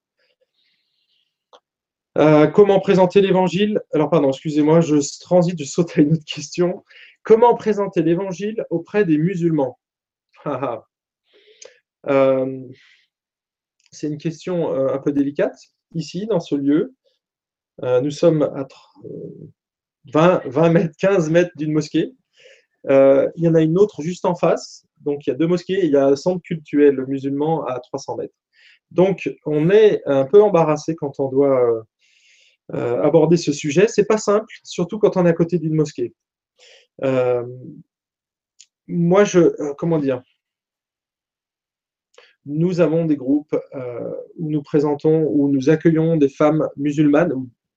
Euh, 2.17 2.47
comment 2.47 2.81
présenter 2.81 3.21
l'évangile? 3.21 3.81
Alors, 3.93 4.11
pardon, 4.11 4.29
excusez-moi, 4.29 4.81
je 4.81 4.97
transite, 5.21 5.59
je 5.59 5.65
saute 5.65 5.99
à 5.99 6.03
une 6.03 6.13
autre 6.13 6.25
question. 6.25 6.85
Comment 7.23 7.55
présenter 7.55 8.03
l'évangile 8.03 8.65
auprès 8.71 9.05
des 9.05 9.19
musulmans? 9.19 9.79
Euh, 12.07 12.61
C'est 13.93 14.09
une 14.09 14.19
question 14.19 14.75
euh, 14.75 14.93
un 14.93 14.99
peu 14.99 15.11
délicate. 15.11 15.57
Ici, 15.95 16.27
dans 16.27 16.39
ce 16.39 16.55
lieu, 16.55 16.95
nous 17.81 18.11
sommes 18.11 18.43
à 18.43 18.69
20, 20.13 20.43
20 20.45 20.69
mètres, 20.69 20.95
15 20.99 21.31
mètres 21.31 21.53
d'une 21.57 21.73
mosquée. 21.73 22.13
il 22.91 23.31
y 23.37 23.49
en 23.49 23.55
a 23.55 23.63
une 23.63 23.79
autre 23.79 24.03
juste 24.03 24.27
en 24.27 24.35
face. 24.35 24.84
Donc, 25.05 25.27
il 25.27 25.31
y 25.31 25.33
a 25.33 25.37
deux 25.37 25.47
mosquées 25.47 25.75
et 25.75 25.85
il 25.87 25.93
y 25.93 25.97
a 25.97 26.07
un 26.07 26.17
centre 26.17 26.43
cultuel 26.43 27.05
musulman 27.07 27.65
à 27.65 27.79
300 27.81 28.17
mètres. 28.17 28.35
Donc, 28.91 29.31
on 29.45 29.71
est 29.71 30.03
un 30.07 30.25
peu 30.25 30.43
embarrassé 30.43 30.95
quand 30.95 31.19
on 31.19 31.29
doit 31.29 31.85
euh, 32.73 33.03
aborder 33.03 33.37
ce 33.37 33.53
sujet. 33.53 33.89
C'est 33.89 34.07
pas 34.07 34.17
simple, 34.17 34.47
surtout 34.63 34.99
quand 34.99 35.19
on 35.19 35.27
est 35.27 35.31
à 35.31 35.35
côté 35.35 35.59
d'une 35.59 35.75
mosquée. 35.75 36.15
Euh, 37.03 37.45
moi, 38.87 39.25
je, 39.25 39.39
euh, 39.39 39.75
comment 39.77 39.99
dire, 39.99 40.23
nous 42.47 42.81
avons 42.81 43.05
des 43.05 43.17
groupes 43.17 43.57
où 44.37 44.51
nous 44.51 44.63
présentons, 44.63 45.27
où 45.31 45.49
nous 45.49 45.71
accueillons 45.71 46.17
des 46.17 46.29
femmes 46.29 46.69
musulmanes, 46.77 47.33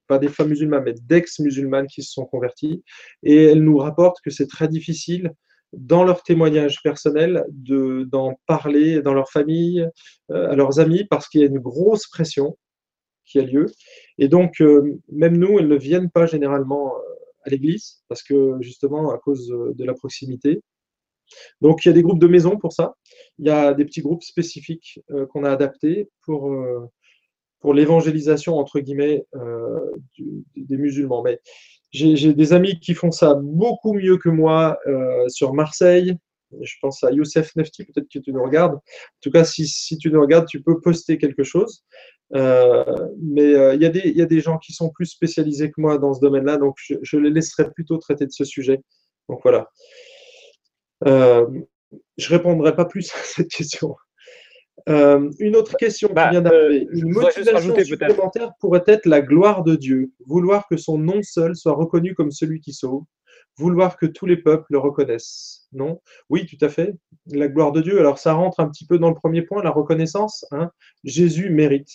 pas 0.06 0.18
des 0.18 0.28
femmes 0.28 0.48
musulmanes, 0.48 0.84
mais 0.84 0.94
d'ex-musulmanes 0.94 1.86
qui 1.86 2.02
se 2.02 2.12
sont 2.12 2.26
converties, 2.26 2.82
et 3.22 3.44
elles 3.44 3.62
nous 3.62 3.78
rapportent 3.78 4.20
que 4.20 4.30
c'est 4.30 4.46
très 4.46 4.68
difficile 4.68 5.32
dans 5.72 6.04
leur 6.04 6.22
témoignage 6.22 6.82
personnel, 6.82 7.44
d'en 7.50 8.38
parler 8.46 9.02
dans 9.02 9.14
leur 9.14 9.30
famille, 9.30 9.86
à 10.30 10.54
leurs 10.54 10.80
amis, 10.80 11.04
parce 11.04 11.28
qu'il 11.28 11.40
y 11.40 11.44
a 11.44 11.48
une 11.48 11.58
grosse 11.58 12.06
pression 12.06 12.56
qui 13.26 13.38
a 13.38 13.42
lieu. 13.42 13.66
Et 14.16 14.28
donc, 14.28 14.60
même 15.12 15.36
nous, 15.36 15.58
elles 15.58 15.68
ne 15.68 15.76
viennent 15.76 16.10
pas 16.10 16.26
généralement 16.26 16.94
à 17.44 17.50
l'église, 17.50 18.02
parce 18.08 18.22
que 18.22 18.56
justement, 18.60 19.10
à 19.10 19.18
cause 19.18 19.48
de 19.48 19.84
la 19.84 19.94
proximité. 19.94 20.62
Donc, 21.60 21.84
il 21.84 21.88
y 21.88 21.90
a 21.90 21.94
des 21.94 22.02
groupes 22.02 22.20
de 22.20 22.26
maison 22.26 22.56
pour 22.56 22.72
ça. 22.72 22.94
Il 23.38 23.46
y 23.46 23.50
a 23.50 23.74
des 23.74 23.84
petits 23.84 24.00
groupes 24.00 24.22
spécifiques 24.22 25.00
qu'on 25.30 25.44
a 25.44 25.50
adaptés 25.50 26.08
pour, 26.22 26.50
pour 27.60 27.74
l'évangélisation, 27.74 28.56
entre 28.56 28.80
guillemets, 28.80 29.26
des 30.56 30.76
musulmans. 30.78 31.22
Mais 31.22 31.38
j'ai 31.90 32.34
des 32.34 32.52
amis 32.52 32.78
qui 32.80 32.94
font 32.94 33.10
ça 33.10 33.34
beaucoup 33.34 33.94
mieux 33.94 34.18
que 34.18 34.28
moi 34.28 34.78
euh, 34.86 35.28
sur 35.28 35.54
Marseille. 35.54 36.16
Je 36.62 36.74
pense 36.80 37.04
à 37.04 37.10
Youssef 37.10 37.54
Nefti, 37.56 37.84
peut-être 37.84 38.08
que 38.12 38.18
tu 38.18 38.32
nous 38.32 38.42
regardes. 38.42 38.74
En 38.74 38.80
tout 39.20 39.30
cas, 39.30 39.44
si, 39.44 39.66
si, 39.66 39.98
tu 39.98 40.10
nous 40.10 40.20
regardes, 40.20 40.46
tu 40.46 40.62
peux 40.62 40.80
poster 40.80 41.18
quelque 41.18 41.42
chose. 41.42 41.84
Euh, 42.34 42.84
mais 43.22 43.54
euh, 43.54 43.74
il 43.74 43.82
y, 43.82 44.18
y, 44.18 44.22
a 44.22 44.26
des 44.26 44.40
gens 44.40 44.58
qui 44.58 44.72
sont 44.72 44.90
plus 44.90 45.06
spécialisés 45.06 45.70
que 45.70 45.80
moi 45.80 45.98
dans 45.98 46.12
ce 46.12 46.20
domaine-là, 46.20 46.58
donc 46.58 46.76
je, 46.78 46.94
je, 47.02 47.16
les 47.16 47.30
laisserai 47.30 47.70
plutôt 47.70 47.96
traiter 47.98 48.26
de 48.26 48.32
ce 48.32 48.44
sujet. 48.44 48.80
Donc 49.28 49.40
voilà. 49.42 49.68
je 51.06 52.28
répondrai 52.28 52.74
pas 52.74 52.84
plus 52.84 53.10
à 53.14 53.18
cette 53.22 53.48
question. 53.48 53.94
Euh, 54.88 55.30
une 55.38 55.56
autre 55.56 55.76
question 55.76 56.08
qui 56.08 56.14
bah, 56.14 56.30
vient 56.30 56.40
d'arriver. 56.40 56.86
Euh, 56.86 56.90
une 56.92 57.12
motivation 57.12 57.74
supplémentaire 57.84 58.52
pourrait 58.60 58.84
être 58.86 59.06
la 59.06 59.20
gloire 59.20 59.64
de 59.64 59.76
Dieu, 59.76 60.12
vouloir 60.26 60.66
que 60.68 60.76
son 60.76 60.98
nom 60.98 61.22
seul 61.22 61.56
soit 61.56 61.74
reconnu 61.74 62.14
comme 62.14 62.30
celui 62.30 62.60
qui 62.60 62.72
sauve, 62.72 63.04
vouloir 63.56 63.96
que 63.96 64.06
tous 64.06 64.26
les 64.26 64.36
peuples 64.36 64.66
le 64.70 64.78
reconnaissent. 64.78 65.66
Non? 65.72 66.00
Oui, 66.30 66.46
tout 66.46 66.62
à 66.64 66.68
fait. 66.68 66.94
La 67.26 67.48
gloire 67.48 67.72
de 67.72 67.80
Dieu. 67.80 67.98
Alors 67.98 68.18
ça 68.18 68.32
rentre 68.32 68.60
un 68.60 68.68
petit 68.68 68.86
peu 68.86 68.98
dans 68.98 69.08
le 69.08 69.14
premier 69.14 69.42
point, 69.42 69.62
la 69.62 69.70
reconnaissance. 69.70 70.46
Hein. 70.52 70.70
Jésus 71.04 71.50
mérite. 71.50 71.90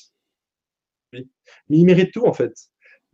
Mais 1.14 1.26
il 1.70 1.86
mérite 1.86 2.12
tout 2.12 2.26
en 2.26 2.34
fait. 2.34 2.54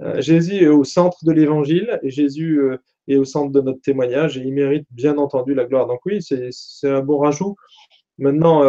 Euh, 0.02 0.22
Jésus 0.22 0.64
est 0.64 0.68
au 0.68 0.86
centre 0.86 1.26
de 1.26 1.32
l'évangile 1.32 2.00
et 2.04 2.10
Jésus 2.10 2.62
est 3.08 3.18
au 3.18 3.26
centre 3.26 3.52
de 3.52 3.60
notre 3.60 3.82
témoignage 3.82 4.38
et 4.38 4.42
il 4.42 4.54
mérite 4.54 4.88
bien 4.92 5.18
entendu 5.18 5.54
la 5.54 5.66
gloire. 5.66 5.88
Donc 5.88 6.00
oui, 6.06 6.22
c'est 6.22 6.90
un 6.90 7.02
bon 7.02 7.20
rajout. 7.20 7.56
Maintenant, 8.18 8.64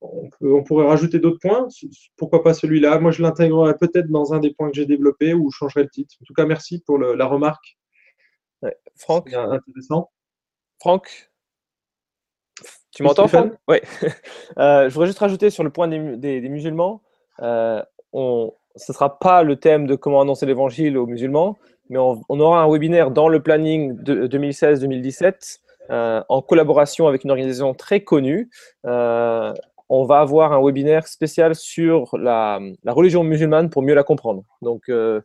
on, 0.00 0.62
pourrait 0.64 0.86
rajouter 0.86 1.18
d'autres 1.18 1.38
points. 1.40 1.68
Pourquoi 2.16 2.42
pas 2.42 2.54
celui-là? 2.54 2.98
Moi, 2.98 3.10
je 3.10 3.22
l'intégrerai 3.22 3.76
peut-être 3.76 4.08
dans 4.08 4.32
un 4.32 4.38
des 4.38 4.52
points 4.52 4.70
que 4.70 4.76
j'ai 4.76 4.86
développés 4.86 5.34
ou 5.34 5.50
je 5.50 5.56
changerai 5.56 5.82
le 5.82 5.90
titre. 5.90 6.14
En 6.20 6.24
tout 6.24 6.34
cas, 6.34 6.46
merci 6.46 6.80
pour 6.80 6.98
la 6.98 7.26
remarque. 7.26 7.76
Franck? 8.96 9.32
Intéressant. 9.32 10.10
Franck? 10.80 11.30
Tu 12.92 13.02
m'entends, 13.02 13.28
Franck? 13.28 13.52
Oui. 13.68 13.78
Euh, 14.58 14.90
je 14.90 14.92
voudrais 14.92 15.06
juste 15.06 15.18
rajouter 15.18 15.48
sur 15.48 15.64
le 15.64 15.70
point 15.70 15.88
des, 15.88 16.40
musulmans. 16.50 17.00
Euh, 17.40 17.82
on, 18.12 18.52
ce 18.76 18.92
ne 18.92 18.94
sera 18.94 19.18
pas 19.18 19.42
le 19.42 19.56
thème 19.56 19.86
de 19.86 19.94
comment 19.94 20.20
annoncer 20.20 20.44
l'évangile 20.44 20.98
aux 20.98 21.06
musulmans, 21.06 21.56
mais 21.88 21.98
on, 21.98 22.20
aura 22.28 22.62
un 22.62 22.70
webinaire 22.70 23.10
dans 23.10 23.28
le 23.28 23.42
planning 23.42 23.96
de 24.02 24.26
2016-2017 24.26 25.60
euh, 25.88 26.22
en 26.28 26.42
collaboration 26.42 27.08
avec 27.08 27.24
une 27.24 27.30
organisation 27.30 27.72
très 27.72 28.00
connue 28.04 28.50
on 29.88 30.04
va 30.04 30.20
avoir 30.20 30.52
un 30.52 30.62
webinaire 30.62 31.06
spécial 31.06 31.54
sur 31.54 32.16
la, 32.16 32.60
religion 32.86 33.24
musulmane 33.24 33.70
pour 33.70 33.82
mieux 33.82 33.94
la 33.94 34.04
comprendre. 34.04 34.44
Donc 34.62 34.88
euh, 34.88 35.20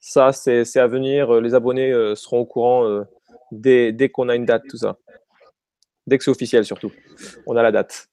ça, 0.00 0.32
c'est 0.32 0.76
à 0.76 0.86
venir. 0.86 1.40
Les 1.40 1.54
abonnés 1.54 1.92
euh, 1.92 2.14
seront 2.14 2.40
au 2.40 2.46
courant 2.46 2.86
euh, 2.86 3.02
dès, 3.50 4.08
qu'on 4.12 4.28
a 4.28 4.36
une 4.36 4.44
date, 4.44 4.64
tout 4.68 4.76
ça. 4.76 4.96
Dès 6.06 6.18
que 6.18 6.24
c'est 6.24 6.30
officiel, 6.30 6.64
surtout. 6.64 6.92
On 7.46 7.56
a 7.56 7.62
la 7.62 7.72
date. 7.72 8.08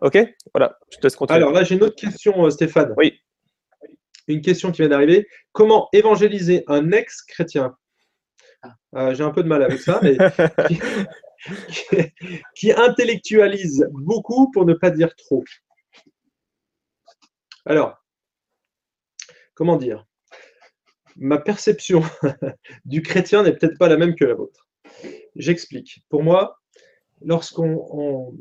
OK? 0.00 0.18
Voilà, 0.54 0.78
je 0.90 0.98
te 0.98 1.02
laisse 1.02 1.16
continuer. 1.16 1.38
Alors 1.38 1.52
là, 1.52 1.64
j'ai 1.64 1.74
une 1.74 1.82
autre 1.82 1.96
question, 1.96 2.48
Stéphane. 2.50 2.94
Oui. 2.96 3.18
Une 4.28 4.40
question 4.40 4.70
qui 4.70 4.82
vient 4.82 4.88
d'arriver. 4.88 5.26
Comment 5.52 5.88
évangéliser 5.92 6.64
un 6.68 6.92
ex-chrétien? 6.92 7.76
J'ai 9.12 9.22
un 9.24 9.30
peu 9.30 9.42
de 9.42 9.48
mal 9.48 9.62
avec 9.62 9.80
ça, 9.80 9.98
mais 10.02 10.16
qui, 12.54 12.72
intellectualise 12.72 13.86
beaucoup 13.90 14.50
pour 14.52 14.64
ne 14.64 14.74
pas 14.74 14.90
dire 14.90 15.14
trop. 15.16 15.44
Alors, 17.64 17.96
comment 19.54 19.76
dire? 19.76 20.06
Ma 21.16 21.38
perception 21.38 22.02
du 22.84 23.02
chrétien 23.02 23.42
n'est 23.42 23.54
peut-être 23.54 23.78
pas 23.78 23.88
la 23.88 23.96
même 23.96 24.14
que 24.14 24.24
la 24.24 24.34
vôtre. 24.34 24.68
J'explique. 25.36 26.02
Pour 26.08 26.22
moi, 26.22 26.60
lorsqu'on 27.20 28.34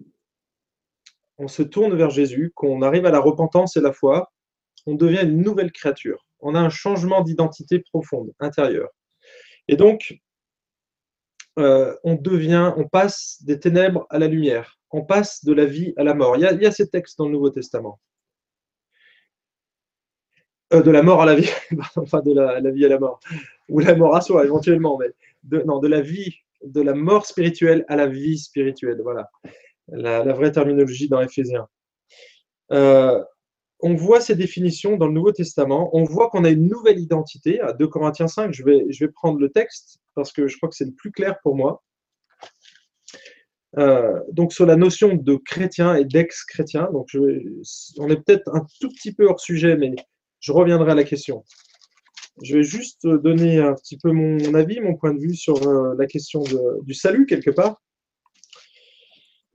on, 1.37 1.47
se 1.47 1.63
tourne 1.63 1.95
vers 1.95 2.11
Jésus, 2.11 2.51
qu'on 2.55 2.81
arrive 2.81 3.05
à 3.05 3.11
la 3.11 3.19
repentance 3.19 3.75
et 3.75 3.81
la 3.81 3.93
foi, 3.93 4.31
on 4.85 4.95
devient 4.95 5.23
une 5.23 5.41
nouvelle 5.41 5.71
créature. 5.71 6.25
On 6.39 6.55
a 6.55 6.59
un 6.59 6.69
changement 6.69 7.21
d'identité 7.21 7.79
profonde, 7.79 8.31
intérieure. 8.39 8.89
Et 9.67 9.75
donc, 9.75 10.19
euh, 11.59 11.95
on 12.03 12.15
devient, 12.15 12.73
on 12.77 12.87
passe 12.87 13.43
des 13.43 13.59
ténèbres 13.59 14.07
à 14.09 14.19
la 14.19 14.27
lumière, 14.27 14.79
on 14.91 15.03
passe 15.03 15.43
de 15.43 15.53
la 15.53 15.65
vie 15.65 15.93
à 15.97 16.03
la 16.03 16.13
mort. 16.13 16.37
Il 16.37 16.41
y 16.41 16.65
a, 16.65 16.71
ces 16.71 16.89
textes 16.89 17.17
dans 17.17 17.25
le 17.25 17.31
Nouveau 17.31 17.49
Testament. 17.49 17.99
Euh, 20.73 20.81
de 20.81 20.91
la 20.91 21.03
mort 21.03 21.21
à 21.21 21.25
la 21.25 21.35
vie, 21.35 21.49
enfin 21.97 22.21
de 22.21 22.33
la, 22.33 22.71
vie 22.71 22.85
à 22.85 22.89
la 22.89 22.99
mort, 22.99 23.19
ou 23.67 23.79
la 23.79 23.95
mort 23.95 24.15
à 24.15 24.21
soi 24.21 24.45
éventuellement, 24.45 24.97
mais 24.97 25.07
de, 25.43 25.61
non, 25.63 25.79
de 25.79 25.87
la 25.87 26.01
vie, 26.01 26.33
de 26.63 26.81
la 26.81 26.93
mort 26.93 27.25
spirituelle 27.25 27.83
à 27.89 27.97
la 27.97 28.07
vie 28.07 28.37
spirituelle. 28.37 29.01
Voilà 29.03 29.29
la, 29.91 30.33
vraie 30.33 30.51
terminologie 30.51 31.07
dans 31.07 31.21
Éphésiens. 31.21 31.67
Euh, 32.71 33.23
on 33.81 33.95
voit 33.95 34.21
ces 34.21 34.35
définitions 34.35 34.97
dans 34.97 35.07
le 35.07 35.13
Nouveau 35.13 35.31
Testament, 35.31 35.89
on 35.93 36.03
voit 36.03 36.29
qu'on 36.29 36.43
a 36.43 36.49
une 36.49 36.67
nouvelle 36.67 36.99
identité. 36.99 37.59
À 37.61 37.73
2 37.73 37.87
Corinthiens 37.87 38.27
5, 38.27 38.53
je 38.53 38.63
vais, 38.63 39.07
prendre 39.13 39.39
le 39.39 39.49
texte 39.49 39.99
parce 40.15 40.31
que 40.31 40.47
je 40.47 40.57
crois 40.57 40.69
que 40.69 40.75
c'est 40.75 40.85
le 40.85 40.93
plus 40.93 41.11
clair 41.11 41.37
pour 41.43 41.55
moi. 41.55 41.83
Euh, 43.77 44.19
donc 44.31 44.51
sur 44.51 44.65
la 44.65 44.75
notion 44.75 45.15
de 45.15 45.35
chrétien 45.35 45.95
et 45.95 46.05
d'ex-chrétien, 46.05 46.89
on 46.91 48.09
est 48.09 48.21
peut-être 48.23 48.53
un 48.53 48.65
tout 48.79 48.89
petit 48.89 49.13
peu 49.13 49.27
hors 49.27 49.39
sujet, 49.39 49.77
mais 49.77 49.95
je 50.39 50.51
reviendrai 50.51 50.91
à 50.91 50.95
la 50.95 51.03
question. 51.03 51.43
Je 52.43 52.57
vais 52.57 52.63
juste 52.63 53.07
donner 53.07 53.59
un 53.59 53.73
petit 53.73 53.97
peu 53.97 54.11
mon 54.11 54.53
avis, 54.53 54.79
mon 54.79 54.95
point 54.95 55.13
de 55.13 55.19
vue 55.19 55.35
sur 55.35 55.67
euh, 55.67 55.95
la 55.97 56.05
question 56.05 56.43
du 56.83 56.93
salut 56.93 57.25
quelque 57.25 57.51
part. 57.51 57.81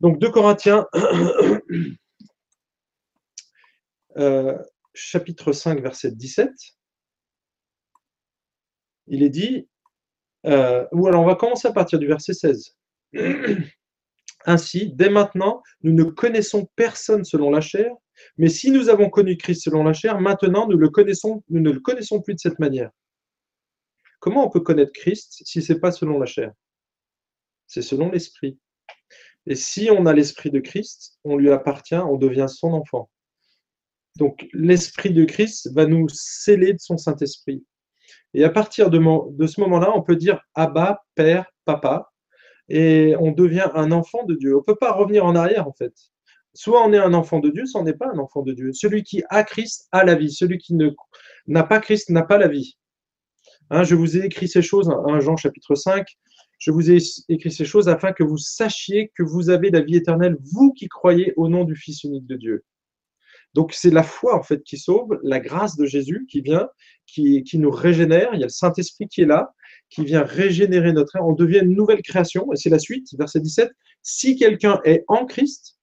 Donc 0.00 0.18
2 0.18 0.30
Corinthiens 0.30 0.86
Euh, 4.18 4.56
chapitre 4.94 5.52
5, 5.52 5.80
verset 5.80 6.12
17, 6.12 6.51
il 9.09 9.22
est 9.22 9.30
dit, 9.30 9.68
euh, 10.47 10.86
ou 10.93 11.06
alors 11.06 11.22
on 11.22 11.26
va 11.26 11.34
commencer 11.34 11.68
à 11.68 11.72
partir 11.72 11.98
du 11.98 12.06
verset 12.06 12.32
16. 12.32 12.76
Ainsi, 14.47 14.93
dès 14.94 15.10
maintenant, 15.10 15.62
nous 15.82 15.93
ne 15.93 16.05
connaissons 16.05 16.68
personne 16.76 17.24
selon 17.24 17.51
la 17.51 17.60
chair, 17.60 17.93
mais 18.38 18.48
si 18.48 18.70
nous 18.70 18.88
avons 18.88 19.10
connu 19.10 19.36
Christ 19.36 19.62
selon 19.64 19.82
la 19.84 19.93
chair, 19.93 20.20
maintenant 20.20 20.66
nous, 20.68 20.78
le 20.78 20.88
connaissons, 20.88 21.43
nous 21.48 21.60
ne 21.60 21.70
le 21.70 21.80
connaissons 21.80 22.22
plus 22.22 22.34
de 22.34 22.40
cette 22.40 22.59
manière. 22.59 22.90
Comment 24.20 24.47
on 24.47 24.51
peut 24.51 24.60
connaître 24.60 24.93
Christ 24.93 25.43
si 25.44 25.60
ce 25.60 25.72
n'est 25.72 25.80
pas 25.80 25.93
selon 25.93 26.18
la 26.18 26.26
chair? 26.26 26.52
C'est 27.66 27.82
selon 27.82 28.10
l'esprit. 28.10 28.59
Et 29.47 29.56
si 29.56 29.90
on 29.90 30.06
a 30.06 30.12
l'esprit 30.12 30.51
de 30.51 30.60
Christ, 30.60 31.18
on 31.24 31.36
lui 31.36 31.51
appartient, 31.51 31.94
on 31.94 32.16
devient 32.16 32.47
son 32.48 32.72
enfant. 32.72 33.10
Donc 34.16 34.47
l'Esprit 34.52 35.12
de 35.12 35.24
Christ 35.24 35.70
va 35.74 35.86
nous 35.86 36.09
sceller 36.09 36.72
de 36.72 36.80
son 36.80 36.97
Saint-Esprit. 36.97 37.64
Et 38.34 38.44
à 38.44 38.51
partir 38.51 38.90
de, 38.90 38.98
ce 39.47 39.60
moment-là, 39.60 39.93
on 39.94 40.02
peut 40.02 40.16
dire 40.16 40.40
Abba, 40.55 41.02
Père, 41.14 41.47
Papa, 41.64 42.10
et 42.68 43.14
on 43.20 43.32
devient 43.32 43.68
un 43.74 43.93
enfant 43.93 44.24
de 44.24 44.34
Dieu. 44.34 44.55
On 44.55 44.59
ne 44.59 44.64
peut 44.64 44.76
pas 44.76 44.93
revenir 44.93 45.24
en 45.24 45.36
arrière, 45.36 45.68
en 45.68 45.72
fait. 45.72 45.94
Soit 46.52 46.84
on 46.86 46.93
est 46.93 46.98
un 46.98 47.14
enfant 47.14 47.38
de 47.38 47.51
Dieu, 47.51 47.66
soit 47.66 47.80
on 47.80 47.84
n'est 47.84 47.94
pas 47.94 48.09
un 48.12 48.18
enfant 48.18 48.43
de 48.43 48.52
Dieu. 48.52 48.72
Celui 48.72 49.02
qui 49.05 49.22
a 49.28 49.44
Christ 49.44 49.88
a 49.93 50.05
la 50.05 50.14
vie. 50.14 50.30
Celui 50.30 50.59
qui 50.59 50.74
n'a 51.47 51.62
pas 51.62 51.80
Christ 51.80 52.10
n'a 52.10 52.22
pas 52.22 52.38
la 52.38 52.48
vie. 52.48 52.76
Hein, 53.70 53.84
je 53.84 53.94
vous 53.94 54.16
ai 54.16 54.24
écrit 54.24 54.48
ces 54.48 54.62
choses, 54.62 54.90
1 54.90 55.20
Jean 55.20 55.36
chapitre 55.36 55.74
5, 55.74 56.06
je 56.59 56.70
vous 56.70 56.90
ai 56.90 56.98
écrit 57.28 57.51
ces 57.51 57.64
choses 57.64 57.88
afin 57.88 58.12
que 58.12 58.22
vous 58.22 58.38
sachiez 58.38 59.12
que 59.14 59.22
vous 59.22 59.51
avez 59.51 59.70
la 59.70 59.80
vie 59.80 59.97
éternelle, 59.97 60.36
vous 60.52 60.72
qui 60.72 60.88
croyez 60.88 61.34
au 61.36 61.48
nom 61.48 61.64
du 61.64 61.74
Fils 61.74 62.05
unique 62.05 62.26
de 62.26 62.36
Dieu. 62.36 62.64
Donc 63.56 63.72
c'est 63.72 63.90
la 63.90 64.02
foi 64.02 64.38
en 64.38 64.42
fait 64.42 64.62
qui 64.62 64.76
sauve, 64.76 65.18
la 65.22 65.40
grâce 65.40 65.76
de 65.76 65.86
Jésus 65.86 66.26
qui 66.30 66.42
vient, 66.42 66.68
qui, 67.06 67.42
nous 67.54 67.70
régénère. 67.70 68.28
Il 68.34 68.40
y 68.40 68.42
a 68.42 68.46
le 68.46 68.50
Saint-Esprit 68.50 69.08
qui 69.08 69.22
est 69.22 69.26
là, 69.26 69.54
qui 69.88 70.04
vient 70.04 70.22
régénérer 70.22 70.92
notre 70.92 71.16
âme. 71.16 71.24
On 71.24 71.32
devient 71.32 71.60
une 71.62 71.74
nouvelle 71.74 72.02
création. 72.02 72.52
Et 72.52 72.56
c'est 72.56 72.68
la 72.68 72.78
suite, 72.78 73.08
verset 73.18 73.40
17. 73.40 73.70
Si 74.02 74.36
quelqu'un 74.36 74.78
est 74.84 75.04
en 75.08 75.24
Christ, 75.24 75.78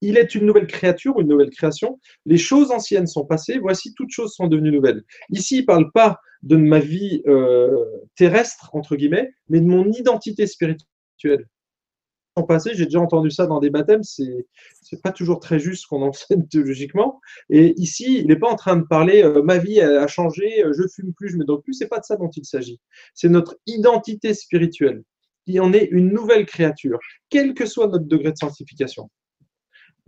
il 0.00 0.16
est 0.16 0.34
une 0.34 0.46
nouvelle 0.46 0.66
créature, 0.66 1.20
une 1.20 1.28
nouvelle 1.28 1.50
création. 1.50 2.00
Les 2.24 2.38
choses 2.38 2.70
anciennes 2.70 3.06
sont 3.06 3.26
passées, 3.26 3.58
voici 3.58 3.92
toutes 3.92 4.10
choses 4.10 4.32
sont 4.32 4.46
devenues 4.46 4.72
nouvelles. 4.72 5.02
Ici, 5.28 5.56
il 5.58 5.60
ne 5.60 5.66
parle 5.66 5.92
pas 5.92 6.20
de 6.42 6.56
ma 6.56 6.78
vie 6.78 7.22
euh, 7.26 7.84
terrestre, 8.16 8.70
entre 8.72 8.96
guillemets, 8.96 9.30
mais 9.50 9.60
de 9.60 9.66
mon 9.66 9.92
identité 9.92 10.46
spirituelle. 10.46 11.46
Passé, 12.40 12.70
j'ai 12.74 12.84
déjà 12.84 13.00
entendu 13.00 13.30
ça 13.30 13.46
dans 13.46 13.60
des 13.60 13.68
baptêmes, 13.68 14.02
c'est 14.02 14.46
n'est 14.92 14.98
pas 14.98 15.12
toujours 15.12 15.40
très 15.40 15.58
juste 15.58 15.82
ce 15.82 15.86
qu'on 15.86 16.02
enseigne 16.08 16.46
théologiquement. 16.46 17.20
Et 17.50 17.74
ici, 17.78 18.18
il 18.20 18.26
n'est 18.26 18.38
pas 18.38 18.50
en 18.50 18.56
train 18.56 18.76
de 18.76 18.84
parler 18.84 19.22
euh, 19.22 19.42
ma 19.42 19.58
vie 19.58 19.80
a, 19.80 20.06
changé, 20.06 20.64
euh, 20.64 20.72
je 20.72 20.82
fume 20.88 21.12
plus, 21.12 21.28
je 21.28 21.36
me 21.36 21.44
drogue 21.44 21.62
plus, 21.62 21.74
c'est 21.74 21.88
pas 21.88 21.98
de 21.98 22.04
ça 22.04 22.16
dont 22.16 22.30
il 22.30 22.44
s'agit. 22.44 22.80
C'est 23.14 23.28
notre 23.28 23.56
identité 23.66 24.32
spirituelle 24.32 25.02
qui 25.44 25.60
en 25.60 25.72
est 25.72 25.88
une 25.90 26.10
nouvelle 26.10 26.46
créature, 26.46 26.98
quel 27.28 27.52
que 27.52 27.66
soit 27.66 27.88
notre 27.88 28.06
degré 28.06 28.32
de 28.32 28.36
sanctification. 28.36 29.10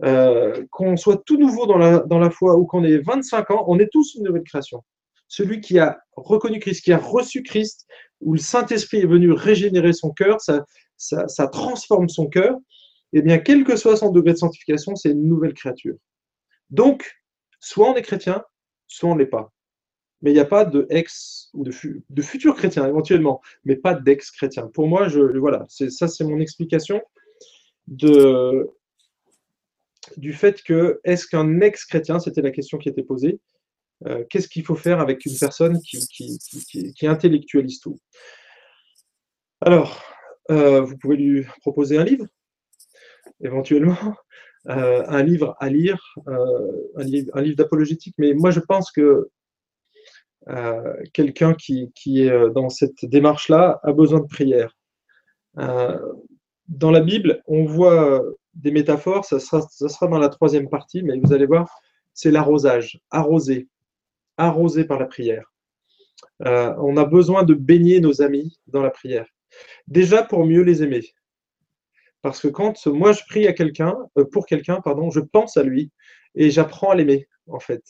Euh, 0.03 0.65
qu'on 0.71 0.97
soit 0.97 1.23
tout 1.25 1.37
nouveau 1.37 1.67
dans 1.67 1.77
la, 1.77 1.99
dans 1.99 2.19
la 2.19 2.29
foi 2.29 2.57
ou 2.57 2.65
qu'on 2.65 2.83
ait 2.83 2.97
25 2.97 3.51
ans, 3.51 3.63
on 3.67 3.79
est 3.79 3.87
tous 3.91 4.15
une 4.15 4.23
nouvelle 4.23 4.43
création. 4.43 4.83
Celui 5.29 5.61
qui 5.61 5.79
a 5.79 5.97
reconnu 6.17 6.59
Christ, 6.59 6.83
qui 6.83 6.91
a 6.91 6.97
reçu 6.97 7.43
Christ, 7.43 7.87
où 8.19 8.33
le 8.33 8.39
Saint-Esprit 8.39 8.99
est 8.99 9.07
venu 9.07 9.31
régénérer 9.31 9.93
son 9.93 10.11
cœur, 10.11 10.37
ça, 10.97 11.47
transforme 11.47 12.09
son 12.09 12.27
cœur, 12.27 12.57
eh 13.13 13.21
bien, 13.21 13.37
quel 13.37 13.63
que 13.63 13.75
soit 13.75 13.95
son 13.95 14.11
degré 14.11 14.33
de 14.33 14.37
sanctification, 14.37 14.95
c'est 14.95 15.11
une 15.11 15.27
nouvelle 15.27 15.53
créature. 15.53 15.95
Donc, 16.69 17.15
soit 17.59 17.89
on 17.89 17.95
est 17.95 18.01
chrétien, 18.01 18.43
soit 18.87 19.09
on 19.09 19.15
ne 19.15 19.19
l'est 19.19 19.25
pas. 19.25 19.51
Mais 20.21 20.31
il 20.31 20.33
n'y 20.33 20.39
a 20.39 20.45
pas 20.45 20.65
de 20.65 20.87
ex 20.89 21.49
ou 21.53 21.63
de, 21.63 22.21
futur 22.21 22.55
chrétien 22.55 22.87
éventuellement, 22.87 23.41
mais 23.63 23.75
pas 23.75 23.93
d'ex-chrétien. 23.93 24.67
Pour 24.73 24.87
moi, 24.87 25.07
je, 25.07 25.19
voilà, 25.37 25.65
ça 25.69 26.07
c'est 26.07 26.23
mon 26.23 26.39
explication 26.39 27.01
du 27.87 28.65
fait 30.33 30.63
que 30.63 30.99
est-ce 31.03 31.27
qu'un 31.27 31.61
ex-chrétien, 31.61 32.19
c'était 32.19 32.41
la 32.41 32.51
question 32.51 32.77
qui 32.77 32.89
était 32.89 33.03
posée, 33.03 33.39
euh, 34.07 34.23
qu'est-ce 34.29 34.47
qu'il 34.47 34.65
faut 34.65 34.75
faire 34.75 34.99
avec 34.99 35.25
une 35.25 35.37
personne 35.37 35.79
qui, 35.81 36.05
qui, 36.07 37.07
intellectualise 37.07 37.79
tout? 37.79 37.97
Alors, 39.61 40.03
euh, 40.51 40.81
vous 40.81 40.97
pouvez 40.97 41.17
lui 41.17 41.45
proposer 41.61 41.97
un 41.97 42.03
livre, 42.03 42.25
éventuellement, 43.41 43.97
euh, 44.69 45.03
un 45.07 45.23
livre 45.23 45.55
à 45.59 45.69
lire, 45.69 46.15
un 46.27 47.03
livre, 47.03 47.31
un 47.33 47.41
livre 47.41 47.57
d'apologétique, 47.57 48.15
mais 48.17 48.33
moi 48.33 48.51
je 48.51 48.59
pense 48.59 48.91
que 48.91 49.29
quelqu'un 51.11 51.55
qui, 51.55 51.91
est 52.05 52.49
dans 52.51 52.69
cette 52.69 53.03
démarche-là 53.03 53.79
a 53.81 53.93
besoin 53.93 54.19
de 54.19 54.27
prière. 54.27 54.77
dans 55.55 56.91
la 56.91 56.99
Bible, 56.99 57.41
on 57.47 57.65
voit 57.65 58.23
des 58.53 58.71
métaphores, 58.71 59.25
ça 59.25 59.39
sera, 59.39 60.07
dans 60.07 60.19
la 60.19 60.29
troisième 60.29 60.69
partie, 60.69 61.01
mais 61.01 61.17
vous 61.19 61.33
allez 61.33 61.47
voir, 61.47 61.67
c'est 62.13 62.29
l'arrosage, 62.29 62.99
arroser 63.09 63.67
arrosé 64.37 64.85
par 64.85 64.99
la 64.99 65.05
prière. 65.05 65.51
Euh, 66.45 66.73
on 66.79 66.97
a 66.97 67.05
besoin 67.05 67.43
de 67.43 67.53
baigner 67.53 67.99
nos 67.99 68.21
amis 68.21 68.59
dans 68.67 68.81
la 68.81 68.89
prière. 68.89 69.27
Déjà 69.87 70.23
pour 70.23 70.45
mieux 70.45 70.61
les 70.61 70.83
aimer. 70.83 71.03
Parce 72.21 72.41
que 72.41 72.47
quand 72.47 72.87
moi 72.87 73.11
je 73.11 73.21
prie 73.27 73.47
à 73.47 73.53
quelqu'un, 73.53 73.95
euh, 74.17 74.25
pour 74.25 74.45
quelqu'un, 74.45 74.81
pardon, 74.81 75.11
je 75.11 75.19
pense 75.19 75.57
à 75.57 75.63
lui 75.63 75.91
et 76.33 76.49
j'apprends 76.49 76.89
à 76.89 76.95
l'aimer, 76.95 77.27
en 77.47 77.59
fait. 77.59 77.83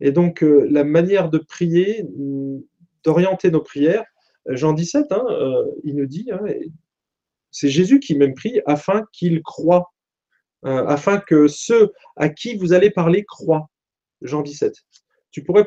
Et 0.00 0.10
donc, 0.10 0.42
euh, 0.42 0.66
la 0.70 0.84
manière 0.84 1.28
de 1.28 1.38
prier, 1.38 2.04
mm, 2.04 2.60
d'orienter 3.04 3.50
nos 3.50 3.60
prières, 3.60 4.04
Jean 4.46 4.72
17, 4.72 5.12
hein, 5.12 5.24
il 5.84 5.96
nous 5.96 6.06
dit, 6.06 6.30
hein, 6.30 6.40
c'est 7.50 7.68
Jésus 7.68 7.98
qui 7.98 8.14
même 8.16 8.34
prie 8.34 8.60
afin 8.66 9.04
qu'il 9.12 9.42
croient, 9.42 9.90
afin 10.62 11.18
que 11.18 11.46
ceux 11.48 11.92
à 12.16 12.28
qui 12.28 12.56
vous 12.56 12.74
allez 12.74 12.90
parler 12.90 13.24
croient. 13.24 13.70
Jean 14.20 14.42
17 14.42 14.74
tu 15.34 15.42
pourrais, 15.42 15.66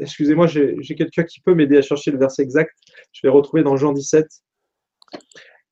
excusez-moi, 0.00 0.46
j'ai 0.48 0.94
quelqu'un 0.94 1.24
qui 1.24 1.40
peut 1.40 1.54
m'aider 1.54 1.78
à 1.78 1.82
chercher 1.82 2.10
le 2.10 2.18
verset 2.18 2.42
exact. 2.42 2.76
Je 3.12 3.26
vais 3.26 3.30
retrouver 3.30 3.62
dans 3.62 3.74
Jean 3.74 3.94
17. 3.94 4.26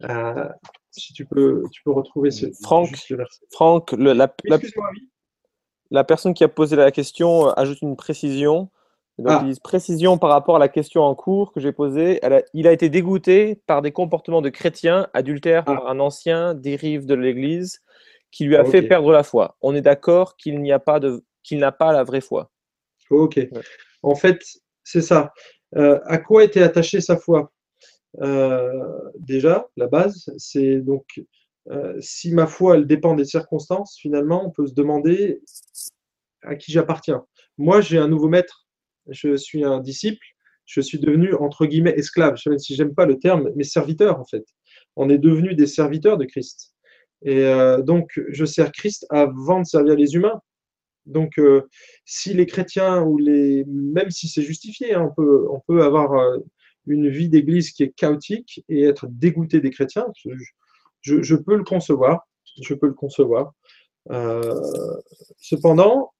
Euh, 0.05 0.49
si 0.91 1.13
tu 1.13 1.25
peux, 1.25 1.63
tu 1.73 1.83
peux 1.83 1.93
retrouver 1.93 2.31
ce 2.31 2.47
Franck, 2.63 2.91
Franck 3.51 3.93
le, 3.93 4.13
la, 4.13 4.35
la, 5.91 6.05
personne 6.05 6.35
qui 6.35 6.45
a 6.45 6.49
posé 6.49 6.77
la 6.77 6.91
question 6.91 7.49
ajoute 7.51 7.81
une 7.83 7.97
précision. 7.97 8.71
Donc, 9.19 9.29
ah. 9.31 9.51
précision 9.63 10.19
par 10.19 10.29
rapport 10.29 10.57
à 10.57 10.59
la 10.59 10.69
question 10.69 11.03
en 11.03 11.15
cours 11.15 11.53
que 11.53 11.61
j'ai 11.61 11.73
posée. 11.73 12.21
il 12.53 12.67
a 12.67 12.73
été 12.73 12.91
dégoûté 12.91 13.63
par 13.67 13.81
des 13.81 13.91
comportements 13.91 14.43
de 14.43 14.51
chrétiens 14.51 15.09
adultères 15.15 15.65
ah. 15.67 15.75
par 15.75 15.89
un 15.89 16.01
ancien 16.01 16.55
dérive 16.55 17.07
de 17.07 17.15
l'Église 17.15 17.81
qui 18.31 18.45
lui 18.45 18.57
a 18.57 18.65
fait 18.65 18.83
perdre 18.83 19.13
la 19.13 19.23
foi. 19.23 19.57
On 19.63 19.75
est 19.75 19.81
d'accord 19.81 20.37
qu'il 20.37 20.61
n'y 20.61 20.73
a 20.73 20.79
pas 20.79 21.01
de, 21.01 21.25
qu'il 21.43 21.59
n'a 21.59 21.73
pas 21.73 21.93
la 21.93 22.05
vraie 22.05 22.21
foi. 22.21 22.51
Ok. 23.09 23.41
En 24.03 24.15
fait, 24.15 24.43
c'est 24.85 25.01
ça. 25.01 25.33
Euh, 25.77 25.99
à 26.05 26.19
quoi 26.19 26.45
était 26.45 26.63
attachée 26.63 27.01
sa 27.01 27.17
foi? 27.17 27.39
euh, 27.41 27.56
Déjà, 29.19 29.67
la 29.77 29.87
base, 29.87 30.33
c'est 30.39 30.81
donc 30.81 31.21
euh, 31.71 31.97
si 32.01 32.33
ma 32.33 32.47
foi, 32.47 32.77
elle 32.77 32.87
dépend 32.87 33.15
des 33.15 33.25
circonstances, 33.25 33.99
finalement, 33.99 34.47
on 34.47 34.51
peut 34.51 34.67
se 34.67 34.75
demander 34.75 35.43
à 36.43 36.55
qui 36.55 36.73
j'appartiens. 36.73 37.25
Moi, 37.59 37.81
j'ai 37.81 37.99
un 37.99 38.09
nouveau 38.09 38.29
maître, 38.29 38.67
je 39.09 39.37
suis 39.37 39.65
un 39.65 39.81
disciple, 39.81 40.25
je 40.65 40.81
suis 40.81 40.99
devenu, 40.99 41.35
entre 41.35 41.67
guillemets, 41.67 41.95
esclave, 41.97 42.37
même 42.47 42.59
si 42.59 42.75
j'aime 42.75 42.95
pas 42.95 43.07
le 43.07 43.19
terme, 43.19 43.51
mais 43.57 43.65
serviteur, 43.65 44.21
en 44.21 44.25
fait. 44.25 44.45
On 44.97 45.09
est 45.11 45.19
devenu 45.19 45.55
des 45.55 45.67
serviteurs 45.67 46.19
de 46.19 46.25
Christ. 46.25 46.75
Et 47.23 47.45
donc, 47.85 48.21
je 48.29 48.45
sers 48.45 48.71
Christ 48.73 49.07
avant 49.11 49.61
de 49.61 49.67
servir 49.67 49.97
les 49.97 50.15
humains. 50.15 50.41
Donc, 51.07 51.39
euh, 51.39 51.63
si 52.05 52.35
les 52.35 52.47
chrétiens, 52.47 53.03
ou 53.03 53.17
les, 53.17 53.65
même 53.67 54.11
si 54.11 54.29
c'est 54.29 54.43
justifié, 54.43 54.95
hein, 54.95 55.09
on, 55.09 55.15
peut, 55.15 55.47
on 55.51 55.61
peut 55.61 55.83
avoir 55.83 56.13
euh, 56.13 56.39
une 56.87 57.09
vie 57.09 57.29
d'église 57.29 57.71
qui 57.73 57.83
est 57.83 57.91
chaotique 57.91 58.65
et 58.69 58.85
être 58.85 59.07
dégoûté 59.09 59.61
des 59.61 59.71
chrétiens, 59.71 60.07
je, 61.03 61.35
peux 61.35 61.57
le 61.57 61.65
concevoir. 61.65 62.27
Je 62.63 62.75
peux 62.75 62.87
le 62.87 62.95
concevoir. 62.95 63.53
Euh, 64.11 64.61
cependant, 65.39 66.13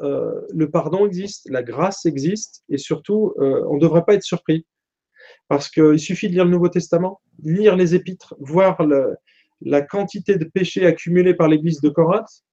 le 0.00 0.66
pardon 0.66 1.06
existe, 1.06 1.48
la 1.50 1.62
grâce 1.62 2.04
existe, 2.06 2.64
et 2.68 2.78
surtout, 2.78 3.34
on 3.38 3.74
ne 3.74 3.80
devrait 3.80 4.04
pas 4.04 4.14
être 4.14 4.22
surpris. 4.22 4.66
Parce 5.48 5.70
qu'il 5.70 5.98
suffit 5.98 6.28
de 6.28 6.34
lire 6.34 6.44
le 6.44 6.50
Nouveau 6.50 6.68
Testament, 6.68 7.20
lire 7.42 7.76
les 7.76 7.94
épîtres, 7.94 8.34
voir 8.38 8.78
la 9.62 9.82
quantité 9.82 10.36
de 10.36 10.44
péchés 10.44 10.86
accumulés 10.86 11.34
par 11.34 11.48
l'Église 11.48 11.80
de 11.80 11.88
Corinthe, 11.88 12.44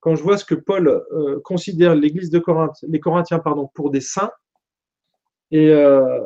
quand 0.00 0.14
je 0.14 0.22
vois 0.22 0.38
ce 0.38 0.44
que 0.44 0.54
Paul 0.54 0.88
euh, 0.88 1.40
considère 1.44 1.94
l'Église 1.94 2.30
de 2.30 2.38
Corinthe, 2.38 2.76
les 2.82 3.00
Corinthiens 3.00 3.38
pardon, 3.38 3.68
pour 3.74 3.90
des 3.90 4.00
saints, 4.00 4.30
et 5.50 5.70
euh, 5.70 6.20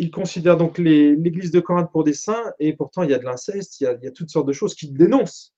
il 0.00 0.10
considère 0.10 0.56
donc 0.56 0.78
l'Église 0.78 1.50
de 1.50 1.60
Corinthe 1.60 1.92
pour 1.92 2.04
des 2.04 2.14
saints, 2.14 2.52
et 2.58 2.72
pourtant 2.74 3.02
il 3.02 3.10
y 3.10 3.14
a 3.14 3.18
de 3.18 3.24
l'inceste, 3.24 3.80
il, 3.80 3.98
y 4.02 4.06
a 4.06 4.10
toutes 4.10 4.30
sortes 4.30 4.46
de 4.48 4.52
choses 4.52 4.74
qu'il 4.74 4.94
dénonce. 4.94 5.54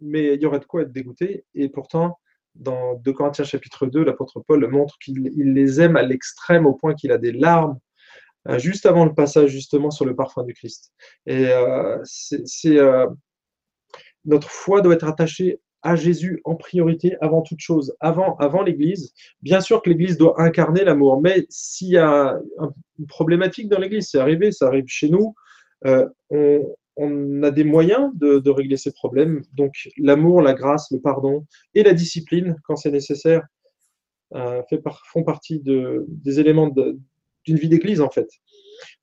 Mais 0.00 0.34
il 0.34 0.42
y 0.42 0.46
aurait 0.46 0.58
de 0.58 0.64
quoi 0.64 0.82
être 0.82 0.92
dégoûté, 0.92 1.44
et 1.54 1.68
pourtant, 1.68 2.18
dans 2.56 2.94
2 2.94 3.12
Corinthiens 3.12 3.44
chapitre 3.44 3.86
2, 3.86 4.02
l'apôtre 4.02 4.40
Paul 4.40 4.66
montre 4.68 4.98
qu'il 4.98 5.22
les 5.22 5.80
aime 5.80 5.96
à 5.96 6.02
l'extrême 6.02 6.66
au 6.66 6.74
point 6.74 6.94
qu'il 6.94 7.12
a 7.12 7.18
des 7.18 7.30
larmes 7.30 7.78
euh, 8.48 8.58
juste 8.58 8.86
avant 8.86 9.04
le 9.04 9.14
passage 9.14 9.50
justement 9.50 9.90
sur 9.90 10.04
le 10.04 10.16
parfum 10.16 10.42
du 10.42 10.52
Christ. 10.54 10.92
Et 11.26 11.46
c'est 12.04 12.78
notre 14.24 14.50
foi 14.50 14.80
doit 14.80 14.94
être 14.94 15.06
attachée 15.06 15.60
à 15.82 15.96
Jésus 15.96 16.40
en 16.44 16.54
priorité 16.54 17.16
avant 17.20 17.42
toute 17.42 17.60
chose, 17.60 17.94
avant, 18.00 18.36
avant 18.36 18.62
l'Église. 18.62 19.12
Bien 19.42 19.60
sûr 19.60 19.82
que 19.82 19.90
l'Église 19.90 20.18
doit 20.18 20.40
incarner 20.40 20.84
l'amour, 20.84 21.20
mais 21.20 21.46
s'il 21.48 21.88
y 21.88 21.98
a 21.98 22.38
une 22.98 23.06
problématique 23.06 23.68
dans 23.68 23.78
l'Église, 23.78 24.08
c'est 24.10 24.18
arrivé, 24.18 24.52
ça 24.52 24.66
arrive 24.66 24.84
chez 24.86 25.08
nous, 25.08 25.34
euh, 25.86 26.08
on, 26.96 27.42
a 27.42 27.50
des 27.50 27.64
moyens 27.64 28.10
de, 28.14 28.50
régler 28.50 28.76
ces 28.76 28.92
problèmes. 28.92 29.42
Donc 29.54 29.72
l'amour, 29.96 30.42
la 30.42 30.52
grâce, 30.52 30.90
le 30.90 31.00
pardon 31.00 31.46
et 31.74 31.82
la 31.82 31.94
discipline, 31.94 32.56
quand 32.64 32.76
c'est 32.76 32.90
nécessaire, 32.90 33.42
euh, 34.34 34.62
font 35.06 35.24
partie 35.24 35.60
de, 35.60 36.04
des 36.08 36.40
éléments 36.40 36.68
d'une 36.68 37.56
vie 37.56 37.68
d'Église 37.68 38.00
en 38.02 38.10
fait. 38.10 38.28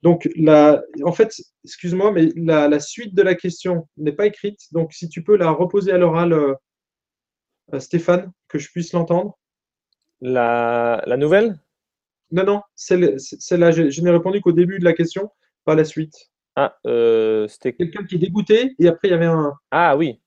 Donc, 0.04 0.30
la, 0.36 0.82
en 1.04 1.12
fait, 1.12 1.34
excuse-moi, 1.64 2.12
mais 2.12 2.30
la, 2.36 2.80
suite 2.80 3.16
de 3.16 3.22
la 3.22 3.36
question 3.36 3.88
n'est 3.98 4.12
pas 4.12 4.26
écrite. 4.26 4.60
Donc, 4.72 4.94
si 4.94 5.10
tu 5.10 5.24
peux 5.24 5.38
la 5.38 5.52
reposer 5.52 5.92
à 5.92 5.98
l'oral, 5.98 6.34
euh, 6.34 6.54
Stéphane, 7.80 8.32
que 8.48 8.60
je 8.60 8.70
puisse 8.72 8.94
l'entendre. 8.94 9.38
La, 10.22 11.04
nouvelle? 11.18 11.60
Non, 12.32 12.44
non, 12.44 12.62
celle-là, 12.76 13.72
je, 13.72 14.02
n'ai 14.02 14.10
répondu 14.10 14.42
qu'au 14.42 14.52
début 14.52 14.80
de 14.80 14.86
la 14.86 14.94
question, 14.94 15.30
pas 15.66 15.76
la 15.76 15.84
suite. 15.84 16.16
Ah, 16.56 16.78
euh, 16.86 17.48
c'était. 17.48 17.74
Quelqu'un 17.74 18.04
qui 18.04 18.16
est 18.16 18.20
dégoûté, 18.20 18.76
et 18.80 18.88
après, 18.88 19.10
il 19.10 19.12
y 19.12 19.14
avait 19.14 19.26
un. 19.26 19.54
Ah 19.72 19.96
oui. 19.96 20.20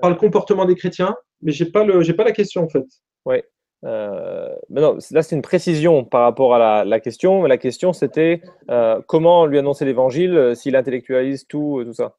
Par 0.00 0.10
le 0.10 0.16
comportement 0.16 0.64
des 0.64 0.74
chrétiens, 0.74 1.14
mais 1.40 1.52
je 1.52 1.64
n'ai 1.64 1.70
pas, 1.70 1.84
pas 1.84 2.24
la 2.24 2.32
question, 2.32 2.64
en 2.64 2.68
fait. 2.68 2.84
Oui. 3.24 3.42
Euh, 3.84 4.56
non, 4.70 4.98
là, 5.10 5.22
c'est 5.22 5.36
une 5.36 5.42
précision 5.42 6.04
par 6.04 6.22
rapport 6.22 6.54
à 6.54 6.84
la, 6.84 7.00
question. 7.00 7.44
La 7.44 7.58
question, 7.58 7.92
c'était 7.92 8.42
euh, 8.70 9.00
comment 9.06 9.46
lui 9.46 9.58
annoncer 9.58 9.84
l'évangile 9.84 10.36
euh, 10.36 10.54
s'il 10.54 10.74
intellectualise 10.74 11.46
tout, 11.46 11.82
tout 11.84 11.92
ça? 11.92 12.16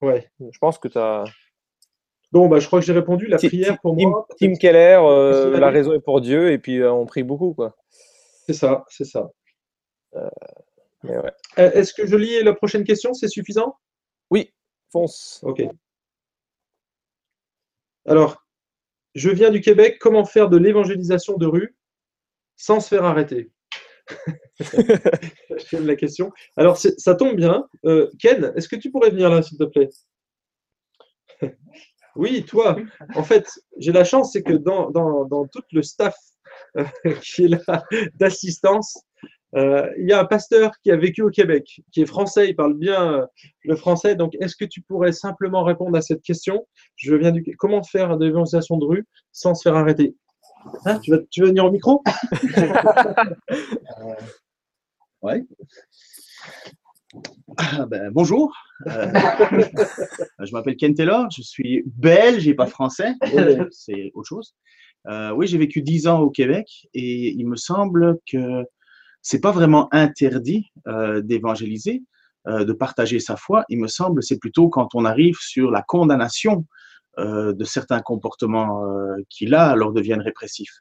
Ouais. 0.00 0.30
Je 0.40 0.58
pense 0.58 0.78
que 0.78 0.88
tu 0.88 0.98
as. 0.98 1.24
Bon, 2.34 2.48
bah, 2.48 2.58
je 2.58 2.66
crois 2.66 2.80
que 2.80 2.84
j'ai 2.84 2.92
répondu. 2.92 3.28
La 3.28 3.36
prière 3.36 3.78
pour 3.80 3.94
moi. 3.94 4.26
Tim 4.40 4.54
Keller, 4.54 4.98
la 5.56 5.70
raison 5.70 5.92
est 5.92 6.00
pour 6.00 6.20
Dieu, 6.20 6.50
et 6.50 6.58
puis 6.58 6.82
on 6.82 7.06
prie 7.06 7.22
beaucoup. 7.22 7.54
quoi. 7.54 7.76
C'est 8.46 8.54
ça, 8.54 8.84
c'est 8.88 9.04
ça. 9.04 9.30
Est-ce 11.56 11.94
que 11.94 12.08
je 12.08 12.16
lis 12.16 12.42
la 12.42 12.52
prochaine 12.52 12.82
question? 12.82 13.14
C'est 13.14 13.28
suffisant? 13.28 13.76
Oui, 14.30 14.52
fonce. 14.90 15.38
Ok. 15.44 15.62
Alors, 18.04 18.44
je 19.14 19.30
viens 19.30 19.50
du 19.50 19.60
Québec. 19.60 19.98
Comment 20.00 20.24
faire 20.24 20.48
de 20.48 20.56
l'évangélisation 20.56 21.36
de 21.36 21.46
rue 21.46 21.76
sans 22.56 22.80
se 22.80 22.88
faire 22.88 23.04
arrêter? 23.04 23.52
J'aime 25.70 25.86
la 25.86 25.94
question. 25.94 26.32
Alors, 26.56 26.78
ça 26.78 27.14
tombe 27.14 27.36
bien. 27.36 27.68
Euh, 27.84 28.10
Ken, 28.18 28.52
est-ce 28.56 28.68
que 28.68 28.76
tu 28.76 28.90
pourrais 28.90 29.10
venir 29.10 29.30
là, 29.30 29.40
s'il 29.40 29.56
te 29.56 29.64
plaît? 29.64 29.88
Oui, 32.16 32.44
toi. 32.44 32.76
En 33.14 33.22
fait, 33.22 33.48
j'ai 33.78 33.92
la 33.92 34.04
chance, 34.04 34.32
c'est 34.32 34.42
que 34.42 34.52
dans, 34.52 35.46
tout 35.52 35.62
le 35.72 35.82
staff 35.82 36.16
euh, 36.76 36.84
qui 37.22 37.44
est 37.44 37.48
là 37.48 37.84
d'assistance, 38.14 38.98
euh, 39.56 39.88
il 39.98 40.08
y 40.08 40.12
a 40.12 40.20
un 40.20 40.24
pasteur 40.24 40.72
qui 40.82 40.90
a 40.90 40.96
vécu 40.96 41.22
au 41.22 41.30
Québec, 41.30 41.80
qui 41.92 42.02
est 42.02 42.06
français, 42.06 42.48
il 42.48 42.56
parle 42.56 42.74
bien 42.74 43.12
euh, 43.12 43.26
le 43.62 43.76
français. 43.76 44.16
Donc, 44.16 44.34
est-ce 44.40 44.56
que 44.56 44.64
tu 44.64 44.80
pourrais 44.82 45.12
simplement 45.12 45.62
répondre 45.62 45.96
à 45.96 46.02
cette 46.02 46.22
question? 46.22 46.66
Je 46.96 47.14
viens 47.14 47.30
du 47.30 47.44
comment 47.56 47.82
faire 47.82 48.16
de 48.16 48.26
l'évangélisation 48.26 48.78
de 48.78 48.84
rue 48.84 49.06
sans 49.32 49.54
se 49.54 49.62
faire 49.62 49.76
arrêter? 49.76 50.16
Hein, 50.86 50.98
tu, 51.00 51.10
vas, 51.12 51.18
tu 51.30 51.42
vas 51.42 51.48
venir 51.48 51.64
au 51.64 51.70
micro? 51.70 52.02
Euh, 54.00 54.14
Ouais. 55.24 55.42
Ah, 57.56 57.86
ben, 57.86 58.10
bonjour, 58.10 58.52
je 58.86 60.52
m'appelle 60.52 60.76
Ken 60.76 60.94
Taylor, 60.94 61.28
je 61.30 61.42
suis 61.42 61.84
belge 61.86 62.48
et 62.48 62.54
pas 62.54 62.66
français, 62.66 63.14
c'est 63.70 64.10
autre 64.14 64.28
chose. 64.28 64.54
oui, 65.36 65.46
j'ai 65.46 65.58
vécu 65.58 65.82
dix 65.82 66.06
ans 66.08 66.20
au 66.20 66.30
Québec 66.30 66.88
et 66.94 67.30
il 67.30 67.46
me 67.46 67.56
semble 67.56 68.18
que 68.30 68.64
c'est 69.24 69.40
pas 69.40 69.52
vraiment 69.52 69.88
interdit 69.90 70.70
euh, 70.86 71.22
d'évangéliser, 71.22 72.02
euh, 72.46 72.64
de 72.64 72.72
partager 72.74 73.18
sa 73.18 73.36
foi. 73.36 73.64
Il 73.70 73.80
me 73.80 73.88
semble, 73.88 74.22
c'est 74.22 74.38
plutôt 74.38 74.68
quand 74.68 74.94
on 74.94 75.06
arrive 75.06 75.36
sur 75.40 75.70
la 75.70 75.82
condamnation 75.82 76.66
euh, 77.18 77.54
de 77.54 77.64
certains 77.64 78.00
comportements 78.00 78.82
qu'il 79.30 79.54
a, 79.54 79.70
alors 79.70 79.92
deviennent 79.92 80.20
répressifs. 80.20 80.78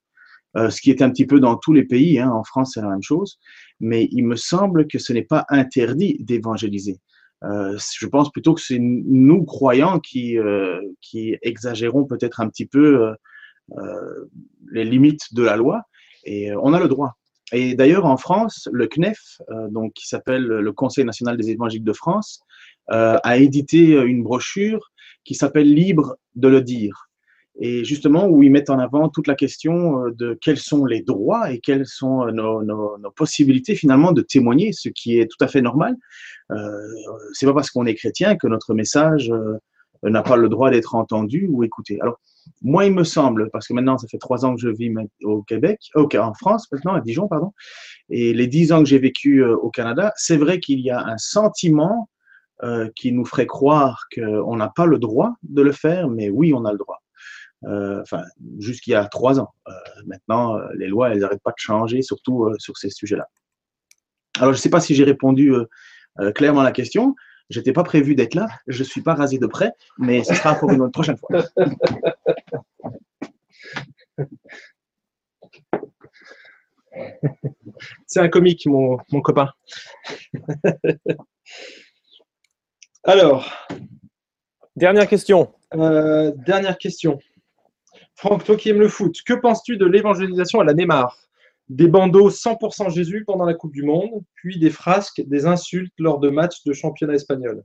Ce 0.56 0.82
qui 0.82 0.92
est 0.92 1.02
un 1.02 1.10
petit 1.10 1.26
peu 1.26 1.40
dans 1.40 1.56
tous 1.56 1.74
les 1.74 1.84
pays. 1.84 2.20
Hein. 2.20 2.32
En 2.32 2.44
France, 2.44 2.72
c'est 2.74 2.82
la 2.82 2.90
même 2.90 3.04
chose. 3.04 3.40
Mais 3.80 4.08
il 4.12 4.26
me 4.26 4.36
semble 4.36 4.88
que 4.88 5.00
ce 5.00 5.14
n'est 5.14 5.24
pas 5.24 5.46
interdit 5.50 6.18
d'évangéliser. 6.20 7.00
je 7.42 8.06
pense 8.08 8.32
plutôt 8.32 8.54
que 8.54 8.62
c'est 8.62 8.80
nous 8.80 9.44
croyants 9.46 10.00
qui, 10.00 10.38
qui 11.02 11.38
exagérons 11.42 12.06
peut-être 12.06 12.40
un 12.40 12.50
petit 12.50 12.66
peu 12.66 13.14
les 14.72 14.86
limites 14.86 15.34
de 15.34 15.44
la 15.44 15.56
loi. 15.56 15.84
Et 16.26 16.54
on 16.56 16.74
a 16.74 16.80
le 16.80 16.88
droit. 16.88 17.18
Et 17.54 17.76
d'ailleurs, 17.76 18.06
en 18.06 18.18
France, 18.18 18.68
le 18.72 18.88
CNEF, 18.88 19.42
euh, 19.52 19.68
donc, 19.70 19.94
qui 19.94 20.08
s'appelle 20.08 20.44
le 20.44 20.74
Conseil 20.74 21.06
national 21.06 21.38
des 21.38 21.52
évangéliques 21.52 21.84
de 21.84 21.94
France, 21.94 22.42
euh, 22.92 23.18
a 23.24 23.38
édité 23.38 23.92
une 24.02 24.24
brochure 24.24 24.92
qui 25.24 25.36
s'appelle 25.36 25.72
Libre 25.72 26.16
de 26.36 26.48
le 26.48 26.62
dire. 26.62 27.10
Et 27.60 27.84
justement, 27.84 28.28
où 28.28 28.42
ils 28.42 28.50
mettent 28.50 28.70
en 28.70 28.80
avant 28.80 29.10
toute 29.10 29.28
la 29.28 29.36
question 29.36 30.06
euh, 30.06 30.12
de 30.12 30.38
quels 30.42 30.58
sont 30.58 30.86
les 30.86 31.02
droits 31.02 31.52
et 31.52 31.60
quelles 31.60 31.86
sont 31.86 32.26
nos, 32.32 32.64
nos, 32.64 32.98
nos 32.98 33.12
possibilités 33.12 33.76
finalement 33.76 34.12
de 34.12 34.22
témoigner, 34.22 34.74
ce 34.74 34.90
qui 34.90 35.20
est 35.20 35.28
tout 35.28 35.44
à 35.44 35.48
fait 35.48 35.62
normal. 35.62 35.96
Euh, 36.52 36.56
c'est 37.34 37.46
pas 37.46 37.54
parce 37.54 37.70
qu'on 37.70 37.86
est 37.86 37.96
chrétien 37.96 38.36
que 38.36 38.48
notre 38.48 38.74
message 38.74 39.32
n'a 40.04 40.24
pas 40.24 40.36
le 40.36 40.50
droit 40.50 40.70
d'être 40.70 40.96
entendu 40.96 41.48
ou 41.50 41.64
écouté. 41.64 42.00
Alors, 42.02 42.20
moi, 42.62 42.86
il 42.86 42.94
me 42.94 43.04
semble, 43.04 43.50
parce 43.52 43.68
que 43.68 43.74
maintenant, 43.74 43.98
ça 43.98 44.08
fait 44.08 44.18
trois 44.18 44.46
ans 44.46 44.56
que 44.56 44.62
je 44.62 44.70
vis 44.70 44.94
au 45.24 45.44
Québec, 45.44 45.80
en 45.96 46.34
France 46.34 46.72
maintenant, 46.72 46.94
à 46.94 47.02
Dijon, 47.02 47.28
pardon, 47.28 47.52
et 48.10 48.34
les 48.34 48.48
dix 48.48 48.72
ans 48.72 48.80
que 48.80 48.90
j'ai 48.90 49.00
vécu 49.00 49.44
euh, 49.44 49.56
au 49.56 49.70
Canada, 49.70 50.14
c'est 50.16 50.38
vrai 50.38 50.60
qu'il 50.60 50.80
y 50.80 50.90
a 50.90 51.06
un 51.06 51.18
sentiment 51.18 52.10
euh, 52.64 52.90
qui 52.96 53.12
nous 53.12 53.26
ferait 53.26 53.48
croire 53.48 54.06
qu'on 54.14 54.56
n'a 54.56 54.70
pas 54.70 54.86
le 54.86 55.00
droit 55.00 55.34
de 55.44 55.62
le 55.62 55.72
faire, 55.72 56.10
mais 56.10 56.30
oui, 56.30 56.54
on 56.54 56.66
a 56.66 56.72
le 56.72 56.78
droit. 56.78 57.03
Euh, 57.66 58.02
enfin, 58.02 58.24
jusqu'il 58.60 58.92
y 58.92 58.96
a 58.96 59.06
trois 59.06 59.40
ans. 59.40 59.54
maintenant, 60.06 60.58
les 60.76 60.88
lois, 60.88 61.10
elles 61.10 61.20
n'arrêtent 61.20 61.44
pas 61.44 61.52
de 61.52 61.60
changer, 61.60 62.02
surtout 62.02 62.50
sur 62.58 62.78
ces 62.78 62.90
sujets-là. 62.90 63.28
Alors, 64.38 64.54
je 64.54 64.58
ne 64.58 64.62
sais 64.62 64.70
pas 64.70 64.82
si 64.82 64.96
j'ai 64.96 65.04
répondu 65.04 65.54
clairement 66.36 66.62
à 66.62 66.66
la 66.66 66.72
question. 66.72 67.16
Je 67.50 67.60
n'étais 67.60 67.74
pas 67.74 67.84
prévu 67.84 68.16
d'être 68.16 68.36
là, 68.36 68.48
je 68.68 68.80
ne 68.80 68.88
suis 68.88 69.02
pas 69.02 69.14
rasé 69.14 69.38
de 69.38 69.48
près, 69.48 69.74
mais 69.98 70.24
ce 70.24 70.34
sera 70.34 70.56
pour 70.56 70.72
une 70.72 70.90
prochaine 70.92 71.18
fois. 71.18 71.44
C'est 78.08 78.20
un 78.20 78.30
comique, 78.30 78.66
mon, 78.66 78.98
copain. 79.22 79.50
Alors. 83.04 83.68
Dernière 84.76 85.08
question. 85.08 85.54
Euh, 85.76 86.32
dernière 86.36 86.78
question. 86.78 87.20
Franck, 88.16 88.44
toi 88.44 88.56
qui 88.56 88.70
aimes 88.70 88.80
le 88.80 88.90
foot, 88.90 89.16
que 89.26 89.34
penses-tu 89.34 89.78
de 89.78 89.86
l'évangélisation 89.86 90.60
à 90.60 90.64
la 90.64 90.74
Neymar? 90.74 91.18
Des 91.70 91.88
bandeaux 91.88 92.30
100% 92.30 92.90
Jésus 92.92 93.24
pendant 93.26 93.46
la 93.46 93.54
Coupe 93.54 93.74
du 93.74 93.84
Monde, 93.84 94.24
puis 94.36 94.60
des 94.60 94.70
frasques, 94.70 95.22
des 95.26 95.46
insultes 95.46 95.94
lors 95.98 96.20
de 96.20 96.30
matchs 96.30 96.64
de 96.66 96.74
championnat 96.74 97.16
espagnol. 97.16 97.64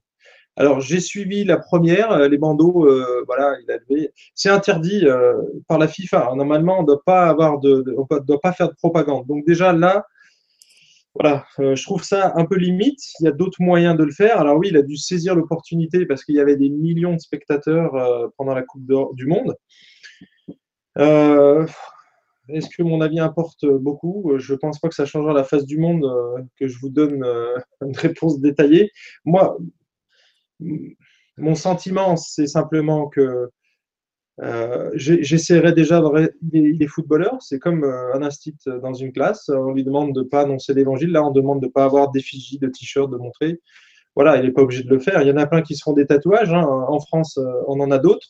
Alors, 0.59 0.81
j'ai 0.81 0.99
suivi 0.99 1.45
la 1.45 1.57
première, 1.57 2.11
euh, 2.11 2.27
les 2.27 2.37
bandeaux, 2.37 2.85
euh, 2.85 3.23
voilà, 3.27 3.55
il 3.61 4.11
C'est 4.35 4.49
interdit 4.49 5.07
euh, 5.07 5.35
par 5.69 5.79
la 5.79 5.87
FIFA. 5.87 6.33
Normalement, 6.35 6.79
on 6.81 6.83
ne 6.83 6.87
doit 6.89 7.03
pas 7.05 7.33
de, 7.63 7.85
doit 8.27 8.41
pas 8.41 8.53
faire 8.53 8.69
de 8.69 8.75
propagande. 8.75 9.25
Donc 9.29 9.47
déjà 9.47 9.73
là, 9.73 10.05
voilà, 11.15 11.45
je 11.59 11.83
trouve 11.85 12.03
ça 12.03 12.33
un 12.35 12.45
peu 12.45 12.57
limite. 12.57 13.01
Il 13.21 13.25
y 13.25 13.29
a 13.29 13.33
d'autres 13.33 13.63
moyens 13.63 13.97
de 13.97 14.03
le 14.03 14.11
faire. 14.11 14.41
Alors 14.41 14.57
oui, 14.57 14.69
il 14.71 14.77
a 14.77 14.83
dû 14.83 14.97
saisir 14.97 15.37
l'opportunité 15.37 16.07
parce 16.07 16.25
qu'il 16.25 16.35
y 16.35 16.41
avait 16.41 16.57
des 16.57 16.71
millions 16.71 17.15
de 17.15 17.21
spectateurs 17.21 18.31
pendant 18.37 18.55
la 18.55 18.63
Coupe 18.63 18.83
du 19.15 19.27
Monde. 19.27 19.55
Est-ce 22.49 22.69
que 22.75 22.83
mon 22.83 23.01
avis 23.03 23.21
importe 23.21 23.67
beaucoup? 23.67 24.33
Je 24.39 24.55
ne 24.55 24.59
pense 24.59 24.79
pas 24.79 24.89
que 24.89 24.95
ça 24.95 25.05
changera 25.05 25.35
la 25.35 25.45
face 25.45 25.67
du 25.67 25.79
monde 25.79 26.05
euh, 26.05 26.43
que 26.59 26.67
je 26.67 26.79
vous 26.79 26.89
donne 26.89 27.23
euh, 27.23 27.59
une 27.85 27.97
réponse 27.97 28.41
détaillée. 28.41 28.91
Moi, 29.25 29.59
mon 31.37 31.55
sentiment, 31.55 32.17
c'est 32.17 32.47
simplement 32.47 33.09
que 33.09 33.51
euh, 34.41 34.91
j'essaierai 34.95 35.73
déjà, 35.73 36.01
il 36.53 36.83
est, 36.83 36.87
footballeur, 36.87 37.37
c'est 37.41 37.59
comme 37.59 37.85
un 37.85 38.23
instit 38.23 38.55
dans 38.83 38.95
une 38.95 39.13
classe, 39.13 39.49
on 39.49 39.73
lui 39.73 39.83
demande 39.83 40.15
de 40.15 40.23
ne 40.23 40.29
pas 40.29 40.43
annoncer 40.43 40.75
l'évangile, 40.75 41.11
là 41.11 41.25
on 41.25 41.33
demande 41.33 41.61
de 41.61 41.67
ne 41.67 41.73
pas 41.73 41.85
avoir 41.85 42.13
d'effigie, 42.13 42.59
de 42.59 42.69
t-shirt, 42.69 43.11
de 43.11 43.17
montrer. 43.17 43.61
Voilà, 44.15 44.37
il 44.37 44.45
n'est 44.45 44.53
pas 44.53 44.63
obligé 44.63 44.85
de 44.85 44.91
le 44.91 45.01
faire. 45.01 45.23
Il 45.23 45.29
y 45.29 45.33
en 45.33 45.37
a 45.37 45.47
plein 45.47 45.63
qui 45.63 45.75
se 45.75 45.83
font 45.83 45.93
des 45.93 46.07
tatouages, 46.07 46.53
hein. 46.53 46.65
en 46.65 47.01
France 47.01 47.39
on 47.67 47.81
en 47.81 47.91
a 47.91 47.99
d'autres. 47.99 48.29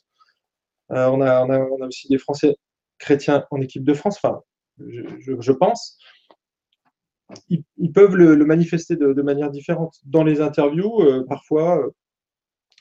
On, 0.90 1.20
a, 1.20 1.44
on, 1.44 1.50
a, 1.50 1.86
aussi 1.86 2.08
des 2.08 2.18
Français 2.18 2.56
chrétiens 2.98 3.44
en 3.50 3.60
équipe 3.60 3.84
de 3.84 3.94
France, 3.94 4.18
enfin, 4.22 4.40
je, 4.78 5.52
pense, 5.52 5.98
ils, 7.48 7.92
peuvent 7.92 8.16
le, 8.16 8.36
manifester 8.44 8.96
de, 8.96 9.22
manière 9.22 9.50
différente. 9.50 9.96
Dans 10.04 10.24
les 10.24 10.40
interviews, 10.40 11.02
euh, 11.02 11.24
parfois, 11.26 11.78
euh, 11.78 11.90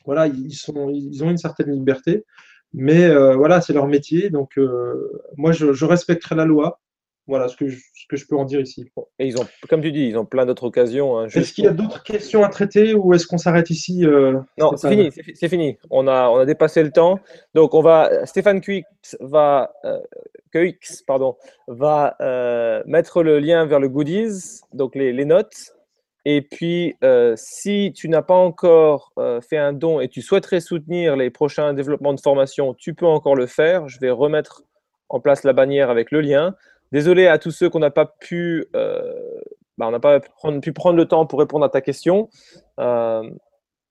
voilà, 0.06 0.28
ils, 0.28 0.72
ont 0.72 0.90
une 1.30 1.38
certaine 1.38 1.72
liberté, 1.72 2.26
mais 2.74 3.06
euh, 3.06 3.36
voilà, 3.36 3.62
c'est 3.62 3.74
leur 3.74 3.88
métier. 3.88 4.30
Donc, 4.30 4.60
moi, 5.38 5.52
je, 5.52 5.86
respecterai 5.86 6.36
la 6.36 6.46
loi. 6.46 6.80
Voilà 7.28 7.50
ce 7.50 7.58
que, 7.58 7.68
je, 7.68 7.78
ce 7.78 8.08
que 8.08 8.16
je 8.16 8.26
peux 8.26 8.38
en 8.38 8.46
dire 8.46 8.62
ici. 8.62 8.90
Et 9.20 9.28
ils 9.28 9.38
ont, 9.38 9.46
comme 9.70 9.82
tu 9.82 9.92
dis, 9.92 10.08
ils 10.08 10.18
ont 10.18 10.26
plein 10.26 10.46
d'autres 10.46 10.64
occasions. 10.64 11.20
Hein, 11.20 11.28
est-ce 11.28 11.52
qu'il 11.52 11.66
y 11.66 11.68
a 11.68 11.74
d'autres 11.74 12.04
questions 12.04 12.44
à 12.44 12.50
traiter 12.50 12.94
ou 12.94 13.14
est-ce 13.14 13.28
qu'on 13.28 13.38
s'arrête 13.38 13.70
ici 13.70 14.06
euh, 14.06 14.40
Non, 14.58 14.78
c'est 14.78 14.90
fini, 14.90 15.10
c'est 15.34 15.50
fini. 15.50 15.78
On 15.90 16.08
a, 16.08 16.30
on 16.30 16.38
a 16.38 16.46
dépassé 16.46 16.82
le 16.84 16.92
temps. 16.92 17.20
Donc, 17.54 17.74
on 17.74 17.82
va, 17.82 18.26
Stéphane 18.26 18.62
Cuix 18.62 18.86
va, 19.20 19.74
euh, 19.84 20.00
pardon, 21.06 21.36
va 21.68 22.16
euh, 22.22 22.82
mettre 22.86 23.24
le 23.24 23.40
lien 23.40 23.66
vers 23.66 23.80
le 23.80 23.90
goodies, 23.90 24.62
donc 24.74 24.96
les, 24.96 25.12
les 25.12 25.26
notes. 25.26 25.74
Et 26.24 26.42
puis, 26.42 26.96
euh, 27.04 27.34
si 27.38 27.94
tu 27.96 28.10
n'as 28.10 28.22
pas 28.22 28.36
encore 28.36 29.14
fait 29.48 29.58
un 29.58 29.72
don 29.74 30.00
et 30.00 30.08
tu 30.08 30.22
souhaiterais 30.22 30.60
soutenir 30.60 31.16
les 31.16 31.30
prochains 31.30 31.74
développements 31.74 32.14
de 32.14 32.20
formation, 32.20 32.74
tu 32.74 32.94
peux 32.94 33.06
encore 33.06 33.36
le 33.36 33.48
faire. 33.48 33.88
Je 33.88 34.00
vais 34.00 34.10
remettre 34.12 34.64
en 35.10 35.20
place 35.20 35.44
la 35.44 35.54
bannière 35.54 35.90
avec 35.90 36.12
le 36.12 36.22
lien. 36.22 36.56
Désolé 36.92 37.28
à 37.28 37.38
tous 37.38 37.52
ceux 37.52 37.70
qu'on 37.70 37.80
n'a 37.80 37.92
pas 37.92 38.06
pu, 38.06 38.66
euh, 38.76 39.14
bah, 39.78 39.88
on 39.88 39.92
n'a 39.92 40.00
pas 40.00 40.20
pu 40.20 40.74
prendre 40.74 40.98
le 40.98 41.06
temps 41.06 41.26
pour 41.26 41.40
répondre 41.40 41.66
à 41.66 41.70
ta 41.70 41.82
question. 41.82 42.30
Euh, 42.80 43.30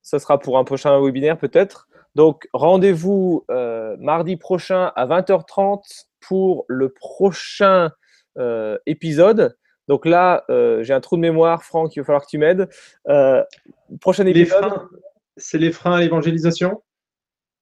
ça 0.03 0.19
sera 0.19 0.39
pour 0.39 0.59
un 0.59 0.65
prochain 0.65 0.99
webinaire 1.01 1.39
peut-être. 1.39 1.89
Donc 2.15 2.49
rendez-vous 2.53 3.45
euh, 3.51 3.97
mardi 3.99 4.37
prochain 4.37 4.93
à 4.97 5.07
20h30 5.07 6.07
pour 6.21 6.65
le 6.69 6.91
prochain 6.91 7.91
épisode. 8.85 9.57
Donc 9.89 10.05
là, 10.05 10.45
j'ai 10.49 10.93
un 10.93 11.01
trou 11.01 11.17
de 11.17 11.23
mémoire, 11.23 11.63
Franck, 11.63 11.97
il 11.97 12.01
va 12.01 12.05
falloir 12.05 12.23
que 12.23 12.29
tu 12.29 12.39
m'aides. 12.39 12.69
prochain 14.01 14.27
épisode. 14.27 14.89
C'est 15.39 15.59
les 15.59 15.73
freins 15.73 15.93
à 15.93 16.01
l'évangélisation 16.01 16.83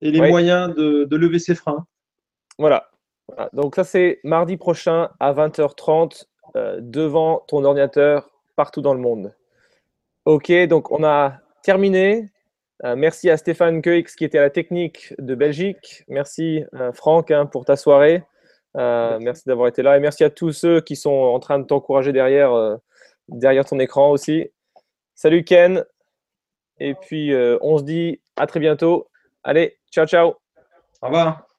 et 0.00 0.10
les 0.10 0.20
moyens 0.20 0.74
de 0.74 1.16
lever 1.16 1.38
ces 1.38 1.54
freins. 1.54 1.86
Voilà, 2.58 2.88
donc 3.52 3.74
ça, 3.74 3.84
c'est 3.84 4.20
mardi 4.22 4.56
prochain 4.56 5.10
à 5.20 5.32
20h30 5.32 6.26
euh, 6.56 6.78
devant 6.80 7.44
ton 7.48 7.64
ordinateur 7.64 8.30
partout 8.56 8.80
dans 8.80 8.94
le 8.94 9.00
monde. 9.00 9.34
Ok, 10.24 10.52
donc 10.68 10.90
on 10.92 11.02
a 11.04 11.38
terminé. 11.62 12.30
Euh, 12.84 12.94
merci 12.96 13.30
à 13.30 13.36
Stéphane 13.36 13.82
Keux 13.82 14.02
qui 14.02 14.24
était 14.24 14.38
à 14.38 14.42
la 14.42 14.50
technique 14.50 15.14
de 15.18 15.34
Belgique. 15.34 16.04
Merci 16.08 16.64
euh, 16.74 16.92
Franck 16.92 17.30
hein, 17.30 17.46
pour 17.46 17.64
ta 17.64 17.76
soirée. 17.76 18.22
Merci 18.76 19.44
d'avoir 19.46 19.68
été 19.68 19.82
là 19.82 19.96
et 19.96 20.00
merci 20.00 20.24
à 20.24 20.30
tous 20.30 20.50
ceux 20.50 20.80
qui 20.80 20.96
sont 20.96 21.12
en 21.12 21.38
train 21.38 21.60
de 21.60 21.64
t'encourager 21.64 22.12
derrière, 22.12 22.76
derrière 23.28 23.64
ton 23.64 23.78
écran 23.78 24.10
aussi. 24.10 24.50
Salut 25.14 25.44
Ken. 25.44 25.84
Et 26.80 26.94
puis 26.94 27.32
on 27.60 27.78
se 27.78 27.84
dit 27.84 28.20
à 28.36 28.48
très 28.48 28.58
bientôt. 28.58 29.06
Allez, 29.44 29.78
ciao 29.92 30.06
ciao. 30.06 30.34
Au 31.02 31.06
revoir. 31.06 31.53